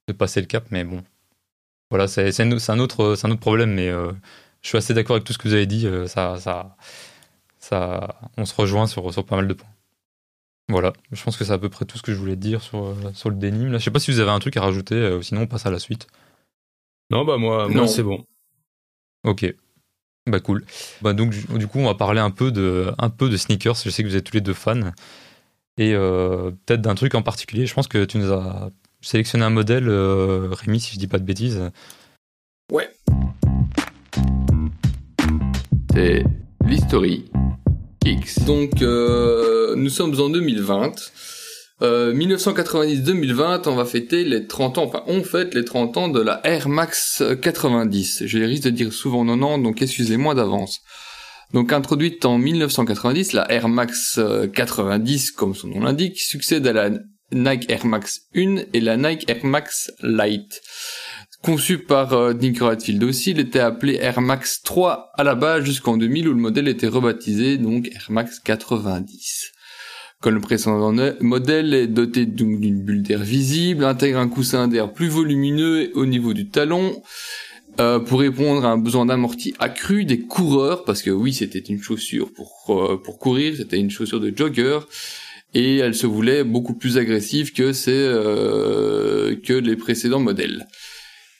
de, 0.09 0.13
passer 0.13 0.41
le 0.41 0.47
cap 0.47 0.67
mais 0.71 0.85
bon 0.85 1.03
voilà 1.91 2.09
c'est 2.09 2.41
un, 2.41 2.51
un, 2.53 2.79
autre 2.79 3.17
un 3.23 3.37
problème 3.37 3.75
mais 3.75 3.89
euh, 3.89 4.13
je 4.63 4.69
suis 4.69 4.79
assez 4.79 4.95
d'accord 4.95 5.17
avec 5.17 5.25
tout 5.25 5.33
ce 5.33 5.39
que 5.39 5.49
vous 5.49 5.55
avez 5.55 5.67
dit 5.67 5.87
euh, 5.87 6.07
ça 6.07 6.39
ça 6.39 6.77
ça 7.59 8.21
on 8.37 8.45
se 8.45 8.55
rejoint 8.55 8.87
sur, 8.87 9.13
sur 9.13 9.25
pas 9.27 9.37
mal 9.37 9.49
de 9.49 9.55
points 9.55 9.69
voilà, 10.69 10.93
je 11.13 11.23
pense 11.23 11.37
que 11.37 11.45
c'est 11.45 11.53
à 11.53 11.59
peu 11.59 11.69
près 11.69 11.85
tout 11.85 11.97
ce 11.97 12.03
que 12.03 12.13
je 12.13 12.19
voulais 12.19 12.35
dire 12.35 12.61
sur, 12.61 12.87
euh, 12.87 12.95
sur 13.15 13.31
le 13.31 13.37
denim. 13.37 13.71
Là, 13.71 13.79
je 13.79 13.85
sais 13.85 13.93
pas 13.93 14.01
si 14.01 14.11
vous 14.11 14.19
avez 14.19 14.33
un 14.33 14.39
truc 14.41 14.57
à 14.57 14.63
rajouter, 14.63 14.97
euh, 14.97 15.23
sinon 15.23 15.43
on 15.43 15.47
passe 15.47 15.65
à 15.65 15.71
la 15.71 15.79
suite. 15.79 16.09
Non, 17.11 17.25
bah 17.25 17.37
moi, 17.37 17.69
moi 17.69 17.87
c'est 17.87 18.03
bon. 18.03 18.27
Ok. 19.23 19.55
Bah 20.27 20.41
cool. 20.41 20.65
Bah 21.03 21.13
donc 21.13 21.31
du 21.31 21.67
coup 21.67 21.79
on 21.79 21.87
va 21.87 21.95
parler 21.95 22.21
un 22.21 22.31
peu 22.31 22.51
de 22.51 22.93
un 22.99 23.11
peu 23.11 23.29
de 23.29 23.37
sneakers. 23.37 23.77
Je 23.85 23.91
sais 23.91 24.03
que 24.03 24.09
vous 24.09 24.17
êtes 24.17 24.25
tous 24.25 24.35
les 24.35 24.41
deux 24.41 24.55
fans 24.55 24.93
et 25.79 25.95
euh, 25.95 26.51
peut-être 26.65 26.81
d'un 26.81 26.95
truc 26.95 27.15
en 27.15 27.23
particulier. 27.23 27.67
Je 27.67 27.75
pense 27.75 27.89
que 27.89 28.05
tu 28.05 28.19
nous 28.19 28.33
as 28.33 28.71
sélectionné 29.03 29.45
un 29.45 29.51
modèle, 29.51 29.89
Rémi, 29.89 30.81
si 30.81 30.95
je 30.95 30.99
dis 30.99 31.07
pas 31.07 31.19
de 31.19 31.25
bêtises. 31.25 31.71
Ouais. 32.73 32.91
C'est 35.93 36.25
l'history 36.65 37.31
donc 38.47 38.83
euh, 38.83 39.75
nous 39.77 39.91
sommes 39.91 40.19
en 40.21 40.31
2020. 40.31 40.93
1990-2020, 41.81 43.41
euh, 43.43 43.59
on 43.67 43.75
va 43.75 43.85
fêter 43.85 44.25
les 44.25 44.47
30 44.47 44.79
ans, 44.79 44.85
enfin 44.85 45.03
on 45.07 45.23
fête 45.23 45.55
les 45.55 45.65
30 45.65 45.97
ans 45.99 46.09
de 46.09 46.21
la 46.21 46.41
Air 46.45 46.69
Max 46.69 47.23
90. 47.43 48.23
Je 48.27 48.39
risque 48.39 48.65
de 48.65 48.71
dire 48.71 48.93
souvent 48.93 49.27
90, 49.27 49.63
donc 49.63 49.83
excusez-moi 49.83 50.35
d'avance. 50.35 50.81
Donc 51.53 51.73
introduite 51.73 52.25
en 52.25 52.39
1990, 52.39 53.35
la 53.35 53.51
Air 53.53 53.69
Max 53.69 54.19
90, 54.53 55.33
comme 55.33 55.55
son 55.55 55.69
nom 55.69 55.81
l'indique, 55.81 56.19
succède 56.19 56.67
à 56.67 56.73
la 56.73 56.91
Nike 57.33 57.71
Air 57.71 57.85
Max 57.85 58.23
1 58.35 58.57
et 58.73 58.81
la 58.81 58.97
Nike 58.97 59.29
Air 59.29 59.45
Max 59.45 59.93
Lite. 60.03 60.63
Conçu 61.43 61.79
par 61.79 62.13
euh, 62.13 62.33
Nick 62.33 62.61
Redfield 62.61 63.03
aussi, 63.05 63.33
il 63.33 63.39
était 63.39 63.61
appelé 63.61 63.97
Air 64.01 64.21
Max 64.21 64.63
3 64.63 65.11
à 65.15 65.25
la 65.25 65.35
base 65.35 65.65
jusqu'en 65.65 65.97
2000 65.97 66.29
où 66.29 66.33
le 66.33 66.41
modèle 66.41 66.69
était 66.69 66.89
rebaptisé 66.89 67.59
donc 67.59 67.89
Air 67.95 68.07
Max 68.09 68.41
90. 68.41 69.53
Comme 70.27 70.35
le 70.35 70.41
précédent 70.41 70.93
modèle 71.21 71.73
est 71.73 71.87
doté 71.87 72.27
d'une 72.27 72.83
bulle 72.83 73.05
d'air 73.05 73.23
visible, 73.23 73.85
intègre 73.85 74.19
un 74.19 74.27
coussin 74.27 74.67
d'air 74.67 74.93
plus 74.93 75.07
volumineux 75.07 75.93
au 75.95 76.05
niveau 76.05 76.35
du 76.35 76.49
talon, 76.49 77.01
euh, 77.79 78.01
pour 78.01 78.19
répondre 78.19 78.65
à 78.65 78.71
un 78.71 78.77
besoin 78.77 79.07
d'amorti 79.07 79.55
accru 79.61 80.05
des 80.05 80.19
coureurs, 80.19 80.83
parce 80.83 81.03
que 81.03 81.11
oui, 81.11 81.33
c'était 81.33 81.61
une 81.61 81.81
chaussure 81.81 82.33
pour, 82.33 82.51
euh, 82.71 83.01
pour 83.01 83.21
courir, 83.21 83.55
c'était 83.57 83.79
une 83.79 83.89
chaussure 83.89 84.19
de 84.19 84.37
jogger, 84.37 84.81
et 85.55 85.77
elle 85.77 85.95
se 85.95 86.09
voulait 86.09 86.43
beaucoup 86.43 86.75
plus 86.75 86.99
agressive 86.99 87.53
que, 87.53 87.71
euh, 87.87 89.37
que 89.37 89.53
les 89.53 89.77
précédents 89.77 90.19
modèles. 90.19 90.67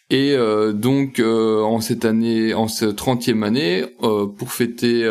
Et 0.09 0.35
euh, 0.37 0.73
donc 0.73 1.19
euh, 1.19 1.63
en 1.63 1.81
cette 1.81 2.05
année, 2.05 2.55
en 2.55 2.69
ce 2.69 2.85
30e 2.85 3.43
année, 3.43 3.85
euh, 4.03 4.27
pour 4.27 4.53
fêter 4.53 5.05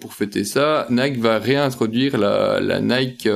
pour 0.00 0.14
fêter 0.14 0.44
ça, 0.44 0.86
Nike 0.90 1.18
va 1.18 1.38
réintroduire 1.38 2.16
la, 2.18 2.60
la 2.60 2.80
Nike 2.80 3.28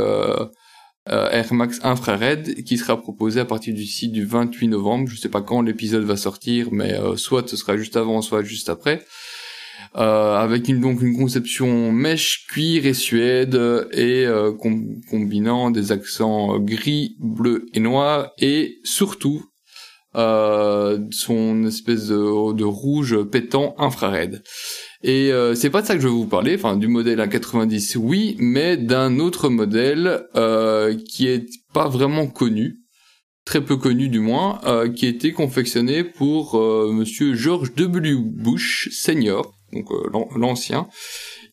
Air 1.08 1.54
Max 1.54 1.80
Infrared 1.82 2.62
qui 2.64 2.78
sera 2.78 3.00
proposée 3.00 3.40
à 3.40 3.44
partir 3.44 3.74
du 3.74 3.84
site 3.84 4.12
du 4.12 4.24
28 4.24 4.68
novembre. 4.68 5.08
Je 5.08 5.16
sais 5.16 5.28
pas 5.28 5.42
quand 5.42 5.60
l'épisode 5.60 6.04
va 6.04 6.16
sortir, 6.16 6.68
mais 6.70 6.94
soit 7.16 7.48
ce 7.48 7.56
sera 7.56 7.76
juste 7.76 7.96
avant, 7.96 8.22
soit 8.22 8.44
juste 8.44 8.68
après. 8.68 9.04
avec 9.94 10.68
une, 10.68 10.80
donc 10.80 11.02
une 11.02 11.16
conception 11.16 11.90
mèche, 11.90 12.46
cuir 12.46 12.86
et 12.86 12.94
suède 12.94 13.60
et 13.92 14.26
combinant 15.10 15.72
des 15.72 15.90
accents 15.90 16.60
gris, 16.60 17.16
bleu 17.18 17.66
et 17.74 17.80
noir 17.80 18.30
et 18.38 18.78
surtout 18.84 19.42
euh, 20.16 20.98
son 21.10 21.64
espèce 21.64 22.08
de, 22.08 22.64
rouge 22.64 23.22
pétant 23.24 23.74
infrared. 23.78 24.42
Et 25.02 25.32
euh, 25.32 25.54
c'est 25.54 25.70
pas 25.70 25.82
de 25.82 25.86
ça 25.86 25.94
que 25.94 26.00
je 26.00 26.08
vais 26.08 26.14
vous 26.14 26.26
parler, 26.26 26.54
enfin 26.56 26.76
du 26.76 26.88
modèle 26.88 27.20
1.90 27.20 27.96
oui, 27.98 28.36
mais 28.38 28.76
d'un 28.76 29.18
autre 29.18 29.48
modèle 29.48 30.24
euh, 30.34 30.96
qui 31.08 31.28
est 31.28 31.46
pas 31.72 31.88
vraiment 31.88 32.26
connu, 32.26 32.86
très 33.46 33.64
peu 33.64 33.76
connu 33.76 34.08
du 34.08 34.18
moins, 34.18 34.60
euh, 34.66 34.92
qui 34.92 35.06
a 35.06 35.08
été 35.08 35.32
confectionné 35.32 36.04
pour 36.04 36.56
euh, 36.56 36.92
Monsieur 36.92 37.34
George 37.34 37.74
W. 37.74 38.16
Bush 38.20 38.90
Senior, 38.90 39.54
donc 39.72 39.90
euh, 39.92 40.10
l'ancien, 40.36 40.88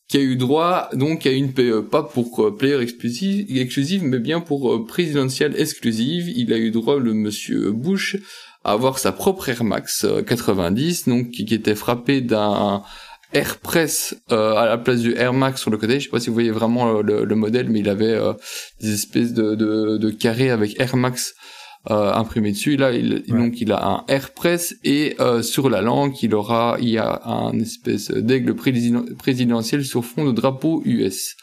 qui 0.09 0.17
a 0.17 0.21
eu 0.21 0.35
droit 0.35 0.89
donc 0.93 1.25
à 1.25 1.31
une 1.31 1.53
PE, 1.53 1.81
pas 1.81 2.03
pour 2.03 2.57
player 2.57 2.81
exclusive, 2.81 3.45
exclusive, 3.55 4.03
mais 4.03 4.19
bien 4.19 4.41
pour 4.41 4.85
présidentielle 4.85 5.53
exclusive. 5.57 6.29
Il 6.35 6.51
a 6.51 6.57
eu 6.57 6.71
droit, 6.71 6.99
le 6.99 7.13
Monsieur 7.13 7.71
Bush, 7.71 8.17
avoir 8.63 8.99
sa 8.99 9.11
propre 9.11 9.49
Air 9.49 9.63
Max 9.63 10.05
90, 10.27 11.07
euh, 11.07 11.11
donc 11.11 11.31
qui, 11.31 11.43
était 11.53 11.75
frappé 11.75 12.21
d'un 12.21 12.83
Air 13.33 13.57
Press 13.57 14.15
euh, 14.31 14.55
à 14.55 14.65
la 14.65 14.77
place 14.77 15.01
du 15.01 15.15
Air 15.15 15.33
Max 15.33 15.59
sur 15.61 15.71
le 15.71 15.77
côté. 15.77 15.99
Je 15.99 16.05
sais 16.05 16.09
pas 16.09 16.19
si 16.19 16.27
vous 16.27 16.33
voyez 16.33 16.51
vraiment 16.51 17.01
le, 17.01 17.35
modèle, 17.35 17.69
mais 17.69 17.79
il 17.79 17.89
avait 17.89 18.05
euh, 18.13 18.33
des 18.79 18.93
espèces 18.93 19.33
de, 19.33 19.55
de, 19.55 20.09
carrés 20.11 20.51
avec 20.51 20.79
Air 20.79 20.95
Max 20.95 21.33
euh, 21.89 22.13
imprimé 22.13 22.51
dessus. 22.51 22.77
Là, 22.77 22.93
il, 22.93 23.23
donc 23.27 23.59
il 23.59 23.71
a 23.71 23.85
un 23.85 24.03
Air 24.07 24.31
Press 24.31 24.75
et 24.83 25.17
sur 25.41 25.69
la 25.69 25.81
langue, 25.81 26.15
il 26.21 26.35
aura 26.35 26.77
il 26.79 26.89
y 26.89 26.97
a 26.97 27.21
un 27.25 27.59
espèce 27.59 28.11
d'aigle 28.11 28.55
présidentiel 28.55 29.83
sur 29.83 30.05
fond 30.05 30.25
de 30.25 30.31
drapeau 30.31 30.81
US. 30.85 31.35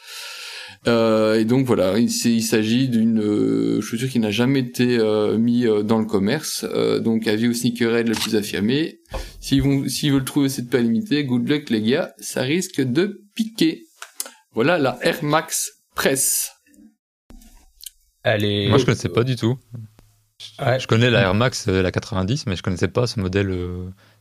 Euh, 0.87 1.39
et 1.39 1.45
donc 1.45 1.67
voilà, 1.67 1.99
il, 1.99 2.09
s'agit 2.09 2.89
d'une 2.89 3.21
euh, 3.21 3.81
chaussure 3.81 4.09
qui 4.09 4.19
n'a 4.19 4.31
jamais 4.31 4.61
été 4.61 4.97
euh, 4.97 5.37
mise 5.37 5.67
euh, 5.67 5.83
dans 5.83 5.99
le 5.99 6.05
commerce, 6.05 6.65
donc 7.01 7.27
avis 7.27 7.47
au 7.47 7.53
sneakerhead 7.53 8.07
le 8.07 8.15
plus 8.15 8.35
affirmé. 8.35 8.99
S'ils 9.39 9.61
vont, 9.61 9.87
s'ils 9.87 10.11
veulent 10.11 10.25
trouver 10.25 10.49
cette 10.49 10.69
paire 10.69 10.81
limitée, 10.81 11.23
good 11.23 11.47
luck 11.47 11.69
les 11.69 11.81
gars, 11.81 12.13
ça 12.19 12.41
risque 12.41 12.81
de 12.81 13.21
piquer. 13.35 13.83
Voilà 14.53 14.79
la 14.79 14.97
Air 15.01 15.23
Max 15.23 15.83
Press. 15.95 16.51
Est... 18.25 18.69
Moi 18.69 18.77
je 18.79 18.85
connaissais 18.85 19.09
pas 19.09 19.23
du 19.23 19.35
tout. 19.35 19.59
Je 20.57 20.87
connais 20.87 21.11
la 21.11 21.21
Air 21.21 21.35
Max, 21.35 21.67
la 21.67 21.91
90, 21.91 22.47
mais 22.47 22.55
je 22.55 22.63
connaissais 22.63 22.87
pas 22.87 23.05
ce 23.05 23.19
modèle, 23.19 23.55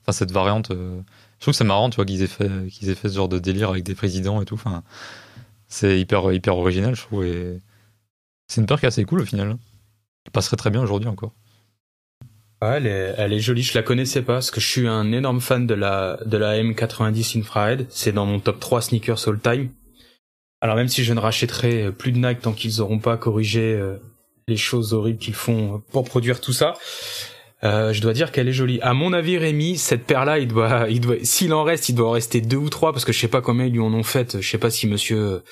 enfin 0.02 0.12
cette 0.12 0.30
variante. 0.30 0.70
Je 0.70 1.40
trouve 1.40 1.52
que 1.52 1.56
c'est 1.56 1.64
marrant, 1.64 1.88
tu 1.88 1.96
vois, 1.96 2.04
qu'ils 2.04 2.20
aient 2.22 2.26
fait, 2.26 2.50
qu'ils 2.70 2.90
aient 2.90 2.94
fait 2.94 3.08
ce 3.08 3.14
genre 3.14 3.30
de 3.30 3.38
délire 3.38 3.70
avec 3.70 3.82
des 3.82 3.94
présidents 3.94 4.42
et 4.42 4.44
tout. 4.44 4.54
Enfin, 4.54 4.82
c'est 5.70 5.98
hyper, 5.98 6.30
hyper 6.32 6.56
original, 6.56 6.94
je 6.94 7.02
trouve. 7.02 7.24
Et 7.24 7.60
c'est 8.48 8.60
une 8.60 8.66
est 8.66 8.84
assez 8.84 9.04
cool 9.04 9.22
au 9.22 9.24
final. 9.24 9.56
Elle 10.26 10.32
passerait 10.32 10.56
très 10.56 10.70
bien 10.70 10.82
aujourd'hui 10.82 11.08
encore. 11.08 11.32
Ouais, 12.60 12.76
elle 12.76 12.86
est, 12.86 13.14
elle 13.16 13.32
est 13.32 13.40
jolie. 13.40 13.62
Je 13.62 13.78
la 13.78 13.82
connaissais 13.82 14.20
pas 14.20 14.34
parce 14.34 14.50
que 14.50 14.60
je 14.60 14.66
suis 14.66 14.86
un 14.86 15.12
énorme 15.12 15.40
fan 15.40 15.66
de 15.66 15.74
la, 15.74 16.18
de 16.26 16.36
la 16.36 16.62
M90 16.62 17.38
Infrared. 17.38 17.86
C'est 17.88 18.12
dans 18.12 18.26
mon 18.26 18.40
top 18.40 18.60
3 18.60 18.82
sneakers 18.82 19.28
all 19.28 19.40
time. 19.40 19.70
Alors 20.60 20.76
même 20.76 20.88
si 20.88 21.04
je 21.04 21.14
ne 21.14 21.20
rachèterai 21.20 21.90
plus 21.92 22.12
de 22.12 22.18
Nike 22.18 22.40
tant 22.40 22.52
qu'ils 22.52 22.78
n'auront 22.78 22.98
pas 22.98 23.16
corrigé 23.16 23.74
euh, 23.74 23.96
les 24.46 24.58
choses 24.58 24.92
horribles 24.92 25.18
qu'ils 25.18 25.34
font 25.34 25.82
pour 25.90 26.04
produire 26.04 26.40
tout 26.40 26.52
ça, 26.52 26.74
euh, 27.62 27.92
je 27.92 28.00
dois 28.00 28.12
dire 28.12 28.32
qu'elle 28.32 28.48
est 28.48 28.52
jolie. 28.52 28.80
À 28.82 28.94
mon 28.94 29.12
avis, 29.12 29.36
Rémi, 29.36 29.76
cette 29.76 30.04
paire-là, 30.04 30.38
il 30.38 30.48
doit, 30.48 30.86
il 30.90 31.00
doit, 31.00 31.16
s'il 31.22 31.52
en 31.52 31.62
reste, 31.62 31.88
il 31.88 31.94
doit 31.94 32.08
en 32.08 32.12
rester 32.12 32.40
deux 32.40 32.56
ou 32.56 32.70
trois 32.70 32.92
parce 32.92 33.04
que 33.04 33.12
je 33.12 33.18
sais 33.18 33.28
pas 33.28 33.40
combien 33.40 33.66
ils 33.66 33.72
lui 33.72 33.80
en 33.80 33.92
ont 33.92 34.02
fait. 34.02 34.40
Je 34.40 34.48
sais 34.48 34.58
pas 34.58 34.70
si 34.70 34.86
Monsieur, 34.86 35.42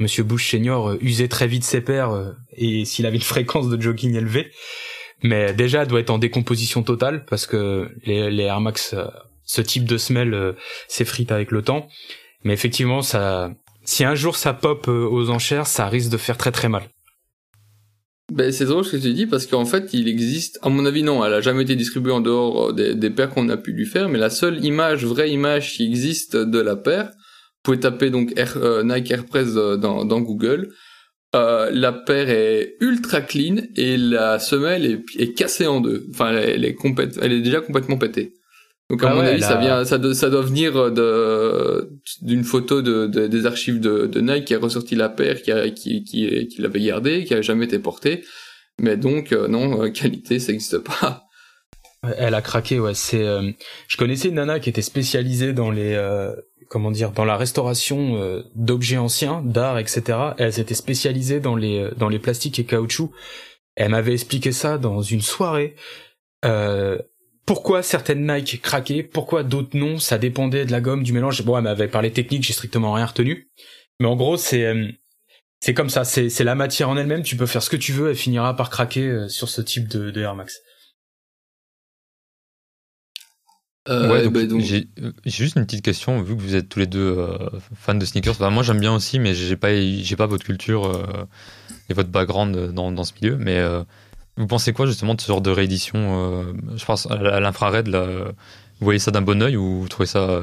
Monsieur 0.00 0.24
Bush 0.24 0.50
senior 0.50 0.90
euh, 0.90 0.98
usait 1.00 1.28
très 1.28 1.46
vite 1.46 1.64
ses 1.64 1.80
paires 1.80 2.10
euh, 2.10 2.32
et 2.56 2.84
s'il 2.84 3.06
avait 3.06 3.16
une 3.16 3.22
fréquence 3.22 3.68
de 3.68 3.80
jogging 3.80 4.14
élevée. 4.14 4.50
Mais 5.22 5.54
déjà, 5.54 5.82
elle 5.82 5.88
doit 5.88 6.00
être 6.00 6.10
en 6.10 6.18
décomposition 6.18 6.82
totale 6.82 7.24
parce 7.24 7.46
que 7.46 7.88
les, 8.04 8.30
les 8.30 8.42
Air 8.42 8.60
Max, 8.60 8.94
ce 9.44 9.62
type 9.62 9.84
de 9.84 9.96
semelle 9.96 10.54
s'effrite 10.86 11.32
avec 11.32 11.50
le 11.50 11.62
temps. 11.62 11.88
Mais 12.42 12.52
effectivement, 12.52 13.00
ça, 13.00 13.50
si 13.84 14.04
un 14.04 14.14
jour 14.14 14.36
ça 14.36 14.52
pop 14.52 14.86
aux 14.86 15.30
enchères, 15.30 15.66
ça 15.66 15.88
risque 15.88 16.10
de 16.10 16.18
faire 16.18 16.36
très 16.36 16.52
très 16.52 16.68
mal. 16.68 16.82
Ben, 18.32 18.50
c'est 18.52 18.64
drôle 18.64 18.84
ce 18.84 18.96
que 18.96 19.02
tu 19.02 19.12
dis 19.12 19.26
parce 19.26 19.46
qu'en 19.46 19.66
fait 19.66 19.92
il 19.92 20.08
existe, 20.08 20.58
à 20.62 20.70
mon 20.70 20.86
avis 20.86 21.02
non, 21.02 21.24
elle 21.24 21.34
a 21.34 21.40
jamais 21.42 21.62
été 21.62 21.76
distribuée 21.76 22.12
en 22.12 22.20
dehors 22.20 22.72
des, 22.72 22.94
des 22.94 23.10
paires 23.10 23.30
qu'on 23.30 23.48
a 23.50 23.58
pu 23.58 23.72
lui 23.72 23.84
faire, 23.84 24.08
mais 24.08 24.18
la 24.18 24.30
seule 24.30 24.64
image, 24.64 25.04
vraie 25.04 25.30
image 25.30 25.74
qui 25.74 25.84
existe 25.84 26.34
de 26.36 26.58
la 26.58 26.74
paire, 26.74 27.12
vous 27.64 27.72
pouvez 27.72 27.80
taper 27.80 28.10
donc 28.10 28.34
euh, 28.38 28.82
Nike 28.82 29.10
Airpress 29.10 29.48
euh, 29.56 29.78
dans, 29.78 30.20
Google, 30.20 30.68
euh, 31.34 31.70
la 31.72 31.92
paire 31.92 32.28
est 32.28 32.76
ultra 32.80 33.22
clean 33.22 33.56
et 33.74 33.96
la 33.96 34.38
semelle 34.38 35.02
est, 35.18 35.32
cassée 35.34 35.66
en 35.66 35.80
deux. 35.80 36.06
Enfin, 36.10 36.32
elle, 36.32 36.66
est 36.66 36.76
elle 37.22 37.32
est 37.32 37.40
déjà 37.40 37.62
complètement 37.62 37.96
pétée. 37.96 38.34
Donc 38.90 39.02
à 39.02 39.10
ah 39.10 39.14
mon 39.14 39.20
avis, 39.20 39.40
ça 39.40 39.56
vient, 39.56 39.84
ça, 39.84 39.98
doit, 39.98 40.14
ça 40.14 40.28
doit 40.28 40.42
venir 40.42 40.92
de 40.92 41.90
d'une 42.20 42.44
photo 42.44 42.82
de, 42.82 43.06
des 43.06 43.46
archives 43.46 43.80
de, 43.80 44.06
de, 44.06 44.20
Nike 44.20 44.46
qui 44.46 44.54
a 44.54 44.58
ressorti 44.58 44.94
la 44.94 45.08
paire, 45.08 45.42
qui 45.42 45.52
a, 45.52 45.70
qui 45.70 46.04
qui, 46.04 46.48
qui 46.48 46.62
l'avait 46.62 46.80
gardée, 46.80 47.24
qui 47.24 47.34
a 47.34 47.40
jamais 47.40 47.64
été 47.64 47.78
portée. 47.78 48.24
Mais 48.78 48.96
donc 48.96 49.32
euh, 49.32 49.48
non, 49.48 49.84
euh, 49.84 49.90
qualité, 49.90 50.38
ça 50.38 50.52
n'existe 50.52 50.78
pas. 50.78 51.22
Elle 52.18 52.34
a 52.34 52.42
craqué, 52.42 52.78
ouais. 52.78 52.92
C'est, 52.92 53.24
je 53.88 53.96
connaissais 53.96 54.28
une 54.28 54.34
nana 54.34 54.60
qui 54.60 54.68
était 54.68 54.82
spécialisée 54.82 55.54
dans 55.54 55.70
les 55.70 55.96
comment 56.68 56.90
dire 56.90 57.12
dans 57.12 57.24
la 57.24 57.36
restauration 57.36 58.16
euh, 58.16 58.42
d'objets 58.54 58.98
anciens, 58.98 59.42
d'art, 59.42 59.78
etc. 59.78 60.18
elle 60.38 60.52
s'était 60.52 60.74
spécialisée 60.74 61.40
dans 61.40 61.56
les 61.56 61.78
euh, 61.78 61.90
dans 61.96 62.08
les 62.08 62.18
plastiques 62.18 62.58
et 62.58 62.64
caoutchouc. 62.64 63.12
Elle 63.76 63.90
m'avait 63.90 64.12
expliqué 64.12 64.52
ça 64.52 64.78
dans 64.78 65.00
une 65.00 65.20
soirée. 65.20 65.74
Euh, 66.44 66.98
pourquoi 67.46 67.82
certaines 67.82 68.26
Nike 68.26 68.60
craquaient, 68.62 69.02
pourquoi 69.02 69.42
d'autres 69.42 69.76
non, 69.76 69.98
ça 69.98 70.18
dépendait 70.18 70.64
de 70.64 70.72
la 70.72 70.80
gomme, 70.80 71.02
du 71.02 71.12
mélange. 71.12 71.42
Bon, 71.42 71.56
elle 71.56 71.64
m'avait 71.64 71.88
parlé 71.88 72.12
technique, 72.12 72.42
j'ai 72.42 72.52
strictement 72.52 72.92
rien 72.92 73.06
retenu. 73.06 73.50
Mais 74.00 74.06
en 74.06 74.16
gros, 74.16 74.36
c'est 74.36 74.96
c'est 75.60 75.74
comme 75.74 75.90
ça, 75.90 76.04
c'est 76.04 76.28
c'est 76.30 76.44
la 76.44 76.54
matière 76.54 76.88
en 76.88 76.96
elle-même. 76.96 77.22
Tu 77.22 77.36
peux 77.36 77.46
faire 77.46 77.62
ce 77.62 77.70
que 77.70 77.76
tu 77.76 77.92
veux, 77.92 78.10
elle 78.10 78.16
finira 78.16 78.56
par 78.56 78.70
craquer 78.70 79.28
sur 79.28 79.48
ce 79.48 79.60
type 79.60 79.88
de, 79.88 80.10
de 80.10 80.20
Air 80.20 80.34
Max. 80.34 80.60
Euh, 83.90 84.30
bah, 84.30 84.40
j'ai 84.64 84.86
juste 85.26 85.56
une 85.56 85.66
petite 85.66 85.84
question, 85.84 86.22
vu 86.22 86.34
que 86.34 86.40
vous 86.40 86.54
êtes 86.54 86.70
tous 86.70 86.78
les 86.78 86.86
deux 86.86 87.16
euh, 87.18 87.36
fans 87.74 87.94
de 87.94 88.04
sneakers. 88.04 88.50
moi, 88.50 88.62
j'aime 88.62 88.80
bien 88.80 88.94
aussi, 88.94 89.18
mais 89.18 89.34
j'ai 89.34 89.56
pas, 89.56 89.74
j'ai 89.74 90.16
pas 90.16 90.26
votre 90.26 90.44
culture 90.44 90.86
euh, 90.86 91.26
et 91.90 91.94
votre 91.94 92.08
background 92.08 92.72
dans, 92.72 92.90
dans, 92.92 93.04
ce 93.04 93.12
milieu. 93.20 93.36
Mais 93.36 93.62
vous 94.36 94.46
pensez 94.46 94.72
quoi 94.72 94.86
justement 94.86 95.14
de 95.14 95.20
ce 95.20 95.28
genre 95.28 95.40
de 95.40 95.50
réédition 95.50 96.54
Je 96.76 96.84
pense 96.84 97.06
à 97.10 97.40
l'infrared, 97.40 97.88
vous 97.88 98.84
voyez 98.84 98.98
ça 98.98 99.10
d'un 99.10 99.22
bon 99.22 99.42
oeil 99.42 99.56
ou 99.56 99.80
vous 99.80 99.88
trouvez 99.88 100.06
ça 100.06 100.42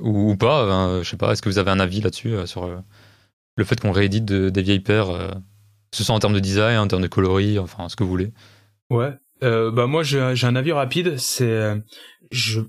ou, 0.00 0.36
pas 0.36 1.02
Je 1.02 1.08
sais 1.08 1.16
pas. 1.16 1.32
Est-ce 1.32 1.42
que 1.42 1.48
vous 1.48 1.58
avez 1.58 1.70
un 1.70 1.80
avis 1.80 2.00
là-dessus 2.00 2.34
sur 2.46 2.68
le 3.56 3.64
fait 3.64 3.80
qu'on 3.80 3.92
réédite 3.92 4.24
des 4.24 4.62
vieilles 4.62 4.80
paires, 4.80 5.08
que 5.90 5.96
ce 5.96 6.04
soit 6.04 6.14
en 6.14 6.18
termes 6.20 6.34
de 6.34 6.40
design, 6.40 6.78
en 6.78 6.86
termes 6.86 7.02
de 7.02 7.08
coloris, 7.08 7.58
enfin 7.58 7.88
ce 7.88 7.96
que 7.96 8.04
vous 8.04 8.10
voulez? 8.10 8.32
Ouais, 8.90 9.12
euh, 9.42 9.70
bah 9.70 9.86
moi 9.86 10.02
j'ai 10.02 10.20
un 10.20 10.56
avis 10.56 10.72
rapide, 10.72 11.18
c'est 11.18 11.44
euh, 11.44 11.76
je 12.30 12.60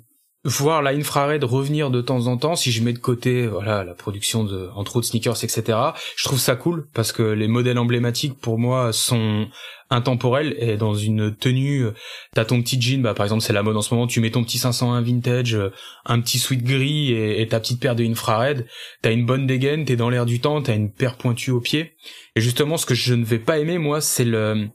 voir 0.45 0.81
la 0.81 0.91
infrared 0.91 1.43
revenir 1.43 1.91
de 1.91 1.99
temps 1.99 2.27
en 2.27 2.37
temps 2.37 2.55
si 2.55 2.71
je 2.71 2.81
mets 2.81 2.93
de 2.93 2.99
côté 2.99 3.45
voilà 3.45 3.83
la 3.83 3.93
production 3.93 4.45
de 4.45 4.69
entre 4.73 4.95
autres 4.95 5.07
sneakers 5.07 5.43
etc 5.43 5.77
je 6.15 6.23
trouve 6.23 6.39
ça 6.39 6.55
cool 6.55 6.87
parce 6.93 7.11
que 7.11 7.23
les 7.23 7.49
modèles 7.49 7.77
emblématiques 7.77 8.39
pour 8.39 8.57
moi 8.57 8.93
sont 8.93 9.47
intemporels 9.89 10.55
et 10.59 10.77
dans 10.77 10.93
une 10.93 11.35
tenue 11.35 11.87
t'as 12.33 12.45
ton 12.45 12.61
petit 12.61 12.79
jean 12.79 13.01
bah 13.01 13.13
par 13.13 13.25
exemple 13.25 13.41
c'est 13.41 13.51
la 13.51 13.63
mode 13.63 13.75
en 13.75 13.81
ce 13.81 13.93
moment 13.93 14.07
tu 14.07 14.21
mets 14.21 14.31
ton 14.31 14.45
petit 14.45 14.59
501 14.59 15.01
vintage 15.01 15.57
un 16.05 16.21
petit 16.21 16.39
sweat 16.39 16.63
gris 16.63 17.11
et, 17.11 17.45
ta 17.47 17.59
petite 17.59 17.81
paire 17.81 17.95
de 17.95 18.05
infrared 18.05 18.65
t'as 19.01 19.11
une 19.11 19.25
bonne 19.25 19.45
dégaine 19.45 19.83
t'es 19.83 19.97
dans 19.97 20.09
l'air 20.09 20.25
du 20.25 20.39
temps 20.39 20.61
t'as 20.61 20.75
une 20.75 20.91
paire 20.91 21.17
pointue 21.17 21.51
au 21.51 21.59
pied. 21.59 21.93
Et 22.35 22.41
justement 22.41 22.77
ce 22.77 22.85
que 22.85 22.95
je 22.95 23.13
ne 23.13 23.25
vais 23.25 23.39
pas 23.39 23.59
aimer 23.59 23.77
moi 23.77 23.99
c'est 23.99 24.23
le 24.23 24.69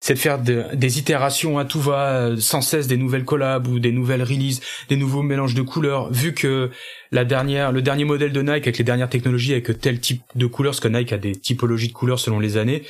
c'est 0.00 0.14
de 0.14 0.18
faire 0.18 0.38
des 0.38 0.98
itérations 0.98 1.58
à 1.58 1.64
tout 1.64 1.80
va, 1.80 2.10
euh, 2.10 2.36
sans 2.38 2.60
cesse 2.60 2.86
des 2.86 2.96
nouvelles 2.96 3.24
collabs 3.24 3.66
ou 3.66 3.78
des 3.80 3.92
nouvelles 3.92 4.22
releases, 4.22 4.60
des 4.88 4.96
nouveaux 4.96 5.22
mélanges 5.22 5.54
de 5.54 5.62
couleurs. 5.62 6.12
Vu 6.12 6.34
que 6.34 6.70
la 7.12 7.24
dernière, 7.24 7.72
le 7.72 7.82
dernier 7.82 8.04
modèle 8.04 8.32
de 8.32 8.42
Nike 8.42 8.66
avec 8.66 8.78
les 8.78 8.84
dernières 8.84 9.08
technologies 9.08 9.52
avec 9.52 9.80
tel 9.80 9.98
type 9.98 10.22
de 10.34 10.46
couleurs, 10.46 10.72
parce 10.72 10.80
que 10.80 10.88
Nike 10.88 11.12
a 11.12 11.18
des 11.18 11.32
typologies 11.32 11.88
de 11.88 11.92
couleurs 11.92 12.20
selon 12.20 12.38
les 12.38 12.56
années, 12.56 12.82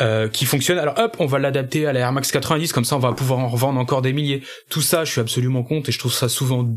euh, 0.00 0.28
qui 0.28 0.44
fonctionnent. 0.44 0.78
Alors 0.78 0.98
hop, 0.98 1.16
on 1.18 1.26
va 1.26 1.38
l'adapter 1.38 1.86
à 1.86 1.92
la 1.92 2.00
Air 2.00 2.12
Max 2.12 2.30
90, 2.30 2.72
comme 2.72 2.84
ça 2.84 2.96
on 2.96 3.00
va 3.00 3.12
pouvoir 3.12 3.40
en 3.40 3.48
revendre 3.48 3.80
encore 3.80 4.02
des 4.02 4.12
milliers. 4.12 4.42
Tout 4.68 4.82
ça, 4.82 5.04
je 5.04 5.10
suis 5.10 5.20
absolument 5.20 5.62
contre 5.62 5.88
et 5.88 5.92
je 5.92 5.98
trouve 5.98 6.12
ça 6.12 6.28
souvent 6.28 6.68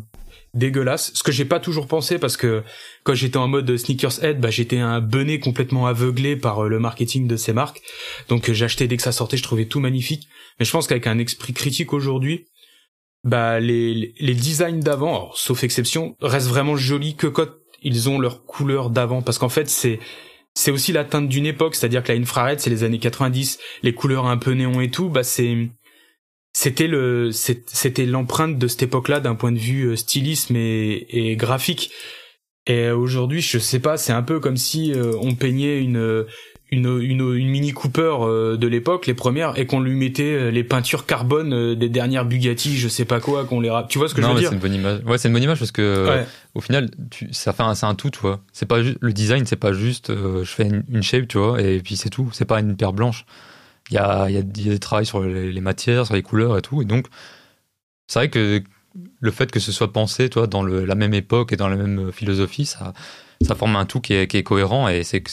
dégueulasse. 0.56 1.12
Ce 1.14 1.22
que 1.22 1.32
j'ai 1.32 1.46
pas 1.46 1.60
toujours 1.60 1.88
pensé 1.88 2.18
parce 2.18 2.38
que 2.38 2.64
quand 3.04 3.14
j'étais 3.14 3.38
en 3.38 3.48
mode 3.48 3.78
sneakers 3.78 4.24
head, 4.24 4.40
bah 4.40 4.50
j'étais 4.50 4.80
un 4.80 5.02
benet 5.02 5.40
complètement 5.40 5.86
aveuglé 5.86 6.36
par 6.36 6.64
euh, 6.64 6.70
le 6.70 6.80
marketing 6.80 7.28
de 7.28 7.36
ces 7.36 7.54
marques. 7.54 7.82
Donc 8.30 8.50
euh, 8.50 8.54
j'achetais 8.54 8.88
dès 8.88 8.98
que 8.98 9.04
ça 9.04 9.12
sortait, 9.12 9.38
je 9.38 9.44
trouvais 9.44 9.66
tout 9.66 9.80
magnifique. 9.80 10.28
Mais 10.60 10.66
je 10.66 10.72
pense 10.72 10.88
qu'avec 10.88 11.06
un 11.08 11.20
esprit 11.20 11.54
critique 11.54 11.94
aujourd'hui, 11.94 12.46
bah 13.24 13.60
les 13.60 14.14
les 14.20 14.34
designs 14.34 14.80
d'avant, 14.80 15.32
sauf 15.36 15.64
exception, 15.64 16.16
restent 16.22 16.48
vraiment 16.48 16.76
jolis 16.76 17.16
que 17.16 17.28
quand 17.28 17.50
ils 17.82 18.10
ont 18.10 18.20
leur 18.20 18.46
couleur 18.46 18.90
d'avant 18.90 19.22
parce 19.22 19.38
qu'en 19.38 19.50
fait 19.50 19.70
c'est 19.70 20.00
c'est 20.54 20.72
aussi 20.72 20.94
la 20.94 21.04
teinte 21.04 21.28
d'une 21.28 21.46
époque, 21.46 21.76
c'est-à-dire 21.76 22.02
que 22.02 22.12
la 22.14 22.18
infrared, 22.18 22.62
c'est 22.62 22.70
les 22.70 22.84
années 22.84 23.00
90, 23.00 23.60
les 23.84 23.94
couleurs 23.94 24.26
un 24.26 24.38
peu 24.38 24.52
néon 24.52 24.80
et 24.80 24.90
tout, 24.90 25.10
bah 25.10 25.24
c'est 25.24 25.70
c'était 26.58 26.88
le 26.88 27.32
c'était 27.34 28.06
l'empreinte 28.06 28.58
de 28.58 28.70
cette 28.70 28.84
époque-là 28.84 29.20
d'un 29.20 29.36
point 29.36 29.52
de 29.52 29.58
vue 29.58 29.90
euh, 29.90 29.98
stylisme 29.98 30.56
et, 30.56 31.06
et 31.10 31.36
graphique. 31.36 31.92
Et 32.66 32.92
aujourd'hui, 32.92 33.42
je 33.42 33.60
sais 33.60 33.80
pas, 33.80 33.98
c'est 33.98 34.14
un 34.14 34.24
peu 34.24 34.40
comme 34.40 34.56
si 34.56 34.94
euh, 34.94 35.12
on 35.22 35.36
peignait 35.36 35.82
une 35.82 36.26
une, 36.72 37.02
une, 37.02 37.34
une 37.36 37.50
Mini 37.50 37.74
Cooper 37.74 38.16
euh, 38.22 38.56
de 38.56 38.68
l'époque, 38.68 39.06
les 39.06 39.14
premières, 39.14 39.60
et 39.60 39.66
qu'on 39.66 39.82
lui 39.82 39.96
mettait 39.96 40.50
les 40.50 40.64
peintures 40.64 41.06
carbone 41.06 41.76
des 41.76 41.90
dernières 41.90 42.24
Bugatti, 42.24 42.78
je 42.78 42.88
sais 42.88 43.06
pas 43.06 43.20
quoi, 43.20 43.44
qu'on 43.44 43.60
les 43.60 43.70
Tu 43.90 43.98
vois 43.98 44.08
ce 44.08 44.16
que 44.16 44.22
je 44.22 44.28
veux 44.28 44.36
dire 44.36 44.48
c'est 44.48 44.56
une 44.56 44.62
bonne 44.62 44.74
image. 44.74 45.02
Ouais, 45.06 45.18
c'est 45.18 45.28
une 45.28 45.34
bonne 45.34 45.44
image 45.44 45.60
parce 45.60 45.74
que 45.74 46.24
au 46.54 46.62
final, 46.62 46.90
tu, 47.12 47.34
ça 47.34 47.52
fait 47.52 47.64
un, 47.64 47.76
c'est 47.76 47.86
un 47.86 47.96
tout, 47.96 48.12
tu 48.12 48.20
vois. 48.20 48.40
C'est 48.54 48.66
pas 48.66 48.80
le 48.80 49.12
design, 49.12 49.46
c'est 49.46 49.58
pas 49.58 49.74
juste 49.74 50.10
je 50.16 50.50
fais 50.50 50.64
une, 50.64 50.86
une, 50.90 51.04
shape, 51.04 51.28
tu 51.28 51.38
vois, 51.38 51.62
et 51.62 51.80
puis 51.80 51.98
c'est 51.98 52.10
tout. 52.10 52.30
C'est 52.32 52.46
pas 52.46 52.62
une 52.62 52.78
paire 52.78 52.94
blanche. 52.94 53.26
Il 53.92 53.96
y 53.96 53.98
a, 53.98 54.30
y 54.30 54.38
a, 54.38 54.42
des 54.42 54.80
travaux 54.80 55.04
sur 55.04 55.24
les, 55.24 55.62
matières, 55.62 56.06
sur 56.06 56.16
les 56.16 56.24
couleurs 56.24 56.58
et 56.58 56.62
tout. 56.62 56.82
Et 56.82 56.86
donc, 56.86 57.08
c'est 58.08 58.20
vrai 58.20 58.30
que 58.30 58.64
le 59.20 59.32
fait 59.32 59.52
que 59.52 59.60
ce 59.60 59.72
soit 59.72 59.94
pensé, 59.94 60.30
toi, 60.30 60.48
dans 60.48 60.64
la 60.64 60.96
même 60.96 61.14
époque 61.14 61.54
et 61.54 61.58
dans 61.58 61.68
la 61.68 61.76
même 61.76 62.12
philosophie, 62.12 62.66
ça, 62.66 62.94
ça 63.42 63.56
forme 63.56 63.76
un 63.76 63.86
tout 63.86 64.02
qui 64.02 64.14
est, 64.14 64.44
cohérent. 64.44 64.88
Et 64.88 65.04
c'est 65.04 65.24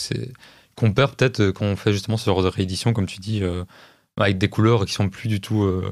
qu'on 0.77 0.93
perd 0.93 1.17
peut-être 1.17 1.51
quand 1.51 1.67
on 1.67 1.77
fait 1.77 1.93
justement 1.93 2.17
ce 2.17 2.27
genre 2.27 2.43
de 2.43 2.49
réédition, 2.49 2.93
comme 2.93 3.07
tu 3.07 3.21
dis, 3.21 3.43
euh, 3.43 3.65
avec 4.17 4.39
des 4.39 4.49
couleurs 4.49 4.85
qui 4.85 4.93
sont 4.93 5.09
plus 5.09 5.29
du 5.29 5.41
tout, 5.41 5.63
euh, 5.63 5.91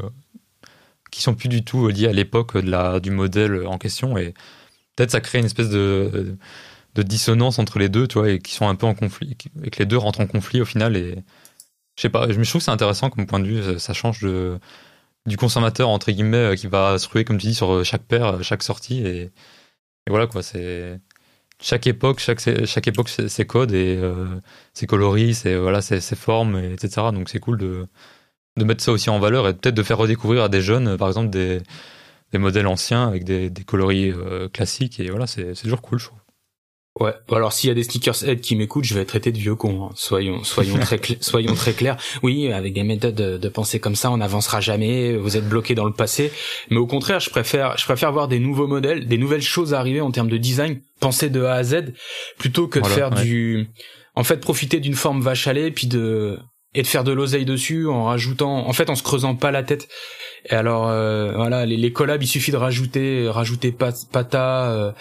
qui 1.11 1.23
sont 1.23 1.35
plus 1.35 1.49
du 1.49 1.65
tout 1.65 1.89
liées 1.89 2.09
à 2.09 2.13
l'époque 2.13 2.57
du 2.59 3.11
modèle 3.11 3.67
en 3.67 3.79
question. 3.79 4.19
Et 4.19 4.35
peut-être 4.97 5.11
ça 5.11 5.21
crée 5.21 5.39
une 5.39 5.47
espèce 5.47 5.71
de, 5.71 6.37
dissonance 6.97 7.59
entre 7.59 7.79
les 7.79 7.89
deux, 7.89 8.07
tu 8.07 8.19
vois, 8.19 8.31
et 8.31 8.39
qui 8.39 8.55
sont 8.55 8.69
un 8.69 8.75
peu 8.75 8.87
en 8.87 8.95
conflit, 8.95 9.37
et 9.65 9.71
que 9.71 9.79
les 9.79 9.87
deux 9.87 9.97
rentrent 9.97 10.21
en 10.21 10.27
conflit 10.27 10.61
au 10.61 10.67
final 10.67 10.97
je 12.01 12.07
sais 12.07 12.09
pas, 12.09 12.29
je 12.31 12.33
trouve 12.33 12.61
que 12.61 12.65
c'est 12.65 12.71
intéressant 12.71 13.11
comme 13.11 13.27
point 13.27 13.41
de 13.41 13.47
vue, 13.47 13.79
ça, 13.79 13.93
change 13.93 14.25
du 15.27 15.37
consommateur 15.37 15.91
entre 15.91 16.11
guillemets 16.11 16.53
euh, 16.53 16.57
qui 16.57 16.67
va 16.67 16.99
se 16.99 17.07
ruer 17.11 17.25
comme 17.25 17.37
tu 17.37 17.49
dis 17.49 17.55
sur 17.55 17.71
euh, 17.75 17.85
chaque 17.85 18.05
paire, 18.05 18.37
euh, 18.37 18.43
chaque 18.43 18.63
sortie 18.63 19.07
et, 19.07 19.31
voilà 20.09 20.27
quoi, 20.27 20.43
c'est 20.43 20.99
chaque 21.61 21.87
époque, 21.87 22.21
chaque, 22.21 22.41
chaque 22.41 22.89
époque 22.89 23.11
ses, 23.11 23.47
codes 23.47 23.73
et 23.73 24.01
ses 24.75 24.87
coloris, 24.87 25.35
ses, 25.35 25.57
voilà, 25.57 25.83
ses, 25.83 26.01
formes, 26.17 26.57
etc. 26.57 27.09
Donc 27.13 27.29
c'est 27.29 27.39
cool 27.39 27.59
de, 27.59 27.87
de 28.57 28.65
mettre 28.65 28.83
ça 28.83 28.93
aussi 28.93 29.11
en 29.11 29.21
valeur 29.21 29.47
et 29.47 29.55
peut-être 29.55 29.75
de 29.75 29.83
faire 29.83 29.99
redécouvrir 29.99 30.45
à 30.45 30.49
des 30.49 30.63
jeunes, 30.63 30.97
par 30.97 31.09
exemple, 31.09 31.31
des, 31.31 31.61
des 32.33 32.39
modèles 32.39 32.67
anciens 32.67 33.07
avec 33.07 33.25
des, 33.25 33.51
des 33.51 33.63
coloris 33.63 34.13
classiques. 34.53 35.01
Et 35.01 35.11
voilà, 35.11 35.27
c'est 35.27 35.53
toujours 35.55 35.83
cool, 35.83 35.99
je 35.99 36.07
trouve. 36.07 36.19
Ouais. 36.99 37.13
Alors 37.31 37.53
s'il 37.53 37.69
y 37.69 37.71
a 37.71 37.75
des 37.75 37.85
sneakers 37.85 38.25
head 38.25 38.41
qui 38.41 38.57
m'écoutent, 38.57 38.85
je 38.85 38.95
vais 38.95 39.03
être 39.03 39.09
traité 39.09 39.31
de 39.31 39.39
vieux 39.39 39.55
con. 39.55 39.85
Hein. 39.85 39.93
Soyons, 39.95 40.43
soyons 40.43 40.79
très, 40.81 41.01
soyons 41.21 41.55
très 41.55 41.73
clairs. 41.73 41.97
Oui, 42.23 42.53
avec 42.53 42.75
des 42.75 42.83
méthodes 42.83 43.15
de, 43.15 43.39
de 43.39 43.49
penser 43.49 43.79
comme 43.79 43.95
ça, 43.95 44.11
on 44.11 44.17
n'avancera 44.17 44.61
jamais. 44.61 45.17
Vous 45.17 45.37
êtes 45.37 45.49
bloqué 45.49 45.75
dans 45.75 45.85
le 45.85 45.93
passé. 45.93 46.33
Mais 46.69 46.79
au 46.79 46.87
contraire, 46.87 47.21
je 47.21 47.31
préfère, 47.31 47.77
je 47.79 47.85
préfère 47.85 48.13
voir 48.13 48.27
des 48.27 48.41
nouveaux 48.41 48.67
modèles, 48.67 49.07
des 49.07 49.19
nouvelles 49.19 49.43
choses 49.43 49.73
arriver 49.73 50.01
en 50.01 50.11
termes 50.11 50.31
de 50.31 50.37
design, 50.37 50.81
penser 50.99 51.31
de 51.31 51.45
A 51.45 51.55
à 51.55 51.63
Z, 51.63 51.93
plutôt 52.39 52.67
que 52.67 52.81
de 52.81 52.87
faire 52.87 53.11
du, 53.11 53.69
en 54.17 54.25
fait, 54.25 54.39
profiter 54.39 54.81
d'une 54.81 54.95
forme 54.95 55.21
vache 55.21 55.47
à 55.47 55.53
lait, 55.53 55.71
puis 55.71 55.87
de 55.87 56.39
et 56.73 56.83
de 56.83 56.87
faire 56.87 57.03
de 57.03 57.11
l'oseille 57.11 57.45
dessus 57.45 57.89
en 57.89 58.05
rajoutant, 58.05 58.69
en 58.69 58.73
fait, 58.73 58.91
en 58.91 58.95
se 58.95 59.03
creusant 59.03 59.35
pas 59.35 59.51
la 59.51 59.65
tête. 59.65 59.89
Et 60.49 60.55
alors 60.55 60.89
euh, 60.89 61.33
voilà, 61.35 61.67
les, 61.67 61.77
les, 61.77 61.93
collabs, 61.93 62.23
il 62.23 62.29
suffit 62.29 62.53
de 62.53 62.57
rajouter, 62.57 63.29
rajouter 63.29 63.73
Pata, 63.73 64.71
euh, 64.71 64.93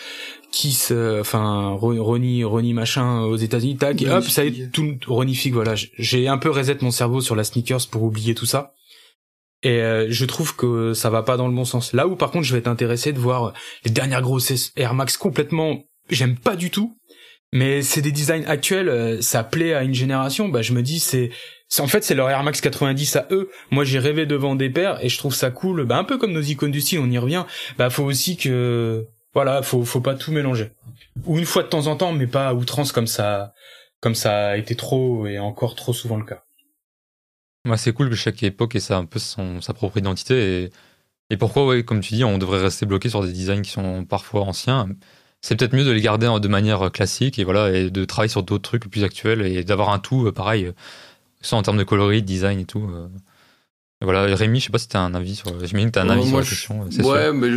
Kiss, 0.52 0.90
euh, 0.92 1.22
enfin 1.22 1.70
Ronnie, 1.80 2.44
Ronnie 2.44 2.74
machin 2.74 3.22
aux 3.22 3.36
États-Unis, 3.36 3.78
tac, 3.78 4.02
et 4.02 4.10
hop, 4.10 4.24
ça 4.24 4.46
est 4.46 4.72
tout 4.72 4.98
Ronnie 5.08 5.36
Fig, 5.36 5.54
voilà. 5.54 5.76
J'ai 5.76 6.28
un 6.28 6.38
peu 6.38 6.50
reset 6.50 6.78
mon 6.82 6.92
cerveau 6.92 7.22
sur 7.22 7.36
la 7.36 7.44
sneakers 7.44 7.88
pour 7.90 8.04
oublier 8.04 8.36
tout 8.36 8.46
ça. 8.46 8.74
Et 9.62 9.82
je 10.08 10.26
trouve 10.26 10.56
que 10.56 10.94
ça 10.94 11.10
va 11.10 11.22
pas 11.22 11.36
dans 11.36 11.50
le 11.50 11.54
bon 11.54 11.66
sens. 11.66 11.92
Là 11.92 12.08
où 12.08 12.16
par 12.16 12.32
contre 12.32 12.46
je 12.46 12.54
vais 12.54 12.60
être 12.60 12.68
intéressé 12.68 13.12
de 13.12 13.20
voir 13.20 13.54
les 13.84 13.92
dernières 13.92 14.22
grosses 14.22 14.72
Air 14.78 14.94
Max 14.94 15.18
complètement, 15.18 15.84
j'aime 16.10 16.38
pas 16.38 16.56
du 16.56 16.72
tout, 16.72 16.98
mais 17.52 17.82
c'est 17.82 18.02
des 18.02 18.14
designs 18.14 18.46
actuels, 18.48 19.22
ça 19.22 19.44
plaît 19.44 19.74
à 19.74 19.84
une 19.84 19.94
génération. 19.94 20.48
Bah 20.48 20.62
je 20.62 20.72
me 20.72 20.82
dis 20.82 21.00
c'est 21.00 21.32
en 21.78 21.88
fait 21.88 22.06
c'est 22.06 22.16
leur 22.16 22.30
Air 22.30 22.42
Max 22.44 22.62
90 22.62 23.16
à 23.18 23.28
eux. 23.32 23.50
Moi 23.70 23.84
j'ai 23.84 24.00
rêvé 24.00 24.26
devant 24.26 24.56
des 24.56 24.70
paires 24.70 25.04
et 25.04 25.10
je 25.10 25.18
trouve 25.18 25.36
ça 25.36 25.52
cool. 25.52 25.86
Bah 25.86 25.98
un 25.98 26.06
peu 26.06 26.18
comme 26.18 26.32
nos 26.32 26.42
icônes 26.42 26.72
du 26.72 26.80
style, 26.80 27.00
on 27.00 27.12
y 27.12 27.18
revient. 27.18 27.46
Bah 27.78 27.90
faut 27.90 28.06
aussi 28.06 28.38
que 28.38 29.06
voilà, 29.34 29.62
faut 29.62 29.84
faut 29.86 30.02
pas 30.02 30.16
tout 30.16 30.32
mélanger. 30.32 30.72
Ou 31.26 31.38
une 31.38 31.46
fois 31.46 31.64
de 31.64 31.68
temps 31.68 31.88
en 31.88 31.96
temps, 31.96 32.14
mais 32.14 32.28
pas 32.28 32.50
à 32.50 32.54
outrance 32.54 32.92
comme 32.92 33.08
ça 33.08 33.54
comme 34.00 34.16
ça 34.16 34.50
a 34.50 34.58
été 34.58 34.76
trop 34.76 35.28
et 35.28 35.40
encore 35.40 35.76
trop 35.76 35.94
souvent 35.94 36.18
le 36.18 36.24
cas. 36.24 36.44
Moi, 37.66 37.78
c'est 37.78 37.92
cool 37.92 38.10
que 38.10 38.16
chaque 38.16 38.42
époque 38.44 38.76
ait 38.76 38.80
ça 38.80 38.98
un 38.98 39.06
peu 39.06 39.20
son, 39.20 39.62
sa 39.62 39.74
propre 39.74 39.98
identité 39.98 40.64
et, 40.64 40.70
et 41.30 41.38
pourquoi, 41.38 41.66
ouais, 41.66 41.84
comme 41.84 42.00
tu 42.00 42.14
dis, 42.14 42.24
on 42.24 42.38
devrait 42.38 42.62
rester 42.62 42.86
bloqué 42.86 43.10
sur 43.10 43.24
des 43.24 43.34
designs 43.34 43.62
qui 43.62 43.72
sont 43.72 44.06
parfois 44.06 44.44
anciens. 44.44 44.88
C'est 45.42 45.58
peut-être 45.58 45.74
mieux 45.76 45.84
de 45.84 45.92
les 45.92 46.02
garder 46.02 46.34
de 46.40 46.48
manière 46.48 46.92
classique 46.92 47.40
et 47.40 47.44
voilà 47.44 47.72
et 47.76 47.92
de 47.92 48.06
travailler 48.06 48.30
sur 48.30 48.44
d'autres 48.44 48.64
trucs 48.64 48.90
plus 48.90 49.04
actuels 49.04 49.42
et 49.42 49.64
d'avoir 49.64 49.90
un 49.90 50.00
tout 50.00 50.28
euh, 50.28 50.32
pareil, 50.32 50.72
soit 51.42 51.58
en 51.58 51.62
termes 51.62 51.78
de 51.78 51.84
coloris, 51.84 52.24
design 52.24 52.60
et 52.60 52.66
tout. 52.66 52.90
Euh. 54.02 54.06
Voilà, 54.06 54.36
Rémi, 54.36 54.60
je 54.60 54.66
sais 54.66 54.72
pas 54.72 54.78
si 54.78 54.88
t'as 54.88 55.02
un 55.02 55.14
avis 55.14 55.36
sur. 55.36 55.48
J'imagine 55.66 55.90
que 55.90 55.96
t'as 55.96 56.04
un 56.04 56.10
avis 56.10 56.28
sur 56.28 56.38
la 56.38 56.44
question. 56.44 56.82
Ouais, 57.04 57.34
mais 57.34 57.50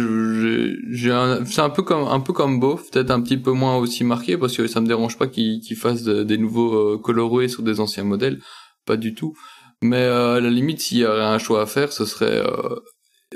j'ai 0.91 1.13
un, 1.13 1.45
c'est 1.45 1.61
un 1.61 1.71
peu 1.71 1.83
comme 1.83 2.09
un 2.09 2.21
peu 2.21 2.33
comme 2.33 2.61
Beauf, 2.61 2.91
peut-être 2.91 3.11
un 3.11 3.21
petit 3.21 3.37
peu 3.37 3.53
moins 3.53 3.77
aussi 3.77 4.05
marqué 4.05 4.37
parce 4.37 4.57
que 4.57 4.67
ça 4.67 4.81
me 4.81 4.87
dérange 4.87 5.17
pas 5.19 5.29
qu'ils 5.29 5.61
qu 5.61 5.77
fassent 5.77 6.05
des 6.05 6.39
nouveaux 6.39 6.99
colorés 6.99 7.49
sur 7.49 7.63
des 7.63 7.81
anciens 7.81 8.05
modèles, 8.05 8.41
pas 8.87 8.97
du 8.97 9.15
tout. 9.15 9.35
Mais 9.83 10.03
euh, 10.03 10.37
à 10.37 10.41
la 10.41 10.49
limite, 10.49 10.81
s'il 10.81 10.99
y 10.99 11.05
aurait 11.05 11.25
un 11.25 11.39
choix 11.39 11.63
à 11.63 11.67
faire, 11.67 11.93
ce 11.93 12.07
serait 12.07 12.39
euh, 12.39 12.77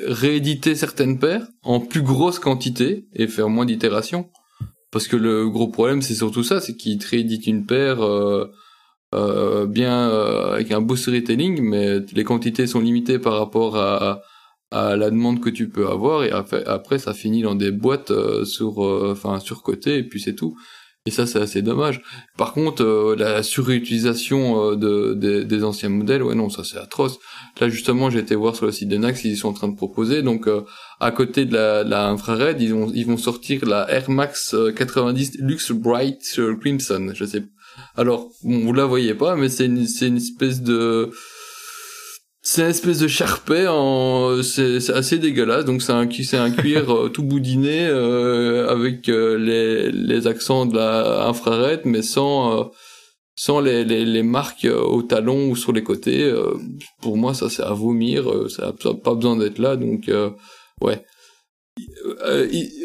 rééditer 0.07 0.76
certaines 0.76 1.18
paires 1.18 1.46
en 1.64 1.80
plus 1.80 2.02
grosse 2.02 2.38
quantité 2.38 3.07
et 3.14 3.26
faire 3.26 3.48
moins 3.48 3.66
d'itérations. 3.66 4.30
Parce 4.92 5.09
que 5.09 5.16
le 5.16 5.50
gros 5.50 5.68
problème, 5.68 6.02
c'est 6.02 6.14
surtout 6.14 6.44
ça, 6.44 6.61
c'est 6.61 6.76
qu'ils 6.76 6.98
te 6.98 7.09
rééditent 7.09 7.48
une 7.48 7.66
paire 7.66 8.00
euh, 8.02 8.46
euh 9.17 9.67
bien 9.67 10.09
avec 10.53 10.71
un 10.73 10.81
beau 10.81 10.97
storytelling, 10.97 11.62
mais 11.62 12.01
les 12.12 12.25
quantités 12.25 12.67
sont 12.67 12.81
limitées 12.81 13.19
par 13.19 13.39
rapport 13.39 13.77
à, 13.77 14.21
à 14.71 14.97
la 14.97 15.11
demande 15.11 15.41
que 15.41 15.51
tu 15.51 15.69
peux 15.69 15.89
avoir 15.89 16.25
et 16.25 16.31
après, 16.31 16.99
ça 16.99 17.14
finit 17.14 17.43
dans 17.43 17.55
des 17.55 17.71
boîtes 17.71 18.12
sur 18.45 18.79
enfin 18.79 19.41
sur 19.41 19.62
et 19.87 20.03
puis 20.03 20.21
c'est 20.21 20.35
tout 20.35 20.57
et 21.07 21.12
ça, 21.12 21.25
c'est 21.25 21.39
assez 21.39 21.62
dommage. 21.62 22.03
Par 22.37 22.53
contre, 22.53 22.83
euh, 22.83 23.14
la 23.17 23.45
surutilisation 23.45 24.73
euh, 24.73 24.77
de, 24.77 25.45
des 25.45 25.64
anciens 25.64 25.89
modèles, 25.89 26.23
ouais, 26.23 26.35
non, 26.35 26.51
ça 26.51 26.64
c'est 26.64 26.79
atroce. 26.79 27.21
Là, 27.61 27.69
justement, 27.69 28.11
j'ai 28.11 28.19
été 28.19 28.35
voir 28.35 28.57
sur 28.57 28.67
le 28.67 28.73
site 28.73 28.89
de 28.89 28.97
Nax, 28.97 29.25
ils 29.25 29.37
sont 29.37 29.49
en 29.49 29.53
train 29.53 29.69
de 29.69 29.77
proposer. 29.77 30.23
Donc, 30.23 30.49
euh, 30.49 30.62
à 30.99 31.12
côté 31.12 31.45
de 31.45 31.55
la, 31.55 31.85
la 31.85 32.09
infrared, 32.09 32.61
ils, 32.61 32.75
ont, 32.75 32.91
ils 32.93 33.07
vont 33.07 33.17
sortir 33.17 33.64
la 33.64 33.89
Air 33.89 34.11
Max 34.11 34.57
90 34.75 35.39
Luxe 35.39 35.71
Bright 35.71 36.41
Crimson. 36.61 37.12
Je 37.14 37.25
sais. 37.25 37.45
Alors, 37.97 38.28
bon, 38.42 38.61
vous 38.61 38.72
la 38.72 38.84
voyez 38.84 39.14
pas, 39.14 39.36
mais 39.36 39.49
c'est 39.49 39.66
une, 39.66 39.86
c'est 39.86 40.09
une 40.09 40.18
espèce 40.18 40.62
de 40.62 41.11
c'est 42.49 42.62
une 42.62 42.68
espèce 42.68 43.01
de 43.01 43.09
charpet 43.09 43.66
en 43.66 44.40
c'est 44.40 44.90
assez 44.90 45.18
dégueulasse. 45.18 45.64
Donc 45.64 45.82
c'est 45.82 45.90
un 45.92 46.09
c'est 46.09 46.36
un 46.36 46.53
cuir 46.53 46.94
euh, 46.94 47.09
tout 47.09 47.24
boudiné 47.24 47.88
euh, 47.88 48.68
avec 48.68 49.09
euh, 49.09 49.36
les 49.36 49.90
les 49.90 50.28
accents 50.28 50.64
de 50.64 50.76
la 50.76 51.32
mais 51.84 52.03
sans 52.03 52.70
sans 53.34 53.61
les, 53.61 53.84
les, 53.84 54.05
les 54.05 54.22
marques 54.22 54.64
au 54.64 55.03
talon 55.03 55.51
ou 55.51 55.57
sur 55.57 55.72
les 55.72 55.82
côtés. 55.82 56.32
Pour 57.03 57.16
moi 57.16 57.34
ça 57.34 57.51
c'est 57.51 57.64
à 57.64 57.72
vomir 57.72 58.49
ça 58.49 58.66
n'a 58.66 58.94
pas 58.94 59.14
besoin 59.16 59.36
d'être 59.36 59.59
là. 59.59 59.74
Donc 59.74 60.09
ouais. 60.80 61.05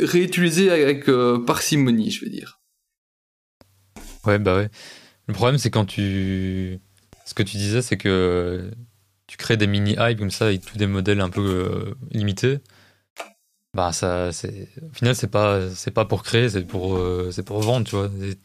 Réutiliser 0.02 0.72
avec 0.72 1.06
parcimonie 1.46 2.10
je 2.10 2.26
veux 2.26 2.32
dire. 2.32 2.60
Ouais 4.26 4.40
bah 4.40 4.56
ouais 4.56 4.70
le 5.32 5.36
problème 5.36 5.58
c'est 5.58 5.72
quand 5.72 5.86
tu 5.86 6.80
ce 7.26 7.34
que 7.34 7.44
tu 7.44 7.58
disais 7.58 7.82
c'est 7.82 7.98
que 7.98 8.72
tu 9.28 9.38
crées 9.38 9.58
des 9.58 9.68
mini 9.68 9.96
hype 9.98 10.20
comme 10.20 10.32
ça 10.32 10.48
avec 10.48 10.66
tous 10.66 10.78
des 10.78 10.88
modèles 10.88 11.22
un 11.22 11.30
peu 11.30 11.42
euh, 11.42 11.96
limités. 12.12 12.60
Bah 13.74 13.94
ça 13.94 14.30
au 14.30 14.94
final 14.94 15.16
c'est 15.16 15.30
pas 15.30 15.70
c'est 15.74 15.92
pas 15.92 16.04
pour 16.06 16.24
créer 16.24 16.50
c'est 16.50 16.64
pour 16.64 16.98
euh, 16.98 17.32
c'est 17.32 17.44
pour 17.44 17.62
vendre 17.62 17.88
tu 17.88 17.96
vois. 17.96 18.10
Et, 18.24 18.38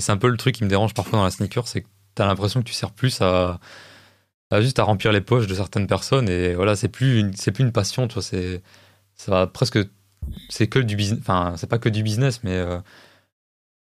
c'est 0.00 0.12
un 0.12 0.16
peu 0.16 0.28
le 0.28 0.36
truc 0.36 0.56
qui 0.56 0.64
me 0.64 0.68
dérange 0.68 0.94
parfois 0.94 1.18
dans 1.18 1.24
la 1.24 1.30
sneaker 1.30 1.68
c'est 1.68 1.82
que 1.82 1.88
t'as 2.14 2.26
l'impression 2.26 2.60
que 2.60 2.66
tu 2.66 2.72
sers 2.72 2.90
plus 2.90 3.20
à, 3.20 3.60
juste 4.60 4.78
à 4.78 4.84
remplir 4.84 5.12
les 5.12 5.20
poches 5.20 5.46
de 5.46 5.54
certaines 5.54 5.86
personnes 5.86 6.28
et 6.28 6.54
voilà 6.54 6.74
c'est 6.76 6.88
plus 6.88 7.30
c'est 7.36 7.52
plus 7.52 7.64
une 7.64 7.72
passion 7.72 8.08
tu 8.08 8.14
vois 8.14 8.22
c'est 8.22 8.62
ça 9.14 9.30
va 9.30 9.46
presque 9.46 9.78
c'est 10.48 10.68
que 10.68 10.78
du 10.80 10.96
business 10.96 11.20
enfin 11.20 11.54
c'est 11.58 11.68
pas 11.68 11.78
que 11.78 11.88
du 11.88 12.02
business 12.02 12.42
mais 12.44 12.52
euh, 12.52 12.80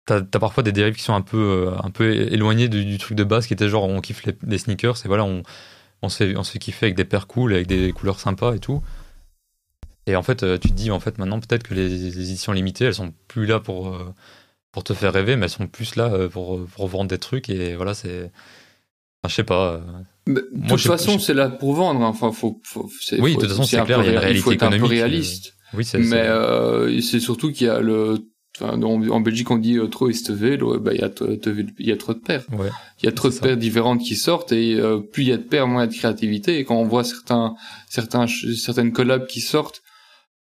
t'as 0.05 0.17
as 0.17 0.39
parfois 0.39 0.63
des 0.63 0.71
dérives 0.71 0.95
qui 0.95 1.03
sont 1.03 1.13
un 1.13 1.21
peu 1.21 1.71
un 1.83 1.91
peu 1.91 2.11
éloignées 2.13 2.67
du, 2.67 2.97
truc 2.97 3.17
de 3.17 3.23
base 3.23 3.47
qui 3.47 3.53
était 3.53 3.69
genre 3.69 3.83
on 3.83 4.01
kiffe 4.01 4.25
les, 4.25 4.35
les 4.45 4.57
sneakers 4.57 4.97
et 5.05 5.07
voilà 5.07 5.23
on 5.23 5.43
on 6.01 6.09
se 6.09 6.17
fait, 6.17 6.35
on 6.35 6.43
se 6.43 6.57
kiffer 6.57 6.87
avec 6.87 6.95
des 6.95 7.05
paires 7.05 7.27
cool, 7.27 7.53
avec 7.53 7.67
des 7.67 7.91
couleurs 7.91 8.19
sympas 8.19 8.55
et 8.55 8.59
tout. 8.59 8.81
Et 10.07 10.15
en 10.15 10.23
fait, 10.23 10.43
euh, 10.43 10.57
tu 10.57 10.69
te 10.69 10.73
dis, 10.73 10.91
en 10.91 10.99
fait, 10.99 11.17
maintenant, 11.17 11.39
peut-être 11.39 11.63
que 11.63 11.73
les, 11.73 12.07
éditions 12.07 12.53
limitées, 12.53 12.85
elles 12.85 12.95
sont 12.95 13.13
plus 13.27 13.45
là 13.45 13.59
pour, 13.59 13.89
euh, 13.89 14.13
pour 14.71 14.83
te 14.83 14.93
faire 14.93 15.13
rêver, 15.13 15.35
mais 15.35 15.45
elles 15.45 15.51
sont 15.51 15.67
plus 15.67 15.95
là 15.95 16.11
euh, 16.11 16.29
pour, 16.29 16.65
pour 16.65 16.87
vendre 16.87 17.09
des 17.09 17.17
trucs. 17.17 17.49
Et 17.49 17.75
voilà, 17.75 17.93
c'est. 17.93 18.31
Enfin, 19.21 19.29
je 19.29 19.35
sais 19.35 19.43
pas. 19.43 19.81
de 20.25 20.49
toute 20.67 20.79
façon, 20.79 21.19
c'est 21.19 21.33
là 21.33 21.49
pour 21.49 21.73
vendre. 21.73 22.01
Hein. 22.01 22.07
Enfin, 22.07 22.31
faut, 22.31 22.61
oui, 23.19 23.35
de 23.35 23.41
toute 23.41 23.49
façon, 23.49 23.63
c'est 23.63 23.83
clair, 23.83 23.99
il 24.01 24.05
y 24.05 24.09
a 24.09 24.13
une 24.13 24.17
réalité 24.17 24.51
économique. 24.51 24.79
Un 24.79 24.87
peu 24.87 24.89
réaliste. 24.89 25.53
Oui, 25.73 25.85
c'est 25.85 25.99
Mais 25.99 27.01
c'est 27.01 27.19
surtout 27.19 27.51
qu'il 27.51 27.67
y 27.67 27.69
a 27.69 27.81
le 27.81 28.19
en 28.61 29.21
Belgique, 29.21 29.51
on 29.51 29.57
dit 29.57 29.77
euh, 29.77 29.87
trop 29.87 30.09
Estevel, 30.09 30.61
bah, 30.81 30.91
il 30.93 31.01
y 31.01 31.03
a, 31.03 31.09
il 31.79 31.87
y 31.87 31.91
a 31.91 31.97
trop 31.97 32.13
de 32.13 32.19
paires. 32.19 32.43
Il 33.01 33.05
y 33.05 33.09
a 33.09 33.11
trop 33.11 33.29
de 33.29 33.35
paires 33.35 33.57
différentes 33.57 34.01
qui 34.01 34.15
sortent 34.15 34.51
et 34.51 34.75
euh, 34.75 34.99
plus 34.99 35.23
il 35.23 35.29
y 35.29 35.31
a 35.31 35.37
de 35.37 35.43
paires, 35.43 35.67
moins 35.67 35.83
il 35.83 35.85
y 35.85 35.89
a 35.89 35.91
de 35.91 35.97
créativité. 35.97 36.59
Et 36.59 36.63
quand 36.65 36.75
on 36.75 36.85
voit 36.85 37.03
certains, 37.03 37.55
certains, 37.87 38.25
certaines 38.27 38.91
collabs 38.91 39.27
qui 39.27 39.41
sortent, 39.41 39.81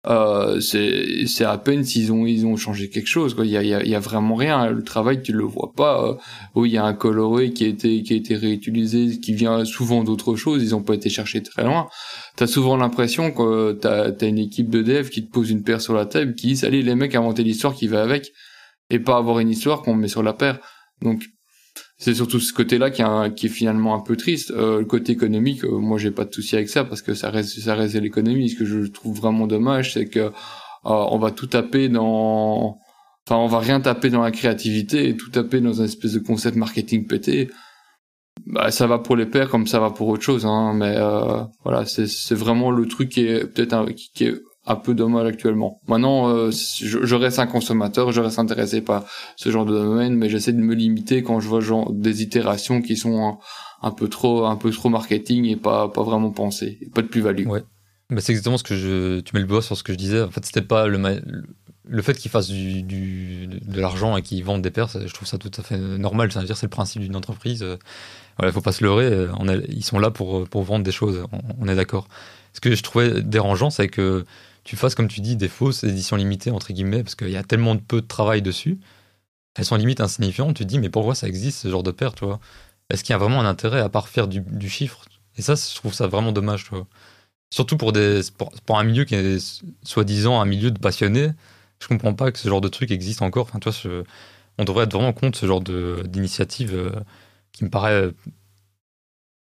euh, 0.07 0.61
c'est 0.61 1.45
à 1.45 1.59
peine 1.59 1.83
s'ils 1.83 2.13
ont 2.13 2.25
ils 2.25 2.47
ont 2.47 2.57
changé 2.57 2.89
quelque 2.89 3.09
chose 3.09 3.35
quoi. 3.35 3.45
Il 3.45 3.51
y 3.51 3.57
a 3.57 3.63
il 3.63 3.89
y 3.89 3.95
a, 3.95 4.01
vraiment 4.01 4.37
rien. 4.37 4.71
Le 4.71 4.83
travail 4.85 5.23
tu 5.23 5.33
le 5.33 5.45
vois 5.45 5.73
pas. 5.77 6.19
Euh, 6.57 6.67
il 6.67 6.71
y 6.71 6.79
a 6.79 6.85
un 6.85 6.95
coloré 6.95 7.53
qui 7.53 7.65
a 7.65 7.67
été 7.69 8.03
qui 8.03 8.13
a 8.13 8.17
été 8.17 8.37
réutilisé 8.37 9.19
qui 9.19 9.35
vient 9.35 9.65
souvent 9.65 10.05
d'autres 10.05 10.37
choses. 10.37 10.63
Ils 10.63 10.75
ont 10.75 10.83
pas 10.83 10.95
été 10.95 11.11
cherchés 11.11 11.43
très 11.43 11.65
loin. 11.65 11.89
T'as 12.37 12.47
souvent 12.47 12.77
l'impression 12.77 13.33
que 13.33 13.73
t'as 13.73 14.13
as 14.13 14.27
une 14.27 14.39
équipe 14.39 14.71
de 14.71 14.83
dev 14.83 15.09
qui 15.09 15.27
te 15.27 15.33
pose 15.33 15.51
une 15.51 15.65
paire 15.65 15.81
sur 15.81 15.95
la 15.95 16.07
table 16.07 16.35
qui 16.35 16.55
dit 16.55 16.65
allez 16.65 16.83
les 16.83 16.95
mecs 16.95 17.15
inventez 17.17 17.43
l'histoire 17.43 17.75
qui 17.75 17.89
va 17.89 18.03
avec 18.03 18.33
et 18.91 19.01
pas 19.01 19.17
avoir 19.17 19.41
une 19.41 19.51
histoire 19.51 19.83
qu'on 19.83 19.95
met 19.95 20.09
sur 20.09 20.23
la 20.23 20.33
paire. 20.33 20.61
Donc 21.03 21.25
c'est 21.99 22.15
surtout 22.15 22.39
ce 22.39 22.53
côté-là 22.53 22.91
qui, 22.91 23.03
est 23.47 23.49
finalement 23.49 23.95
un 23.95 24.01
peu 24.01 24.17
triste. 24.17 24.53
Euh, 24.53 24.79
le 24.79 24.85
côté 24.85 25.13
économique, 25.13 25.65
euh, 25.65 25.79
moi 25.79 25.99
j'ai 25.99 26.13
pas 26.13 26.25
de 26.25 26.33
souci 26.33 26.55
avec 26.55 26.69
ça 26.69 26.85
parce 26.85 27.03
que 27.03 27.13
ça 27.15 27.31
reste 27.31 27.59
ça 27.59 27.75
reste 27.75 27.95
l'économie. 27.97 28.51
Ce 28.51 28.57
que 28.57 28.65
je 28.65 28.87
trouve 28.87 29.17
vraiment 29.17 29.49
dommage, 29.49 29.95
c'est 29.95 30.07
que 30.07 30.21
euh, 30.21 30.31
on 30.85 31.19
va 31.19 31.33
tout 31.33 31.49
taper 31.49 31.89
dans, 31.89 32.79
enfin 33.27 33.37
on 33.37 33.49
va 33.49 33.59
rien 33.59 33.81
taper 33.81 34.11
dans 34.11 34.23
la 34.23 34.31
créativité 34.31 35.09
et 35.09 35.17
tout 35.17 35.31
taper 35.31 35.61
dans 35.61 35.83
un 35.83 35.87
espèce 35.87 36.13
de 36.13 36.21
concept 36.21 36.57
marketing 36.57 37.07
pété. 37.09 37.51
Bah, 38.47 38.71
ça 38.71 38.87
va 38.87 38.99
pour 39.01 39.17
les 39.17 39.27
pairs 39.27 39.49
comme 39.51 39.67
ça 39.67 39.81
va 39.81 39.91
pour 39.91 40.09
autre 40.09 40.23
chose, 40.23 40.47
hein, 40.47 40.73
mais 40.75 40.95
euh, 40.97 41.43
voilà, 41.65 41.85
c'est 41.85 42.35
vraiment 42.35 42.71
le 42.71 42.87
truc 42.87 43.09
qui 43.09 43.27
est 43.27 43.45
peut-être 43.45 43.91
qui, 43.91 44.13
qui 44.15 44.25
est 44.25 44.41
un 44.69 44.77
peu 44.77 44.95
dommage 44.95 45.27
actuellement. 45.27 45.81
Maintenant, 45.89 46.29
euh, 46.29 46.51
je, 46.51 47.15
reste 47.15 47.39
un 47.39 47.47
consommateur, 47.47 48.13
je 48.13 48.21
reste 48.21 48.39
intéressé 48.39 48.83
par 48.83 49.05
ce 49.37 49.51
genre 49.51 49.65
de 49.65 49.73
domaine, 49.73 50.15
mais 50.15 50.29
j'essaie 50.29 50.53
de 50.53 50.61
me 50.61 50.75
limiter 50.75 51.23
quand 51.23 51.41
je 51.41 51.49
vois 51.49 51.61
des 51.91 52.23
itérations 52.23 52.83
qui 52.83 52.97
sont 52.97 53.39
un, 53.83 53.91
peu 53.91 54.09
trop, 54.09 54.45
un 54.45 54.57
peu 54.57 54.71
trop 54.71 54.91
marketing 54.91 55.47
et 55.47 55.57
pas, 55.57 55.89
pas 55.89 56.03
vraiment 56.03 56.31
pensées, 56.31 56.79
pas 56.95 57.01
de 57.01 57.07
plus-value. 57.07 57.47
Ouais. 57.47 57.65
Bah, 58.11 58.21
c'est 58.21 58.33
exactement 58.33 58.59
ce 58.59 58.63
que 58.63 58.77
je, 58.77 59.21
tu 59.21 59.35
mets 59.35 59.41
le 59.41 59.47
doigt 59.47 59.63
sur 59.63 59.77
ce 59.77 59.83
que 59.83 59.93
je 59.93 59.99
disais. 59.99 60.21
En 60.21 60.31
fait, 60.31 60.45
c'était 60.45 60.63
pas 60.63 60.87
le, 60.87 60.99
le 61.87 62.03
fait 62.03 62.15
qu'ils 62.15 62.31
fassent 62.31 62.49
du, 62.49 62.83
de 62.83 63.81
l'argent 63.81 64.19
et 64.19 64.23
qu'ils 64.23 64.45
vendent 64.45 64.63
des 64.63 64.71
paires, 64.71 64.89
je 64.89 65.13
trouve 65.13 65.27
ça 65.27 65.39
tout 65.39 65.51
à 65.57 65.63
fait 65.63 65.79
normal. 65.79 66.31
C'est-à-dire, 66.31 66.57
c'est 66.59 66.67
le 66.67 66.71
principe 66.71 67.01
d'une 67.01 67.17
entreprise. 67.17 67.65
Voilà, 68.39 68.53
faut 68.53 68.61
pas 68.61 68.73
se 68.73 68.85
leurrer. 68.85 69.29
Ils 69.69 69.85
sont 69.85 69.99
là 69.99 70.11
pour, 70.11 70.47
pour 70.49 70.63
vendre 70.63 70.85
des 70.85 70.93
choses. 70.93 71.25
On 71.59 71.69
est 71.69 71.75
d'accord. 71.75 72.07
Ce 72.53 72.61
que 72.61 72.75
je 72.75 72.83
trouvais 72.83 73.23
dérangeant, 73.23 73.71
c'est 73.71 73.89
que 73.89 74.25
tu 74.69 74.77
fasses, 74.77 74.95
comme 74.95 75.09
tu 75.09 75.23
dis, 75.23 75.35
des 75.35 75.49
fausses 75.49 75.83
éditions 75.83 76.17
limitées, 76.17 76.51
entre 76.51 76.75
guillemets, 76.75 77.03
parce 77.03 77.15
qu'il 77.15 77.31
y 77.31 77.39
a 77.39 77.43
tellement 77.43 77.75
de 77.75 77.81
peu 77.81 78.03
de 78.03 78.07
travail 78.07 78.43
dessus. 78.43 78.79
Elles 79.57 79.65
sont 79.65 79.77
limite 79.77 80.03
insignifiantes. 80.03 80.57
Tu 80.57 80.65
te 80.65 80.69
dis, 80.69 80.79
mais 80.79 80.91
pourquoi 80.91 81.15
ça 81.15 81.27
existe, 81.27 81.61
ce 81.61 81.71
genre 81.71 81.83
de 81.83 81.91
paire, 81.91 82.15
tu 82.15 82.27
vois? 82.27 82.39
Est-ce 82.91 83.03
qu'il 83.03 83.15
y 83.15 83.17
a 83.17 83.19
vraiment 83.19 83.41
un 83.41 83.47
intérêt 83.47 83.81
à 83.81 83.89
part 83.89 84.09
faire 84.09 84.29
du, 84.29 84.69
chiffre? 84.69 85.07
Et 85.39 85.43
ça, 85.43 85.55
je 85.55 85.75
trouve 85.75 85.95
ça 85.95 86.07
vraiment 86.07 86.33
dommage, 86.33 86.65
tu. 86.65 86.75
Surtout 87.51 87.79
pour, 87.79 87.93
des, 87.93 88.21
un 88.69 88.85
milieu 88.85 89.07
qui 89.07 89.15
est 89.15 89.63
soi-disant 89.85 90.39
un 90.39 90.45
milieu 90.45 90.71
de 90.71 90.79
passionnés. 90.79 91.31
Je 91.81 91.89
comprends 91.89 92.13
pas 92.13 92.31
que 92.31 92.39
ce 92.39 92.47
genre 92.47 92.61
de 92.61 92.69
truc 92.69 92.91
existe 92.91 93.23
encore. 93.23 93.47
Enfin, 93.47 93.61
tu 93.61 93.71
vois, 93.71 94.05
on 94.59 94.65
devrait 94.65 94.85
être 94.85 94.93
vraiment 94.93 95.15
contre 95.15 95.39
ce 95.39 95.47
genre 95.47 95.63
d'initiative 95.63 96.75
euh, 96.75 96.91
qui 97.53 97.65
me 97.65 97.71
paraît 97.71 97.93
euh, 97.93 98.13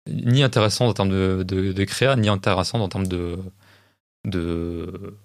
ni 0.09 0.43
intéressant 0.43 0.87
en 0.87 0.95
termes 0.95 1.11
de, 1.11 1.45
de, 1.47 1.73
de 1.73 1.85
créa, 1.85 2.17
ni 2.17 2.31
intéressant 2.31 2.81
en 2.81 2.89
termes 2.89 3.07
de, 3.07 3.39
de 4.25 5.17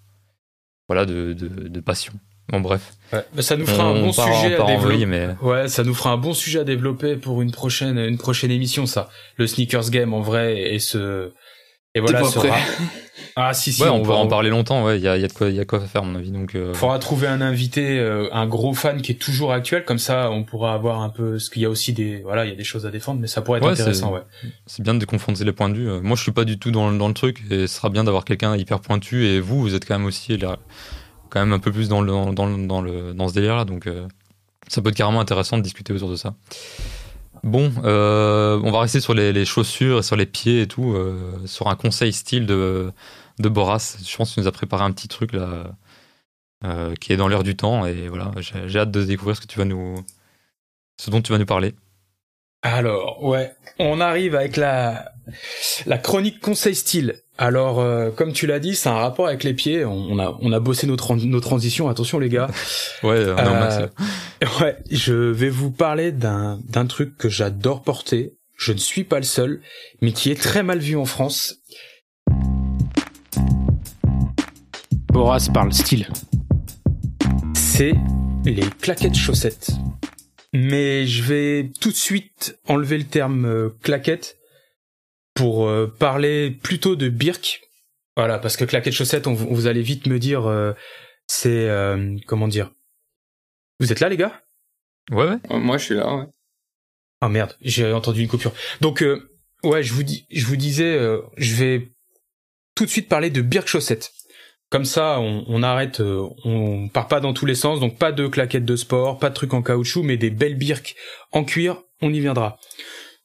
voilà 0.88 1.06
de, 1.06 1.34
de, 1.34 1.80
passion. 1.80 2.14
Bon 2.50 2.60
bref. 2.60 2.94
ça 3.40 3.58
nous 3.58 3.66
fera 3.66 3.86
un 3.86 4.00
bon 4.00 4.12
sujet 4.12 4.56
à 4.56 4.66
développer. 4.66 5.06
mais... 5.08 5.30
Ouais, 5.42 5.68
ça 5.68 5.84
nous 5.84 5.96
fera 5.96 6.12
un 6.12 6.18
bon 6.18 6.34
sujet 6.34 6.60
à 6.60 6.64
développer 6.64 7.16
pour 7.16 7.42
une 7.42 7.52
prochaine 7.52 7.98
une 7.98 8.20
prochaine 8.20 8.52
émission 8.52 8.86
ça. 8.86 9.10
Le 9.38 9.48
sneakers 9.48 9.90
game 9.90 10.14
en 10.14 10.22
vrai 10.22 10.74
et 10.74 10.80
ce 10.80 11.32
et 11.96 12.00
voilà 12.00 12.24
sera 12.26 12.56
Ah 13.38 13.54
si 13.54 13.74
si. 13.74 13.82
Ouais, 13.82 13.90
on, 13.90 14.02
va 14.02 14.14
en 14.14 14.28
parler 14.28 14.50
longtemps. 14.50 14.86
Ouais, 14.86 14.98
il 14.98 15.04
y 15.04 15.10
a, 15.10 15.18
y 15.18 15.24
a 15.26 15.28
de 15.28 15.34
quoi, 15.34 15.50
il 15.50 15.56
y 15.56 15.60
a 15.60 15.66
quoi 15.66 15.82
faire 15.82 16.04
à 16.04 16.06
mon 16.06 16.16
avis. 16.16 16.32
Donc. 16.32 16.56
Euh... 16.56 16.74
Faudra 16.74 17.00
trouver 17.00 17.28
un 17.28 17.42
invité, 17.42 18.00
euh, 18.00 18.30
un 18.32 18.48
gros 18.48 18.74
fan 18.74 19.02
qui 19.02 19.12
est 19.12 19.16
toujours 19.16 19.52
actuel. 19.52 19.84
Comme 19.84 20.00
ça, 20.00 20.32
on 20.32 20.44
pourra 20.44 20.74
avoir 20.74 21.02
un 21.02 21.10
peu. 21.10 21.38
Ce 21.38 21.50
qu'il 21.50 21.62
y 21.62 21.66
a 21.66 21.70
aussi 21.70 21.92
des, 21.92 22.22
voilà, 22.22 22.46
il 22.46 22.50
y 22.50 22.54
a 22.54 22.56
des 22.56 22.64
choses 22.64 22.86
à 22.86 22.92
défendre, 22.92 23.20
mais 23.20 23.28
ça 23.28 23.42
pourrait 23.42 23.60
être 23.60 23.68
intéressant. 23.68 24.14
Ouais. 24.14 24.22
C'est 24.68 24.84
bien 24.84 24.94
de 24.94 25.04
confronter 25.04 25.44
les 25.44 25.52
points 25.52 25.68
de 25.68 25.76
vue. 25.76 26.02
Moi, 26.02 26.16
je 26.16 26.24
suis 26.24 26.32
pas 26.32 26.46
du 26.46 26.58
tout 26.58 26.72
dans, 26.72 26.92
dans 26.94 27.10
le 27.10 27.14
truc, 27.14 27.42
et 27.52 27.68
ce 27.68 27.76
sera 27.76 27.90
bien 27.90 28.06
d'avoir 28.06 28.24
quelqu'un 28.24 28.56
hyper 28.56 28.80
pointu. 28.80 29.26
Et 29.26 29.42
vous, 29.42 29.60
vous 29.60 29.76
êtes 29.76 29.86
quand 29.86 29.98
même 29.98 30.08
aussi 30.08 30.38
là, 30.38 30.58
quand 31.30 31.42
même 31.42 31.52
un 31.52 31.60
peu 31.60 31.74
plus 31.74 31.90
dans 31.90 32.02
le 32.02 32.08
dans, 32.08 32.32
dans, 32.32 32.48
dans 32.58 32.82
le 32.82 33.14
dans 33.14 33.28
ce 33.28 33.34
délire 33.34 33.58
là. 33.58 33.66
Donc, 33.66 33.88
euh, 33.88 34.08
ça 34.70 34.82
peut 34.82 34.90
être 34.90 34.96
carrément 34.96 35.20
intéressant 35.20 35.58
de 35.58 35.64
discuter 35.64 35.92
autour 35.92 36.10
de 36.10 36.16
ça. 36.16 36.36
Bon, 37.46 37.72
euh, 37.84 38.60
on 38.64 38.72
va 38.72 38.80
rester 38.80 39.00
sur 39.00 39.14
les, 39.14 39.46
chaussures, 39.46 40.04
sur 40.04 40.16
les 40.16 40.26
pieds 40.26 40.62
et 40.62 40.68
tout, 40.68 40.94
euh, 40.94 41.46
sur 41.46 41.68
un 41.68 41.76
conseil 41.76 42.12
style 42.12 42.48
de, 42.48 42.92
de 43.38 43.50
Boras. 43.50 43.98
Je 44.04 44.18
pense 44.18 44.34
qu'il 44.34 44.42
nous 44.42 44.50
a 44.50 44.52
préparé 44.52 44.84
un 44.84 44.92
petit 44.92 45.08
truc 45.08 45.32
là, 45.32 45.78
euh, 46.64 46.96
qui 46.96 47.14
est 47.14 47.18
dans 47.18 47.28
l'air 47.28 47.44
du 47.44 47.56
temps. 47.56 47.86
Et 47.86 48.08
voilà, 48.08 48.32
j'ai 48.40 48.80
hâte 48.80 48.90
de 48.90 49.04
découvrir 49.04 49.36
ce 49.36 49.42
que 49.42 49.46
tu 49.46 49.60
vas 49.60 49.66
nous, 49.66 50.04
ce 51.00 51.12
dont 51.12 51.22
tu 51.22 51.34
vas 51.34 51.38
nous 51.38 51.46
parler. 51.46 51.76
Alors, 52.64 53.24
ouais, 53.24 53.56
on 53.78 54.02
arrive 54.02 54.34
avec 54.34 54.58
la, 54.58 55.14
la 55.86 56.00
chronique 56.00 56.40
conseil 56.40 56.74
style. 56.74 57.22
Alors, 57.38 57.80
euh, 57.80 58.12
comme 58.12 58.32
tu 58.32 58.48
l'as 58.48 58.60
dit, 58.60 58.76
c'est 58.76 58.88
un 58.88 58.94
rapport 58.94 59.28
avec 59.28 59.44
les 59.44 59.54
pieds. 59.54 59.84
On, 59.84 60.20
a, 60.20 60.38
on 60.40 60.54
a 60.54 60.60
bossé 60.62 60.88
nos, 60.88 60.96
nos 61.26 61.40
transitions. 61.42 61.90
Attention, 61.90 62.18
les 62.18 62.30
gars. 62.30 62.48
ouais, 63.04 63.16
euh, 63.18 63.88
ouais. 64.62 64.78
Je 64.90 65.14
vais 65.14 65.50
vous 65.50 65.72
parler 65.72 66.12
d'un 66.14 66.60
d'un 66.70 66.86
truc 66.86 67.18
que 67.18 67.28
j'adore 67.28 67.84
porter. 67.84 68.34
Je 68.58 68.72
ne 68.72 68.78
suis 68.78 69.04
pas 69.04 69.18
le 69.18 69.24
seul, 69.24 69.62
mais 70.02 70.14
qui 70.14 70.32
est 70.32 70.42
très 70.42 70.64
mal 70.64 70.80
vu 70.80 70.96
en 70.96 71.06
France. 71.06 71.58
Boras 75.12 75.50
parle 75.54 75.74
style. 75.74 76.08
C'est 77.54 77.96
les 78.46 78.64
claquettes 78.82 79.16
chaussettes. 79.16 79.72
Mais 80.54 81.06
je 81.06 81.22
vais 81.24 81.72
tout 81.82 81.90
de 81.90 81.96
suite 81.96 82.58
enlever 82.70 82.98
le 82.98 83.04
terme 83.04 83.46
euh, 83.46 83.70
claquette 83.82 84.38
pour 85.36 85.68
euh, 85.68 85.88
parler 85.88 86.50
plutôt 86.50 86.96
de 86.96 87.10
Birk. 87.10 87.62
Voilà, 88.18 88.40
parce 88.40 88.58
que 88.58 88.66
claquette 88.66 88.94
chaussette, 88.94 89.28
on, 89.28 89.34
vous 89.34 89.68
allez 89.68 89.84
vite 89.84 90.08
me 90.08 90.18
dire, 90.18 90.48
euh, 90.48 90.74
c'est 91.28 91.70
comment 92.26 92.48
dire. 92.48 92.72
Vous 93.80 93.92
êtes 93.92 94.00
là, 94.00 94.10
les 94.10 94.18
gars? 94.18 94.42
Ouais, 95.12 95.28
ouais. 95.28 95.60
Moi, 95.60 95.78
je 95.78 95.86
suis 95.86 95.96
là. 95.96 96.16
Ouais. 96.16 96.26
Ah 97.22 97.30
merde, 97.30 97.56
j'ai 97.62 97.92
entendu 97.92 98.22
une 98.22 98.28
coupure. 98.28 98.54
Donc, 98.82 99.04
ouais, 99.64 99.84
je 99.84 99.94
vous 99.94 100.04
dis, 100.04 100.26
je 100.32 100.46
vous 100.46 100.56
disais, 100.56 100.98
je 101.38 101.56
vais 101.56 101.92
tout 102.76 102.86
de 102.86 102.90
suite 102.90 103.10
parler 103.10 103.30
de 103.30 103.42
Birk 103.42 103.68
chaussette. 103.68 104.12
Comme 104.70 104.86
ça, 104.86 105.20
on, 105.20 105.64
arrête, 105.64 106.02
euh, 106.02 106.28
on 106.44 106.90
part 106.90 107.08
pas 107.08 107.20
dans 107.20 107.34
tous 107.34 107.46
les 107.46 107.56
sens, 107.56 107.80
donc 107.80 107.98
pas 107.98 108.12
de 108.12 108.28
claquettes 108.28 108.66
de 108.66 108.76
sport, 108.76 109.20
pas 109.20 109.30
de 109.30 109.36
trucs 109.36 109.54
en 109.54 109.62
caoutchouc, 109.62 110.04
mais 110.04 110.18
des 110.18 110.32
belles 110.32 110.58
birques 110.58 110.96
en 111.32 111.44
cuir, 111.44 111.84
on 112.02 112.12
y 112.12 112.20
viendra. 112.20 112.58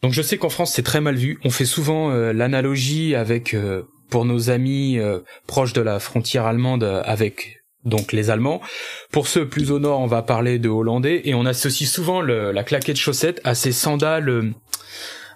Donc 0.02 0.12
je 0.12 0.22
sais 0.22 0.38
qu'en 0.38 0.48
France 0.48 0.72
c'est 0.72 0.82
très 0.82 1.00
mal 1.00 1.16
vu, 1.16 1.38
on 1.44 1.50
fait 1.50 1.66
souvent 1.66 2.10
euh, 2.10 2.32
l'analogie 2.32 3.14
avec, 3.14 3.54
euh, 3.54 3.82
pour 4.08 4.24
nos 4.24 4.50
amis 4.50 4.98
proches 5.46 5.72
de 5.72 5.80
la 5.80 6.00
frontière 6.00 6.44
allemande, 6.46 6.82
avec 6.82 7.62
donc 7.84 8.12
les 8.12 8.28
Allemands. 8.28 8.60
Pour 9.12 9.28
ceux 9.28 9.48
plus 9.48 9.70
au 9.70 9.78
nord, 9.78 10.00
on 10.00 10.06
va 10.06 10.22
parler 10.22 10.58
de 10.58 10.68
Hollandais, 10.68 11.22
et 11.24 11.34
on 11.34 11.46
associe 11.46 11.88
souvent 11.88 12.20
la 12.20 12.64
claquette 12.64 12.96
chaussette 12.96 13.40
à 13.44 13.54
ces 13.54 13.70
sandales 13.70 14.52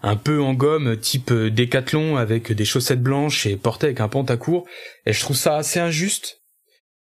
un 0.05 0.17
peu 0.17 0.43
en 0.43 0.53
gomme 0.53 0.99
type 0.99 1.31
euh, 1.31 1.51
décathlon 1.51 2.19
avec 2.19 2.53
des 2.53 2.67
chaussettes 2.67 3.03
blanches 3.03 3.47
et 3.47 3.57
porté 3.57 3.87
avec 3.87 4.01
un 4.01 4.09
pantacourt. 4.09 4.67
Et 5.07 5.15
je 5.15 5.21
trouve 5.21 5.37
ça 5.37 5.57
assez 5.57 5.81
injuste 5.81 6.43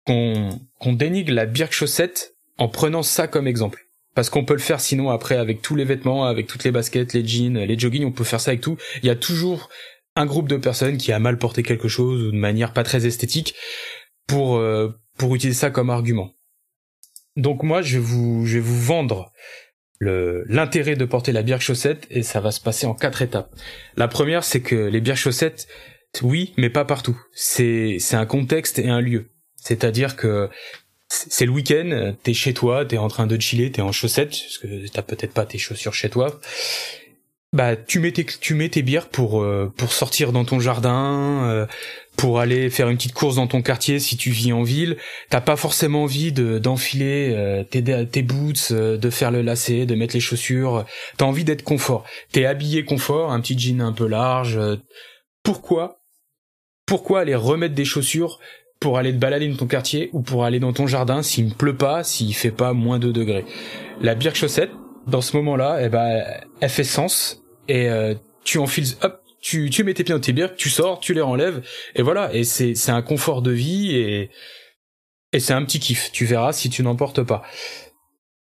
qu'on 0.06 0.62
qu'on 0.80 0.95
la 0.99 1.45
birk 1.47 1.74
chaussette 1.74 2.36
en 2.60 2.68
prenant 2.68 3.01
ça 3.01 3.28
comme 3.28 3.47
exemple. 3.47 3.82
Parce 4.16 4.30
qu'on 4.30 4.45
peut 4.45 4.53
le 4.53 4.59
faire 4.59 4.80
sinon 4.80 5.09
après 5.09 5.36
avec 5.36 5.61
tous 5.61 5.76
les 5.76 5.86
vêtements, 5.86 6.26
avec 6.26 6.47
toutes 6.47 6.64
les 6.64 6.72
baskets, 6.72 7.14
les 7.14 7.26
jeans, 7.26 7.57
les 7.57 7.80
joggings, 7.80 8.05
on 8.05 8.11
peut 8.11 8.24
faire 8.24 8.41
ça 8.41 8.51
avec 8.51 8.61
tout. 8.61 8.78
Il 9.01 9.07
y 9.07 9.09
a 9.09 9.16
toujours 9.16 9.70
un 10.16 10.26
groupe 10.26 10.47
de 10.47 10.57
personnes 10.57 10.97
qui 10.97 11.11
a 11.11 11.20
mal 11.20 11.38
porté 11.38 11.64
quelque 11.64 11.88
chose 11.88 12.22
ou 12.24 12.32
de 12.32 12.38
manière 12.38 12.74
pas 12.74 12.84
très 12.84 13.05
esthétique 13.07 13.55
pour 14.28 14.57
euh, 14.57 14.89
pour 15.18 15.34
utiliser 15.36 15.59
ça 15.59 15.72
comme 15.72 15.89
argument. 15.89 16.32
Donc 17.36 17.64
moi 17.64 17.82
je 17.82 17.97
vais 17.97 18.03
vous 18.03 18.45
je 18.45 18.55
vais 18.55 18.64
vous 18.64 18.80
vendre 18.80 19.32
l'intérêt 19.99 20.95
de 20.95 21.05
porter 21.05 21.32
la 21.32 21.43
bière 21.43 21.61
chaussette 21.61 22.05
et 22.09 22.24
ça 22.24 22.39
va 22.41 22.51
se 22.51 22.59
passer 22.59 22.86
en 22.86 22.93
quatre 22.93 23.22
étapes. 23.22 23.53
La 23.95 24.07
première, 24.07 24.43
c'est 24.43 24.61
que 24.61 24.76
les 24.76 25.01
bières 25.01 25.18
chaussettes, 25.18 25.68
oui, 26.22 26.53
mais 26.57 26.70
pas 26.70 26.86
partout. 26.86 27.20
C'est 27.32 27.97
c'est 27.99 28.16
un 28.16 28.26
contexte 28.26 28.80
et 28.80 28.89
un 28.89 29.01
lieu. 29.01 29.32
C'est-à-dire 29.55 30.16
que 30.16 30.49
c'est 31.08 31.45
le 31.45 31.51
week-end, 31.51 32.14
t'es 32.24 32.34
chez 32.34 32.54
toi, 32.54 32.86
t'es 32.86 32.97
en 32.97 33.08
train 33.08 33.28
de 33.28 33.39
chiller, 33.39 33.72
t'es 33.72 33.82
en 33.82 33.91
chaussettes, 33.91 34.32
parce 34.32 34.58
que 34.58 34.88
t'as 34.88 35.04
peut-être 35.04 35.34
pas 35.34 35.45
tes 35.45 35.58
chaussures 35.58 35.93
chez 35.93 36.10
toi. 36.10 36.39
Bah, 37.54 37.76
tu 37.76 37.99
mets 37.99 38.12
tes, 38.12 38.26
tu 38.26 38.56
mets 38.56 38.70
tes 38.70 38.82
bières 38.82 39.10
pour 39.10 39.43
euh, 39.43 39.72
pour 39.78 39.93
sortir 39.93 40.32
dans 40.32 40.43
ton 40.43 40.60
jardin, 40.60 41.43
euh, 41.43 41.68
pour 42.18 42.39
aller 42.39 42.72
faire 42.72 42.89
une 42.89 42.97
petite 42.97 43.14
course 43.14 43.36
dans 43.36 43.45
ton 43.45 43.62
quartier 43.62 43.99
si 43.99 44.18
tu 44.18 44.32
vis 44.32 44.51
en 44.54 44.64
ville. 44.64 44.97
T'as 45.30 45.39
pas 45.39 45.56
forcément 45.56 46.04
envie 46.04 46.32
de 46.32 46.58
d'enfiler 46.58 47.32
euh, 47.36 47.64
tes, 47.64 47.84
tes 48.08 48.24
boots, 48.24 48.72
euh, 48.72 48.97
de 48.97 49.10
faire 49.12 49.30
le 49.30 49.43
lacet, 49.43 49.86
de 49.86 49.93
mettre 49.93 50.16
les 50.16 50.20
chaussures. 50.20 50.84
T'as 51.18 51.26
envie 51.26 51.43
d'être 51.43 51.64
confort. 51.64 52.06
T'es 52.32 52.45
habillé 52.45 52.86
confort, 52.86 53.32
un 53.32 53.39
petit 53.39 53.58
jean 53.58 53.82
un 53.82 53.93
peu 53.93 54.08
large. 54.08 54.60
Pourquoi 55.43 56.01
Pourquoi 56.88 57.20
aller 57.20 57.36
remettre 57.36 57.76
des 57.76 57.86
chaussures 57.86 58.39
pour 58.84 58.97
aller 58.97 59.13
te 59.13 59.17
balader 59.17 59.47
dans 59.47 59.55
ton 59.55 59.65
quartier 59.65 60.09
ou 60.11 60.21
pour 60.21 60.43
aller 60.43 60.59
dans 60.59 60.73
ton 60.73 60.88
jardin 60.88 61.23
s'il 61.23 61.47
ne 61.47 61.53
pleut 61.53 61.77
pas, 61.77 62.03
s'il 62.03 62.36
fait 62.36 62.51
pas 62.51 62.73
moins 62.73 62.99
de 62.99 63.13
degrés 63.13 63.45
La 64.01 64.13
bière 64.13 64.36
chaussette, 64.36 64.71
dans 65.07 65.21
ce 65.21 65.38
moment-là, 65.38 65.77
eh 65.81 65.88
ben, 65.88 66.21
elle 66.59 66.69
fait 66.69 66.84
sens 66.84 67.41
et 67.69 67.89
euh, 67.89 68.13
tu 68.43 68.57
enfiles, 68.57 68.88
hop, 69.01 69.21
tu, 69.41 69.69
tu 69.69 69.86
mets 69.86 69.93
tes 69.93 70.03
pieds 70.03 70.13
dans 70.13 70.19
tes 70.19 70.34
birks, 70.34 70.57
tu 70.57 70.69
sors, 70.69 70.99
tu 70.99 71.13
les 71.13 71.21
renlèves, 71.21 71.61
et 71.95 72.01
voilà. 72.01 72.34
Et 72.34 72.43
c'est, 72.43 72.75
c'est 72.75 72.91
un 72.91 73.01
confort 73.01 73.41
de 73.41 73.51
vie 73.51 73.95
et, 73.95 74.29
et 75.31 75.39
c'est 75.39 75.53
un 75.53 75.63
petit 75.63 75.79
kiff. 75.79 76.11
Tu 76.11 76.25
verras 76.25 76.51
si 76.51 76.69
tu 76.69 76.84
n'en 76.84 76.97
portes 76.97 77.23
pas. 77.23 77.41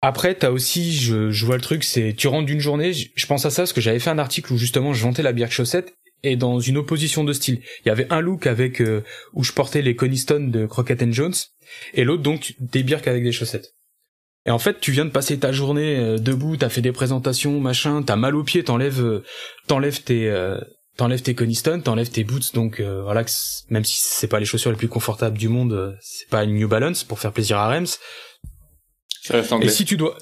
Après, 0.03 0.37
t'as 0.37 0.51
aussi, 0.51 0.95
je, 0.95 1.33
je 1.33 1.47
vois 1.47 1.57
le 1.57 1.63
truc, 1.63 1.83
c'est, 1.83 2.15
tu 2.17 2.29
rentres 2.29 2.47
d'une 2.47 2.61
journée, 2.61 2.93
je, 2.93 3.27
pense 3.27 3.45
à 3.45 3.51
ça 3.51 3.63
parce 3.63 3.73
que 3.73 3.81
j'avais 3.81 3.99
fait 3.99 4.11
un 4.11 4.21
article 4.21 4.53
où 4.53 4.57
justement 4.57 4.93
je 4.93 5.03
vantais 5.03 5.25
la 5.25 5.33
birk 5.33 5.51
chaussette 5.51 5.95
et 6.23 6.37
dans 6.37 6.61
une 6.61 6.79
opposition 6.79 7.25
de 7.25 7.33
style. 7.33 7.61
Il 7.85 7.89
y 7.89 7.91
avait 7.91 8.07
un 8.11 8.21
look 8.21 8.47
avec, 8.47 8.81
euh, 8.81 9.05
où 9.35 9.45
je 9.45 9.53
portais 9.53 9.83
les 9.83 9.97
Coniston 9.97 10.49
de 10.49 10.67
Crockett 10.67 11.13
Jones 11.13 11.35
et 11.95 12.05
l'autre 12.05 12.23
donc 12.23 12.55
des 12.59 12.83
birks 12.83 13.07
avec 13.07 13.23
des 13.23 13.33
chaussettes. 13.33 13.75
Et 14.47 14.51
en 14.51 14.59
fait, 14.59 14.81
tu 14.81 14.93
viens 14.93 15.05
de 15.05 15.11
passer 15.11 15.39
ta 15.39 15.53
journée 15.53 15.97
euh, 15.97 16.19
debout, 16.19 16.57
t'as 16.57 16.71
fait 16.71 16.81
des 16.81 16.93
présentations, 16.93 17.61
machin, 17.61 18.03
t'as 18.03 18.17
mal 18.17 18.35
aux 18.35 18.45
pieds, 18.45 18.65
t'enlèves, 18.65 19.05
euh, 19.05 19.25
t'enlèves 19.67 20.03
tes, 20.03 20.31
t'enlèves 20.99 21.23
tes 21.23 21.35
Coniston, 21.35 21.81
t'enlèves 21.81 22.11
tes 22.11 22.25
boots, 22.25 22.53
donc 22.53 22.81
euh, 22.81 23.03
voilà, 23.03 23.25
même 23.71 23.85
si 23.85 23.99
c'est 23.99 24.27
pas 24.27 24.41
les 24.41 24.45
chaussures 24.45 24.73
les 24.73 24.77
plus 24.77 24.89
confortables 24.89 25.39
du 25.39 25.49
monde, 25.49 25.73
euh, 25.73 25.93
c'est 26.03 26.29
pas 26.29 26.45
une 26.45 26.55
New 26.55 26.69
Balance 26.69 27.05
pour 27.05 27.21
faire 27.21 27.33
plaisir 27.33 27.57
à 27.57 27.69
Rems. 27.69 27.87
Et 29.63 29.69
si 29.69 29.85
tu 29.85 29.97
dois, 29.97 30.19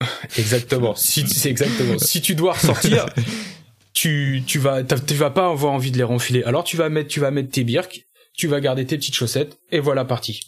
exactement, 0.38 0.94
si 0.96 1.28
c'est 1.28 1.50
exactement, 1.50 1.98
si 1.98 2.22
tu 2.22 2.34
dois 2.34 2.54
ressortir, 2.54 3.06
tu 3.98 4.44
tu 4.46 4.60
vas 4.60 4.84
tu 4.84 5.14
vas 5.14 5.30
pas 5.30 5.48
avoir 5.48 5.72
envie 5.72 5.90
de 5.90 5.98
les 5.98 6.04
renfiler. 6.04 6.44
Alors 6.44 6.62
tu 6.62 6.76
vas 6.76 6.88
mettre 6.88 7.08
tu 7.08 7.18
vas 7.18 7.32
mettre 7.32 7.50
tes 7.50 7.64
birks, 7.64 8.06
tu 8.32 8.46
vas 8.46 8.60
garder 8.60 8.86
tes 8.86 8.96
petites 8.96 9.16
chaussettes 9.16 9.58
et 9.72 9.80
voilà 9.80 10.04
parti. 10.04 10.40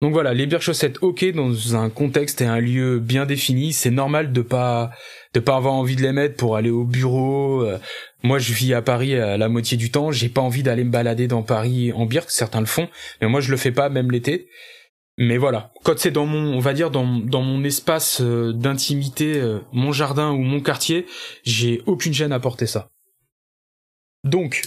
Donc 0.00 0.12
voilà, 0.12 0.32
les 0.32 0.46
birks 0.46 0.62
chaussettes, 0.62 0.98
ok, 1.02 1.32
dans 1.34 1.74
un 1.74 1.90
contexte 1.90 2.40
et 2.40 2.46
un 2.46 2.60
lieu 2.60 3.00
bien 3.00 3.26
défini, 3.26 3.72
c'est 3.72 3.90
normal 3.90 4.32
de 4.32 4.40
pas 4.42 4.92
de 5.34 5.40
pas 5.40 5.56
avoir 5.56 5.74
envie 5.74 5.96
de 5.96 6.02
les 6.02 6.12
mettre 6.12 6.36
pour 6.36 6.56
aller 6.56 6.70
au 6.70 6.84
bureau. 6.84 7.62
Euh, 7.62 7.78
moi, 8.22 8.38
je 8.38 8.52
vis 8.52 8.72
à 8.74 8.80
Paris 8.80 9.16
à 9.16 9.36
la 9.36 9.48
moitié 9.48 9.76
du 9.76 9.90
temps, 9.90 10.10
j'ai 10.12 10.28
pas 10.28 10.40
envie 10.40 10.62
d'aller 10.62 10.84
me 10.84 10.90
balader 10.90 11.26
dans 11.26 11.42
Paris 11.42 11.92
en 11.92 12.06
birk, 12.06 12.30
certains 12.30 12.60
le 12.60 12.66
font, 12.66 12.88
mais 13.20 13.28
moi 13.28 13.40
je 13.40 13.50
le 13.50 13.56
fais 13.56 13.72
pas, 13.72 13.88
même 13.90 14.10
l'été. 14.10 14.48
Mais 15.20 15.36
voilà, 15.36 15.72
quand 15.84 15.98
c'est 15.98 16.12
dans 16.12 16.26
mon, 16.26 16.56
on 16.56 16.60
va 16.60 16.72
dire 16.72 16.90
dans, 16.90 17.04
mon 17.04 17.64
espace 17.64 18.20
euh, 18.20 18.52
d'intimité, 18.52 19.36
euh, 19.36 19.58
mon 19.72 19.92
jardin 19.92 20.30
ou 20.30 20.38
mon 20.38 20.60
quartier, 20.60 21.06
j'ai 21.42 21.82
aucune 21.86 22.14
gêne 22.14 22.32
à 22.32 22.38
porter 22.38 22.66
ça. 22.66 22.88
Donc, 24.24 24.62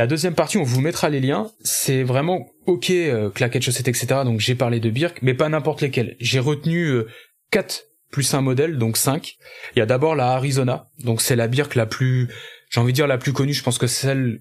la 0.00 0.06
deuxième 0.06 0.34
partie, 0.34 0.56
on 0.56 0.62
vous 0.62 0.80
mettra 0.80 1.10
les 1.10 1.20
liens. 1.20 1.50
C'est 1.62 2.02
vraiment 2.02 2.46
ok, 2.64 2.88
euh, 2.88 3.28
claquettes, 3.28 3.64
chaussettes, 3.64 3.88
etc. 3.88 4.22
Donc 4.24 4.40
j'ai 4.40 4.54
parlé 4.54 4.80
de 4.80 4.88
Birk, 4.88 5.18
mais 5.20 5.34
pas 5.34 5.50
n'importe 5.50 5.82
lesquels. 5.82 6.16
J'ai 6.18 6.38
retenu 6.38 6.86
euh, 6.86 7.06
4 7.50 7.84
plus 8.10 8.32
un 8.32 8.40
modèle, 8.40 8.78
donc 8.78 8.96
5. 8.96 9.36
Il 9.76 9.78
y 9.78 9.82
a 9.82 9.86
d'abord 9.86 10.14
la 10.14 10.30
Arizona, 10.32 10.88
donc 11.04 11.20
c'est 11.20 11.36
la 11.36 11.48
Birk 11.48 11.74
la 11.74 11.84
plus, 11.84 12.28
j'ai 12.70 12.80
envie 12.80 12.92
de 12.92 12.96
dire 12.96 13.06
la 13.06 13.18
plus 13.18 13.34
connue. 13.34 13.52
Je 13.52 13.62
pense 13.62 13.76
que 13.76 13.86
celle 13.86 14.40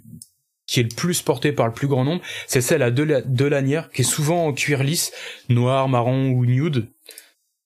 qui 0.70 0.80
est 0.80 0.84
le 0.84 0.96
plus 0.96 1.24
portée 1.24 1.52
par 1.52 1.66
le 1.66 1.74
plus 1.74 1.88
grand 1.88 2.04
nombre, 2.04 2.22
c'est 2.46 2.62
celle 2.62 2.84
à 2.84 2.92
deux, 2.92 3.50
lanières, 3.50 3.90
qui 3.90 4.02
est 4.02 4.06
souvent 4.06 4.46
en 4.46 4.54
cuir 4.54 4.84
lisse, 4.84 5.12
noir, 5.50 5.90
marron 5.90 6.30
ou 6.30 6.46
nude. 6.46 6.92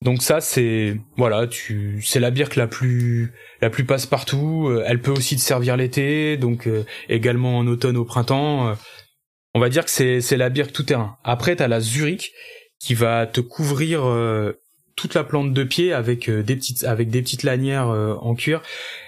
Donc 0.01 0.21
ça 0.21 0.41
c'est 0.41 0.97
voilà, 1.15 1.47
tu 1.47 2.01
c'est 2.05 2.19
la 2.19 2.29
birque 2.29 2.57
la 2.57 2.67
plus 2.67 3.31
la 3.61 3.69
plus 3.69 3.85
passe 3.85 4.05
partout, 4.05 4.67
euh, 4.67 4.83
elle 4.85 4.99
peut 4.99 5.11
aussi 5.11 5.37
te 5.37 5.41
servir 5.41 5.77
l'été, 5.77 6.35
donc 6.35 6.67
euh, 6.67 6.83
également 7.07 7.57
en 7.57 7.67
automne 7.67 7.95
au 7.95 8.03
printemps. 8.03 8.67
Euh. 8.67 8.73
on 9.53 9.61
va 9.61 9.69
dire 9.69 9.85
que 9.85 9.91
c'est 9.91 10.19
c'est 10.19 10.35
la 10.35 10.49
bière 10.49 10.73
tout 10.73 10.83
terrain. 10.83 11.17
Après 11.23 11.55
t'as 11.55 11.69
la 11.69 11.79
Zurich 11.79 12.33
qui 12.79 12.95
va 12.95 13.25
te 13.27 13.39
couvrir 13.39 14.03
euh, 14.03 14.59
toute 14.95 15.13
la 15.13 15.23
plante 15.23 15.53
de 15.53 15.63
pied 15.63 15.93
avec 15.93 16.29
euh, 16.29 16.43
des 16.43 16.55
petites 16.55 16.83
avec 16.83 17.09
des 17.09 17.21
petites 17.21 17.43
lanières 17.43 17.89
euh, 17.89 18.15
en 18.21 18.35
cuir. 18.35 18.61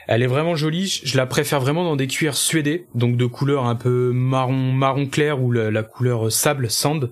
Elle 0.07 0.23
est 0.23 0.27
vraiment 0.27 0.55
jolie. 0.55 1.01
Je 1.03 1.17
la 1.17 1.25
préfère 1.25 1.59
vraiment 1.59 1.83
dans 1.83 1.95
des 1.95 2.07
cuirs 2.07 2.35
suédés, 2.35 2.87
donc 2.95 3.17
de 3.17 3.25
couleur 3.25 3.65
un 3.65 3.75
peu 3.75 4.11
marron 4.13 4.71
marron 4.73 5.07
clair 5.07 5.41
ou 5.41 5.51
la, 5.51 5.83
couleur 5.83 6.31
sable 6.31 6.69
sand. 6.69 7.11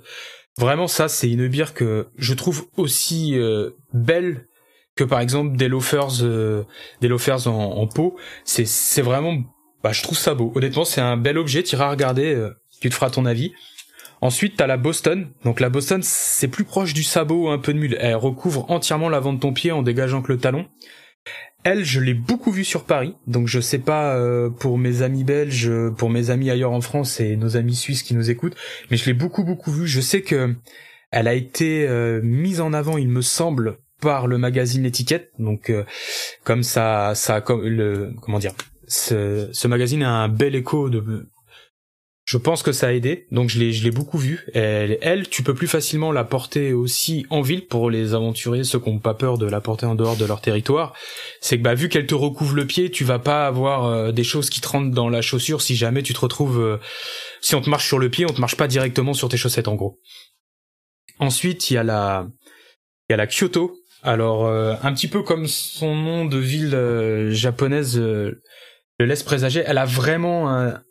Vraiment 0.57 0.87
ça 0.87 1.07
c'est 1.07 1.29
une 1.29 1.47
bière 1.47 1.73
que 1.73 2.07
je 2.17 2.33
trouve 2.33 2.67
aussi 2.77 3.35
belle 3.91 4.47
que 4.95 5.03
par 5.03 5.19
exemple 5.19 5.57
des 5.57 5.67
loafers 5.67 6.21
des 7.01 7.07
loafers 7.07 7.47
en, 7.47 7.87
peau. 7.87 8.15
C'est 8.45 8.67
c'est 8.67 9.01
vraiment 9.01 9.37
bah 9.83 9.91
je 9.91 10.03
trouve 10.03 10.17
ça 10.17 10.35
beau. 10.35 10.51
Honnêtement 10.55 10.85
c'est 10.85 11.01
un 11.01 11.17
bel 11.17 11.39
objet. 11.39 11.63
Tu 11.63 11.75
iras 11.75 11.89
regarder 11.89 12.49
tu 12.83 12.89
te 12.89 12.93
feras 12.93 13.09
ton 13.09 13.25
avis. 13.25 13.53
Ensuite, 14.23 14.55
t'as 14.55 14.67
la 14.67 14.77
Boston. 14.77 15.27
Donc 15.43 15.59
la 15.59 15.67
Boston, 15.67 15.99
c'est 16.01 16.47
plus 16.47 16.63
proche 16.63 16.93
du 16.93 17.03
sabot, 17.03 17.49
un 17.49 17.57
peu 17.57 17.73
de 17.73 17.77
mule. 17.77 17.97
Elle 17.99 18.15
recouvre 18.15 18.71
entièrement 18.71 19.09
l'avant 19.09 19.33
de 19.33 19.39
ton 19.39 19.51
pied 19.51 19.73
en 19.73 19.81
dégageant 19.81 20.21
que 20.21 20.31
le 20.31 20.37
talon. 20.37 20.65
Elle, 21.65 21.83
je 21.83 21.99
l'ai 21.99 22.13
beaucoup 22.13 22.49
vue 22.49 22.63
sur 22.63 22.85
Paris, 22.85 23.15
donc 23.27 23.49
je 23.49 23.59
sais 23.59 23.79
pas 23.79 24.15
euh, 24.15 24.49
pour 24.49 24.77
mes 24.77 25.01
amis 25.01 25.25
belges, 25.25 25.69
pour 25.97 26.09
mes 26.09 26.29
amis 26.29 26.49
ailleurs 26.49 26.71
en 26.71 26.79
France 26.79 27.19
et 27.19 27.35
nos 27.35 27.57
amis 27.57 27.75
suisses 27.75 28.01
qui 28.01 28.15
nous 28.15 28.29
écoutent, 28.29 28.55
mais 28.89 28.95
je 28.95 29.05
l'ai 29.05 29.13
beaucoup 29.13 29.43
beaucoup 29.43 29.71
vue. 29.71 29.87
Je 29.87 29.99
sais 29.99 30.21
que 30.21 30.55
elle 31.11 31.27
a 31.27 31.33
été 31.33 31.85
euh, 31.85 32.21
mise 32.23 32.61
en 32.61 32.71
avant, 32.71 32.97
il 32.97 33.09
me 33.09 33.21
semble, 33.21 33.79
par 33.99 34.27
le 34.27 34.37
magazine 34.37 34.83
L'étiquette. 34.83 35.31
Donc 35.37 35.69
euh, 35.69 35.83
comme 36.45 36.63
ça, 36.63 37.11
ça, 37.13 37.41
comme 37.41 37.65
le 37.65 38.13
comment 38.21 38.39
dire, 38.39 38.53
ce 38.87 39.67
magazine 39.67 40.03
a 40.03 40.11
un 40.11 40.29
bel 40.29 40.55
écho 40.55 40.89
de 40.89 41.27
je 42.34 42.39
pense 42.39 42.64
que 42.64 42.72
ça 42.72 42.88
a 42.88 42.93
aidé, 42.93 43.27
donc 43.30 43.51
je 43.51 43.60
l'ai, 43.60 43.73
je 43.73 43.84
l'ai 43.84 43.91
beaucoup 43.91 44.18
vu. 44.18 44.47
Elle, 44.55 44.97
elle, 45.01 45.30
tu 45.30 45.43
peux 45.43 45.53
plus 45.53 45.68
facilement 45.68 46.11
la 46.11 46.23
porter 46.23 46.73
aussi 46.73 47.27
en 47.30 47.41
ville 47.41 47.68
pour 47.68 47.91
les 47.91 48.15
aventuriers, 48.15 48.64
ceux 48.64 48.80
qui 48.80 48.89
n'ont 48.89 48.97
pas 48.97 49.14
peur 49.14 49.38
de 49.38 49.45
la 49.45 49.61
porter 49.61 49.85
en 49.85 49.93
dehors 49.93 50.18
de 50.18 50.26
leur 50.26 50.41
territoire. 50.41 50.95
C'est 51.41 51.60
que 51.60 51.61
bah 51.61 51.76
vu 51.76 51.89
qu'elle 51.89 52.07
te 52.07 52.15
recouvre 52.15 52.55
le 52.55 52.65
pied, 52.65 52.89
tu 52.89 53.03
vas 53.03 53.19
pas 53.19 53.45
avoir 53.45 53.85
euh, 53.85 54.11
des 54.11 54.23
choses 54.23 54.49
qui 54.49 54.61
te 54.61 54.68
rentrent 54.68 54.95
dans 54.95 55.10
la 55.10 55.22
chaussure 55.22 55.61
si 55.61 55.76
jamais 55.76 56.01
tu 56.01 56.15
te 56.15 56.19
retrouves, 56.22 56.60
euh, 56.60 56.77
si 57.39 57.53
on 57.53 57.61
te 57.61 57.69
marche 57.69 57.85
sur 57.85 57.99
le 57.99 58.10
pied, 58.10 58.26
on 58.26 58.34
te 58.34 58.41
marche 58.41 58.57
pas 58.57 58.68
directement 58.68 59.14
sur 59.14 59.30
tes 59.30 59.38
chaussettes 59.38 59.68
en 59.68 59.76
gros. 59.76 59.99
Ensuite, 61.19 61.69
il 61.69 61.76
y 61.76 61.77
a 61.77 61.84
la, 61.84 62.26
il 63.10 63.11
y 63.11 63.14
a 63.14 63.18
la 63.18 63.27
Kyoto. 63.27 63.76
Alors 64.01 64.47
euh, 64.47 64.73
un 64.81 64.91
petit 64.91 65.07
peu 65.07 65.22
comme 65.22 65.45
son 65.45 65.95
nom 65.95 66.26
de 66.26 66.39
ville 66.39 67.30
japonaise 67.30 67.95
le 67.99 68.41
laisse 68.99 69.22
présager, 69.22 69.64
elle 69.64 69.77
a 69.77 69.85
vraiment 69.85 70.49
un 70.49 70.81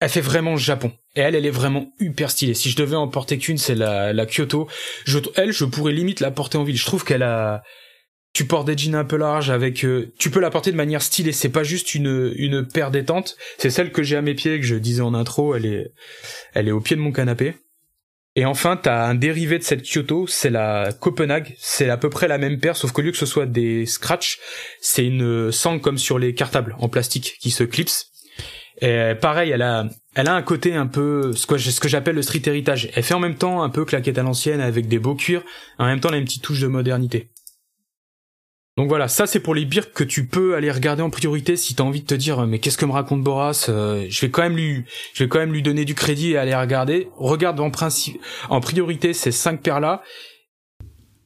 elle 0.00 0.10
fait 0.10 0.20
vraiment 0.20 0.56
Japon. 0.56 0.92
Et 1.14 1.20
elle, 1.20 1.34
elle 1.34 1.46
est 1.46 1.50
vraiment 1.50 1.92
hyper 2.00 2.30
stylée. 2.30 2.54
Si 2.54 2.70
je 2.70 2.76
devais 2.76 2.96
en 2.96 3.08
porter 3.08 3.38
qu'une, 3.38 3.58
c'est 3.58 3.74
la, 3.74 4.12
la 4.12 4.26
Kyoto. 4.26 4.68
Je, 5.04 5.18
elle, 5.36 5.52
je 5.52 5.64
pourrais 5.64 5.92
limite 5.92 6.20
la 6.20 6.30
porter 6.30 6.58
en 6.58 6.64
ville. 6.64 6.76
Je 6.76 6.84
trouve 6.84 7.04
qu'elle 7.04 7.22
a, 7.22 7.62
tu 8.34 8.44
portes 8.44 8.66
des 8.66 8.76
jeans 8.76 8.94
un 8.94 9.04
peu 9.04 9.16
larges 9.16 9.50
avec, 9.50 9.84
euh, 9.84 10.12
tu 10.18 10.30
peux 10.30 10.40
la 10.40 10.50
porter 10.50 10.70
de 10.70 10.76
manière 10.76 11.00
stylée. 11.00 11.32
C'est 11.32 11.48
pas 11.48 11.62
juste 11.62 11.94
une, 11.94 12.34
une 12.36 12.66
paire 12.66 12.90
détente. 12.90 13.36
C'est 13.56 13.70
celle 13.70 13.90
que 13.90 14.02
j'ai 14.02 14.16
à 14.16 14.22
mes 14.22 14.34
pieds, 14.34 14.60
que 14.60 14.66
je 14.66 14.76
disais 14.76 15.00
en 15.00 15.14
intro. 15.14 15.54
Elle 15.54 15.66
est, 15.66 15.92
elle 16.52 16.68
est 16.68 16.72
au 16.72 16.80
pied 16.80 16.96
de 16.96 17.00
mon 17.00 17.12
canapé. 17.12 17.54
Et 18.38 18.44
enfin, 18.44 18.76
t'as 18.76 19.06
un 19.06 19.14
dérivé 19.14 19.58
de 19.58 19.64
cette 19.64 19.82
Kyoto, 19.82 20.26
c'est 20.26 20.50
la 20.50 20.92
Copenhague. 20.92 21.54
C'est 21.58 21.88
à 21.88 21.96
peu 21.96 22.10
près 22.10 22.28
la 22.28 22.36
même 22.36 22.60
paire, 22.60 22.76
sauf 22.76 22.92
qu'au 22.92 23.00
lieu 23.00 23.10
que 23.10 23.16
ce 23.16 23.24
soit 23.24 23.46
des 23.46 23.86
scratch, 23.86 24.38
c'est 24.82 25.06
une 25.06 25.50
sangle 25.50 25.80
comme 25.80 25.96
sur 25.96 26.18
les 26.18 26.34
cartables 26.34 26.76
en 26.78 26.90
plastique 26.90 27.38
qui 27.40 27.50
se 27.50 27.64
clipsent 27.64 28.10
et 28.80 29.14
pareil, 29.20 29.50
elle 29.50 29.62
a, 29.62 29.86
elle 30.14 30.28
a 30.28 30.34
un 30.34 30.42
côté 30.42 30.74
un 30.74 30.86
peu 30.86 31.32
ce 31.32 31.46
que, 31.46 31.88
j'appelle 31.88 32.16
le 32.16 32.22
street 32.22 32.42
héritage. 32.46 32.90
Elle 32.94 33.02
fait 33.02 33.14
en 33.14 33.20
même 33.20 33.36
temps 33.36 33.62
un 33.62 33.70
peu 33.70 33.84
claquette 33.84 34.18
à 34.18 34.22
l'ancienne 34.22 34.60
avec 34.60 34.88
des 34.88 34.98
beaux 34.98 35.14
cuirs, 35.14 35.42
en 35.78 35.86
même 35.86 36.00
temps 36.00 36.08
elle 36.10 36.16
a 36.16 36.18
une 36.18 36.24
petite 36.24 36.42
touche 36.42 36.60
de 36.60 36.66
modernité. 36.66 37.30
Donc 38.76 38.88
voilà, 38.88 39.08
ça 39.08 39.26
c'est 39.26 39.40
pour 39.40 39.54
les 39.54 39.64
bières 39.64 39.92
que 39.92 40.04
tu 40.04 40.26
peux 40.26 40.54
aller 40.54 40.70
regarder 40.70 41.02
en 41.02 41.08
priorité 41.08 41.56
si 41.56 41.74
t'as 41.74 41.82
envie 41.82 42.02
de 42.02 42.06
te 42.06 42.14
dire 42.14 42.46
mais 42.46 42.58
qu'est-ce 42.58 42.76
que 42.76 42.84
me 42.84 42.92
raconte 42.92 43.22
Boras 43.22 43.66
euh, 43.70 44.04
Je 44.10 44.20
vais 44.20 44.30
quand 44.30 44.42
même 44.42 44.56
lui, 44.56 44.84
je 45.14 45.24
vais 45.24 45.28
quand 45.30 45.38
même 45.38 45.52
lui 45.52 45.62
donner 45.62 45.86
du 45.86 45.94
crédit 45.94 46.32
et 46.32 46.36
aller 46.36 46.54
regarder. 46.54 47.08
Regarde 47.16 47.58
en 47.60 47.70
principe, 47.70 48.20
en 48.50 48.60
priorité 48.60 49.14
ces 49.14 49.32
cinq 49.32 49.62
paires 49.62 49.80
là 49.80 50.02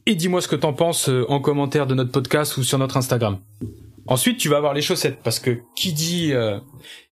et 0.07 0.15
dis-moi 0.15 0.41
ce 0.41 0.49
que 0.49 0.57
t'en 0.57 0.73
penses 0.73 1.09
euh, 1.09 1.25
en 1.29 1.41
commentaire 1.41 1.89
de 1.89 1.95
notre 1.95 2.13
podcast 2.13 2.57
ou 2.57 2.63
sur 2.63 2.79
notre 2.79 2.97
Instagram. 2.97 3.39
Ensuite, 4.07 4.39
tu 4.39 4.49
vas 4.49 4.57
avoir 4.57 4.75
les 4.75 4.83
chaussettes 4.83 5.21
parce 5.23 5.39
que 5.39 5.61
qui 5.77 5.93
dit 5.93 6.33
euh, 6.33 6.59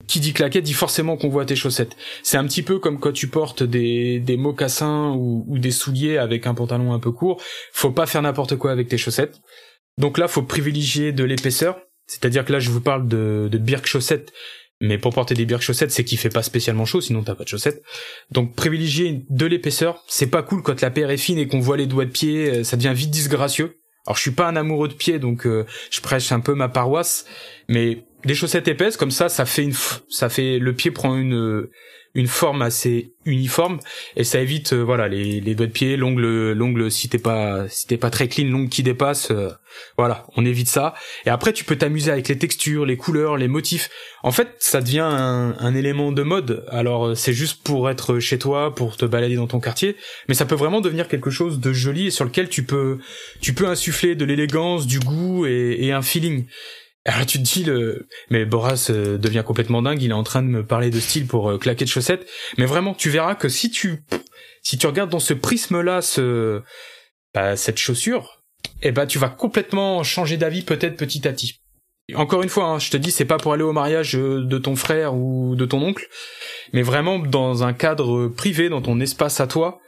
qui 0.08 0.20
dit 0.20 0.34
claquette 0.34 0.64
dit 0.64 0.74
forcément 0.74 1.18
qu'on 1.18 1.30
voit 1.30 1.46
tes 1.46 1.56
chaussettes. 1.56 1.96
C'est 2.24 2.38
un 2.38 2.46
petit 2.46 2.64
peu 2.64 2.80
comme 2.80 3.00
quand 3.00 3.12
tu 3.12 3.28
portes 3.28 3.64
des, 3.64 4.38
mocassins 4.38 5.12
ou, 5.16 5.58
des 5.58 5.72
souliers 5.72 6.18
avec 6.18 6.48
un 6.48 6.54
pantalon 6.54 6.94
un 6.94 7.00
peu 7.00 7.12
court. 7.12 7.42
Faut 7.74 7.92
pas 7.92 8.06
faire 8.06 8.22
n'importe 8.22 8.56
quoi 8.56 8.72
avec 8.72 8.88
tes 8.88 8.98
chaussettes. 8.98 9.40
Donc 9.98 10.18
là, 10.18 10.28
faut 10.28 10.44
privilégier 10.44 11.12
de 11.12 11.24
l'épaisseur. 11.24 11.80
C'est-à-dire 12.08 12.46
que 12.46 12.54
là, 12.54 12.60
je 12.60 12.70
vous 12.70 12.82
parle 12.82 13.08
de, 13.08 13.50
de 13.52 13.58
birk 13.58 13.86
chaussettes. 13.86 14.32
Mais 14.82 14.98
pour 14.98 15.14
porter 15.14 15.36
des 15.36 15.46
birk 15.46 15.62
chaussettes, 15.62 15.92
c'est 15.92 16.04
qu'il 16.04 16.18
fait 16.18 16.30
pas 16.30 16.44
spécialement 16.44 16.86
chaud, 16.86 17.00
sinon 17.00 17.24
t'as 17.24 17.34
pas 17.34 17.46
de 17.46 17.50
chaussettes. 17.50 17.82
Donc 18.32 18.56
privilégier 18.56 19.24
de 19.30 19.46
l'épaisseur, 19.46 20.04
c'est 20.08 20.28
pas 20.28 20.44
cool 20.44 20.64
quand 20.64 20.82
la 20.82 20.92
paire 20.92 21.10
est 21.12 21.18
fine 21.18 21.38
et 21.38 21.48
qu'on 21.48 21.62
voit 21.62 21.78
les 21.78 21.88
doigts 21.88 22.04
de 22.04 22.12
pied, 22.12 22.50
euh, 22.50 22.64
ça 22.66 22.76
devient 22.76 22.94
vite 22.94 23.10
disgracieux. 23.10 23.78
Alors 24.06 24.18
je 24.18 24.22
suis 24.22 24.32
pas 24.32 24.48
un 24.48 24.56
amoureux 24.56 24.90
de 24.90 24.94
pied, 24.94 25.18
donc 25.18 25.48
euh, 25.48 25.66
je 25.90 26.02
prêche 26.02 26.32
un 26.32 26.42
peu 26.42 26.54
ma 26.54 26.68
paroisse, 26.68 27.26
mais 27.70 28.04
des 28.26 28.36
chaussettes 28.36 28.68
épaisses 28.68 28.98
comme 28.98 29.12
ça, 29.12 29.30
ça 29.30 29.46
fait 29.46 29.64
une, 29.64 29.76
ça 30.10 30.30
fait 30.30 30.60
le 30.60 30.74
pied 30.74 30.92
prend 30.92 31.16
une 31.16 31.68
une 32.16 32.28
forme 32.28 32.62
assez 32.62 33.12
uniforme 33.26 33.80
et 34.16 34.24
ça 34.24 34.40
évite 34.40 34.72
euh, 34.72 34.82
voilà 34.82 35.10
les, 35.10 35.42
les 35.42 35.54
doigts 35.54 35.68
de 35.68 35.72
pied, 35.72 35.98
l'ongle 35.98 36.54
l'ongle 36.54 36.90
si 36.90 37.10
t'es 37.10 37.18
pas 37.20 37.68
si 37.68 37.88
t'es 37.88 37.98
pas 37.98 38.10
très 38.10 38.30
clean, 38.30 38.48
l'ongle 38.48 38.70
qui 38.70 38.84
dépasse, 38.84 39.32
euh, 39.32 39.50
voilà, 39.98 40.26
on 40.38 40.46
évite 40.46 40.70
ça. 40.70 40.94
Et 41.26 41.30
après 41.30 41.52
tu 41.52 41.66
peux 41.66 41.76
t'amuser 41.76 42.12
avec 42.12 42.30
les 42.30 42.38
textures, 42.38 42.86
les 42.86 42.96
couleurs, 42.96 43.36
les 43.36 43.50
motifs. 43.50 43.90
En 44.24 44.32
fait, 44.32 44.56
ça 44.60 44.80
devient 44.82 45.00
un, 45.00 45.56
un 45.60 45.76
élément 45.76 46.14
de 46.14 46.24
mode. 46.24 46.66
Alors 46.70 47.08
euh, 47.08 47.16
c'est 47.16 47.34
juste 47.34 47.64
pour 47.64 47.90
être 47.90 48.20
chez 48.20 48.40
toi, 48.40 48.74
pour 48.74 48.96
te 48.96 49.06
balader 49.06 49.36
dans 49.36 49.48
ton 49.48 49.60
quartier, 49.60 49.98
mais 50.30 50.36
ça 50.36 50.46
peut 50.46 50.56
vraiment 50.56 50.80
devenir 50.80 51.10
quelque 51.10 51.30
chose 51.30 51.60
de 51.60 51.74
joli 51.74 52.08
et 52.08 52.12
sur 52.12 52.24
lequel 52.24 52.48
tu 52.48 52.64
peux 52.64 52.98
tu 53.42 53.54
peux 53.54 53.68
insuffler 53.68 54.16
de 54.16 54.24
l'élégance, 54.24 54.88
du 54.88 55.00
goût 55.00 55.46
et, 55.46 55.78
et 55.82 55.92
un 55.92 56.02
feeling. 56.02 56.46
Alors 57.06 57.28
tu 57.28 57.38
te 57.38 57.44
dis 57.44 57.64
le 57.64 58.08
mais 58.32 58.46
Boras 58.46 58.88
euh, 58.90 59.20
devient 59.20 59.44
complètement 59.46 59.84
dingue, 59.84 60.02
il 60.02 60.10
est 60.10 60.14
en 60.14 60.24
train 60.24 60.42
de 60.42 60.48
me 60.48 60.66
parler 60.66 60.90
de 60.90 61.00
style 61.00 61.28
pour 61.28 61.52
euh, 61.52 61.58
claquer 61.60 61.86
de 61.86 61.90
chaussettes, 61.90 62.28
mais 62.58 62.66
vraiment 62.66 62.96
tu 62.96 63.12
verras 63.12 63.36
que 63.36 63.48
si 63.48 63.70
tu 63.70 64.04
si 64.64 64.80
tu 64.80 64.88
regardes 64.88 65.12
dans 65.12 65.20
ce 65.20 65.36
prisme 65.36 65.82
là 65.82 66.02
ce 66.02 66.64
bah, 67.36 67.56
cette 67.56 67.78
chaussure, 67.78 68.44
eh 68.82 68.92
ben 68.92 69.06
tu 69.06 69.20
vas 69.20 69.30
complètement 69.30 70.04
changer 70.04 70.38
d'avis 70.38 70.64
peut-être 70.64 70.98
petit 70.98 71.28
à 71.28 71.32
petit. 71.32 71.60
Encore 72.16 72.44
une 72.44 72.50
fois, 72.50 72.66
hein, 72.66 72.80
je 72.80 72.90
te 72.90 72.98
dis 72.98 73.12
c'est 73.12 73.26
pas 73.26 73.38
pour 73.38 73.54
aller 73.54 73.64
au 73.64 73.74
mariage 73.74 74.16
euh, 74.16 74.44
de 74.44 74.58
ton 74.58 74.76
frère 74.76 75.14
ou 75.14 75.56
de 75.56 75.66
ton 75.66 75.84
oncle, 75.84 76.08
mais 76.74 76.82
vraiment 76.82 77.20
dans 77.20 77.64
un 77.64 77.74
cadre 77.74 78.30
privé 78.30 78.68
dans 78.68 78.82
ton 78.82 79.00
espace 79.00 79.40
à 79.40 79.46
toi, 79.46 79.80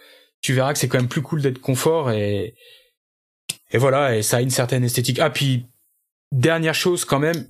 tu 0.41 0.53
verras 0.53 0.73
que 0.73 0.80
c'est 0.80 0.88
quand 0.88 0.99
même 0.99 1.07
plus 1.07 1.23
cool 1.23 1.41
d'être 1.41 1.60
confort 1.60 2.11
et 2.11 2.53
et 3.72 3.80
voilà, 3.80 4.15
et 4.15 4.22
ça 4.22 4.38
a 4.38 4.41
une 4.41 4.52
certaine 4.52 4.84
esthétique. 4.84 5.19
Ah 5.19 5.30
puis 5.30 5.65
Dernière 6.31 6.75
chose 6.75 7.05
quand 7.05 7.19
même, 7.19 7.47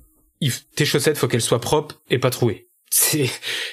tes 0.76 0.84
chaussettes 0.84 1.18
faut 1.18 1.28
qu'elles 1.28 1.40
soient 1.40 1.60
propres 1.60 2.00
et 2.10 2.18
pas 2.18 2.30
trouées. 2.30 2.68
C'est 2.90 3.30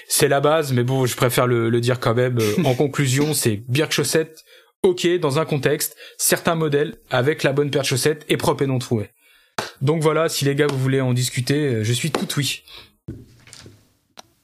c'est 0.08 0.28
la 0.28 0.42
base, 0.42 0.74
mais 0.74 0.84
bon, 0.84 1.06
je 1.06 1.16
préfère 1.16 1.48
le, 1.48 1.70
le 1.70 1.82
dire 1.82 2.00
quand 2.00 2.16
même. 2.16 2.38
Euh, 2.40 2.64
en 2.64 2.74
conclusion, 2.76 3.34
c'est 3.34 3.64
bien 3.68 3.90
chaussettes, 3.90 4.44
ok 4.84 5.08
dans 5.20 5.40
un 5.40 5.46
contexte, 5.46 5.96
certains 6.18 6.56
modèles 6.56 6.98
avec 7.10 7.44
la 7.44 7.54
bonne 7.54 7.72
paire 7.72 7.84
de 7.84 7.88
chaussettes 7.88 8.26
et 8.30 8.38
propre 8.38 8.64
et 8.64 8.68
non 8.68 8.80
trouées. 8.80 9.10
Donc 9.82 10.02
voilà, 10.02 10.28
si 10.28 10.46
les 10.46 10.56
gars 10.56 10.68
vous 10.68 10.78
voulez 10.78 11.02
en 11.02 11.14
discuter, 11.14 11.68
euh, 11.68 11.84
je 11.84 11.94
suis 11.94 12.12
tout 12.12 12.28
oui. 12.38 12.64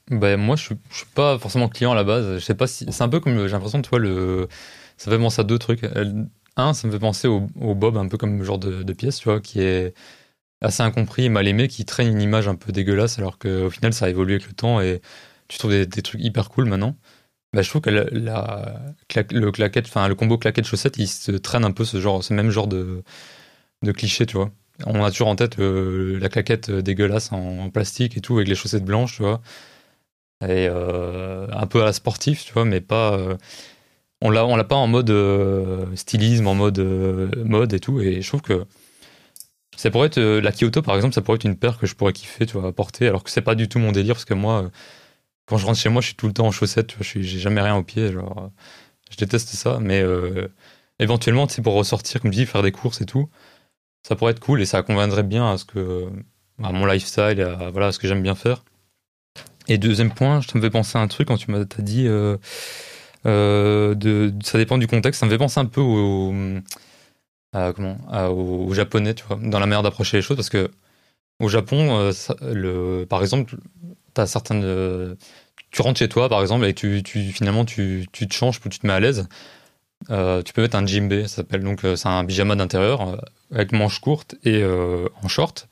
Ben 0.10 0.38
moi 0.38 0.56
je 0.58 0.64
suis, 0.64 0.76
je 0.92 0.98
suis 0.98 1.06
pas 1.16 1.40
forcément 1.40 1.70
client 1.70 1.94
à 1.94 1.96
la 1.96 2.04
base. 2.04 2.36
Je 2.36 2.44
sais 2.44 2.56
pas 2.56 2.68
si 2.68 2.86
c'est 2.90 3.04
un 3.04 3.10
peu 3.10 3.20
comme 3.20 3.36
j'ai 3.48 3.52
l'impression 3.52 3.82
tu 3.82 3.90
vois 3.90 4.00
le 4.00 4.48
ça 4.98 5.10
fait 5.10 5.18
penser 5.18 5.40
à 5.42 5.44
deux 5.44 5.58
trucs. 5.58 5.82
Un, 6.58 6.74
ça 6.74 6.88
me 6.88 6.92
fait 6.92 7.00
penser 7.00 7.28
au, 7.28 7.48
au 7.60 7.76
bob 7.76 7.98
un 7.98 8.08
peu 8.08 8.18
comme 8.18 8.44
genre 8.44 8.60
de, 8.60 8.84
de 8.84 8.94
pièce 8.94 9.20
tu 9.20 9.30
vois 9.30 9.40
qui 9.40 9.62
est 9.62 9.94
assez 10.62 10.84
incompris 10.84 11.26
et 11.26 11.30
mal 11.30 11.48
aimé 11.48 11.68
qui 11.68 11.86
traîne 11.86 12.08
une 12.08 12.22
image 12.22 12.48
un 12.48 12.56
peu 12.56 12.72
dégueulasse 12.72 13.20
alors 13.20 13.38
qu'au 13.40 13.70
final 13.70 13.94
ça 13.94 14.06
a 14.06 14.10
évolué 14.10 14.36
avec 14.36 14.48
le 14.48 14.54
temps 14.54 14.82
et 14.82 15.02
tu 15.48 15.58
trouves 15.58 15.72
des, 15.72 15.88
trucs 16.02 16.22
hyper 16.22 16.50
cool 16.50 16.66
maintenant. 16.66 16.96
Bah, 17.54 17.62
je 17.62 17.70
trouve 17.70 17.82
que 17.82 17.90
le 17.90 19.52
claquette, 19.52 19.88
enfin 19.88 20.08
le 20.08 20.16
combo 20.16 20.38
claquette 20.38 20.66
chaussette, 20.66 20.98
il 20.98 21.08
se 21.08 21.32
traîne 21.34 21.66
un 21.66 21.72
peu 21.72 21.84
ce 21.86 22.00
genre, 22.00 22.24
ce 22.24 22.34
même 22.34 22.50
genre 22.50 22.68
de, 22.68 23.04
de 23.84 23.92
cliché, 23.92 24.26
tu 24.26 24.38
vois. 24.38 24.52
On 24.86 25.04
a 25.04 25.12
toujours 25.12 25.28
en 25.28 25.36
tête 25.36 25.60
euh, 25.60 26.20
la 26.20 26.30
claquette 26.30 26.72
dégueulasse 26.72 27.32
en, 27.32 27.70
plastique 27.70 28.18
et 28.18 28.22
tout 28.22 28.36
avec 28.38 28.48
les 28.48 28.56
chaussettes 28.56 28.86
blanches, 28.86 29.18
tu 29.18 29.24
vois. 29.24 29.42
Et 30.44 30.68
euh, 30.70 31.48
un 31.52 31.68
peu 31.68 31.82
à 31.82 31.86
la 31.86 31.94
sportif, 31.94 32.46
tu 32.46 32.54
vois, 32.54 32.66
mais 32.66 32.82
pas. 32.82 33.14
Euh, 33.14 33.38
on 34.22 34.30
l'a, 34.30 34.46
on 34.46 34.56
l'a 34.56 34.64
pas 34.64 34.76
en 34.76 34.88
mode 34.88 35.12
stylisme, 35.96 36.48
en 36.48 36.56
mode 36.56 36.80
mode 36.80 37.74
et 37.74 37.80
tout. 37.80 38.02
Et 38.02 38.22
je 38.22 38.28
trouve 38.28 38.42
que 38.42 38.66
ça 39.82 39.90
pourrait 39.90 40.08
être 40.08 40.20
euh, 40.20 40.42
la 40.42 40.52
Kyoto 40.52 40.82
par 40.82 40.96
exemple, 40.96 41.16
ça 41.16 41.22
pourrait 41.22 41.38
être 41.38 41.44
une 41.44 41.58
paire 41.58 41.78
que 41.80 41.88
je 41.88 41.96
pourrais 41.96 42.14
kiffer, 42.14 42.46
tu 42.46 42.58
vois, 42.58 42.72
porter, 42.72 43.08
alors 43.08 43.24
que 43.24 43.32
c'est 43.32 43.42
pas 43.42 43.56
du 43.56 43.68
tout 43.68 43.80
mon 43.80 43.92
délire 43.92 44.16
parce 44.16 44.26
que 44.26 44.36
moi, 44.36 44.70
quand 45.48 45.58
je 45.58 45.66
rentre 45.66 45.80
chez 45.80 45.90
moi, 45.90 46.02
je 46.02 46.08
suis 46.08 46.16
tout 46.16 46.28
le 46.28 46.34
temps 46.34 46.48
en 46.48 46.52
chaussettes, 46.52 46.88
tu 46.88 46.98
vois, 46.98 47.04
je 47.04 47.22
j'ai 47.22 47.40
jamais 47.40 47.62
rien 47.62 47.76
au 47.76 47.84
pied, 47.84 48.12
genre, 48.12 48.52
je 49.10 49.18
déteste 49.18 49.50
ça, 49.50 49.80
mais 49.82 50.04
éventuellement, 51.00 51.48
tu 51.48 51.56
sais, 51.56 51.62
pour 51.64 51.74
ressortir, 51.74 52.22
comme 52.22 52.32
je 52.32 52.38
dis, 52.38 52.46
faire 52.46 52.62
des 52.62 52.72
courses 52.72 53.02
et 53.02 53.06
tout, 53.06 53.30
ça 54.04 54.16
pourrait 54.16 54.32
être 54.32 54.40
cool 54.40 54.62
et 54.62 54.66
ça 54.66 54.84
conviendrait 54.84 55.24
bien 55.24 55.52
à 55.52 55.58
ce 55.58 55.66
que, 55.66 56.08
à 56.64 56.72
mon 56.72 56.86
lifestyle, 56.86 57.42
à, 57.42 57.72
voilà, 57.72 57.88
à 57.88 57.92
ce 57.92 58.00
que 58.00 58.08
j'aime 58.08 58.22
bien 58.22 58.36
faire. 58.36 58.64
Et 59.68 59.78
deuxième 59.78 60.12
point, 60.14 60.42
je 60.42 60.58
me 60.58 60.62
fais 60.62 60.70
penser 60.70 60.98
à 60.98 61.02
un 61.02 61.08
truc 61.08 61.28
quand 61.28 61.38
tu 61.38 61.50
m'as 61.50 61.64
dit, 61.80 62.08
euh, 62.08 62.38
euh, 63.26 64.32
ça 64.44 64.58
dépend 64.60 64.78
du 64.78 64.88
contexte, 64.88 65.20
ça 65.20 65.26
me 65.26 65.32
fait 65.32 65.38
penser 65.38 65.60
un 65.60 65.66
peu 65.66 65.82
au, 65.82 66.34
comment, 67.54 67.98
au, 68.32 68.74
japonais, 68.74 69.14
tu 69.14 69.24
vois, 69.26 69.38
dans 69.42 69.60
la 69.60 69.66
manière 69.66 69.84
d'approcher 69.84 70.18
les 70.18 70.24
choses, 70.24 70.38
parce 70.38 70.50
que 70.50 70.72
au 71.40 71.50
Japon, 71.50 71.98
euh, 72.00 72.12
le, 72.54 73.06
par 73.06 73.22
exemple, 73.22 73.56
certaines, 74.26 75.18
tu 75.72 75.82
rentres 75.82 76.00
chez 76.00 76.10
toi, 76.10 76.30
par 76.30 76.42
exemple, 76.42 76.66
et 76.66 76.74
tu, 76.74 77.02
tu 77.04 77.32
finalement 77.32 77.66
tu, 77.66 78.06
tu 78.12 78.28
te 78.28 78.34
changes, 78.34 78.60
tu 78.60 78.70
te 78.70 78.86
mets 78.86 78.94
à 78.94 79.00
l'aise. 79.00 79.28
Euh, 80.10 80.42
tu 80.42 80.54
peux 80.54 80.62
mettre 80.62 80.76
un 80.78 80.86
jimbe, 80.86 81.22
ça 81.24 81.28
s'appelle 81.28 81.64
donc 81.64 81.86
euh, 81.86 81.96
c'est 81.96 82.08
un 82.08 82.26
pyjama 82.26 82.56
d'intérieur 82.56 83.02
euh, 83.02 83.18
avec 83.52 83.72
manches 83.72 84.00
courtes 84.00 84.36
et 84.44 84.64
en 84.66 85.28
short. 85.28 85.68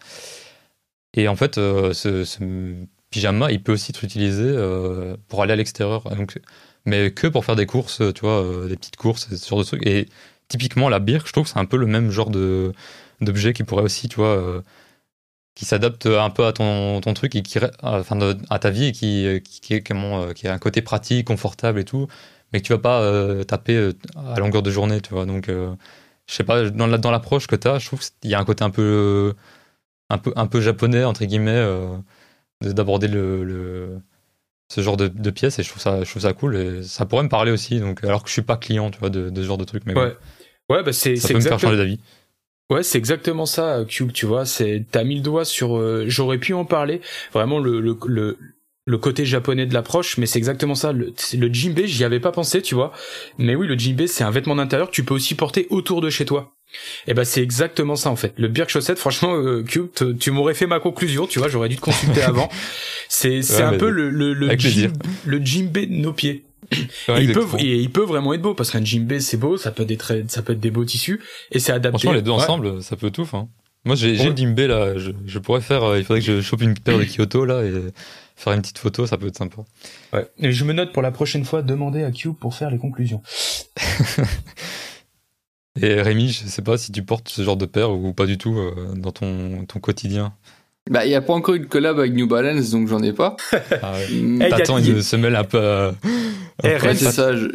Et 1.16 1.28
en 1.28 1.36
fait, 1.36 1.56
ce, 1.56 2.86
pyjama, 3.10 3.52
il 3.52 3.64
peut 3.64 3.74
aussi 3.74 3.92
être 3.92 4.04
utilisé 4.04 4.56
pour 5.28 5.42
aller 5.42 5.54
à 5.54 5.56
l'extérieur, 5.56 6.04
mais 6.86 7.12
que 7.12 7.28
pour 7.28 7.46
faire 7.46 7.56
des 7.56 7.66
courses, 7.66 8.02
tu 8.14 8.22
vois, 8.22 8.68
des 8.68 8.76
petites 8.76 8.98
courses, 8.98 9.34
ce 9.36 9.50
genre 9.50 9.60
de 9.60 9.64
trucs. 9.64 9.86
Et 9.88 10.08
typiquement 10.50 10.90
la 10.90 11.00
birk, 11.00 11.28
je 11.28 11.32
trouve 11.32 11.46
que 11.46 11.50
c'est 11.52 11.60
un 11.60 11.66
peu 11.66 11.78
le 11.78 11.88
même 11.88 12.12
genre 12.12 12.30
de 12.30 12.74
d'objet 13.22 13.54
qui 13.54 13.64
pourrait 13.64 13.84
aussi, 13.84 14.10
tu 14.10 14.18
vois, 14.18 14.64
qui 15.56 15.66
s'adapte 15.66 16.06
un 16.06 16.30
peu 16.30 16.46
à 16.46 16.54
ton, 16.54 17.02
ton 17.02 17.14
truc 17.14 17.36
et 17.36 17.42
qui, 17.44 17.60
enfin, 17.82 18.20
à 18.50 18.60
ta 18.60 18.70
vie 18.70 18.86
et 18.86 18.92
qui, 18.94 19.42
qui, 19.44 19.62
qui, 19.62 19.84
qui 19.84 20.48
a 20.48 20.54
un 20.54 20.58
côté 20.60 20.82
pratique, 20.82 21.28
confortable 21.28 21.80
et 21.80 21.86
tout 21.86 22.08
mais 22.52 22.62
que 22.62 22.66
tu 22.66 22.74
vas 22.74 22.80
pas 22.80 23.02
euh, 23.02 23.44
taper 23.44 23.76
euh, 23.76 23.94
à 24.16 24.40
longueur 24.40 24.64
de 24.64 24.72
journée, 24.72 25.02
tu 25.02 25.14
vois. 25.14 25.26
Donc, 25.26 25.50
euh, 25.50 25.74
je 26.28 26.34
sais 26.34 26.44
pas, 26.44 26.70
dans, 26.70 26.88
dans 26.88 27.12
l'approche 27.12 27.48
que 27.48 27.56
tu 27.56 27.68
as, 27.68 27.80
je 27.80 27.88
trouve 27.88 28.00
qu'il 28.00 28.32
y 28.32 28.36
a 28.36 28.40
un 28.40 28.46
côté 28.46 28.64
un 28.64 28.70
peu, 28.70 29.34
un 30.10 30.18
peu, 30.18 30.34
un 30.36 30.48
peu 30.48 30.62
japonais, 30.62 31.04
entre 31.04 31.26
guillemets, 31.26 31.64
d'aborder 32.62 33.08
le, 33.08 33.44
le, 33.44 34.00
ce 34.70 34.82
genre 34.82 34.98
de, 34.98 35.08
de, 35.08 35.30
pièces 35.32 35.60
et 35.60 35.64
je 35.64 35.70
trouve, 35.70 35.82
ça, 35.82 36.04
je 36.04 36.10
trouve 36.10 36.24
ça 36.24 36.34
cool 36.34 36.56
et 36.56 36.84
ça 36.84 37.06
pourrait 37.06 37.24
me 37.24 37.30
parler 37.30 37.52
aussi, 37.52 37.80
donc, 37.80 38.04
alors 38.04 38.24
que 38.24 38.30
je 38.30 38.34
suis 38.34 38.42
pas 38.42 38.58
client, 38.58 38.92
tu 38.92 39.00
vois, 39.00 39.10
de, 39.10 39.30
de 39.30 39.42
ce 39.42 39.48
genre 39.48 39.58
de 39.58 39.66
truc. 39.66 39.84
Mais 39.86 39.96
ouais. 39.96 40.16
Ouais, 40.70 40.84
bah 40.84 40.94
c'est, 40.94 41.16
ça 41.16 41.30
peut 41.30 41.36
me 41.36 41.40
faire 41.42 41.60
changer 41.60 41.78
d'avis. 41.78 42.00
Ouais, 42.70 42.84
c'est 42.84 43.00
exactement 43.00 43.48
ça, 43.48 43.84
Cube, 43.88 44.12
tu 44.12 44.28
vois. 44.28 44.46
C'est, 44.46 44.86
t'as 44.92 45.04
mis 45.04 45.16
le 45.16 45.22
doigt 45.22 45.44
sur, 45.44 46.08
j'aurais 46.08 46.38
pu 46.38 46.54
en 46.54 46.66
parler. 46.66 47.02
Vraiment, 47.34 47.58
le, 47.58 47.82
le, 47.82 47.98
le, 48.06 48.38
le 48.90 48.98
côté 48.98 49.24
japonais 49.26 49.66
de 49.66 49.74
l'approche, 49.74 50.18
mais 50.18 50.26
c'est 50.26 50.40
exactement 50.40 50.76
ça. 50.76 50.92
Le, 50.92 51.14
le 51.34 51.54
jimbe, 51.54 51.80
j'y 51.86 52.04
avais 52.04 52.20
pas 52.20 52.32
pensé, 52.32 52.62
tu 52.62 52.76
vois. 52.76 52.92
Mais 53.38 53.56
oui, 53.56 53.68
le 53.68 53.78
jimbe, 53.78 54.06
c'est 54.08 54.24
un 54.24 54.32
vêtement 54.32 54.56
d'intérieur 54.56 54.90
que 54.90 54.96
tu 54.96 55.04
peux 55.04 55.14
aussi 55.14 55.36
porter 55.36 55.68
autour 55.70 56.02
de 56.02 56.10
chez 56.10 56.26
toi. 56.26 56.54
Et 57.08 57.12
eh 57.12 57.14
ben 57.16 57.24
c'est 57.24 57.42
exactement 57.42 57.96
ça 57.96 58.12
en 58.12 58.16
fait. 58.16 58.34
Le 58.38 58.48
birk 58.48 58.70
chaussette, 58.70 59.00
franchement, 59.00 59.36
euh, 59.36 59.64
Cube, 59.64 59.88
tu 60.20 60.30
m'aurais 60.30 60.54
fait 60.54 60.68
ma 60.68 60.80
conclusion, 60.80 61.26
tu 61.26 61.40
vois. 61.40 61.48
J'aurais 61.48 61.70
dû 61.70 61.78
te 61.78 61.82
consulter 61.82 62.22
avant. 62.24 62.48
C'est 63.08 63.42
c'est 63.42 63.64
un 63.64 63.74
peu 63.74 63.90
le 63.90 64.10
le 64.12 64.34
le, 64.34 64.48
le 65.26 65.46
jimbe 65.46 65.72
de 65.72 65.86
nos 65.88 66.14
pieds. 66.14 66.46
Il 66.72 67.34
peut 67.34 67.46
et 67.60 67.78
il 67.78 67.92
peut 67.92 68.04
vraiment 68.04 68.34
être 68.34 68.42
beau 68.42 68.54
parce 68.54 68.72
qu'un 68.72 68.84
jimbe 68.84 69.20
c'est 69.20 69.38
beau, 69.38 69.58
ça 69.58 69.72
peut 69.72 69.84
être 69.84 69.90
des 69.90 70.28
ça 70.28 70.42
peut 70.42 70.54
être 70.54 70.60
des 70.60 70.72
beaux 70.72 70.86
tissus 70.86 71.22
et 71.52 71.60
c'est 71.60 71.72
adapté. 71.72 72.00
Franchement, 72.00 72.14
les 72.14 72.22
deux 72.22 72.32
ensemble, 72.32 72.84
ça 72.84 72.96
peut 72.96 73.12
tout. 73.12 73.28
Hein. 73.34 73.48
Moi, 73.86 73.96
j'ai 73.96 74.16
le 74.16 74.36
jimbe 74.36 74.60
là. 74.60 74.98
Je, 74.98 75.12
je 75.26 75.40
pourrais 75.40 75.62
faire. 75.62 75.84
Euh, 75.84 76.00
il 76.00 76.04
faudrait 76.04 76.22
que 76.22 76.26
je 76.26 76.42
chope 76.42 76.62
une 76.62 76.74
paire 76.78 77.00
de 77.00 77.06
Kyoto 77.06 77.46
là 77.46 77.64
et 77.64 77.72
faire 78.36 78.54
une 78.54 78.62
petite 78.62 78.78
photo, 78.78 79.06
ça 79.06 79.18
peut 79.18 79.28
être 79.28 79.38
sympa. 79.38 79.62
Ouais. 80.14 80.28
Et 80.40 80.52
je 80.52 80.66
me 80.66 80.74
note 80.74 80.94
pour 80.94 81.02
la 81.02 81.12
prochaine 81.12 81.46
fois 81.46 81.62
demander 81.62 82.04
à 82.04 82.12
Q 82.12 82.34
pour 82.34 82.56
faire 82.56 82.70
les 82.70 82.78
conclusions. 82.78 83.22
Et 85.82 86.02
Rémi, 86.02 86.30
je 86.30 86.46
sais 86.46 86.62
pas 86.62 86.78
si 86.78 86.92
tu 86.92 87.04
portes 87.04 87.30
ce 87.30 87.42
genre 87.42 87.56
de 87.56 87.66
paire 87.66 87.92
ou 87.92 88.12
pas 88.14 88.26
du 88.26 88.38
tout 88.38 88.58
euh, 88.58 88.94
dans 88.96 89.12
ton, 89.12 89.66
ton 89.66 89.80
quotidien. 89.80 90.34
Bah, 90.90 91.06
il 91.06 91.10
n'y 91.10 91.16
a 91.16 91.22
pas 91.22 91.34
encore 91.34 91.56
eu 91.56 91.60
de 91.60 91.66
collab 91.66 92.00
avec 92.00 92.14
New 92.14 92.28
Balance, 92.28 92.72
donc 92.72 92.88
j'en 92.88 93.04
ai 93.04 93.14
pas. 93.14 93.38
Ah 93.82 93.94
ouais. 93.94 94.50
T'attends, 94.50 94.80
il 94.80 95.04
se 95.04 95.16
mêle 95.16 95.36
un 95.36 95.44
peu 95.44 95.92
Eh, 96.64 96.78
Rems, 96.78 96.96
c'est 96.96 97.12
ça. 97.12 97.36
Je... 97.36 97.48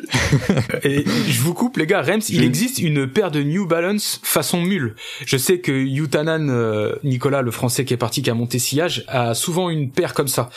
Et 0.82 1.04
je 1.28 1.40
vous 1.40 1.54
coupe, 1.54 1.76
les 1.76 1.86
gars. 1.86 2.02
Rems, 2.02 2.22
il 2.28 2.42
existe 2.42 2.78
une 2.78 3.06
paire 3.06 3.30
de 3.30 3.42
New 3.42 3.66
Balance 3.66 4.20
façon 4.22 4.62
mule. 4.62 4.94
Je 5.26 5.36
sais 5.36 5.60
que 5.60 5.72
Yutanan, 5.72 6.48
euh, 6.48 6.94
Nicolas, 7.04 7.42
le 7.42 7.50
français 7.50 7.84
qui 7.84 7.94
est 7.94 7.98
parti, 7.98 8.22
qui 8.22 8.30
a 8.30 8.34
monté 8.34 8.58
sillage, 8.58 9.04
a 9.08 9.34
souvent 9.34 9.70
une 9.70 9.90
paire 9.90 10.14
comme 10.14 10.28
ça. 10.28 10.50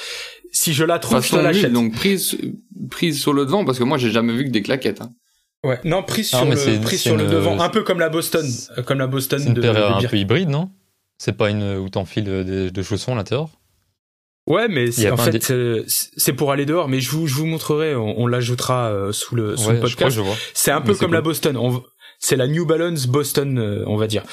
Si 0.52 0.74
je 0.74 0.84
la 0.84 1.00
trouve, 1.00 1.22
façon 1.22 1.38
je 1.38 1.42
l'achète. 1.42 1.74
Donc 1.74 1.94
prise, 1.94 2.38
prise 2.90 3.20
sur 3.20 3.34
le 3.34 3.46
devant, 3.46 3.66
parce 3.66 3.80
que 3.80 3.84
moi, 3.84 3.98
j'ai 3.98 4.12
jamais 4.12 4.34
vu 4.34 4.46
que 4.46 4.50
des 4.50 4.62
claquettes. 4.62 5.02
Hein. 5.02 5.12
Ouais, 5.64 5.80
non, 5.84 6.04
prise 6.04 6.30
sur, 6.30 6.46
le, 6.46 6.82
prise 6.82 7.02
sur 7.02 7.18
le 7.18 7.26
devant, 7.26 7.60
un 7.60 7.70
peu 7.70 7.84
comme 7.84 8.00
la 8.00 8.10
Boston, 8.10 8.46
comme 8.86 9.00
la 9.00 9.08
Boston 9.08 9.44
une 9.46 9.60
paire 9.60 9.98
un 9.98 10.02
peu 10.02 10.18
hybride, 10.18 10.50
non? 10.50 10.70
C'est 11.18 11.36
pas 11.36 11.50
une 11.50 11.78
où 11.78 11.90
t'enfiles 11.90 12.24
de, 12.24 12.70
de 12.70 12.82
chaussons 12.84 13.14
à 13.14 13.16
l'intérieur 13.16 13.50
Ouais, 14.48 14.70
mais 14.70 14.90
en 15.12 15.18
fait, 15.18 15.54
c'est 15.88 16.34
pour 16.34 16.52
aller 16.52 16.66
dehors. 16.66 16.88
Mais 16.88 17.02
je 17.02 17.12
vous, 17.12 17.28
je 17.28 17.36
vous 17.36 17.46
montrerai. 17.46 17.96
On, 17.96 18.28
l'ajoutera 18.28 18.88
euh, 18.88 19.12
sous 19.12 19.36
le, 19.36 19.58
sous 19.58 19.72
le 19.72 19.80
podcast. 19.80 20.18
C'est 20.54 20.72
un 20.72 20.82
peu 20.82 20.96
comme 20.96 21.14
la 21.14 21.22
Boston. 21.22 21.60
c'est 22.18 22.38
la 22.38 22.48
New 22.48 22.66
Balance 22.66 23.08
Boston, 23.08 23.60
euh, 23.60 23.84
on 23.88 23.98
va 23.98 24.08
dire. 24.08 24.24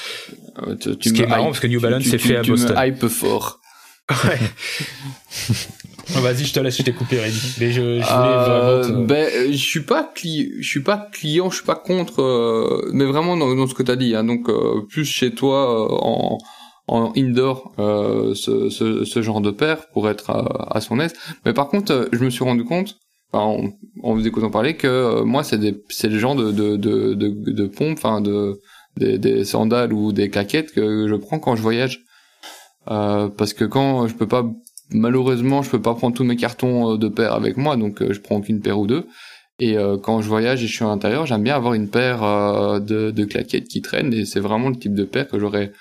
Euh, 0.65 0.75
tu, 0.75 1.09
Ce 1.09 1.13
qui 1.13 1.21
est 1.21 1.27
marrant 1.27 1.47
parce 1.47 1.59
que 1.59 1.67
New 1.67 1.81
Balance 1.81 2.03
c'est 2.03 2.17
fait 2.17 2.37
à 2.37 2.43
Boston. 2.43 2.75
Me 2.75 2.87
hype 2.87 3.07
fort. 3.07 3.59
Ouais. 4.09 4.39
Vas-y, 6.21 6.45
je 6.45 6.53
te 6.53 6.59
laisse, 6.59 6.77
je 6.77 6.83
t'ai 6.83 6.93
coupé, 6.93 7.19
Rémi. 7.19 7.35
Mais 7.59 7.71
je, 7.71 7.99
je 7.99 8.91
voulais 8.91 9.05
Ben, 9.07 9.51
je 9.51 9.57
suis 9.57 9.81
pas 9.81 10.03
cli... 10.03 10.53
je 10.59 10.67
suis 10.67 10.81
pas 10.81 11.09
client, 11.11 11.49
je 11.49 11.55
suis 11.55 11.65
pas 11.65 11.75
contre, 11.75 12.83
mais 12.93 13.05
vraiment 13.05 13.35
dans, 13.35 13.53
dans 13.55 13.67
ce 13.67 13.73
que 13.73 13.81
t'as 13.81 13.95
dit. 13.95 14.15
Hein, 14.15 14.23
donc 14.23 14.47
plus 14.87 15.05
chez 15.05 15.33
toi 15.33 15.91
en 15.91 16.37
en 16.87 17.13
indoor 17.15 17.73
euh, 17.79 18.35
ce, 18.35 18.69
ce, 18.69 19.05
ce, 19.05 19.21
genre 19.21 19.41
de 19.41 19.51
paire 19.51 19.87
pour 19.89 20.09
être 20.09 20.29
à, 20.29 20.79
son 20.81 20.99
aise. 20.99 21.13
Mais 21.45 21.53
par 21.53 21.69
contre, 21.69 21.91
euh, 21.91 22.05
je 22.11 22.23
me 22.23 22.29
suis 22.29 22.43
rendu 22.43 22.63
compte, 22.63 22.97
enfin, 23.31 23.73
en, 24.03 24.13
vous 24.13 24.27
écoutant 24.27 24.51
parler, 24.51 24.75
que 24.75 24.87
euh, 24.87 25.25
moi, 25.25 25.43
c'est 25.43 25.57
des, 25.57 25.83
c'est 25.89 26.09
le 26.09 26.19
genre 26.19 26.35
de 26.35 26.51
de 26.51 26.75
de 26.75 27.13
de, 27.13 27.51
de 27.51 27.65
pompes, 27.65 27.97
enfin 27.97 28.21
de 28.21 28.61
des, 28.97 29.17
des, 29.17 29.43
sandales 29.45 29.93
ou 29.93 30.11
des 30.11 30.29
claquettes 30.29 30.71
que 30.71 31.07
je 31.07 31.15
prends 31.15 31.39
quand 31.39 31.55
je 31.55 31.61
voyage. 31.61 32.03
Euh, 32.91 33.29
parce 33.29 33.53
que 33.53 33.65
quand 33.65 34.07
je 34.07 34.13
peux 34.13 34.27
pas, 34.27 34.45
malheureusement, 34.91 35.63
je 35.63 35.71
peux 35.71 35.81
pas 35.81 35.95
prendre 35.95 36.15
tous 36.15 36.23
mes 36.23 36.35
cartons 36.35 36.97
de 36.97 37.07
paire 37.07 37.33
avec 37.33 37.57
moi, 37.57 37.77
donc 37.77 38.03
je 38.07 38.19
prends 38.19 38.41
qu'une 38.41 38.61
paire 38.61 38.79
ou 38.79 38.85
deux. 38.85 39.07
Et 39.57 39.77
quand 40.03 40.21
je 40.21 40.27
voyage 40.27 40.63
et 40.63 40.67
je 40.67 40.75
suis 40.75 40.83
à 40.83 40.89
l'intérieur, 40.89 41.25
j'aime 41.25 41.41
bien 41.41 41.55
avoir 41.55 41.73
une 41.75 41.87
paire 41.87 42.19
de, 42.81 43.09
de 43.11 43.23
claquettes 43.23 43.69
qui 43.69 43.81
traînent, 43.81 44.13
et 44.13 44.25
c'est 44.25 44.41
vraiment 44.41 44.67
le 44.67 44.75
type 44.75 44.93
de 44.93 45.05
paire 45.05 45.29
que 45.29 45.39
j'aurais 45.39 45.71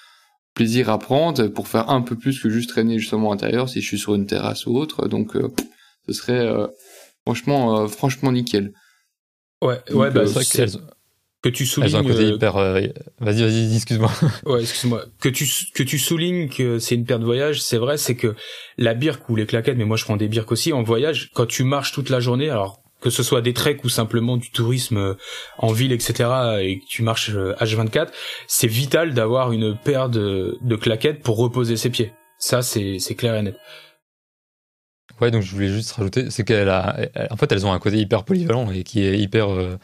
plaisir 0.55 0.89
à 0.89 0.99
prendre 0.99 1.49
pour 1.49 1.69
faire 1.69 1.91
un 1.91 2.01
peu 2.01 2.17
plus 2.17 2.41
que 2.41 2.49
juste 2.49 2.71
traîner 2.71 2.99
justement 2.99 3.31
à 3.31 3.35
l'intérieur 3.35 3.69
si 3.69 3.81
je 3.81 3.87
suis 3.87 3.99
sur 3.99 4.15
une 4.15 4.27
terrasse 4.27 4.67
ou 4.67 4.77
autre. 4.77 5.09
Donc, 5.09 5.37
euh, 5.37 5.53
ce 6.07 6.13
serait 6.13 6.47
euh, 6.47 6.67
franchement, 7.27 7.81
euh, 7.81 7.89
franchement 7.89 8.33
nickel. 8.33 8.73
Ouais, 9.61 9.81
ouais, 9.93 10.11
bah, 10.11 10.27
c'est 10.27 10.67
que 11.43 11.51
tu 11.51 11.67
soulignes. 11.67 12.35
hyper. 12.37 12.55
vas-y, 12.55 13.43
vas-y, 13.43 13.77
excuse-moi. 13.77 14.11
ouais, 14.47 14.63
excuse-moi. 14.63 15.05
Que 15.21 15.29
tu 15.29 15.47
que 15.75 15.83
tu 15.83 15.99
soulignes 15.99 16.49
que 16.49 16.79
c'est 16.79 16.95
une 16.95 17.05
paire 17.05 17.19
de 17.19 17.25
voyage, 17.27 17.61
c'est 17.61 17.77
vrai, 17.77 17.99
c'est 17.99 18.15
que 18.15 18.35
la 18.79 18.95
birque 18.95 19.29
ou 19.29 19.37
les 19.37 19.45
claquettes, 19.45 19.77
mais 19.77 19.85
moi 19.85 19.99
je 19.99 20.05
prends 20.05 20.17
des 20.17 20.29
birques 20.29 20.53
aussi 20.53 20.73
en 20.73 20.83
voyage. 20.83 21.31
Quand 21.35 21.45
tu 21.45 21.65
marches 21.65 21.93
toute 21.93 22.09
la 22.09 22.21
journée, 22.21 22.49
alors 22.49 22.84
que 23.05 23.11
ce 23.11 23.23
soit 23.23 23.43
des 23.43 23.53
treks 23.53 23.85
ou 23.85 23.91
simplement 23.91 24.39
du 24.39 24.51
tourisme 24.51 24.97
euh, 24.97 25.15
en 25.59 25.73
ville, 25.73 25.93
etc., 25.93 26.31
et 26.61 26.81
que 26.81 26.87
tu 26.87 27.03
marches 27.03 27.31
H24, 27.33 27.99
euh, 27.99 28.05
c'est 28.47 28.67
vital 28.67 29.13
d'avoir 29.13 29.53
une 29.53 29.77
paire 29.77 30.09
de, 30.09 30.59
claquettes 30.81 31.23
pour 31.23 31.37
reposer 31.37 31.77
ses 31.77 31.91
pieds. 31.91 32.15
Ça, 32.39 32.63
c'est 32.63 32.99
clair 33.15 33.35
et 33.37 33.43
net. 33.43 33.57
Ouais, 35.21 35.31
donc 35.31 35.43
je 35.43 35.53
voulais 35.53 35.69
juste 35.69 35.93
rajouter, 35.93 36.31
c'est 36.31 36.45
qu'elle 36.45 36.71
a, 36.71 36.97
en 37.31 37.37
fait, 37.37 37.53
elles 37.53 37.67
ont 37.67 37.73
un 37.73 37.79
côté 37.79 37.99
hyper 37.99 38.25
polyvalent 38.25 38.71
et 38.71 38.85
qui 38.85 39.03
est 39.05 39.19
hyper, 39.19 39.51
euh, 39.51 39.77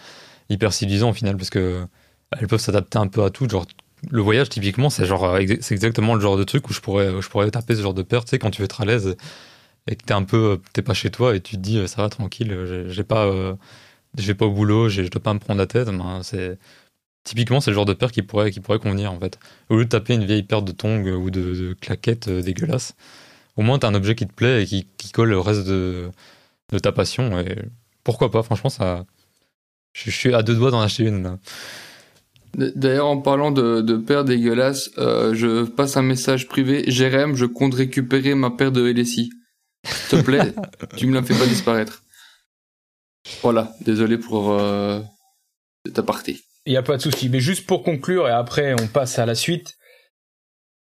hyper 0.48 0.72
civilisant 0.72 1.10
au 1.10 1.12
final, 1.12 1.36
parce 1.36 1.50
que 1.50 1.86
elles 2.38 2.46
peuvent 2.46 2.58
s'adapter 2.58 2.96
un 2.96 3.06
peu 3.06 3.22
à 3.22 3.28
tout. 3.28 3.46
Genre, 3.46 3.66
le 4.10 4.22
voyage, 4.22 4.48
typiquement, 4.48 4.88
c'est 4.88 5.04
c'est 5.60 5.74
exactement 5.74 6.14
le 6.14 6.22
genre 6.22 6.38
de 6.38 6.44
truc 6.44 6.70
où 6.70 6.72
je 6.72 6.80
pourrais, 6.80 7.20
je 7.20 7.28
pourrais 7.28 7.50
taper 7.50 7.76
ce 7.76 7.82
genre 7.82 7.94
de 7.94 8.02
paire, 8.02 8.24
tu 8.24 8.30
sais, 8.30 8.38
quand 8.38 8.50
tu 8.50 8.62
veux 8.62 8.64
être 8.64 8.80
à 8.80 8.86
l'aise 8.86 9.14
et 9.86 9.96
que 9.96 10.04
t'es 10.04 10.14
un 10.14 10.24
peu, 10.24 10.60
t'es 10.72 10.82
pas 10.82 10.94
chez 10.94 11.10
toi 11.10 11.34
et 11.34 11.40
tu 11.40 11.56
te 11.56 11.60
dis 11.60 11.86
ça 11.88 12.02
va 12.02 12.08
tranquille, 12.08 12.86
j'ai 12.88 13.04
pas, 13.04 13.26
euh, 13.26 13.54
je 14.18 14.32
pas 14.32 14.46
au 14.46 14.52
boulot, 14.52 14.88
je 14.88 15.02
dois 15.02 15.22
pas 15.22 15.34
me 15.34 15.38
prendre 15.38 15.58
la 15.58 15.66
tête. 15.66 15.88
Ben, 15.88 16.22
c'est 16.22 16.58
typiquement 17.24 17.60
c'est 17.60 17.70
le 17.70 17.74
genre 17.74 17.86
de 17.86 17.94
paire 17.94 18.12
qui 18.12 18.22
pourrait, 18.22 18.50
qui 18.50 18.60
pourrait 18.60 18.78
convenir 18.78 19.12
en 19.12 19.18
fait. 19.20 19.38
Au 19.68 19.76
lieu 19.76 19.84
de 19.84 19.88
taper 19.88 20.14
une 20.14 20.24
vieille 20.24 20.42
paire 20.42 20.62
de 20.62 20.72
tongs 20.72 21.06
ou 21.06 21.30
de, 21.30 21.74
claquettes 21.80 22.28
euh, 22.28 22.42
dégueulasses, 22.42 22.94
au 23.56 23.62
moins 23.62 23.78
t'as 23.78 23.88
un 23.88 23.94
objet 23.94 24.14
qui 24.14 24.26
te 24.26 24.32
plaît 24.32 24.62
et 24.62 24.66
qui, 24.66 24.86
colle 25.12 25.32
au 25.34 25.42
reste 25.42 25.66
de, 25.66 26.10
de, 26.72 26.78
ta 26.78 26.92
passion. 26.92 27.38
Et 27.40 27.56
pourquoi 28.04 28.30
pas 28.30 28.42
Franchement, 28.42 28.70
ça, 28.70 29.04
je, 29.92 30.10
suis 30.10 30.34
à 30.34 30.42
deux 30.42 30.54
doigts 30.54 30.70
d'en 30.70 30.80
acheter 30.80 31.04
une. 31.04 31.38
D'ailleurs, 32.54 33.06
en 33.06 33.18
parlant 33.18 33.52
de, 33.52 33.80
de 33.80 33.96
paires 33.96 34.24
dégueulasses, 34.24 34.90
euh, 34.98 35.34
je 35.34 35.64
passe 35.64 35.96
un 35.96 36.02
message 36.02 36.48
privé. 36.48 36.84
Jérém, 36.88 37.36
je 37.36 37.46
compte 37.46 37.74
récupérer 37.74 38.34
ma 38.34 38.50
paire 38.50 38.72
de 38.72 38.84
LSI. 38.90 39.30
S'il 39.84 40.18
te 40.18 40.24
plaît, 40.24 40.54
tu 40.96 41.06
me 41.06 41.14
la 41.14 41.22
fais 41.22 41.34
pas 41.34 41.46
disparaître. 41.46 42.02
Voilà, 43.42 43.72
désolé 43.80 44.18
pour 44.18 44.50
euh, 44.50 45.00
ta 45.94 46.02
partie. 46.02 46.42
Il 46.66 46.72
n'y 46.72 46.76
a 46.76 46.82
pas 46.82 46.96
de 46.96 47.02
souci. 47.02 47.28
Mais 47.28 47.40
juste 47.40 47.66
pour 47.66 47.82
conclure, 47.82 48.28
et 48.28 48.32
après 48.32 48.74
on 48.80 48.86
passe 48.86 49.18
à 49.18 49.26
la 49.26 49.34
suite. 49.34 49.76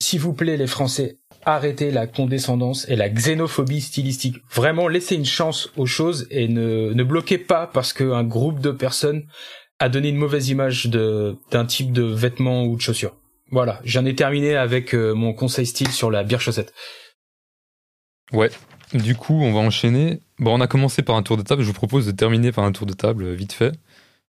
S'il 0.01 0.21
vous 0.21 0.33
plaît, 0.33 0.57
les 0.57 0.69
Français, 0.69 1.19
arrêtez 1.45 1.91
la 1.91 2.07
condescendance 2.07 2.89
et 2.89 2.95
la 2.95 3.09
xénophobie 3.09 3.81
stylistique. 3.81 4.37
Vraiment, 4.51 4.87
laissez 4.87 5.17
une 5.17 5.25
chance 5.25 5.71
aux 5.77 5.87
choses 5.87 6.29
et 6.31 6.47
ne, 6.47 6.93
ne 6.93 7.03
bloquez 7.03 7.39
pas 7.39 7.67
parce 7.67 7.93
qu'un 7.93 8.23
groupe 8.23 8.61
de 8.61 8.71
personnes 8.71 9.27
a 9.81 9.89
donné 9.89 10.09
une 10.09 10.17
mauvaise 10.17 10.49
image 10.49 10.87
de, 10.87 11.37
d'un 11.51 11.65
type 11.65 11.93
de 11.93 12.03
vêtements 12.03 12.65
ou 12.65 12.77
de 12.77 12.81
chaussures. 12.81 13.17
Voilà, 13.51 13.81
j'en 13.85 14.05
ai 14.05 14.15
terminé 14.15 14.57
avec 14.57 14.95
euh, 14.95 15.15
mon 15.15 15.33
conseil 15.33 15.67
style 15.67 15.91
sur 15.91 16.11
la 16.11 16.23
bière 16.23 16.41
chaussette. 16.41 16.75
Ouais, 18.33 18.51
du 18.95 19.15
coup, 19.15 19.35
on 19.35 19.53
va 19.53 19.61
enchaîner. 19.61 20.21
Bon, 20.39 20.57
on 20.57 20.61
a 20.61 20.67
commencé 20.67 21.03
par 21.03 21.17
un 21.17 21.23
tour 21.23 21.37
de 21.37 21.43
table. 21.43 21.63
Je 21.63 21.67
vous 21.67 21.75
propose 21.75 22.07
de 22.07 22.13
terminer 22.13 22.53
par 22.53 22.65
un 22.65 22.73
tour 22.73 22.87
de 22.87 22.93
table 22.93 23.25
euh, 23.25 23.35
vite 23.35 23.53
fait. 23.53 23.73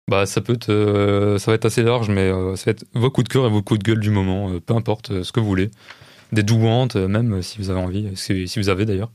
Bah, 0.09 0.27
ça 0.27 0.41
peut 0.41 0.55
être, 0.55 0.71
euh, 0.71 1.39
ça 1.39 1.51
va 1.51 1.55
être 1.55 1.65
assez 1.65 1.83
large, 1.83 2.09
mais 2.09 2.31
ça 2.57 2.65
va 2.67 2.73
être 2.73 2.85
vos 2.93 3.11
coups 3.11 3.29
de 3.29 3.33
cœur 3.33 3.47
et 3.47 3.51
vos 3.51 3.63
coups 3.63 3.79
de 3.79 3.85
gueule 3.85 4.01
du 4.01 4.11
moment, 4.11 4.59
peu 4.61 4.75
importe 4.75 5.23
ce 5.23 5.31
que 5.33 5.39
vous 5.41 5.47
voulez. 5.47 5.71
Des 6.33 6.43
douantes, 6.43 6.97
même 6.97 7.41
si 7.43 7.59
vous 7.59 7.71
avez 7.71 7.81
envie, 7.81 8.11
si, 8.17 8.49
vous 8.57 8.69
avez 8.69 8.85
d'ailleurs. 8.85 9.13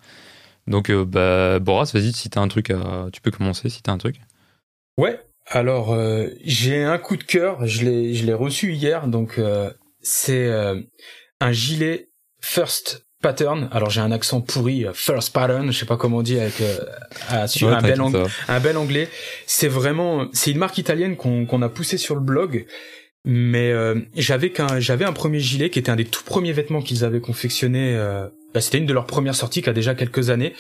Donc, 0.66 0.90
bah, 0.92 1.60
Boras, 1.60 1.92
vas-y, 1.94 2.14
si 2.14 2.30
t'as 2.30 2.40
un 2.40 2.48
truc 2.48 2.70
à, 2.70 3.08
tu 3.12 3.20
peux 3.20 3.32
commencer 3.32 3.70
si 3.70 3.82
t'as 3.84 3.92
un 3.92 3.98
truc. 3.98 4.22
Ouais. 4.98 5.20
Alors, 5.46 5.98
j'ai 6.46 6.84
un 6.84 6.98
coup 6.98 7.18
de 7.18 7.24
cœur. 7.24 7.66
Je 7.68 7.84
l'ai, 7.84 8.14
je 8.14 8.26
l'ai 8.26 8.34
reçu 8.34 8.72
hier, 8.72 9.08
donc 9.08 9.42
c'est 10.02 10.50
un 10.50 11.52
gilet 11.52 12.10
First 12.40 13.07
pattern. 13.22 13.70
Alors 13.72 13.90
j'ai 13.90 14.02
un 14.02 14.12
accent 14.12 14.42
pourri, 14.42 14.86
euh, 14.86 14.94
first 14.94 15.34
pattern, 15.34 15.72
je 15.72 15.78
sais 15.78 15.86
pas 15.86 15.98
comment 15.98 16.18
on 16.18 16.22
dit 16.22 16.40
avec 16.40 16.62
euh, 16.62 16.78
un, 17.30 17.82
bel 17.82 18.02
un 18.48 18.60
bel 18.60 18.78
anglais. 18.78 19.10
C'est 19.46 19.68
vraiment, 19.68 20.28
c'est 20.34 20.52
une 20.52 20.58
marque 20.58 20.78
italienne 20.78 21.16
qu'on 21.16 21.62
a 21.62 21.70
poussé 21.70 21.98
sur 21.98 22.16
le 22.16 22.22
blog. 22.22 22.66
Mais 23.30 23.72
euh, 23.72 23.96
j'avais 24.16 24.52
qu'un, 24.52 24.80
j'avais 24.80 25.04
un 25.04 25.12
premier 25.12 25.40
gilet 25.40 25.70
qui 25.70 25.80
était 25.80 25.90
un 25.90 25.98
des 25.98 26.06
tout 26.06 26.24
premiers 26.24 26.54
vêtements 26.54 26.82
qu'ils 26.82 27.04
avaient 27.04 27.20
confectionné. 27.20 27.98
Bah, 28.54 28.62
c'était 28.62 28.78
une 28.78 28.86
de 28.86 28.94
leurs 28.94 29.06
premières 29.06 29.36
sorties 29.36 29.62
qui 29.62 29.70
a 29.70 29.74
déjà 29.74 29.96
quelques 29.96 30.30
années. 30.30 30.54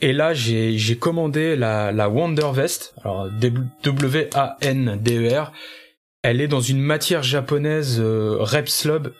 Et 0.00 0.12
là, 0.12 0.32
j'ai 0.32 0.96
commandé 0.96 1.56
la 1.56 1.90
la 1.90 2.08
Wonder 2.08 2.50
Vest. 2.52 2.94
Alors 3.02 3.28
W 3.82 4.30
A 4.34 4.58
N 4.60 4.98
D 5.02 5.16
E 5.16 5.40
R. 5.40 5.52
Elle 6.22 6.40
est 6.40 6.46
dans 6.46 6.60
une 6.60 6.78
matière 6.78 7.24
japonaise 7.24 8.00
Repslub 8.00 9.12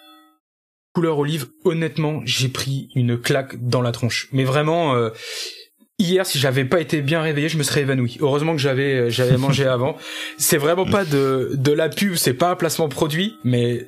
couleur 0.98 1.20
olive, 1.20 1.46
honnêtement, 1.64 2.22
j'ai 2.24 2.48
pris 2.48 2.88
une 2.96 3.20
claque 3.20 3.64
dans 3.64 3.82
la 3.82 3.92
tronche. 3.92 4.26
Mais 4.32 4.42
vraiment, 4.42 4.96
euh, 4.96 5.10
hier, 6.00 6.26
si 6.26 6.40
j'avais 6.40 6.64
pas 6.64 6.80
été 6.80 7.02
bien 7.02 7.22
réveillé, 7.22 7.48
je 7.48 7.56
me 7.56 7.62
serais 7.62 7.82
évanoui. 7.82 8.18
Heureusement 8.20 8.56
que 8.56 8.60
j'avais 8.60 8.94
euh, 8.94 9.08
j'avais 9.08 9.36
mangé 9.36 9.64
avant. 9.68 9.96
C'est 10.38 10.56
vraiment 10.56 10.86
pas 10.86 11.04
de 11.04 11.52
de 11.54 11.70
la 11.70 11.88
pub, 11.88 12.16
c'est 12.16 12.34
pas 12.34 12.50
un 12.50 12.56
placement 12.56 12.88
produit, 12.88 13.36
mais 13.44 13.86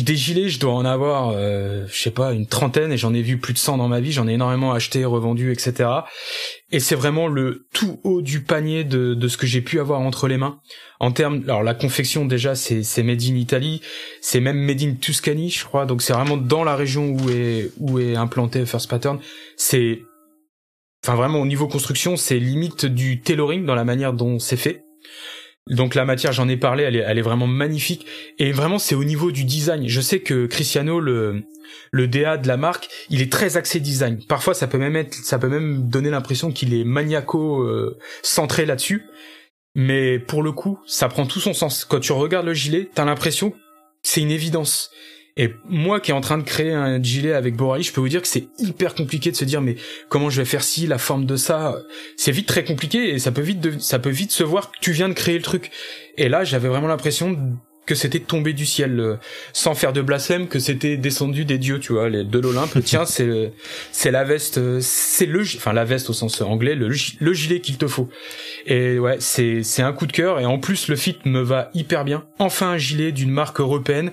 des 0.00 0.16
gilets, 0.16 0.48
je 0.48 0.58
dois 0.58 0.72
en 0.72 0.86
avoir, 0.86 1.32
euh, 1.34 1.84
je 1.86 2.00
sais 2.00 2.10
pas, 2.10 2.32
une 2.32 2.46
trentaine, 2.46 2.92
et 2.92 2.96
j'en 2.96 3.12
ai 3.12 3.20
vu 3.20 3.36
plus 3.36 3.52
de 3.52 3.58
100 3.58 3.76
dans 3.76 3.88
ma 3.88 4.00
vie. 4.00 4.10
J'en 4.10 4.26
ai 4.26 4.32
énormément 4.32 4.72
acheté, 4.72 5.04
revendu, 5.04 5.52
etc. 5.52 5.90
Et 6.70 6.80
c'est 6.80 6.94
vraiment 6.94 7.28
le 7.28 7.66
tout 7.74 8.00
haut 8.02 8.22
du 8.22 8.40
panier 8.40 8.84
de, 8.84 9.12
de 9.12 9.28
ce 9.28 9.36
que 9.36 9.46
j'ai 9.46 9.60
pu 9.60 9.80
avoir 9.80 10.00
entre 10.00 10.28
les 10.28 10.38
mains. 10.38 10.60
En 10.98 11.12
termes, 11.12 11.42
alors 11.44 11.62
la 11.62 11.74
confection 11.74 12.24
déjà, 12.24 12.54
c'est 12.54 12.82
c'est 12.84 13.02
made 13.02 13.22
in 13.22 13.34
Italy, 13.34 13.82
c'est 14.22 14.40
même 14.40 14.56
made 14.56 14.80
in 14.82 14.94
Tuscany, 14.94 15.50
je 15.50 15.64
crois. 15.66 15.84
Donc 15.84 16.00
c'est 16.00 16.14
vraiment 16.14 16.38
dans 16.38 16.64
la 16.64 16.74
région 16.74 17.10
où 17.10 17.28
est 17.28 17.70
où 17.78 17.98
est 17.98 18.16
implanté 18.16 18.64
First 18.64 18.88
Pattern. 18.88 19.18
C'est, 19.58 20.00
enfin 21.04 21.16
vraiment 21.16 21.40
au 21.40 21.46
niveau 21.46 21.68
construction, 21.68 22.16
c'est 22.16 22.38
limite 22.38 22.86
du 22.86 23.20
tailoring 23.20 23.66
dans 23.66 23.74
la 23.74 23.84
manière 23.84 24.14
dont 24.14 24.38
c'est 24.38 24.56
fait. 24.56 24.84
Donc 25.68 25.94
la 25.94 26.04
matière, 26.04 26.32
j'en 26.32 26.48
ai 26.48 26.56
parlé, 26.56 26.82
elle 26.84 27.18
est, 27.18 27.22
vraiment 27.22 27.46
magnifique. 27.46 28.06
Et 28.38 28.52
vraiment, 28.52 28.78
c'est 28.78 28.94
au 28.94 29.04
niveau 29.04 29.30
du 29.30 29.44
design. 29.44 29.88
Je 29.88 30.00
sais 30.00 30.20
que 30.20 30.46
Cristiano, 30.46 30.98
le, 30.98 31.44
le 31.92 32.08
DA 32.08 32.36
de 32.36 32.48
la 32.48 32.56
marque, 32.56 32.88
il 33.10 33.22
est 33.22 33.30
très 33.30 33.56
axé 33.56 33.78
design. 33.78 34.18
Parfois, 34.28 34.54
ça 34.54 34.66
peut 34.66 34.78
même 34.78 35.88
donner 35.88 36.10
l'impression 36.10 36.50
qu'il 36.50 36.74
est 36.74 36.84
maniaco 36.84 37.62
euh, 37.62 37.98
centré 38.22 38.66
là-dessus. 38.66 39.04
Mais 39.74 40.18
pour 40.18 40.42
le 40.42 40.52
coup, 40.52 40.80
ça 40.86 41.08
prend 41.08 41.26
tout 41.26 41.40
son 41.40 41.54
sens. 41.54 41.84
Quand 41.84 42.00
tu 42.00 42.12
regardes 42.12 42.46
le 42.46 42.54
gilet, 42.54 42.90
t'as 42.92 43.04
l'impression 43.04 43.54
c'est 44.02 44.20
une 44.20 44.30
évidence. 44.30 44.90
Et 45.36 45.54
moi 45.64 46.00
qui 46.00 46.10
est 46.10 46.14
en 46.14 46.20
train 46.20 46.36
de 46.36 46.42
créer 46.42 46.72
un 46.72 47.02
gilet 47.02 47.32
avec 47.32 47.56
Borali, 47.56 47.82
je 47.82 47.92
peux 47.92 48.00
vous 48.00 48.08
dire 48.08 48.20
que 48.20 48.28
c'est 48.28 48.48
hyper 48.58 48.94
compliqué 48.94 49.30
de 49.30 49.36
se 49.36 49.44
dire 49.44 49.62
mais 49.62 49.76
comment 50.08 50.28
je 50.28 50.42
vais 50.42 50.44
faire 50.44 50.62
ci, 50.62 50.86
la 50.86 50.98
forme 50.98 51.24
de 51.24 51.36
ça? 51.36 51.76
C'est 52.16 52.32
vite 52.32 52.46
très 52.46 52.64
compliqué 52.64 53.10
et 53.10 53.18
ça 53.18 53.32
peut 53.32 53.40
vite 53.40 53.80
ça 53.80 53.98
peut 53.98 54.10
vite 54.10 54.30
se 54.30 54.42
voir 54.42 54.70
que 54.70 54.78
tu 54.80 54.92
viens 54.92 55.08
de 55.08 55.14
créer 55.14 55.36
le 55.36 55.42
truc. 55.42 55.70
Et 56.18 56.28
là, 56.28 56.44
j'avais 56.44 56.68
vraiment 56.68 56.88
l'impression 56.88 57.56
que 57.86 57.94
c'était 57.94 58.20
tombé 58.20 58.52
du 58.52 58.66
ciel 58.66 59.00
euh, 59.00 59.16
sans 59.52 59.74
faire 59.74 59.92
de 59.92 60.02
blasphème 60.02 60.46
que 60.46 60.58
c'était 60.58 60.96
descendu 60.96 61.44
des 61.44 61.58
dieux 61.58 61.80
tu 61.80 61.92
vois 61.92 62.08
les 62.08 62.22
de 62.22 62.38
l'Olympe 62.38 62.78
tiens 62.84 63.04
c'est 63.04 63.52
c'est 63.90 64.12
la 64.12 64.22
veste 64.22 64.58
euh, 64.58 64.78
c'est 64.80 65.26
le 65.26 65.40
enfin 65.40 65.72
la 65.72 65.84
veste 65.84 66.08
au 66.08 66.12
sens 66.12 66.40
anglais 66.42 66.76
le, 66.76 66.88
le 66.88 67.32
gilet 67.32 67.60
qu'il 67.60 67.78
te 67.78 67.88
faut 67.88 68.08
et 68.66 69.00
ouais 69.00 69.16
c'est 69.18 69.64
c'est 69.64 69.82
un 69.82 69.92
coup 69.92 70.06
de 70.06 70.12
cœur 70.12 70.38
et 70.38 70.46
en 70.46 70.58
plus 70.58 70.86
le 70.86 70.94
fit 70.94 71.18
me 71.24 71.40
va 71.40 71.70
hyper 71.74 72.04
bien 72.04 72.24
enfin 72.38 72.70
un 72.70 72.78
gilet 72.78 73.10
d'une 73.10 73.30
marque 73.30 73.58
européenne 73.58 74.12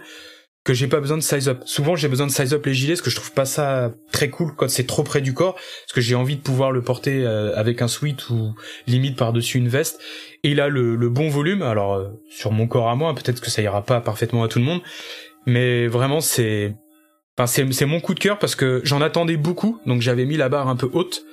que 0.63 0.73
j'ai 0.73 0.87
pas 0.87 0.99
besoin 0.99 1.17
de 1.17 1.23
size 1.23 1.47
up. 1.47 1.61
Souvent, 1.65 1.95
j'ai 1.95 2.07
besoin 2.07 2.27
de 2.27 2.31
size 2.31 2.53
up 2.53 2.65
les 2.65 2.73
gilets, 2.73 2.93
parce 2.93 3.01
que 3.01 3.09
je 3.09 3.15
trouve 3.15 3.31
pas 3.31 3.45
ça 3.45 3.93
très 4.11 4.29
cool 4.29 4.53
quand 4.55 4.69
c'est 4.69 4.85
trop 4.85 5.03
près 5.03 5.21
du 5.21 5.33
corps, 5.33 5.53
parce 5.55 5.93
que 5.93 6.01
j'ai 6.01 6.15
envie 6.15 6.35
de 6.35 6.41
pouvoir 6.41 6.71
le 6.71 6.81
porter 6.81 7.23
euh, 7.25 7.55
avec 7.55 7.81
un 7.81 7.87
sweat 7.87 8.29
ou 8.29 8.53
limite 8.85 9.17
par-dessus 9.17 9.57
une 9.57 9.69
veste. 9.69 10.01
Et 10.43 10.51
il 10.51 10.59
a 10.59 10.67
le, 10.67 11.09
bon 11.09 11.29
volume. 11.29 11.61
Alors, 11.61 11.93
euh, 11.93 12.09
sur 12.29 12.51
mon 12.51 12.67
corps 12.67 12.89
à 12.89 12.95
moi, 12.95 13.15
peut-être 13.15 13.41
que 13.41 13.49
ça 13.49 13.61
ira 13.61 13.83
pas 13.83 14.01
parfaitement 14.01 14.43
à 14.43 14.47
tout 14.47 14.59
le 14.59 14.65
monde, 14.65 14.81
mais 15.45 15.87
vraiment, 15.87 16.19
c'est, 16.19 16.75
enfin, 17.37 17.47
c'est, 17.47 17.71
c'est 17.71 17.85
mon 17.85 18.01
coup 18.01 18.13
de 18.13 18.19
cœur 18.19 18.37
parce 18.37 18.55
que 18.55 18.81
j'en 18.83 19.01
attendais 19.01 19.37
beaucoup, 19.37 19.79
donc 19.85 20.01
j'avais 20.01 20.25
mis 20.25 20.37
la 20.37 20.49
barre 20.49 20.67
un 20.67 20.75
peu 20.75 20.89
haute, 20.91 21.23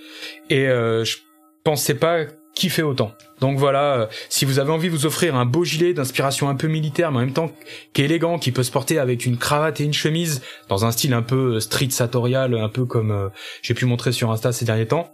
et 0.51 0.69
euh, 0.69 1.05
je 1.05 1.19
pensais 1.65 1.94
pas 1.94 2.27
qui 2.56 2.70
fait 2.70 2.82
autant. 2.82 3.12
Donc 3.40 3.58
voilà, 3.58 4.00
euh, 4.00 4.06
si 4.30 4.46
vous 4.46 4.58
avez 4.58 4.72
envie 4.72 4.88
de 4.88 4.92
vous 4.92 5.04
offrir 5.06 5.36
un 5.36 5.44
beau 5.44 5.62
gilet 5.62 5.92
d'inspiration 5.92 6.48
un 6.48 6.56
peu 6.56 6.66
militaire, 6.66 7.12
mais 7.12 7.18
en 7.18 7.20
même 7.20 7.32
temps 7.34 7.52
qui 7.92 8.00
est 8.00 8.06
élégant, 8.06 8.38
qui 8.38 8.50
peut 8.50 8.62
se 8.62 8.72
porter 8.72 8.98
avec 8.98 9.26
une 9.26 9.36
cravate 9.36 9.80
et 9.80 9.84
une 9.84 9.92
chemise, 9.92 10.42
dans 10.68 10.86
un 10.86 10.90
style 10.90 11.12
un 11.12 11.22
peu 11.22 11.56
euh, 11.56 11.60
street 11.60 11.90
sartorial, 11.90 12.54
un 12.54 12.70
peu 12.70 12.86
comme 12.86 13.12
euh, 13.12 13.28
j'ai 13.62 13.74
pu 13.74 13.84
montrer 13.84 14.10
sur 14.10 14.32
Insta 14.32 14.52
ces 14.52 14.64
derniers 14.64 14.86
temps. 14.86 15.12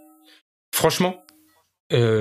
Franchement, 0.73 1.19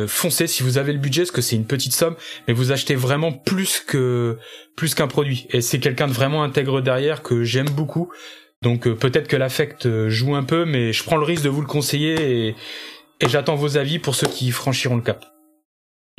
foncez 0.07 0.47
si 0.47 0.63
vous 0.63 0.77
avez 0.77 0.93
le 0.93 0.99
budget, 0.99 1.23
parce 1.23 1.31
que 1.31 1.41
c'est 1.41 1.57
une 1.57 1.67
petite 1.67 1.95
somme, 1.95 2.17
mais 2.47 2.53
vous 2.53 2.73
achetez 2.73 2.95
vraiment 2.95 3.33
plus 3.33 3.81
que 3.81 4.37
plus 4.77 4.95
qu'un 4.95 5.07
produit. 5.07 5.47
Et 5.49 5.63
c'est 5.63 5.79
quelqu'un 5.79 6.09
de 6.09 6.13
vraiment 6.13 6.43
intègre 6.43 6.83
derrière 6.83 7.23
que 7.23 7.43
j'aime 7.43 7.71
beaucoup. 7.71 8.13
Donc 8.61 8.87
peut-être 8.87 9.29
que 9.29 9.37
l'affect 9.37 10.09
joue 10.09 10.35
un 10.35 10.43
peu, 10.43 10.67
mais 10.67 10.93
je 10.93 11.03
prends 11.03 11.17
le 11.17 11.25
risque 11.25 11.45
de 11.45 11.49
vous 11.49 11.63
le 11.63 11.67
conseiller 11.67 12.49
et, 12.49 12.55
et 13.23 13.29
j'attends 13.29 13.55
vos 13.55 13.77
avis 13.77 13.99
pour 13.99 14.15
ceux 14.15 14.27
qui 14.27 14.51
franchiront 14.51 14.97
le 14.97 15.03
cap. 15.03 15.25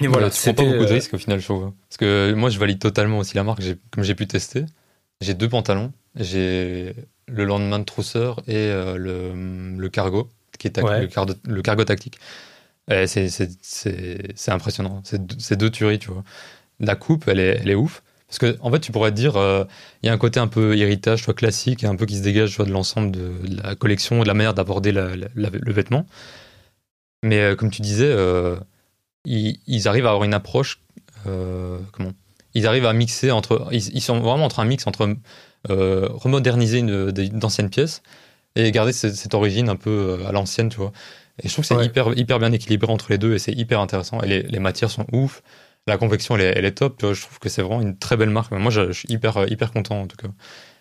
Et 0.01 0.07
voilà, 0.07 0.29
tu 0.29 0.41
prends 0.41 0.53
pas 0.53 0.63
beaucoup 0.63 0.85
de 0.85 0.91
euh, 0.91 0.93
risques 0.93 1.13
au 1.13 1.17
final, 1.17 1.39
je 1.39 1.45
trouve. 1.45 1.71
Parce 1.87 1.97
que 1.97 2.33
moi, 2.33 2.49
je 2.49 2.57
valide 2.57 2.79
totalement 2.79 3.19
aussi 3.19 3.35
la 3.35 3.43
marque, 3.43 3.61
comme 3.91 4.03
j'ai 4.03 4.15
pu 4.15 4.25
tester. 4.25 4.65
J'ai 5.21 5.33
deux 5.33 5.49
pantalons. 5.49 5.91
J'ai 6.15 6.95
le 7.27 7.45
lendemain 7.45 7.79
de 7.79 7.83
trousseur 7.83 8.39
et 8.47 8.55
euh, 8.55 8.97
le, 8.97 9.77
le, 9.77 9.89
cargo, 9.89 10.29
qui 10.57 10.67
est 10.67 10.77
le, 10.77 11.61
cargo 11.61 11.83
tactique. 11.83 12.17
C'est 12.87 14.49
impressionnant. 14.49 15.01
C'est 15.03 15.55
deux 15.55 15.69
tueries, 15.69 15.99
tu 15.99 16.09
vois. 16.11 16.23
La 16.79 16.95
coupe, 16.95 17.27
elle 17.27 17.39
est, 17.39 17.59
elle 17.61 17.69
est 17.69 17.75
ouf. 17.75 18.01
Parce 18.27 18.39
que, 18.39 18.57
en 18.61 18.71
fait, 18.71 18.79
tu 18.79 18.91
pourrais 18.91 19.11
te 19.11 19.15
dire, 19.15 19.37
euh, 19.37 19.63
il 20.01 20.07
y 20.07 20.09
a 20.09 20.13
un 20.13 20.17
côté 20.17 20.39
un 20.39 20.47
peu 20.47 20.75
héritage, 20.75 21.21
soit 21.21 21.35
classique, 21.35 21.83
et 21.83 21.87
un 21.87 21.95
peu 21.95 22.07
qui 22.07 22.17
se 22.17 22.23
dégage 22.23 22.49
soit 22.49 22.65
de 22.65 22.71
l'ensemble 22.71 23.11
de, 23.11 23.31
la 23.63 23.75
collection, 23.75 24.23
de 24.23 24.27
la 24.27 24.33
manière 24.33 24.55
d'aborder 24.55 24.91
le 24.91 25.71
vêtement. 25.71 26.07
Mais 27.23 27.39
euh, 27.39 27.55
comme 27.55 27.71
tu 27.71 27.81
disais, 27.81 28.11
euh, 28.11 28.57
ils, 29.25 29.87
arrivent 29.87 30.05
à 30.05 30.09
avoir 30.09 30.25
une 30.25 30.33
approche. 30.35 30.79
Euh, 31.25 31.79
comment? 31.93 32.11
Ils 32.53 32.67
arrivent 32.67 32.85
à 32.85 32.93
mixer 32.93 33.31
entre. 33.31 33.67
Ils, 33.71 34.01
sont 34.01 34.19
vraiment 34.19 34.45
entre 34.45 34.59
un 34.59 34.65
mix 34.65 34.85
entre 34.85 35.15
remoderniser 35.67 36.79
une, 36.79 37.09
d'anciennes 37.11 37.69
pièces 37.69 38.03
et 38.55 38.69
garder 38.71 38.91
cette, 38.91 39.33
origine 39.33 39.69
un 39.69 39.75
peu 39.75 40.19
à 40.27 40.31
l'ancienne, 40.31 40.69
tu 40.69 40.77
vois. 40.77 40.91
Et 41.41 41.47
je 41.47 41.53
trouve 41.53 41.67
que 41.67 41.73
c'est 41.73 41.85
hyper, 41.85 42.15
hyper 42.15 42.37
bien 42.37 42.51
équilibré 42.51 42.91
entre 42.91 43.07
les 43.09 43.17
deux 43.17 43.33
et 43.33 43.39
c'est 43.39 43.53
hyper 43.53 43.79
intéressant. 43.79 44.21
Et 44.21 44.43
les, 44.43 44.59
matières 44.59 44.91
sont 44.91 45.07
ouf. 45.11 45.41
La 45.87 45.97
confection, 45.97 46.37
elle 46.37 46.65
est, 46.65 46.71
top. 46.71 46.97
Tu 46.97 47.05
vois, 47.05 47.15
je 47.15 47.21
trouve 47.21 47.39
que 47.39 47.49
c'est 47.49 47.63
vraiment 47.63 47.81
une 47.81 47.97
très 47.97 48.17
belle 48.17 48.29
marque. 48.29 48.51
Moi, 48.51 48.69
je, 48.69 48.91
suis 48.91 49.07
hyper, 49.09 49.49
hyper 49.49 49.71
content 49.71 50.01
en 50.01 50.07
tout 50.07 50.17
cas. 50.17 50.27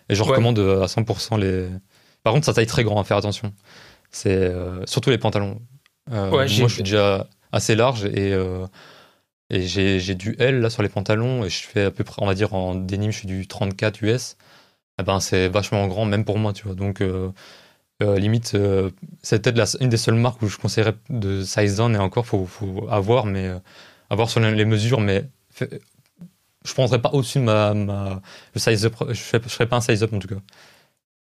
Et 0.09 0.15
je 0.15 0.21
recommande 0.21 0.59
à 0.59 0.85
100% 0.85 1.39
les. 1.39 1.69
Par 2.21 2.33
contre, 2.33 2.45
ça 2.45 2.53
taille 2.53 2.67
très 2.67 2.83
grand, 2.83 2.99
à 2.99 3.03
faire 3.03 3.17
attention. 3.17 3.53
C'est 4.11 4.51
surtout 4.85 5.09
les 5.09 5.17
pantalons. 5.17 5.59
Euh, 6.11 6.29
moi, 6.29 6.47
je 6.47 6.67
suis 6.67 6.83
déjà 6.83 7.27
assez 7.51 7.75
large 7.75 8.05
et, 8.05 8.33
euh, 8.33 8.65
et 9.49 9.61
j'ai 9.61 10.15
du 10.15 10.35
L 10.39 10.59
là 10.59 10.69
sur 10.69 10.83
les 10.83 10.89
pantalons 10.89 11.45
et 11.45 11.49
je 11.49 11.63
fais 11.63 11.85
à 11.85 11.91
peu 11.91 12.03
près, 12.03 12.21
on 12.21 12.25
va 12.25 12.33
dire 12.33 12.53
en 12.53 12.75
dénime, 12.75 13.11
je 13.11 13.19
suis 13.19 13.27
du 13.27 13.47
34 13.47 14.01
US. 14.03 14.37
Eh 14.99 15.03
ben, 15.03 15.19
c'est 15.19 15.47
vachement 15.47 15.87
grand, 15.87 16.05
même 16.05 16.25
pour 16.25 16.37
moi, 16.37 16.53
tu 16.53 16.65
vois. 16.65 16.75
Donc, 16.75 17.01
euh, 17.01 17.31
limite, 18.01 18.57
c'est 19.21 19.41
peut-être 19.41 19.77
une 19.81 19.89
des 19.89 19.97
seules 19.97 20.15
marques 20.15 20.41
où 20.41 20.47
je 20.47 20.57
conseillerais 20.57 20.95
de 21.09 21.43
size 21.43 21.77
down 21.77 21.95
et 21.95 21.99
encore, 21.99 22.25
faut, 22.25 22.45
faut 22.45 22.87
avoir, 22.89 23.25
mais 23.25 23.49
avoir 24.09 24.29
sur 24.29 24.39
les 24.39 24.65
mesures, 24.65 24.99
mais 24.99 25.25
je 25.59 25.65
ne 25.65 26.73
prendrais 26.73 27.01
pas 27.01 27.09
au-dessus 27.13 27.39
de 27.39 27.43
ma, 27.43 27.73
ma 27.73 28.21
le 28.53 28.59
size 28.59 28.85
up. 28.85 28.95
Je 29.01 29.37
ne 29.37 29.41
ferais 29.43 29.67
pas 29.67 29.77
un 29.77 29.81
size 29.81 30.03
up 30.03 30.13
en 30.13 30.19
tout 30.19 30.27
cas. 30.27 30.41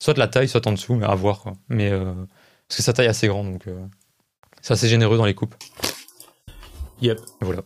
Soit 0.00 0.14
de 0.14 0.18
la 0.18 0.28
taille, 0.28 0.48
soit 0.48 0.66
en 0.66 0.72
dessous, 0.72 0.94
mais 0.94 1.06
à 1.06 1.14
voir. 1.14 1.40
Quoi. 1.40 1.52
Mais 1.68 1.90
parce 1.90 2.78
que 2.78 2.82
sa 2.82 2.92
taille 2.92 3.06
est 3.06 3.10
assez 3.10 3.28
grande, 3.28 3.52
donc 3.52 3.66
c'est 4.62 4.72
assez 4.72 4.88
généreux 4.88 5.16
dans 5.16 5.26
les 5.26 5.34
coupes. 5.34 5.54
Yep. 7.02 7.20
Voilà. 7.40 7.62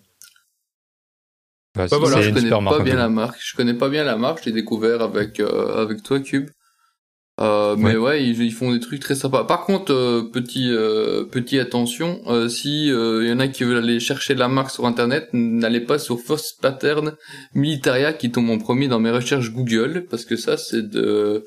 Bah, 1.75 1.87
voilà, 1.91 2.23
je 2.23 2.31
connais 2.31 2.51
pas 2.51 2.79
bien 2.81 2.95
la 2.95 3.09
marque. 3.09 3.39
Je 3.41 3.57
connais 3.57 3.75
pas 3.75 3.89
bien 3.89 4.05
la 4.05 4.17
marque. 4.17 4.41
Je 4.41 4.47
l'ai 4.47 4.53
découvert 4.53 5.03
avec 5.03 5.41
euh, 5.41 5.83
avec 5.83 6.03
toi, 6.03 6.21
Cube. 6.21 6.51
Euh, 7.41 7.75
mais 7.77 7.97
ouais, 7.97 8.25
ils, 8.25 8.53
font 8.53 8.73
des 8.73 8.79
trucs 8.79 9.01
très 9.01 9.17
sympas. 9.17 9.43
Par 9.43 9.65
contre, 9.65 9.93
euh, 9.93 10.23
petit 10.23 10.71
euh, 10.71 11.25
petit 11.25 11.59
attention, 11.59 12.23
si 12.49 12.87
il 12.87 13.27
y 13.27 13.33
en 13.33 13.41
a 13.41 13.49
qui 13.49 13.65
veulent 13.65 13.83
aller 13.83 13.99
chercher 13.99 14.35
la 14.35 14.49
marque 14.49 14.71
sur 14.71 14.87
internet, 14.87 15.29
n'allez 15.33 15.81
pas 15.81 15.99
sur 15.99 16.21
First 16.21 16.61
Pattern 16.61 17.17
Militaria 17.55 18.13
qui 18.13 18.31
tombe 18.31 18.51
en 18.51 18.59
premier 18.59 18.87
dans 18.87 19.01
mes 19.01 19.11
recherches 19.11 19.51
Google 19.51 20.07
parce 20.09 20.25
que 20.25 20.37
ça 20.37 20.57
c'est 20.57 20.89
de 20.89 21.45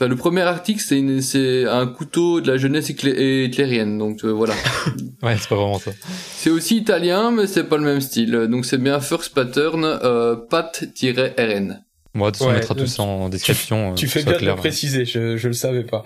Enfin, 0.00 0.08
le 0.08 0.16
premier 0.16 0.40
article, 0.40 0.80
c'est, 0.80 1.20
c'est 1.20 1.66
un 1.66 1.86
couteau 1.86 2.40
de 2.40 2.50
la 2.50 2.56
jeunesse 2.56 2.88
hitlérienne, 2.88 3.98
donc 3.98 4.24
euh, 4.24 4.30
voilà. 4.30 4.54
ouais, 5.22 5.36
c'est 5.36 5.46
pas 5.46 5.56
vraiment 5.56 5.78
ça. 5.78 5.90
C'est 6.36 6.48
aussi 6.48 6.78
italien, 6.78 7.30
mais 7.30 7.46
c'est 7.46 7.64
pas 7.64 7.76
le 7.76 7.82
même 7.82 8.00
style. 8.00 8.30
Donc 8.50 8.64
c'est 8.64 8.78
bien 8.78 8.98
First 9.00 9.34
Pattern, 9.34 9.84
euh, 9.84 10.36
pat-rn. 10.36 11.84
Moi, 12.14 12.30
de 12.30 12.38
toute 12.38 12.38
façon, 12.38 12.50
on 12.50 12.54
mettra 12.54 12.74
tout 12.74 12.86
ça 12.86 13.02
en 13.02 13.28
description. 13.28 13.94
Tu, 13.94 14.06
euh, 14.06 14.08
fais 14.08 14.22
bien 14.22 14.38
de 14.38 14.46
le 14.46 14.56
préciser, 14.56 15.04
je, 15.04 15.36
je 15.36 15.48
le 15.48 15.52
savais 15.52 15.84
pas. 15.84 16.02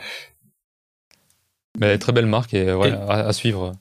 Mais 1.79 1.97
très 1.97 2.11
belle 2.11 2.27
marque 2.27 2.53
et, 2.53 2.73
ouais, 2.73 2.91
À, 3.09 3.33
suivre. 3.33 3.75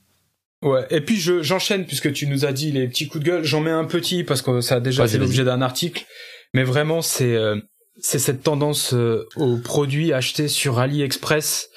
Ouais, 0.61 0.85
et 0.91 1.01
puis 1.01 1.19
je, 1.19 1.41
j'enchaîne 1.41 1.87
puisque 1.87 2.13
tu 2.13 2.27
nous 2.27 2.45
as 2.45 2.51
dit 2.51 2.71
les 2.71 2.87
petits 2.87 3.07
coups 3.07 3.23
de 3.23 3.29
gueule. 3.31 3.43
J'en 3.43 3.61
mets 3.61 3.71
un 3.71 3.85
petit 3.85 4.23
parce 4.23 4.43
que 4.43 4.61
ça 4.61 4.75
a 4.75 4.79
déjà 4.79 5.07
fait 5.07 5.17
l'objet 5.17 5.43
d'un 5.43 5.63
article. 5.63 6.05
Mais 6.53 6.63
vraiment, 6.63 7.01
c'est 7.01 7.35
euh, 7.35 7.59
c'est 7.99 8.17
cette 8.17 8.41
tendance 8.41 8.93
euh, 8.95 9.27
aux 9.35 9.57
produits 9.57 10.13
achetés 10.13 10.47
sur 10.47 10.79
AliExpress 10.79 11.69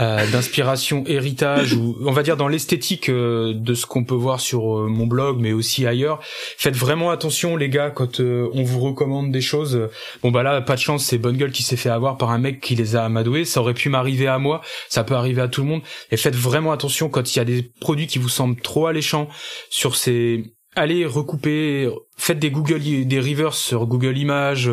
euh, 0.00 0.24
d'inspiration 0.30 1.02
héritage 1.08 1.74
ou 1.74 1.96
on 2.02 2.12
va 2.12 2.22
dire 2.22 2.36
dans 2.36 2.46
l'esthétique 2.46 3.08
euh, 3.08 3.52
de 3.54 3.74
ce 3.74 3.84
qu'on 3.84 4.04
peut 4.04 4.14
voir 4.14 4.40
sur 4.40 4.62
mon 4.88 5.06
blog 5.06 5.38
mais 5.40 5.52
aussi 5.52 5.86
ailleurs. 5.86 6.20
Faites 6.22 6.76
vraiment 6.76 7.10
attention 7.10 7.56
les 7.56 7.68
gars 7.68 7.90
quand 7.90 8.20
on 8.20 8.62
vous 8.62 8.80
recommande 8.80 9.32
des 9.32 9.40
choses. 9.40 9.88
Bon 10.22 10.30
bah 10.30 10.44
là 10.44 10.60
pas 10.60 10.76
de 10.76 10.80
chance 10.80 11.04
c'est 11.04 11.18
Bonne 11.18 11.36
Gueule 11.36 11.52
qui 11.52 11.64
s'est 11.64 11.76
fait 11.76 11.90
avoir 11.90 12.16
par 12.16 12.30
un 12.30 12.38
mec 12.38 12.60
qui 12.60 12.76
les 12.76 12.94
a 12.94 13.04
amadoués. 13.04 13.44
Ça 13.44 13.60
aurait 13.60 13.74
pu 13.74 13.88
m'arriver 13.88 14.28
à 14.28 14.38
moi, 14.38 14.60
ça 14.88 15.02
peut 15.02 15.14
arriver 15.14 15.42
à 15.42 15.48
tout 15.48 15.62
le 15.62 15.68
monde. 15.68 15.82
Et 16.12 16.16
faites 16.16 16.36
vraiment 16.36 16.70
attention 16.70 17.08
quand 17.08 17.34
il 17.34 17.38
y 17.38 17.42
a 17.42 17.44
des 17.44 17.62
produits 17.80 18.06
qui 18.06 18.20
vous 18.20 18.28
semblent 18.28 18.60
trop 18.60 18.86
alléchants 18.86 19.28
sur 19.68 19.96
ces 19.96 20.54
allez 20.76 21.04
recouper, 21.04 21.90
faites 22.16 22.38
des 22.38 22.50
Google, 22.50 22.80
des 22.80 23.20
reverse 23.20 23.58
sur 23.58 23.86
Google 23.86 24.16
Images, 24.16 24.70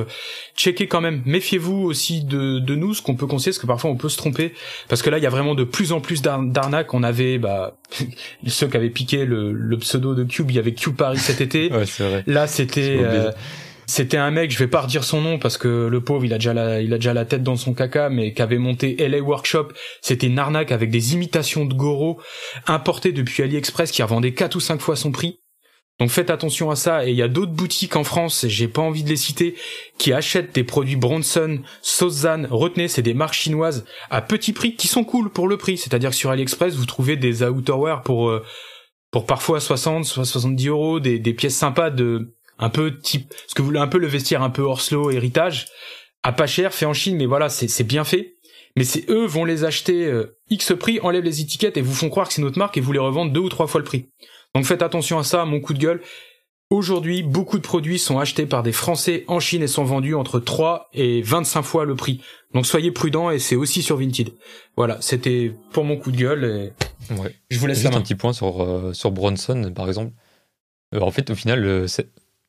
checkez 0.55 0.87
quand 0.87 1.01
même, 1.01 1.23
méfiez-vous 1.25 1.83
aussi 1.83 2.23
de, 2.23 2.59
de 2.59 2.75
nous, 2.75 2.93
ce 2.93 3.01
qu'on 3.01 3.15
peut 3.15 3.25
conseiller, 3.25 3.51
parce 3.51 3.61
que 3.61 3.67
parfois 3.67 3.89
on 3.89 3.95
peut 3.95 4.09
se 4.09 4.17
tromper, 4.17 4.53
parce 4.89 5.01
que 5.01 5.09
là 5.09 5.17
il 5.17 5.23
y 5.23 5.27
a 5.27 5.31
vraiment 5.31 5.55
de 5.55 5.63
plus 5.63 5.91
en 5.91 5.99
plus 5.99 6.21
d'arnaques, 6.21 6.93
on 6.93 7.03
avait, 7.03 7.39
bah, 7.39 7.77
ceux 8.47 8.67
qui 8.67 8.77
avaient 8.77 8.89
piqué 8.89 9.25
le, 9.25 9.51
le, 9.51 9.77
pseudo 9.77 10.13
de 10.13 10.23
Cube, 10.23 10.51
il 10.51 10.55
y 10.55 10.59
avait 10.59 10.73
Cube 10.73 10.95
Paris 10.95 11.17
cet 11.17 11.41
été, 11.41 11.71
ouais, 11.71 11.85
vrai. 11.85 12.23
là 12.27 12.47
c'était... 12.47 12.97
Euh, 13.01 13.31
c'était 13.89 14.17
un 14.17 14.31
mec, 14.31 14.51
je 14.51 14.59
vais 14.59 14.67
pas 14.67 14.81
redire 14.81 15.05
son 15.05 15.21
nom 15.21 15.39
parce 15.39 15.57
que 15.57 15.87
le 15.87 16.01
pauvre, 16.01 16.25
il 16.25 16.33
a 16.33 16.37
déjà 16.37 16.53
la, 16.53 16.81
il 16.81 16.93
a 16.93 16.97
déjà 16.97 17.13
la 17.13 17.23
tête 17.23 17.41
dans 17.41 17.55
son 17.55 17.73
caca, 17.73 18.09
mais 18.09 18.33
qui 18.33 18.41
avait 18.41 18.57
monté 18.57 18.97
LA 18.99 19.19
Workshop. 19.19 19.69
C'était 20.01 20.27
une 20.27 20.39
arnaque 20.39 20.73
avec 20.73 20.91
des 20.91 21.13
imitations 21.13 21.63
de 21.63 21.73
Goro 21.73 22.19
importées 22.67 23.13
depuis 23.13 23.43
AliExpress 23.43 23.91
qui 23.91 24.03
revendait 24.03 24.33
quatre 24.33 24.57
ou 24.57 24.59
cinq 24.59 24.81
fois 24.81 24.97
son 24.97 25.13
prix. 25.13 25.39
Donc 25.99 26.09
faites 26.09 26.29
attention 26.29 26.69
à 26.69 26.75
ça. 26.75 27.05
Et 27.05 27.11
il 27.11 27.15
y 27.15 27.21
a 27.21 27.27
d'autres 27.27 27.51
boutiques 27.51 27.95
en 27.95 28.03
France, 28.03 28.45
j'ai 28.47 28.67
pas 28.67 28.81
envie 28.81 29.03
de 29.03 29.09
les 29.09 29.15
citer, 29.15 29.55
qui 29.97 30.13
achètent 30.13 30.53
des 30.53 30.63
produits 30.63 30.95
Bronson, 30.95 31.61
Sozan. 31.81 32.45
Retenez, 32.49 32.87
c'est 32.87 33.01
des 33.01 33.13
marques 33.13 33.33
chinoises 33.33 33.85
à 34.09 34.21
petit 34.21 34.53
prix 34.53 34.75
qui 34.75 34.87
sont 34.87 35.03
cool 35.03 35.29
pour 35.29 35.47
le 35.47 35.57
prix. 35.57 35.77
C'est-à-dire 35.77 36.11
que 36.11 36.15
sur 36.15 36.29
AliExpress, 36.29 36.75
vous 36.75 36.85
trouvez 36.85 37.15
des 37.15 37.43
outerwear 37.43 38.03
pour 38.03 38.29
euh, 38.29 38.43
pour 39.11 39.25
parfois 39.25 39.59
60, 39.59 40.05
soit 40.05 40.25
70 40.25 40.67
euros, 40.67 40.99
des, 40.99 41.17
des 41.17 41.33
pièces 41.33 41.55
sympas 41.55 41.89
de 41.89 42.35
un 42.59 42.69
peu 42.69 42.97
type, 42.99 43.33
ce 43.47 43.55
que 43.55 43.61
vous 43.61 43.67
voulez 43.67 43.79
un 43.79 43.87
peu 43.87 43.99
le 43.99 44.07
vestiaire 44.07 44.41
un 44.41 44.49
peu 44.49 44.63
Orslo 44.63 45.11
héritage, 45.11 45.67
à 46.23 46.31
pas 46.31 46.47
cher, 46.47 46.73
fait 46.73 46.85
en 46.85 46.93
Chine, 46.93 47.17
mais 47.17 47.25
voilà, 47.25 47.49
c'est 47.49 47.83
bien 47.83 48.03
fait. 48.03 48.35
Mais 48.75 48.83
c'est 48.83 49.09
eux 49.09 49.25
vont 49.25 49.45
les 49.45 49.63
acheter 49.63 50.05
euh, 50.05 50.37
X 50.49 50.73
prix, 50.79 50.99
enlèvent 51.01 51.23
les 51.23 51.41
étiquettes 51.41 51.77
et 51.77 51.81
vous 51.81 51.95
font 51.95 52.09
croire 52.09 52.27
que 52.27 52.33
c'est 52.33 52.41
notre 52.41 52.59
marque 52.59 52.77
et 52.77 52.81
vous 52.81 52.91
les 52.91 52.99
revendent 52.99 53.33
deux 53.33 53.39
ou 53.39 53.49
trois 53.49 53.65
fois 53.65 53.79
le 53.79 53.85
prix. 53.85 54.09
Donc 54.57 54.65
faites 54.65 54.81
attention 54.81 55.19
à 55.19 55.23
ça, 55.23 55.45
mon 55.45 55.59
coup 55.59 55.75
de 55.75 55.77
gueule. 55.77 56.01
Aujourd'hui, 56.71 57.21
beaucoup 57.21 57.59
de 57.59 57.61
produits 57.61 57.99
sont 57.99 58.17
achetés 58.17 58.47
par 58.47 58.63
des 58.63 58.71
Français 58.71 59.23
en 59.27 59.39
Chine 59.39 59.61
et 59.61 59.67
sont 59.67 59.83
vendus 59.83 60.15
entre 60.15 60.39
3 60.39 60.89
et 60.95 61.21
25 61.21 61.61
fois 61.61 61.85
le 61.85 61.95
prix. 61.95 62.21
Donc 62.55 62.65
soyez 62.65 62.89
prudents 62.89 63.29
et 63.29 63.37
c'est 63.37 63.55
aussi 63.55 63.83
sur 63.83 63.97
Vinted. 63.97 64.31
Voilà, 64.75 64.97
c'était 64.99 65.53
pour 65.73 65.83
mon 65.83 65.95
coup 65.95 66.09
de 66.09 66.17
gueule 66.17 66.43
et 66.43 67.13
ouais. 67.13 67.35
je 67.51 67.59
vous 67.59 67.67
laisse 67.67 67.81
Juste 67.81 67.93
un 67.93 68.01
petit 68.01 68.15
point 68.15 68.33
sur, 68.33 68.63
euh, 68.63 68.93
sur 68.93 69.11
Bronson, 69.11 69.71
par 69.75 69.87
exemple. 69.87 70.11
Euh, 70.95 71.01
en 71.01 71.11
fait, 71.11 71.29
au 71.29 71.35
final, 71.35 71.63
euh, 71.63 71.85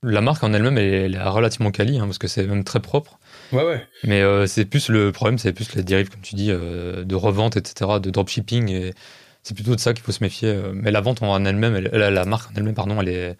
la 0.02 0.22
marque 0.22 0.43
en 0.43 0.55
elle-même, 0.55 0.78
elle, 0.78 1.14
est 1.14 1.22
relativement 1.22 1.70
quali, 1.70 1.98
hein, 1.98 2.06
parce 2.06 2.16
que 2.16 2.26
c'est 2.26 2.47
même 2.47 2.64
très 2.64 2.80
propre. 2.80 3.18
Ouais, 3.52 3.66
ouais. 3.66 3.86
Mais 4.05 4.22
c'est 4.47 4.64
plus 4.64 4.89
le 4.89 5.12
problème, 5.12 5.36
c'est 5.36 5.52
plus 5.52 5.74
les 5.74 5.82
dérives, 5.82 6.09
comme 6.09 6.22
tu 6.22 6.36
dis, 6.36 6.48
de 6.48 7.14
revente, 7.14 7.59
etc., 7.59 8.01
de 8.01 8.09
dropshipping 8.09 8.70
et 8.70 8.94
c'est 9.43 9.55
plutôt 9.55 9.74
de 9.74 9.81
ça 9.81 9.94
qu'il 9.94 10.05
faut 10.05 10.12
se 10.12 10.23
méfier. 10.23 10.48
Euh, 10.48 10.73
mais 10.74 10.90
la 10.90 11.01
vente 11.01 11.23
en 11.23 11.44
elle-même, 11.44 11.78
la 11.78 12.24
marque 12.24 12.51
en 12.51 12.55
elle-même, 12.56 12.74
pardon, 12.74 13.01
elle 13.01 13.09
est, 13.09 13.36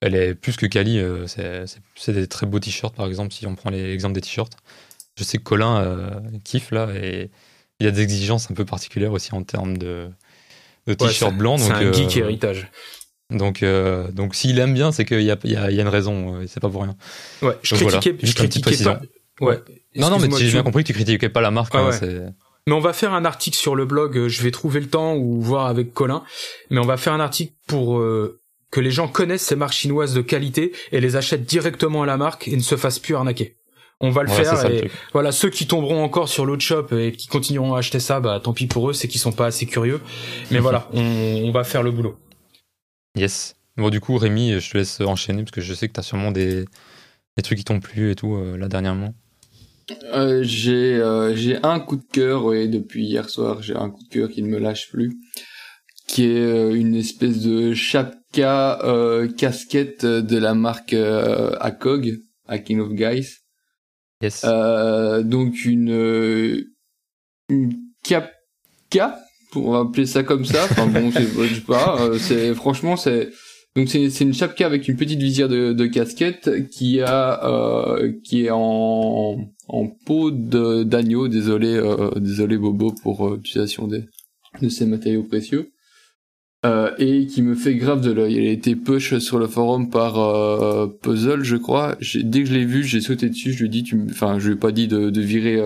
elle 0.00 0.14
est 0.14 0.34
plus 0.34 0.56
que 0.56 0.66
quali. 0.66 0.98
Euh, 0.98 1.26
c'est 1.26 2.12
des 2.12 2.26
très 2.26 2.46
beaux 2.46 2.60
t-shirts, 2.60 2.94
par 2.94 3.06
exemple, 3.06 3.32
si 3.32 3.46
on 3.46 3.54
prend 3.54 3.70
l'exemple 3.70 4.14
des 4.14 4.20
t-shirts. 4.20 4.52
Je 5.16 5.24
sais 5.24 5.38
que 5.38 5.42
Colin 5.42 5.82
euh, 5.82 6.10
kiffe 6.44 6.70
là 6.70 6.88
et 6.94 7.30
il 7.78 7.84
y 7.84 7.88
a 7.88 7.90
des 7.90 8.02
exigences 8.02 8.50
un 8.50 8.54
peu 8.54 8.64
particulières 8.64 9.12
aussi 9.12 9.34
en 9.34 9.42
termes 9.42 9.76
de, 9.76 10.08
de 10.86 10.94
t-shirts 10.94 11.36
blancs. 11.36 11.60
C'est 11.60 11.72
un 11.72 11.92
geek 11.92 12.16
héritage. 12.16 12.70
Donc, 13.30 13.64
donc 14.12 14.34
s'il 14.34 14.58
aime 14.58 14.74
bien, 14.74 14.92
c'est 14.92 15.04
qu'il 15.04 15.22
y 15.22 15.30
a, 15.30 15.38
il 15.44 15.52
y, 15.52 15.56
a, 15.56 15.70
une 15.70 15.88
raison, 15.88 16.40
c'est 16.46 16.60
pas 16.60 16.68
pour 16.68 16.82
rien. 16.82 16.96
Ouais, 17.42 17.56
je 17.62 17.74
critiquais, 17.74 18.16
je 18.22 18.34
critiquais 18.34 18.84
pas. 18.84 19.00
Ouais. 19.40 19.58
Non, 19.96 20.10
non, 20.10 20.18
mais 20.18 20.28
j'ai 20.36 20.50
bien 20.50 20.62
compris 20.62 20.84
que 20.84 20.88
tu 20.88 20.92
critiquais 20.92 21.28
pas 21.28 21.40
la 21.40 21.50
marque. 21.50 21.74
Hein, 21.74 21.90
mais 22.66 22.74
on 22.74 22.80
va 22.80 22.92
faire 22.92 23.14
un 23.14 23.24
article 23.24 23.56
sur 23.56 23.74
le 23.74 23.84
blog, 23.84 24.16
euh, 24.16 24.28
je 24.28 24.42
vais 24.42 24.50
trouver 24.50 24.80
le 24.80 24.88
temps 24.88 25.16
ou 25.16 25.40
voir 25.40 25.66
avec 25.66 25.92
Colin, 25.92 26.22
mais 26.70 26.78
on 26.78 26.86
va 26.86 26.96
faire 26.96 27.12
un 27.12 27.20
article 27.20 27.52
pour 27.66 27.98
euh, 27.98 28.40
que 28.70 28.80
les 28.80 28.90
gens 28.90 29.08
connaissent 29.08 29.46
ces 29.46 29.56
marques 29.56 29.72
chinoises 29.72 30.14
de 30.14 30.20
qualité 30.20 30.72
et 30.92 31.00
les 31.00 31.16
achètent 31.16 31.44
directement 31.44 32.02
à 32.02 32.06
la 32.06 32.16
marque 32.16 32.48
et 32.48 32.56
ne 32.56 32.62
se 32.62 32.76
fassent 32.76 32.98
plus 32.98 33.14
arnaquer. 33.14 33.56
On 34.02 34.10
va 34.10 34.22
le 34.22 34.30
faire 34.30 34.64
et 34.70 34.90
voilà 35.12 35.30
ceux 35.30 35.50
qui 35.50 35.66
tomberont 35.66 36.02
encore 36.02 36.30
sur 36.30 36.46
l'autre 36.46 36.62
shop 36.62 36.86
et 36.92 37.12
qui 37.12 37.26
continueront 37.26 37.74
à 37.74 37.80
acheter 37.80 38.00
ça, 38.00 38.18
bah 38.18 38.40
tant 38.42 38.54
pis 38.54 38.66
pour 38.66 38.88
eux, 38.88 38.94
c'est 38.94 39.08
qu'ils 39.08 39.20
sont 39.20 39.32
pas 39.32 39.46
assez 39.46 39.66
curieux. 39.66 40.00
Mais 40.50 40.58
voilà, 40.58 40.88
on, 40.94 41.50
va 41.52 41.64
faire 41.64 41.82
le 41.82 41.90
boulot. 41.90 42.18
Yes. 43.14 43.56
Bon 43.76 43.90
du 43.90 44.00
coup 44.00 44.16
Rémi, 44.16 44.58
je 44.58 44.70
te 44.70 44.78
laisse 44.78 45.02
enchaîner 45.02 45.42
parce 45.42 45.50
que 45.50 45.60
je 45.60 45.74
sais 45.74 45.86
que 45.86 45.92
tu 45.92 46.00
as 46.00 46.02
sûrement 46.02 46.32
des, 46.32 46.64
des 47.36 47.42
trucs 47.42 47.58
qui 47.58 47.64
t'ont 47.64 47.80
plu 47.80 48.10
et 48.10 48.14
tout 48.14 48.36
euh, 48.36 48.56
là 48.56 48.68
dernièrement. 48.68 49.12
Euh, 50.04 50.42
j'ai 50.42 50.94
euh, 50.94 51.34
j'ai 51.34 51.58
un 51.62 51.80
coup 51.80 51.96
de 51.96 52.04
cœur 52.12 52.54
et 52.54 52.68
depuis 52.68 53.04
hier 53.04 53.28
soir 53.28 53.62
j'ai 53.62 53.74
un 53.74 53.90
coup 53.90 54.02
de 54.04 54.08
cœur 54.08 54.28
qui 54.28 54.42
ne 54.42 54.48
me 54.48 54.58
lâche 54.58 54.90
plus 54.90 55.16
qui 56.06 56.24
est 56.24 56.38
euh, 56.38 56.74
une 56.74 56.94
espèce 56.94 57.40
de 57.40 57.74
chapka 57.74 58.78
casquette 59.36 60.04
de 60.04 60.38
la 60.38 60.54
marque 60.54 60.94
ACOG 60.94 62.20
King 62.64 62.80
of 62.80 62.92
Guys 62.92 63.38
yes. 64.22 64.44
donc 65.24 65.64
une 65.64 66.64
une 67.48 67.72
capka 68.04 69.18
pour 69.50 69.76
appeler 69.76 70.06
ça 70.06 70.22
comme 70.22 70.44
ça 70.44 70.64
enfin 70.64 70.86
bon 70.86 71.10
c'est 71.10 71.26
je 71.26 71.54
sais 71.54 71.60
pas 71.62 71.98
c'est 72.18 72.54
franchement 72.54 72.96
c'est 72.96 73.30
donc 73.76 73.88
c'est 73.88 74.20
une 74.20 74.34
chapka 74.34 74.66
avec 74.66 74.88
une 74.88 74.96
petite 74.96 75.20
visière 75.20 75.48
de, 75.48 75.72
de 75.72 75.86
casquette 75.86 76.68
qui 76.70 77.00
a 77.00 77.46
euh, 77.46 78.12
qui 78.24 78.46
est 78.46 78.50
en 78.50 79.36
en 79.68 79.86
peau 80.06 80.32
d'agneau. 80.32 81.28
Désolé 81.28 81.76
euh, 81.76 82.10
désolé 82.16 82.58
Bobo 82.58 82.92
pour 83.02 83.28
euh, 83.28 83.36
l'utilisation 83.36 83.86
des 83.86 84.06
de 84.60 84.68
ces 84.68 84.86
matériaux 84.86 85.22
précieux. 85.22 85.70
Euh, 86.66 86.90
et 86.98 87.26
qui 87.26 87.40
me 87.40 87.54
fait 87.54 87.74
grave 87.76 88.02
de 88.02 88.10
l'œil. 88.10 88.36
Elle 88.36 88.48
a 88.48 88.50
été 88.50 88.76
push 88.76 89.16
sur 89.18 89.38
le 89.38 89.46
forum 89.46 89.88
par 89.88 90.18
euh, 90.18 90.88
Puzzle, 91.00 91.42
je 91.42 91.56
crois. 91.56 91.96
Dès 92.16 92.42
que 92.42 92.48
je 92.50 92.52
l'ai 92.52 92.66
vu, 92.66 92.84
j'ai 92.84 93.00
sauté 93.00 93.30
dessus. 93.30 93.52
Je 93.52 93.60
lui 93.60 93.66
ai 93.66 93.68
dit, 93.70 93.82
tu, 93.82 93.98
enfin, 94.10 94.38
je 94.38 94.48
lui 94.48 94.56
ai 94.56 94.58
pas 94.58 94.70
dit 94.70 94.86
de, 94.86 95.08
de 95.08 95.20
virer 95.22 95.56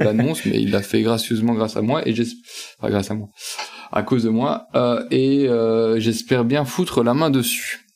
l'annonce, 0.00 0.44
mais 0.46 0.60
il 0.60 0.70
l'a 0.70 0.82
fait 0.82 1.00
gracieusement 1.00 1.54
grâce 1.54 1.78
à 1.78 1.82
moi 1.82 2.06
et 2.06 2.14
j'espère, 2.14 2.42
enfin, 2.78 2.90
grâce 2.90 3.10
à 3.10 3.14
moi 3.14 3.30
à 3.94 4.02
cause 4.02 4.24
de 4.24 4.28
moi 4.28 4.66
euh, 4.74 5.02
et 5.10 5.48
euh, 5.48 5.98
j'espère 5.98 6.44
bien 6.44 6.64
foutre 6.64 7.02
la 7.02 7.14
main 7.14 7.30
dessus. 7.30 7.86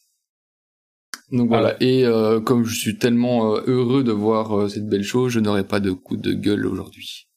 Donc 1.31 1.49
voilà, 1.49 1.77
et 1.81 2.07
euh, 2.07 2.41
comme 2.41 2.65
je 2.65 2.75
suis 2.75 2.97
tellement 2.97 3.57
heureux 3.67 4.03
de 4.03 4.13
voir 4.13 4.71
cette 4.71 4.89
belle 4.89 5.03
chose, 5.03 5.31
je 5.31 5.41
n'aurai 5.41 5.65
pas 5.65 5.79
de 5.79 5.91
coup 5.91 6.17
de 6.17 6.33
gueule 6.33 6.65
aujourd'hui. 6.65 7.29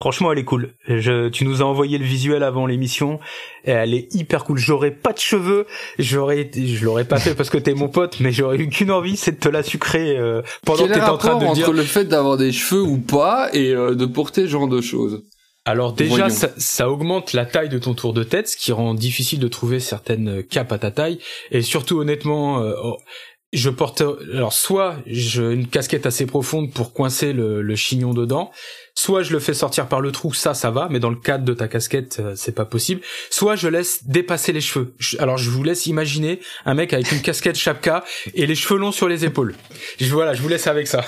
Franchement, 0.00 0.30
elle 0.30 0.38
est 0.38 0.44
cool. 0.44 0.74
Je, 0.86 1.28
tu 1.28 1.44
nous 1.44 1.60
as 1.60 1.64
envoyé 1.64 1.98
le 1.98 2.04
visuel 2.04 2.44
avant 2.44 2.66
l'émission. 2.66 3.18
Et 3.64 3.72
elle 3.72 3.94
est 3.94 4.14
hyper 4.14 4.44
cool. 4.44 4.56
J'aurais 4.56 4.92
pas 4.92 5.12
de 5.12 5.18
cheveux. 5.18 5.66
J'aurais, 5.98 6.48
je 6.54 6.84
l'aurais 6.84 7.04
pas 7.04 7.18
fait 7.18 7.34
parce 7.34 7.50
que 7.50 7.58
t'es 7.58 7.74
mon 7.74 7.88
pote, 7.88 8.20
mais 8.20 8.30
j'aurais 8.30 8.58
eu 8.58 8.68
qu'une 8.68 8.92
envie, 8.92 9.16
c'est 9.16 9.32
de 9.32 9.40
te 9.40 9.48
la 9.48 9.64
sucrer 9.64 10.16
euh, 10.16 10.42
pendant 10.64 10.84
que 10.86 10.92
t'étais 10.92 11.00
en 11.00 11.18
train 11.18 11.36
de 11.36 11.46
entre 11.46 11.54
dire. 11.54 11.72
le 11.72 11.82
fait 11.82 12.04
d'avoir 12.04 12.36
des 12.36 12.52
cheveux 12.52 12.82
ou 12.82 12.98
pas 12.98 13.48
et 13.52 13.72
euh, 13.74 13.96
de 13.96 14.06
porter 14.06 14.42
ce 14.42 14.48
genre 14.48 14.68
de 14.68 14.80
choses? 14.80 15.24
Alors 15.68 15.92
déjà, 15.92 16.30
ça, 16.30 16.48
ça, 16.56 16.88
augmente 16.88 17.34
la 17.34 17.44
taille 17.44 17.68
de 17.68 17.78
ton 17.78 17.92
tour 17.92 18.14
de 18.14 18.24
tête, 18.24 18.48
ce 18.48 18.56
qui 18.56 18.72
rend 18.72 18.94
difficile 18.94 19.38
de 19.38 19.48
trouver 19.48 19.80
certaines 19.80 20.42
capes 20.42 20.72
à 20.72 20.78
ta 20.78 20.90
taille. 20.90 21.18
Et 21.50 21.60
surtout, 21.60 21.98
honnêtement, 21.98 22.62
euh, 22.62 22.72
oh, 22.82 22.96
je 23.52 23.68
porte 23.68 24.02
alors 24.32 24.54
soit 24.54 24.96
j'ai 25.04 25.42
une 25.42 25.66
casquette 25.66 26.06
assez 26.06 26.24
profonde 26.24 26.72
pour 26.72 26.94
coincer 26.94 27.34
le, 27.34 27.60
le, 27.60 27.76
chignon 27.76 28.14
dedans, 28.14 28.50
soit 28.94 29.22
je 29.22 29.34
le 29.34 29.40
fais 29.40 29.52
sortir 29.52 29.88
par 29.88 30.00
le 30.00 30.10
trou, 30.10 30.32
ça 30.32 30.54
ça 30.54 30.70
va, 30.70 30.88
mais 30.90 31.00
dans 31.00 31.10
le 31.10 31.16
cadre 31.16 31.44
de 31.44 31.52
ta 31.52 31.68
casquette 31.68 32.16
euh, 32.18 32.32
c'est 32.34 32.54
pas 32.54 32.64
possible. 32.64 33.02
Soit 33.28 33.56
je 33.56 33.68
laisse 33.68 34.06
dépasser 34.06 34.54
les 34.54 34.62
cheveux. 34.62 34.94
alors 35.18 35.36
je 35.36 35.50
vous 35.50 35.64
laisse 35.64 35.84
imaginer 35.84 36.40
un 36.64 36.72
mec 36.72 36.94
avec 36.94 37.12
une 37.12 37.20
casquette 37.20 37.56
chapka 37.56 38.04
et 38.32 38.46
les 38.46 38.54
cheveux 38.54 38.80
longs 38.80 38.92
sur 38.92 39.06
les 39.06 39.26
épaules. 39.26 39.54
Je, 40.00 40.10
voilà, 40.14 40.32
je 40.32 40.40
vous 40.40 40.48
laisse 40.48 40.66
avec 40.66 40.86
ça. 40.86 41.04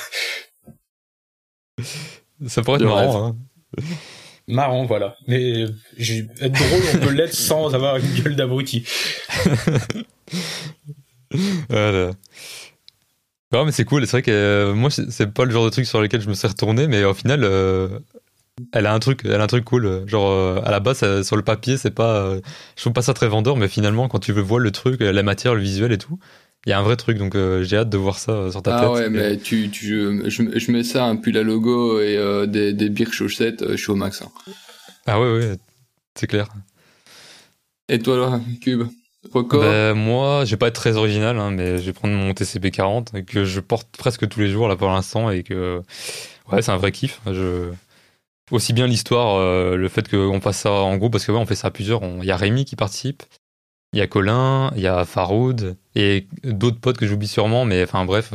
Ça 2.46 2.60
pourrait 2.60 2.76
être 2.76 2.84
marrant. 2.84 3.28
Hein. 3.28 3.36
Marrant, 4.50 4.84
voilà. 4.84 5.16
Mais 5.26 5.62
être 5.62 6.52
drôle, 6.52 6.82
on 6.94 6.98
peut 6.98 7.12
l'être 7.12 7.34
sans 7.34 7.74
avoir 7.74 7.96
une 7.96 8.12
gueule 8.14 8.36
d'abruti. 8.36 8.84
voilà. 11.68 12.12
Non, 13.52 13.64
mais 13.64 13.72
c'est 13.72 13.84
cool. 13.84 14.06
C'est 14.06 14.12
vrai 14.12 14.22
que 14.22 14.30
euh, 14.30 14.74
moi, 14.74 14.90
c'est 14.90 15.32
pas 15.32 15.44
le 15.44 15.50
genre 15.50 15.64
de 15.64 15.70
truc 15.70 15.86
sur 15.86 16.00
lequel 16.00 16.20
je 16.20 16.28
me 16.28 16.34
serais 16.34 16.48
retourné, 16.48 16.86
mais 16.86 17.04
au 17.04 17.14
final, 17.14 17.42
euh, 17.44 17.98
elle 18.72 18.86
a 18.86 18.94
un 18.94 18.98
truc, 18.98 19.22
elle 19.24 19.40
a 19.40 19.44
un 19.44 19.48
truc 19.48 19.64
cool. 19.64 20.04
Genre, 20.08 20.30
euh, 20.30 20.60
à 20.64 20.70
la 20.70 20.80
base, 20.80 21.22
sur 21.22 21.36
le 21.36 21.42
papier, 21.42 21.76
c'est 21.76 21.90
pas, 21.90 22.34
je 22.76 22.80
trouve 22.80 22.92
pas 22.92 23.02
ça 23.02 23.14
très 23.14 23.28
vendeur, 23.28 23.56
mais 23.56 23.68
finalement, 23.68 24.08
quand 24.08 24.20
tu 24.20 24.32
veux 24.32 24.42
voir 24.42 24.60
le 24.60 24.70
truc, 24.70 25.00
la 25.00 25.22
matière, 25.22 25.54
le 25.54 25.60
visuel 25.60 25.92
et 25.92 25.98
tout, 25.98 26.18
il 26.66 26.70
y 26.70 26.72
a 26.72 26.78
un 26.78 26.82
vrai 26.82 26.96
truc. 26.96 27.18
Donc, 27.18 27.36
j'ai 27.62 27.76
hâte 27.76 27.90
de 27.90 27.96
voir 27.96 28.18
ça 28.18 28.50
sur 28.50 28.62
ta 28.62 28.76
ah 28.76 28.80
tête. 28.80 28.88
Ah 28.88 28.92
ouais, 28.92 29.10
mais 29.10 29.36
tu, 29.38 29.70
tu, 29.70 30.22
je, 30.28 30.70
mets 30.72 30.84
ça, 30.84 31.04
un 31.04 31.16
pull 31.16 31.36
à 31.36 31.42
logo 31.42 32.00
et 32.00 32.46
des, 32.46 32.72
des 32.72 32.88
bières 32.88 33.12
chaussettes, 33.12 33.64
je 33.70 33.76
suis 33.76 33.90
au 33.90 33.96
max. 33.96 34.22
Hein. 34.22 34.52
Ah 35.06 35.20
ouais, 35.20 35.32
ouais, 35.32 35.56
c'est 36.14 36.26
clair. 36.26 36.48
Et 37.88 37.98
toi, 37.98 38.16
là, 38.16 38.40
Cube 38.60 38.84
ben, 39.34 39.94
moi, 39.94 40.44
je 40.44 40.50
vais 40.52 40.56
pas 40.56 40.68
être 40.68 40.74
très 40.74 40.96
original, 40.96 41.38
hein, 41.38 41.50
mais 41.50 41.78
je 41.78 41.84
vais 41.84 41.92
prendre 41.92 42.14
mon 42.14 42.32
TCP 42.32 42.70
40 42.70 43.24
que 43.26 43.44
je 43.44 43.60
porte 43.60 43.88
presque 43.98 44.26
tous 44.28 44.40
les 44.40 44.48
jours 44.48 44.66
là 44.66 44.76
pour 44.76 44.88
l'instant 44.88 45.30
et 45.30 45.42
que 45.42 45.82
ouais, 46.50 46.62
c'est 46.62 46.72
un 46.72 46.78
vrai 46.78 46.90
kiff. 46.90 47.20
Je... 47.26 47.70
Aussi 48.50 48.72
bien 48.72 48.86
l'histoire, 48.86 49.36
euh, 49.36 49.76
le 49.76 49.88
fait 49.88 50.08
qu'on 50.08 50.40
fasse 50.40 50.58
ça 50.58 50.72
en 50.72 50.96
groupe, 50.96 51.12
parce 51.12 51.24
que 51.24 51.32
ouais, 51.32 51.38
on 51.38 51.46
fait 51.46 51.54
ça 51.54 51.68
à 51.68 51.70
plusieurs. 51.70 52.02
Il 52.02 52.24
y 52.24 52.32
a 52.32 52.36
Rémi 52.36 52.64
qui 52.64 52.74
participe, 52.76 53.22
il 53.92 53.98
y 53.98 54.02
a 54.02 54.06
Colin, 54.06 54.70
il 54.76 54.82
y 54.82 54.86
a 54.86 55.04
Faroud 55.04 55.76
et 55.94 56.28
d'autres 56.44 56.80
potes 56.80 56.96
que 56.98 57.06
j'oublie 57.06 57.28
sûrement, 57.28 57.64
mais 57.64 57.82
enfin 57.82 58.04
bref, 58.04 58.32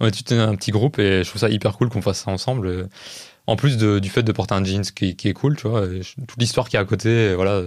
on 0.00 0.06
est 0.06 0.24
tout 0.24 0.34
un 0.34 0.54
petit 0.56 0.70
groupe 0.70 0.98
et 0.98 1.24
je 1.24 1.28
trouve 1.28 1.40
ça 1.40 1.48
hyper 1.48 1.76
cool 1.76 1.88
qu'on 1.88 2.02
fasse 2.02 2.20
ça 2.20 2.30
ensemble. 2.30 2.88
En 3.46 3.56
plus 3.56 3.76
du 3.76 4.08
fait 4.08 4.22
de 4.22 4.32
porter 4.32 4.54
un 4.54 4.64
jeans 4.64 4.82
qui, 4.82 5.10
est 5.10 5.32
cool, 5.32 5.56
tu 5.56 5.68
vois, 5.68 5.86
toute 5.86 6.38
l'histoire 6.38 6.68
qui 6.68 6.76
est 6.76 6.78
à 6.78 6.84
côté, 6.84 7.34
voilà 7.34 7.64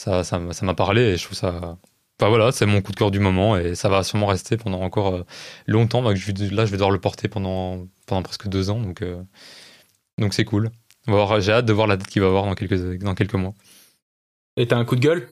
ça, 0.00 0.24
ça, 0.24 0.38
m'a 0.38 0.74
parlé 0.74 1.02
et 1.02 1.16
je 1.16 1.24
trouve 1.24 1.36
ça. 1.36 1.78
Enfin 2.18 2.28
voilà, 2.28 2.52
c'est 2.52 2.66
mon 2.66 2.80
coup 2.82 2.92
de 2.92 2.96
cœur 2.96 3.10
du 3.10 3.18
moment 3.20 3.56
et 3.56 3.74
ça 3.74 3.88
va 3.88 4.02
sûrement 4.02 4.26
rester 4.26 4.56
pendant 4.56 4.80
encore 4.80 5.14
euh, 5.14 5.24
longtemps. 5.66 6.02
là, 6.02 6.14
je 6.14 6.32
vais 6.32 6.32
devoir 6.32 6.90
le 6.90 7.00
porter 7.00 7.28
pendant, 7.28 7.86
pendant 8.06 8.22
presque 8.22 8.48
deux 8.48 8.70
ans, 8.70 8.80
donc 8.80 9.02
euh, 9.02 9.22
donc 10.18 10.34
c'est 10.34 10.44
cool. 10.44 10.70
J'ai 11.06 11.52
hâte 11.52 11.66
de 11.66 11.72
voir 11.72 11.86
la 11.86 11.96
tête 11.96 12.08
qu'il 12.08 12.22
va 12.22 12.28
avoir 12.28 12.44
dans 12.44 12.54
quelques, 12.54 12.98
dans 12.98 13.14
quelques 13.14 13.34
mois. 13.34 13.54
Et 14.56 14.66
t'as 14.66 14.76
un 14.76 14.84
coup 14.84 14.96
de 14.96 15.00
gueule? 15.00 15.30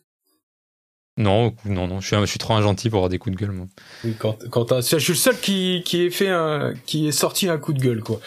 Non, 1.18 1.52
non, 1.64 1.88
non, 1.88 2.00
je 2.00 2.06
suis, 2.06 2.16
je 2.16 2.24
suis 2.26 2.38
trop 2.38 2.54
un 2.54 2.62
gentil 2.62 2.88
pour 2.88 2.98
avoir 2.98 3.10
des 3.10 3.18
coups 3.18 3.36
de 3.36 3.40
gueule, 3.40 3.50
moi. 3.50 3.66
Oui, 4.04 4.14
quand, 4.18 4.38
quand 4.50 4.80
je 4.80 4.98
suis 4.98 5.12
le 5.12 5.18
seul 5.18 5.38
qui, 5.38 5.82
qui 5.84 6.06
est 6.06 6.10
fait 6.10 6.28
un, 6.28 6.72
qui 6.86 7.08
est 7.08 7.12
sorti 7.12 7.48
un 7.48 7.58
coup 7.58 7.72
de 7.72 7.80
gueule, 7.80 8.02
quoi. 8.02 8.20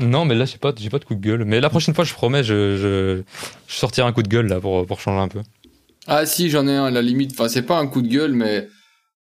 Non, 0.00 0.24
mais 0.24 0.34
là, 0.34 0.46
j'ai 0.46 0.56
pas, 0.56 0.72
j'ai 0.74 0.88
pas 0.88 0.98
de 0.98 1.04
coup 1.04 1.14
de 1.14 1.20
gueule. 1.20 1.44
Mais 1.44 1.60
la 1.60 1.68
prochaine 1.68 1.94
fois, 1.94 2.04
je 2.04 2.14
promets, 2.14 2.42
je, 2.42 2.76
je, 2.76 3.22
je 3.66 3.74
sortirai 3.74 4.06
un 4.06 4.12
coup 4.12 4.22
de 4.22 4.28
gueule, 4.28 4.46
là, 4.46 4.60
pour, 4.60 4.86
pour 4.86 4.98
changer 4.98 5.20
un 5.20 5.28
peu. 5.28 5.40
Ah 6.06 6.24
si, 6.24 6.48
j'en 6.48 6.66
ai 6.66 6.74
un 6.74 6.86
à 6.86 6.90
la 6.90 7.02
limite. 7.02 7.32
Enfin, 7.32 7.48
c'est 7.48 7.62
pas 7.62 7.78
un 7.78 7.86
coup 7.86 8.00
de 8.00 8.08
gueule, 8.08 8.32
mais 8.32 8.66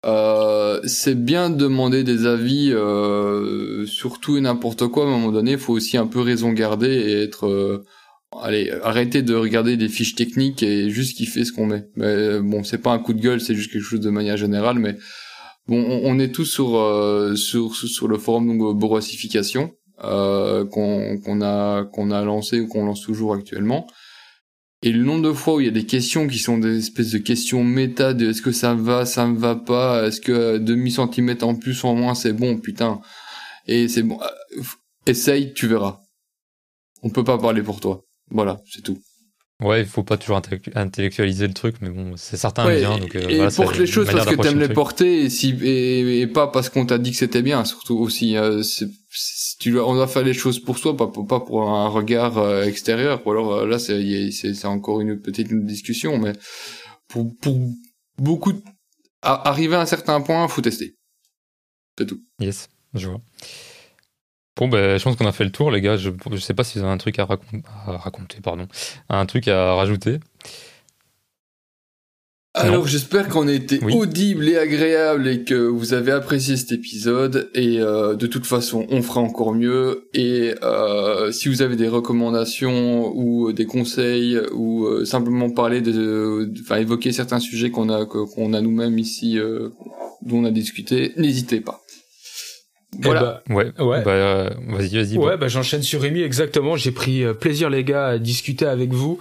euh, 0.05 0.81
c'est 0.85 1.15
bien 1.15 1.49
de 1.49 1.57
demander 1.57 2.03
des 2.03 2.27
avis 2.27 2.73
euh, 2.73 3.87
sur 3.87 4.19
tout 4.19 4.37
et 4.37 4.41
n'importe 4.41 4.89
quoi. 4.89 5.05
À 5.05 5.07
un 5.07 5.11
moment 5.11 5.31
donné, 5.31 5.53
il 5.53 5.59
faut 5.59 5.73
aussi 5.73 5.97
un 5.97 6.09
peu 6.09 6.21
raison 6.21 6.53
garder 6.53 6.91
et 6.91 7.23
être... 7.23 7.47
Euh, 7.47 7.85
allez, 8.41 8.71
arrêter 8.83 9.23
de 9.23 9.35
regarder 9.35 9.77
des 9.77 9.89
fiches 9.89 10.15
techniques 10.15 10.63
et 10.63 10.91
juste 10.91 11.17
kiffer 11.17 11.45
ce 11.45 11.53
qu'on 11.53 11.67
met. 11.67 11.89
Mais 11.97 12.41
bon, 12.41 12.65
c'est 12.65 12.79
pas 12.79 12.93
un 12.93 12.99
coup 12.99 13.13
de 13.13 13.21
gueule, 13.21 13.41
c'est 13.41 13.55
juste 13.55 13.73
quelque 13.73 13.85
chose 13.85 14.01
de 14.01 14.11
manière 14.11 14.37
générale, 14.37 14.79
mais... 14.79 14.97
Bon, 15.69 15.85
on, 16.05 16.21
est 16.21 16.31
tous 16.31 16.45
sur, 16.45 16.77
euh, 16.77 17.35
sur, 17.35 17.75
sur 17.75 18.07
le 18.07 18.19
forum 18.19 18.47
donc 18.47 18.79
Borossification 18.79 19.73
euh, 20.05 20.67
qu'on 20.67 21.19
qu'on 21.19 21.41
a 21.41 21.85
qu'on 21.85 22.11
a 22.11 22.23
lancé 22.23 22.61
ou 22.61 22.69
qu'on 22.69 22.85
lance 22.85 23.01
toujours 23.01 23.35
actuellement. 23.35 23.87
Et 24.83 24.93
le 24.93 25.03
nombre 25.03 25.23
de 25.29 25.33
fois 25.33 25.55
où 25.57 25.61
il 25.61 25.67
y 25.67 25.69
a 25.69 25.73
des 25.73 25.87
questions 25.87 26.29
qui 26.29 26.39
sont 26.39 26.59
des 26.59 26.79
espèces 26.79 27.11
de 27.11 27.19
questions 27.19 27.65
méta 27.65 28.13
de 28.13 28.29
est-ce 28.31 28.43
que 28.43 28.53
ça 28.53 28.75
va, 28.75 29.07
ça 29.07 29.27
ne 29.27 29.37
va 29.37 29.57
pas, 29.57 30.07
est-ce 30.07 30.21
que 30.21 30.59
demi 30.59 30.91
centimètre 30.91 31.47
en 31.47 31.55
plus 31.55 31.83
ou 31.83 31.87
en 31.89 31.95
moins 31.95 32.15
c'est 32.15 32.35
bon, 32.35 32.59
putain. 32.59 33.01
Et 33.67 33.89
c'est 33.89 34.03
bon, 34.03 34.21
euh, 34.23 34.63
essaye, 35.07 35.55
tu 35.55 35.67
verras. 35.67 36.01
On 37.03 37.11
peut 37.11 37.25
pas 37.25 37.39
parler 37.39 37.63
pour 37.63 37.81
toi. 37.81 38.06
Voilà, 38.31 38.61
c'est 38.67 38.83
tout. 38.83 38.99
Ouais, 39.63 39.81
il 39.81 39.87
faut 39.87 40.03
pas 40.03 40.19
toujours 40.19 40.43
intellectualiser 40.75 41.47
le 41.47 41.55
truc, 41.55 41.77
mais 41.81 41.89
bon, 41.89 42.15
c'est 42.17 42.37
certain 42.37 42.69
bien. 42.69 42.99
Donc, 42.99 43.17
euh, 43.17 43.27
et 43.27 43.37
voilà, 43.37 43.51
porte 43.51 43.79
les 43.79 43.87
choses 43.87 44.07
parce 44.11 44.27
que 44.27 44.35
t'aimes 44.35 44.59
les 44.59 44.69
porter 44.69 45.25
et, 45.25 45.31
si, 45.31 45.57
et, 45.63 46.27
pas 46.27 46.47
parce 46.49 46.69
qu'on 46.69 46.85
t'a 46.85 46.99
dit 46.99 47.11
que 47.11 47.17
c'était 47.17 47.41
bien, 47.41 47.65
surtout 47.65 47.97
aussi. 47.97 48.37
Euh, 48.37 48.63
tu 49.59 49.79
on 49.81 49.95
doit 49.95 50.09
faire 50.09 50.25
les 50.25 50.35
choses 50.35 50.61
pour 50.61 50.77
soi, 50.77 50.95
pas 50.95 51.07
pour, 51.07 51.27
pas 51.27 51.41
pour 51.41 51.71
un 51.71 51.89
regard 51.89 52.37
euh, 52.37 52.65
extérieur. 52.65 53.27
Ou 53.27 53.31
alors 53.31 53.55
euh, 53.55 53.67
là, 53.67 53.79
c'est, 53.79 54.31
c'est, 54.31 54.67
encore 54.67 55.01
une 55.01 55.19
petite 55.19 55.51
discussion, 55.65 56.19
mais 56.19 56.33
pour, 57.09 57.35
pour 57.41 57.59
beaucoup, 58.19 58.53
arriver 59.23 59.77
à 59.77 59.81
un 59.81 59.87
certain 59.87 60.21
point, 60.21 60.47
faut 60.49 60.61
tester. 60.61 60.97
C'est 61.97 62.05
tout. 62.05 62.21
Yes, 62.41 62.69
je 62.93 63.09
vois. 63.09 63.23
Bon, 64.57 64.69
ben, 64.69 64.99
je 64.99 65.05
pense 65.05 65.17
qu'on 65.17 65.27
a 65.27 65.33
fait 65.33 65.45
le 65.45 65.53
tour, 65.53 65.71
les 65.71 65.83
gars. 65.83 65.97
Je, 65.97 66.11
je 66.33 66.37
sais 66.39 66.55
pas 66.55 66.65
si 66.65 66.79
vous 66.79 66.85
avez 66.85 66.93
un 66.93 66.99
truc 66.99 67.19
à, 67.19 67.27
raconter, 67.27 68.39
pardon. 68.43 68.67
Un 69.11 69.27
truc 69.27 69.49
à 69.49 69.75
rajouter. 69.75 70.19
Alors 72.59 72.87
j'espère 72.87 73.29
qu'on 73.29 73.49
a 73.49 73.53
été 73.53 73.81
audible 73.85 74.49
et 74.49 74.57
agréable 74.57 75.29
et 75.29 75.45
que 75.45 75.55
vous 75.55 75.93
avez 75.93 76.11
apprécié 76.11 76.57
cet 76.57 76.73
épisode 76.73 77.51
et 77.55 77.81
euh, 77.81 78.15
de 78.15 78.27
toute 78.27 78.47
façon 78.47 78.87
on 78.89 79.03
fera 79.03 79.21
encore 79.21 79.55
mieux 79.55 80.09
et 80.15 80.55
euh, 80.63 81.31
si 81.33 81.51
vous 81.51 81.61
avez 81.61 81.77
des 81.77 81.87
recommandations 81.87 83.13
ou 83.15 83.53
des 83.53 83.67
conseils 83.67 84.41
ou 84.55 84.87
euh, 84.87 85.05
simplement 85.05 85.51
parler 85.51 85.83
de 85.83 86.51
enfin 86.63 86.77
évoquer 86.77 87.13
certains 87.13 87.41
sujets 87.41 87.71
qu'on 87.71 87.91
a 87.91 88.07
qu'on 88.07 88.55
a 88.55 88.63
nous-mêmes 88.63 88.99
ici 88.99 89.39
dont 90.23 90.39
on 90.39 90.45
a 90.47 90.51
discuté 90.51 91.13
n'hésitez 91.19 91.61
pas 91.61 91.83
voilà. 93.03 93.43
Eh 93.47 93.53
bah, 93.53 93.57
ouais. 93.57 93.73
Ouais. 93.79 94.03
Bah, 94.03 94.11
euh, 94.11 94.51
vas-y, 94.69 94.97
vas-y. 94.97 95.19
Ouais, 95.19 95.37
bah, 95.37 95.49
j'enchaîne 95.49 95.83
sur 95.83 96.01
Rémi. 96.01 96.21
Exactement. 96.23 96.77
J'ai 96.77 96.93
pris 96.93 97.23
euh, 97.23 97.35
plaisir, 97.35 97.71
les 97.71 97.85
gars, 97.85 98.07
à 98.07 98.19
discuter 98.19 98.67
avec 98.67 98.93
vous. 98.93 99.19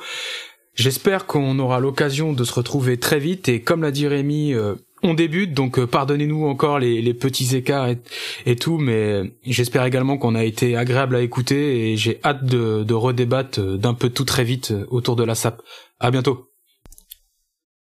J'espère 0.75 1.25
qu'on 1.25 1.57
aura 1.59 1.79
l'occasion 1.79 2.33
de 2.33 2.43
se 2.43 2.53
retrouver 2.53 2.97
très 2.97 3.19
vite. 3.19 3.47
Et 3.49 3.61
comme 3.61 3.81
l'a 3.81 3.91
dit 3.91 4.07
Rémi, 4.07 4.53
euh, 4.53 4.75
on 5.03 5.13
débute, 5.13 5.53
donc 5.53 5.83
pardonnez-nous 5.85 6.45
encore 6.45 6.79
les, 6.79 7.01
les 7.01 7.13
petits 7.13 7.55
écarts 7.55 7.87
et, 7.89 7.99
et 8.45 8.55
tout, 8.55 8.77
mais 8.77 9.21
j'espère 9.45 9.85
également 9.85 10.17
qu'on 10.17 10.35
a 10.35 10.43
été 10.43 10.75
agréable 10.75 11.15
à 11.15 11.21
écouter 11.21 11.91
et 11.91 11.97
j'ai 11.97 12.19
hâte 12.23 12.43
de, 12.43 12.83
de 12.83 12.93
redébattre 12.93 13.61
d'un 13.77 13.93
peu 13.93 14.09
tout 14.09 14.25
très 14.25 14.43
vite 14.43 14.73
autour 14.89 15.15
de 15.15 15.23
la 15.23 15.35
SAP. 15.35 15.61
À 15.99 16.11
bientôt. 16.11 16.49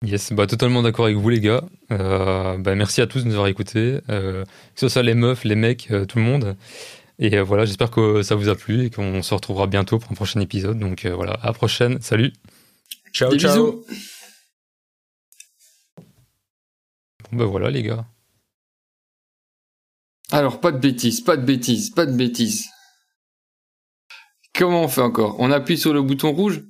Yes, 0.04 0.32
bah 0.32 0.46
totalement 0.46 0.84
d'accord 0.84 1.06
avec 1.06 1.18
vous 1.18 1.30
les 1.30 1.40
gars. 1.40 1.64
Euh, 1.92 2.58
bah, 2.60 2.76
merci 2.76 3.02
à 3.02 3.08
tous 3.08 3.24
de 3.24 3.26
nous 3.26 3.34
avoir 3.34 3.48
écoutés, 3.48 4.00
euh, 4.10 4.44
que 4.46 4.80
ce 4.80 4.90
soit 4.90 5.02
les 5.02 5.16
meufs, 5.16 5.44
les 5.44 5.56
mecs, 5.56 5.90
euh, 5.90 6.06
tout 6.06 6.20
le 6.20 6.24
monde. 6.24 6.56
Et 7.18 7.40
voilà, 7.40 7.66
j'espère 7.66 7.90
que 7.90 8.22
ça 8.22 8.36
vous 8.36 8.48
a 8.48 8.56
plu 8.56 8.86
et 8.86 8.90
qu'on 8.92 9.24
se 9.24 9.34
retrouvera 9.34 9.66
bientôt 9.66 9.98
pour 9.98 10.12
un 10.12 10.16
prochain 10.16 10.40
épisode. 10.40 10.78
Donc 10.78 11.08
voilà, 11.08 11.34
à 11.34 11.48
la 11.48 11.54
prochaine. 11.54 12.00
Salut. 12.00 12.32
Ciao, 13.12 13.36
ciao. 13.38 13.84
Bon 17.32 17.38
bah 17.40 17.46
voilà 17.46 17.72
les 17.72 17.82
gars. 17.82 18.06
Alors 20.32 20.60
pas 20.60 20.72
de 20.72 20.78
bêtises, 20.78 21.22
pas 21.22 21.38
de 21.38 21.44
bêtises, 21.44 21.90
pas 21.90 22.06
de 22.06 22.16
bêtises. 22.16 22.68
Comment 24.54 24.84
on 24.84 24.88
fait 24.88 25.02
encore? 25.02 25.40
On 25.40 25.50
appuie 25.50 25.78
sur 25.78 25.94
le 25.94 26.04
bouton 26.04 26.32
rouge? 26.34 26.62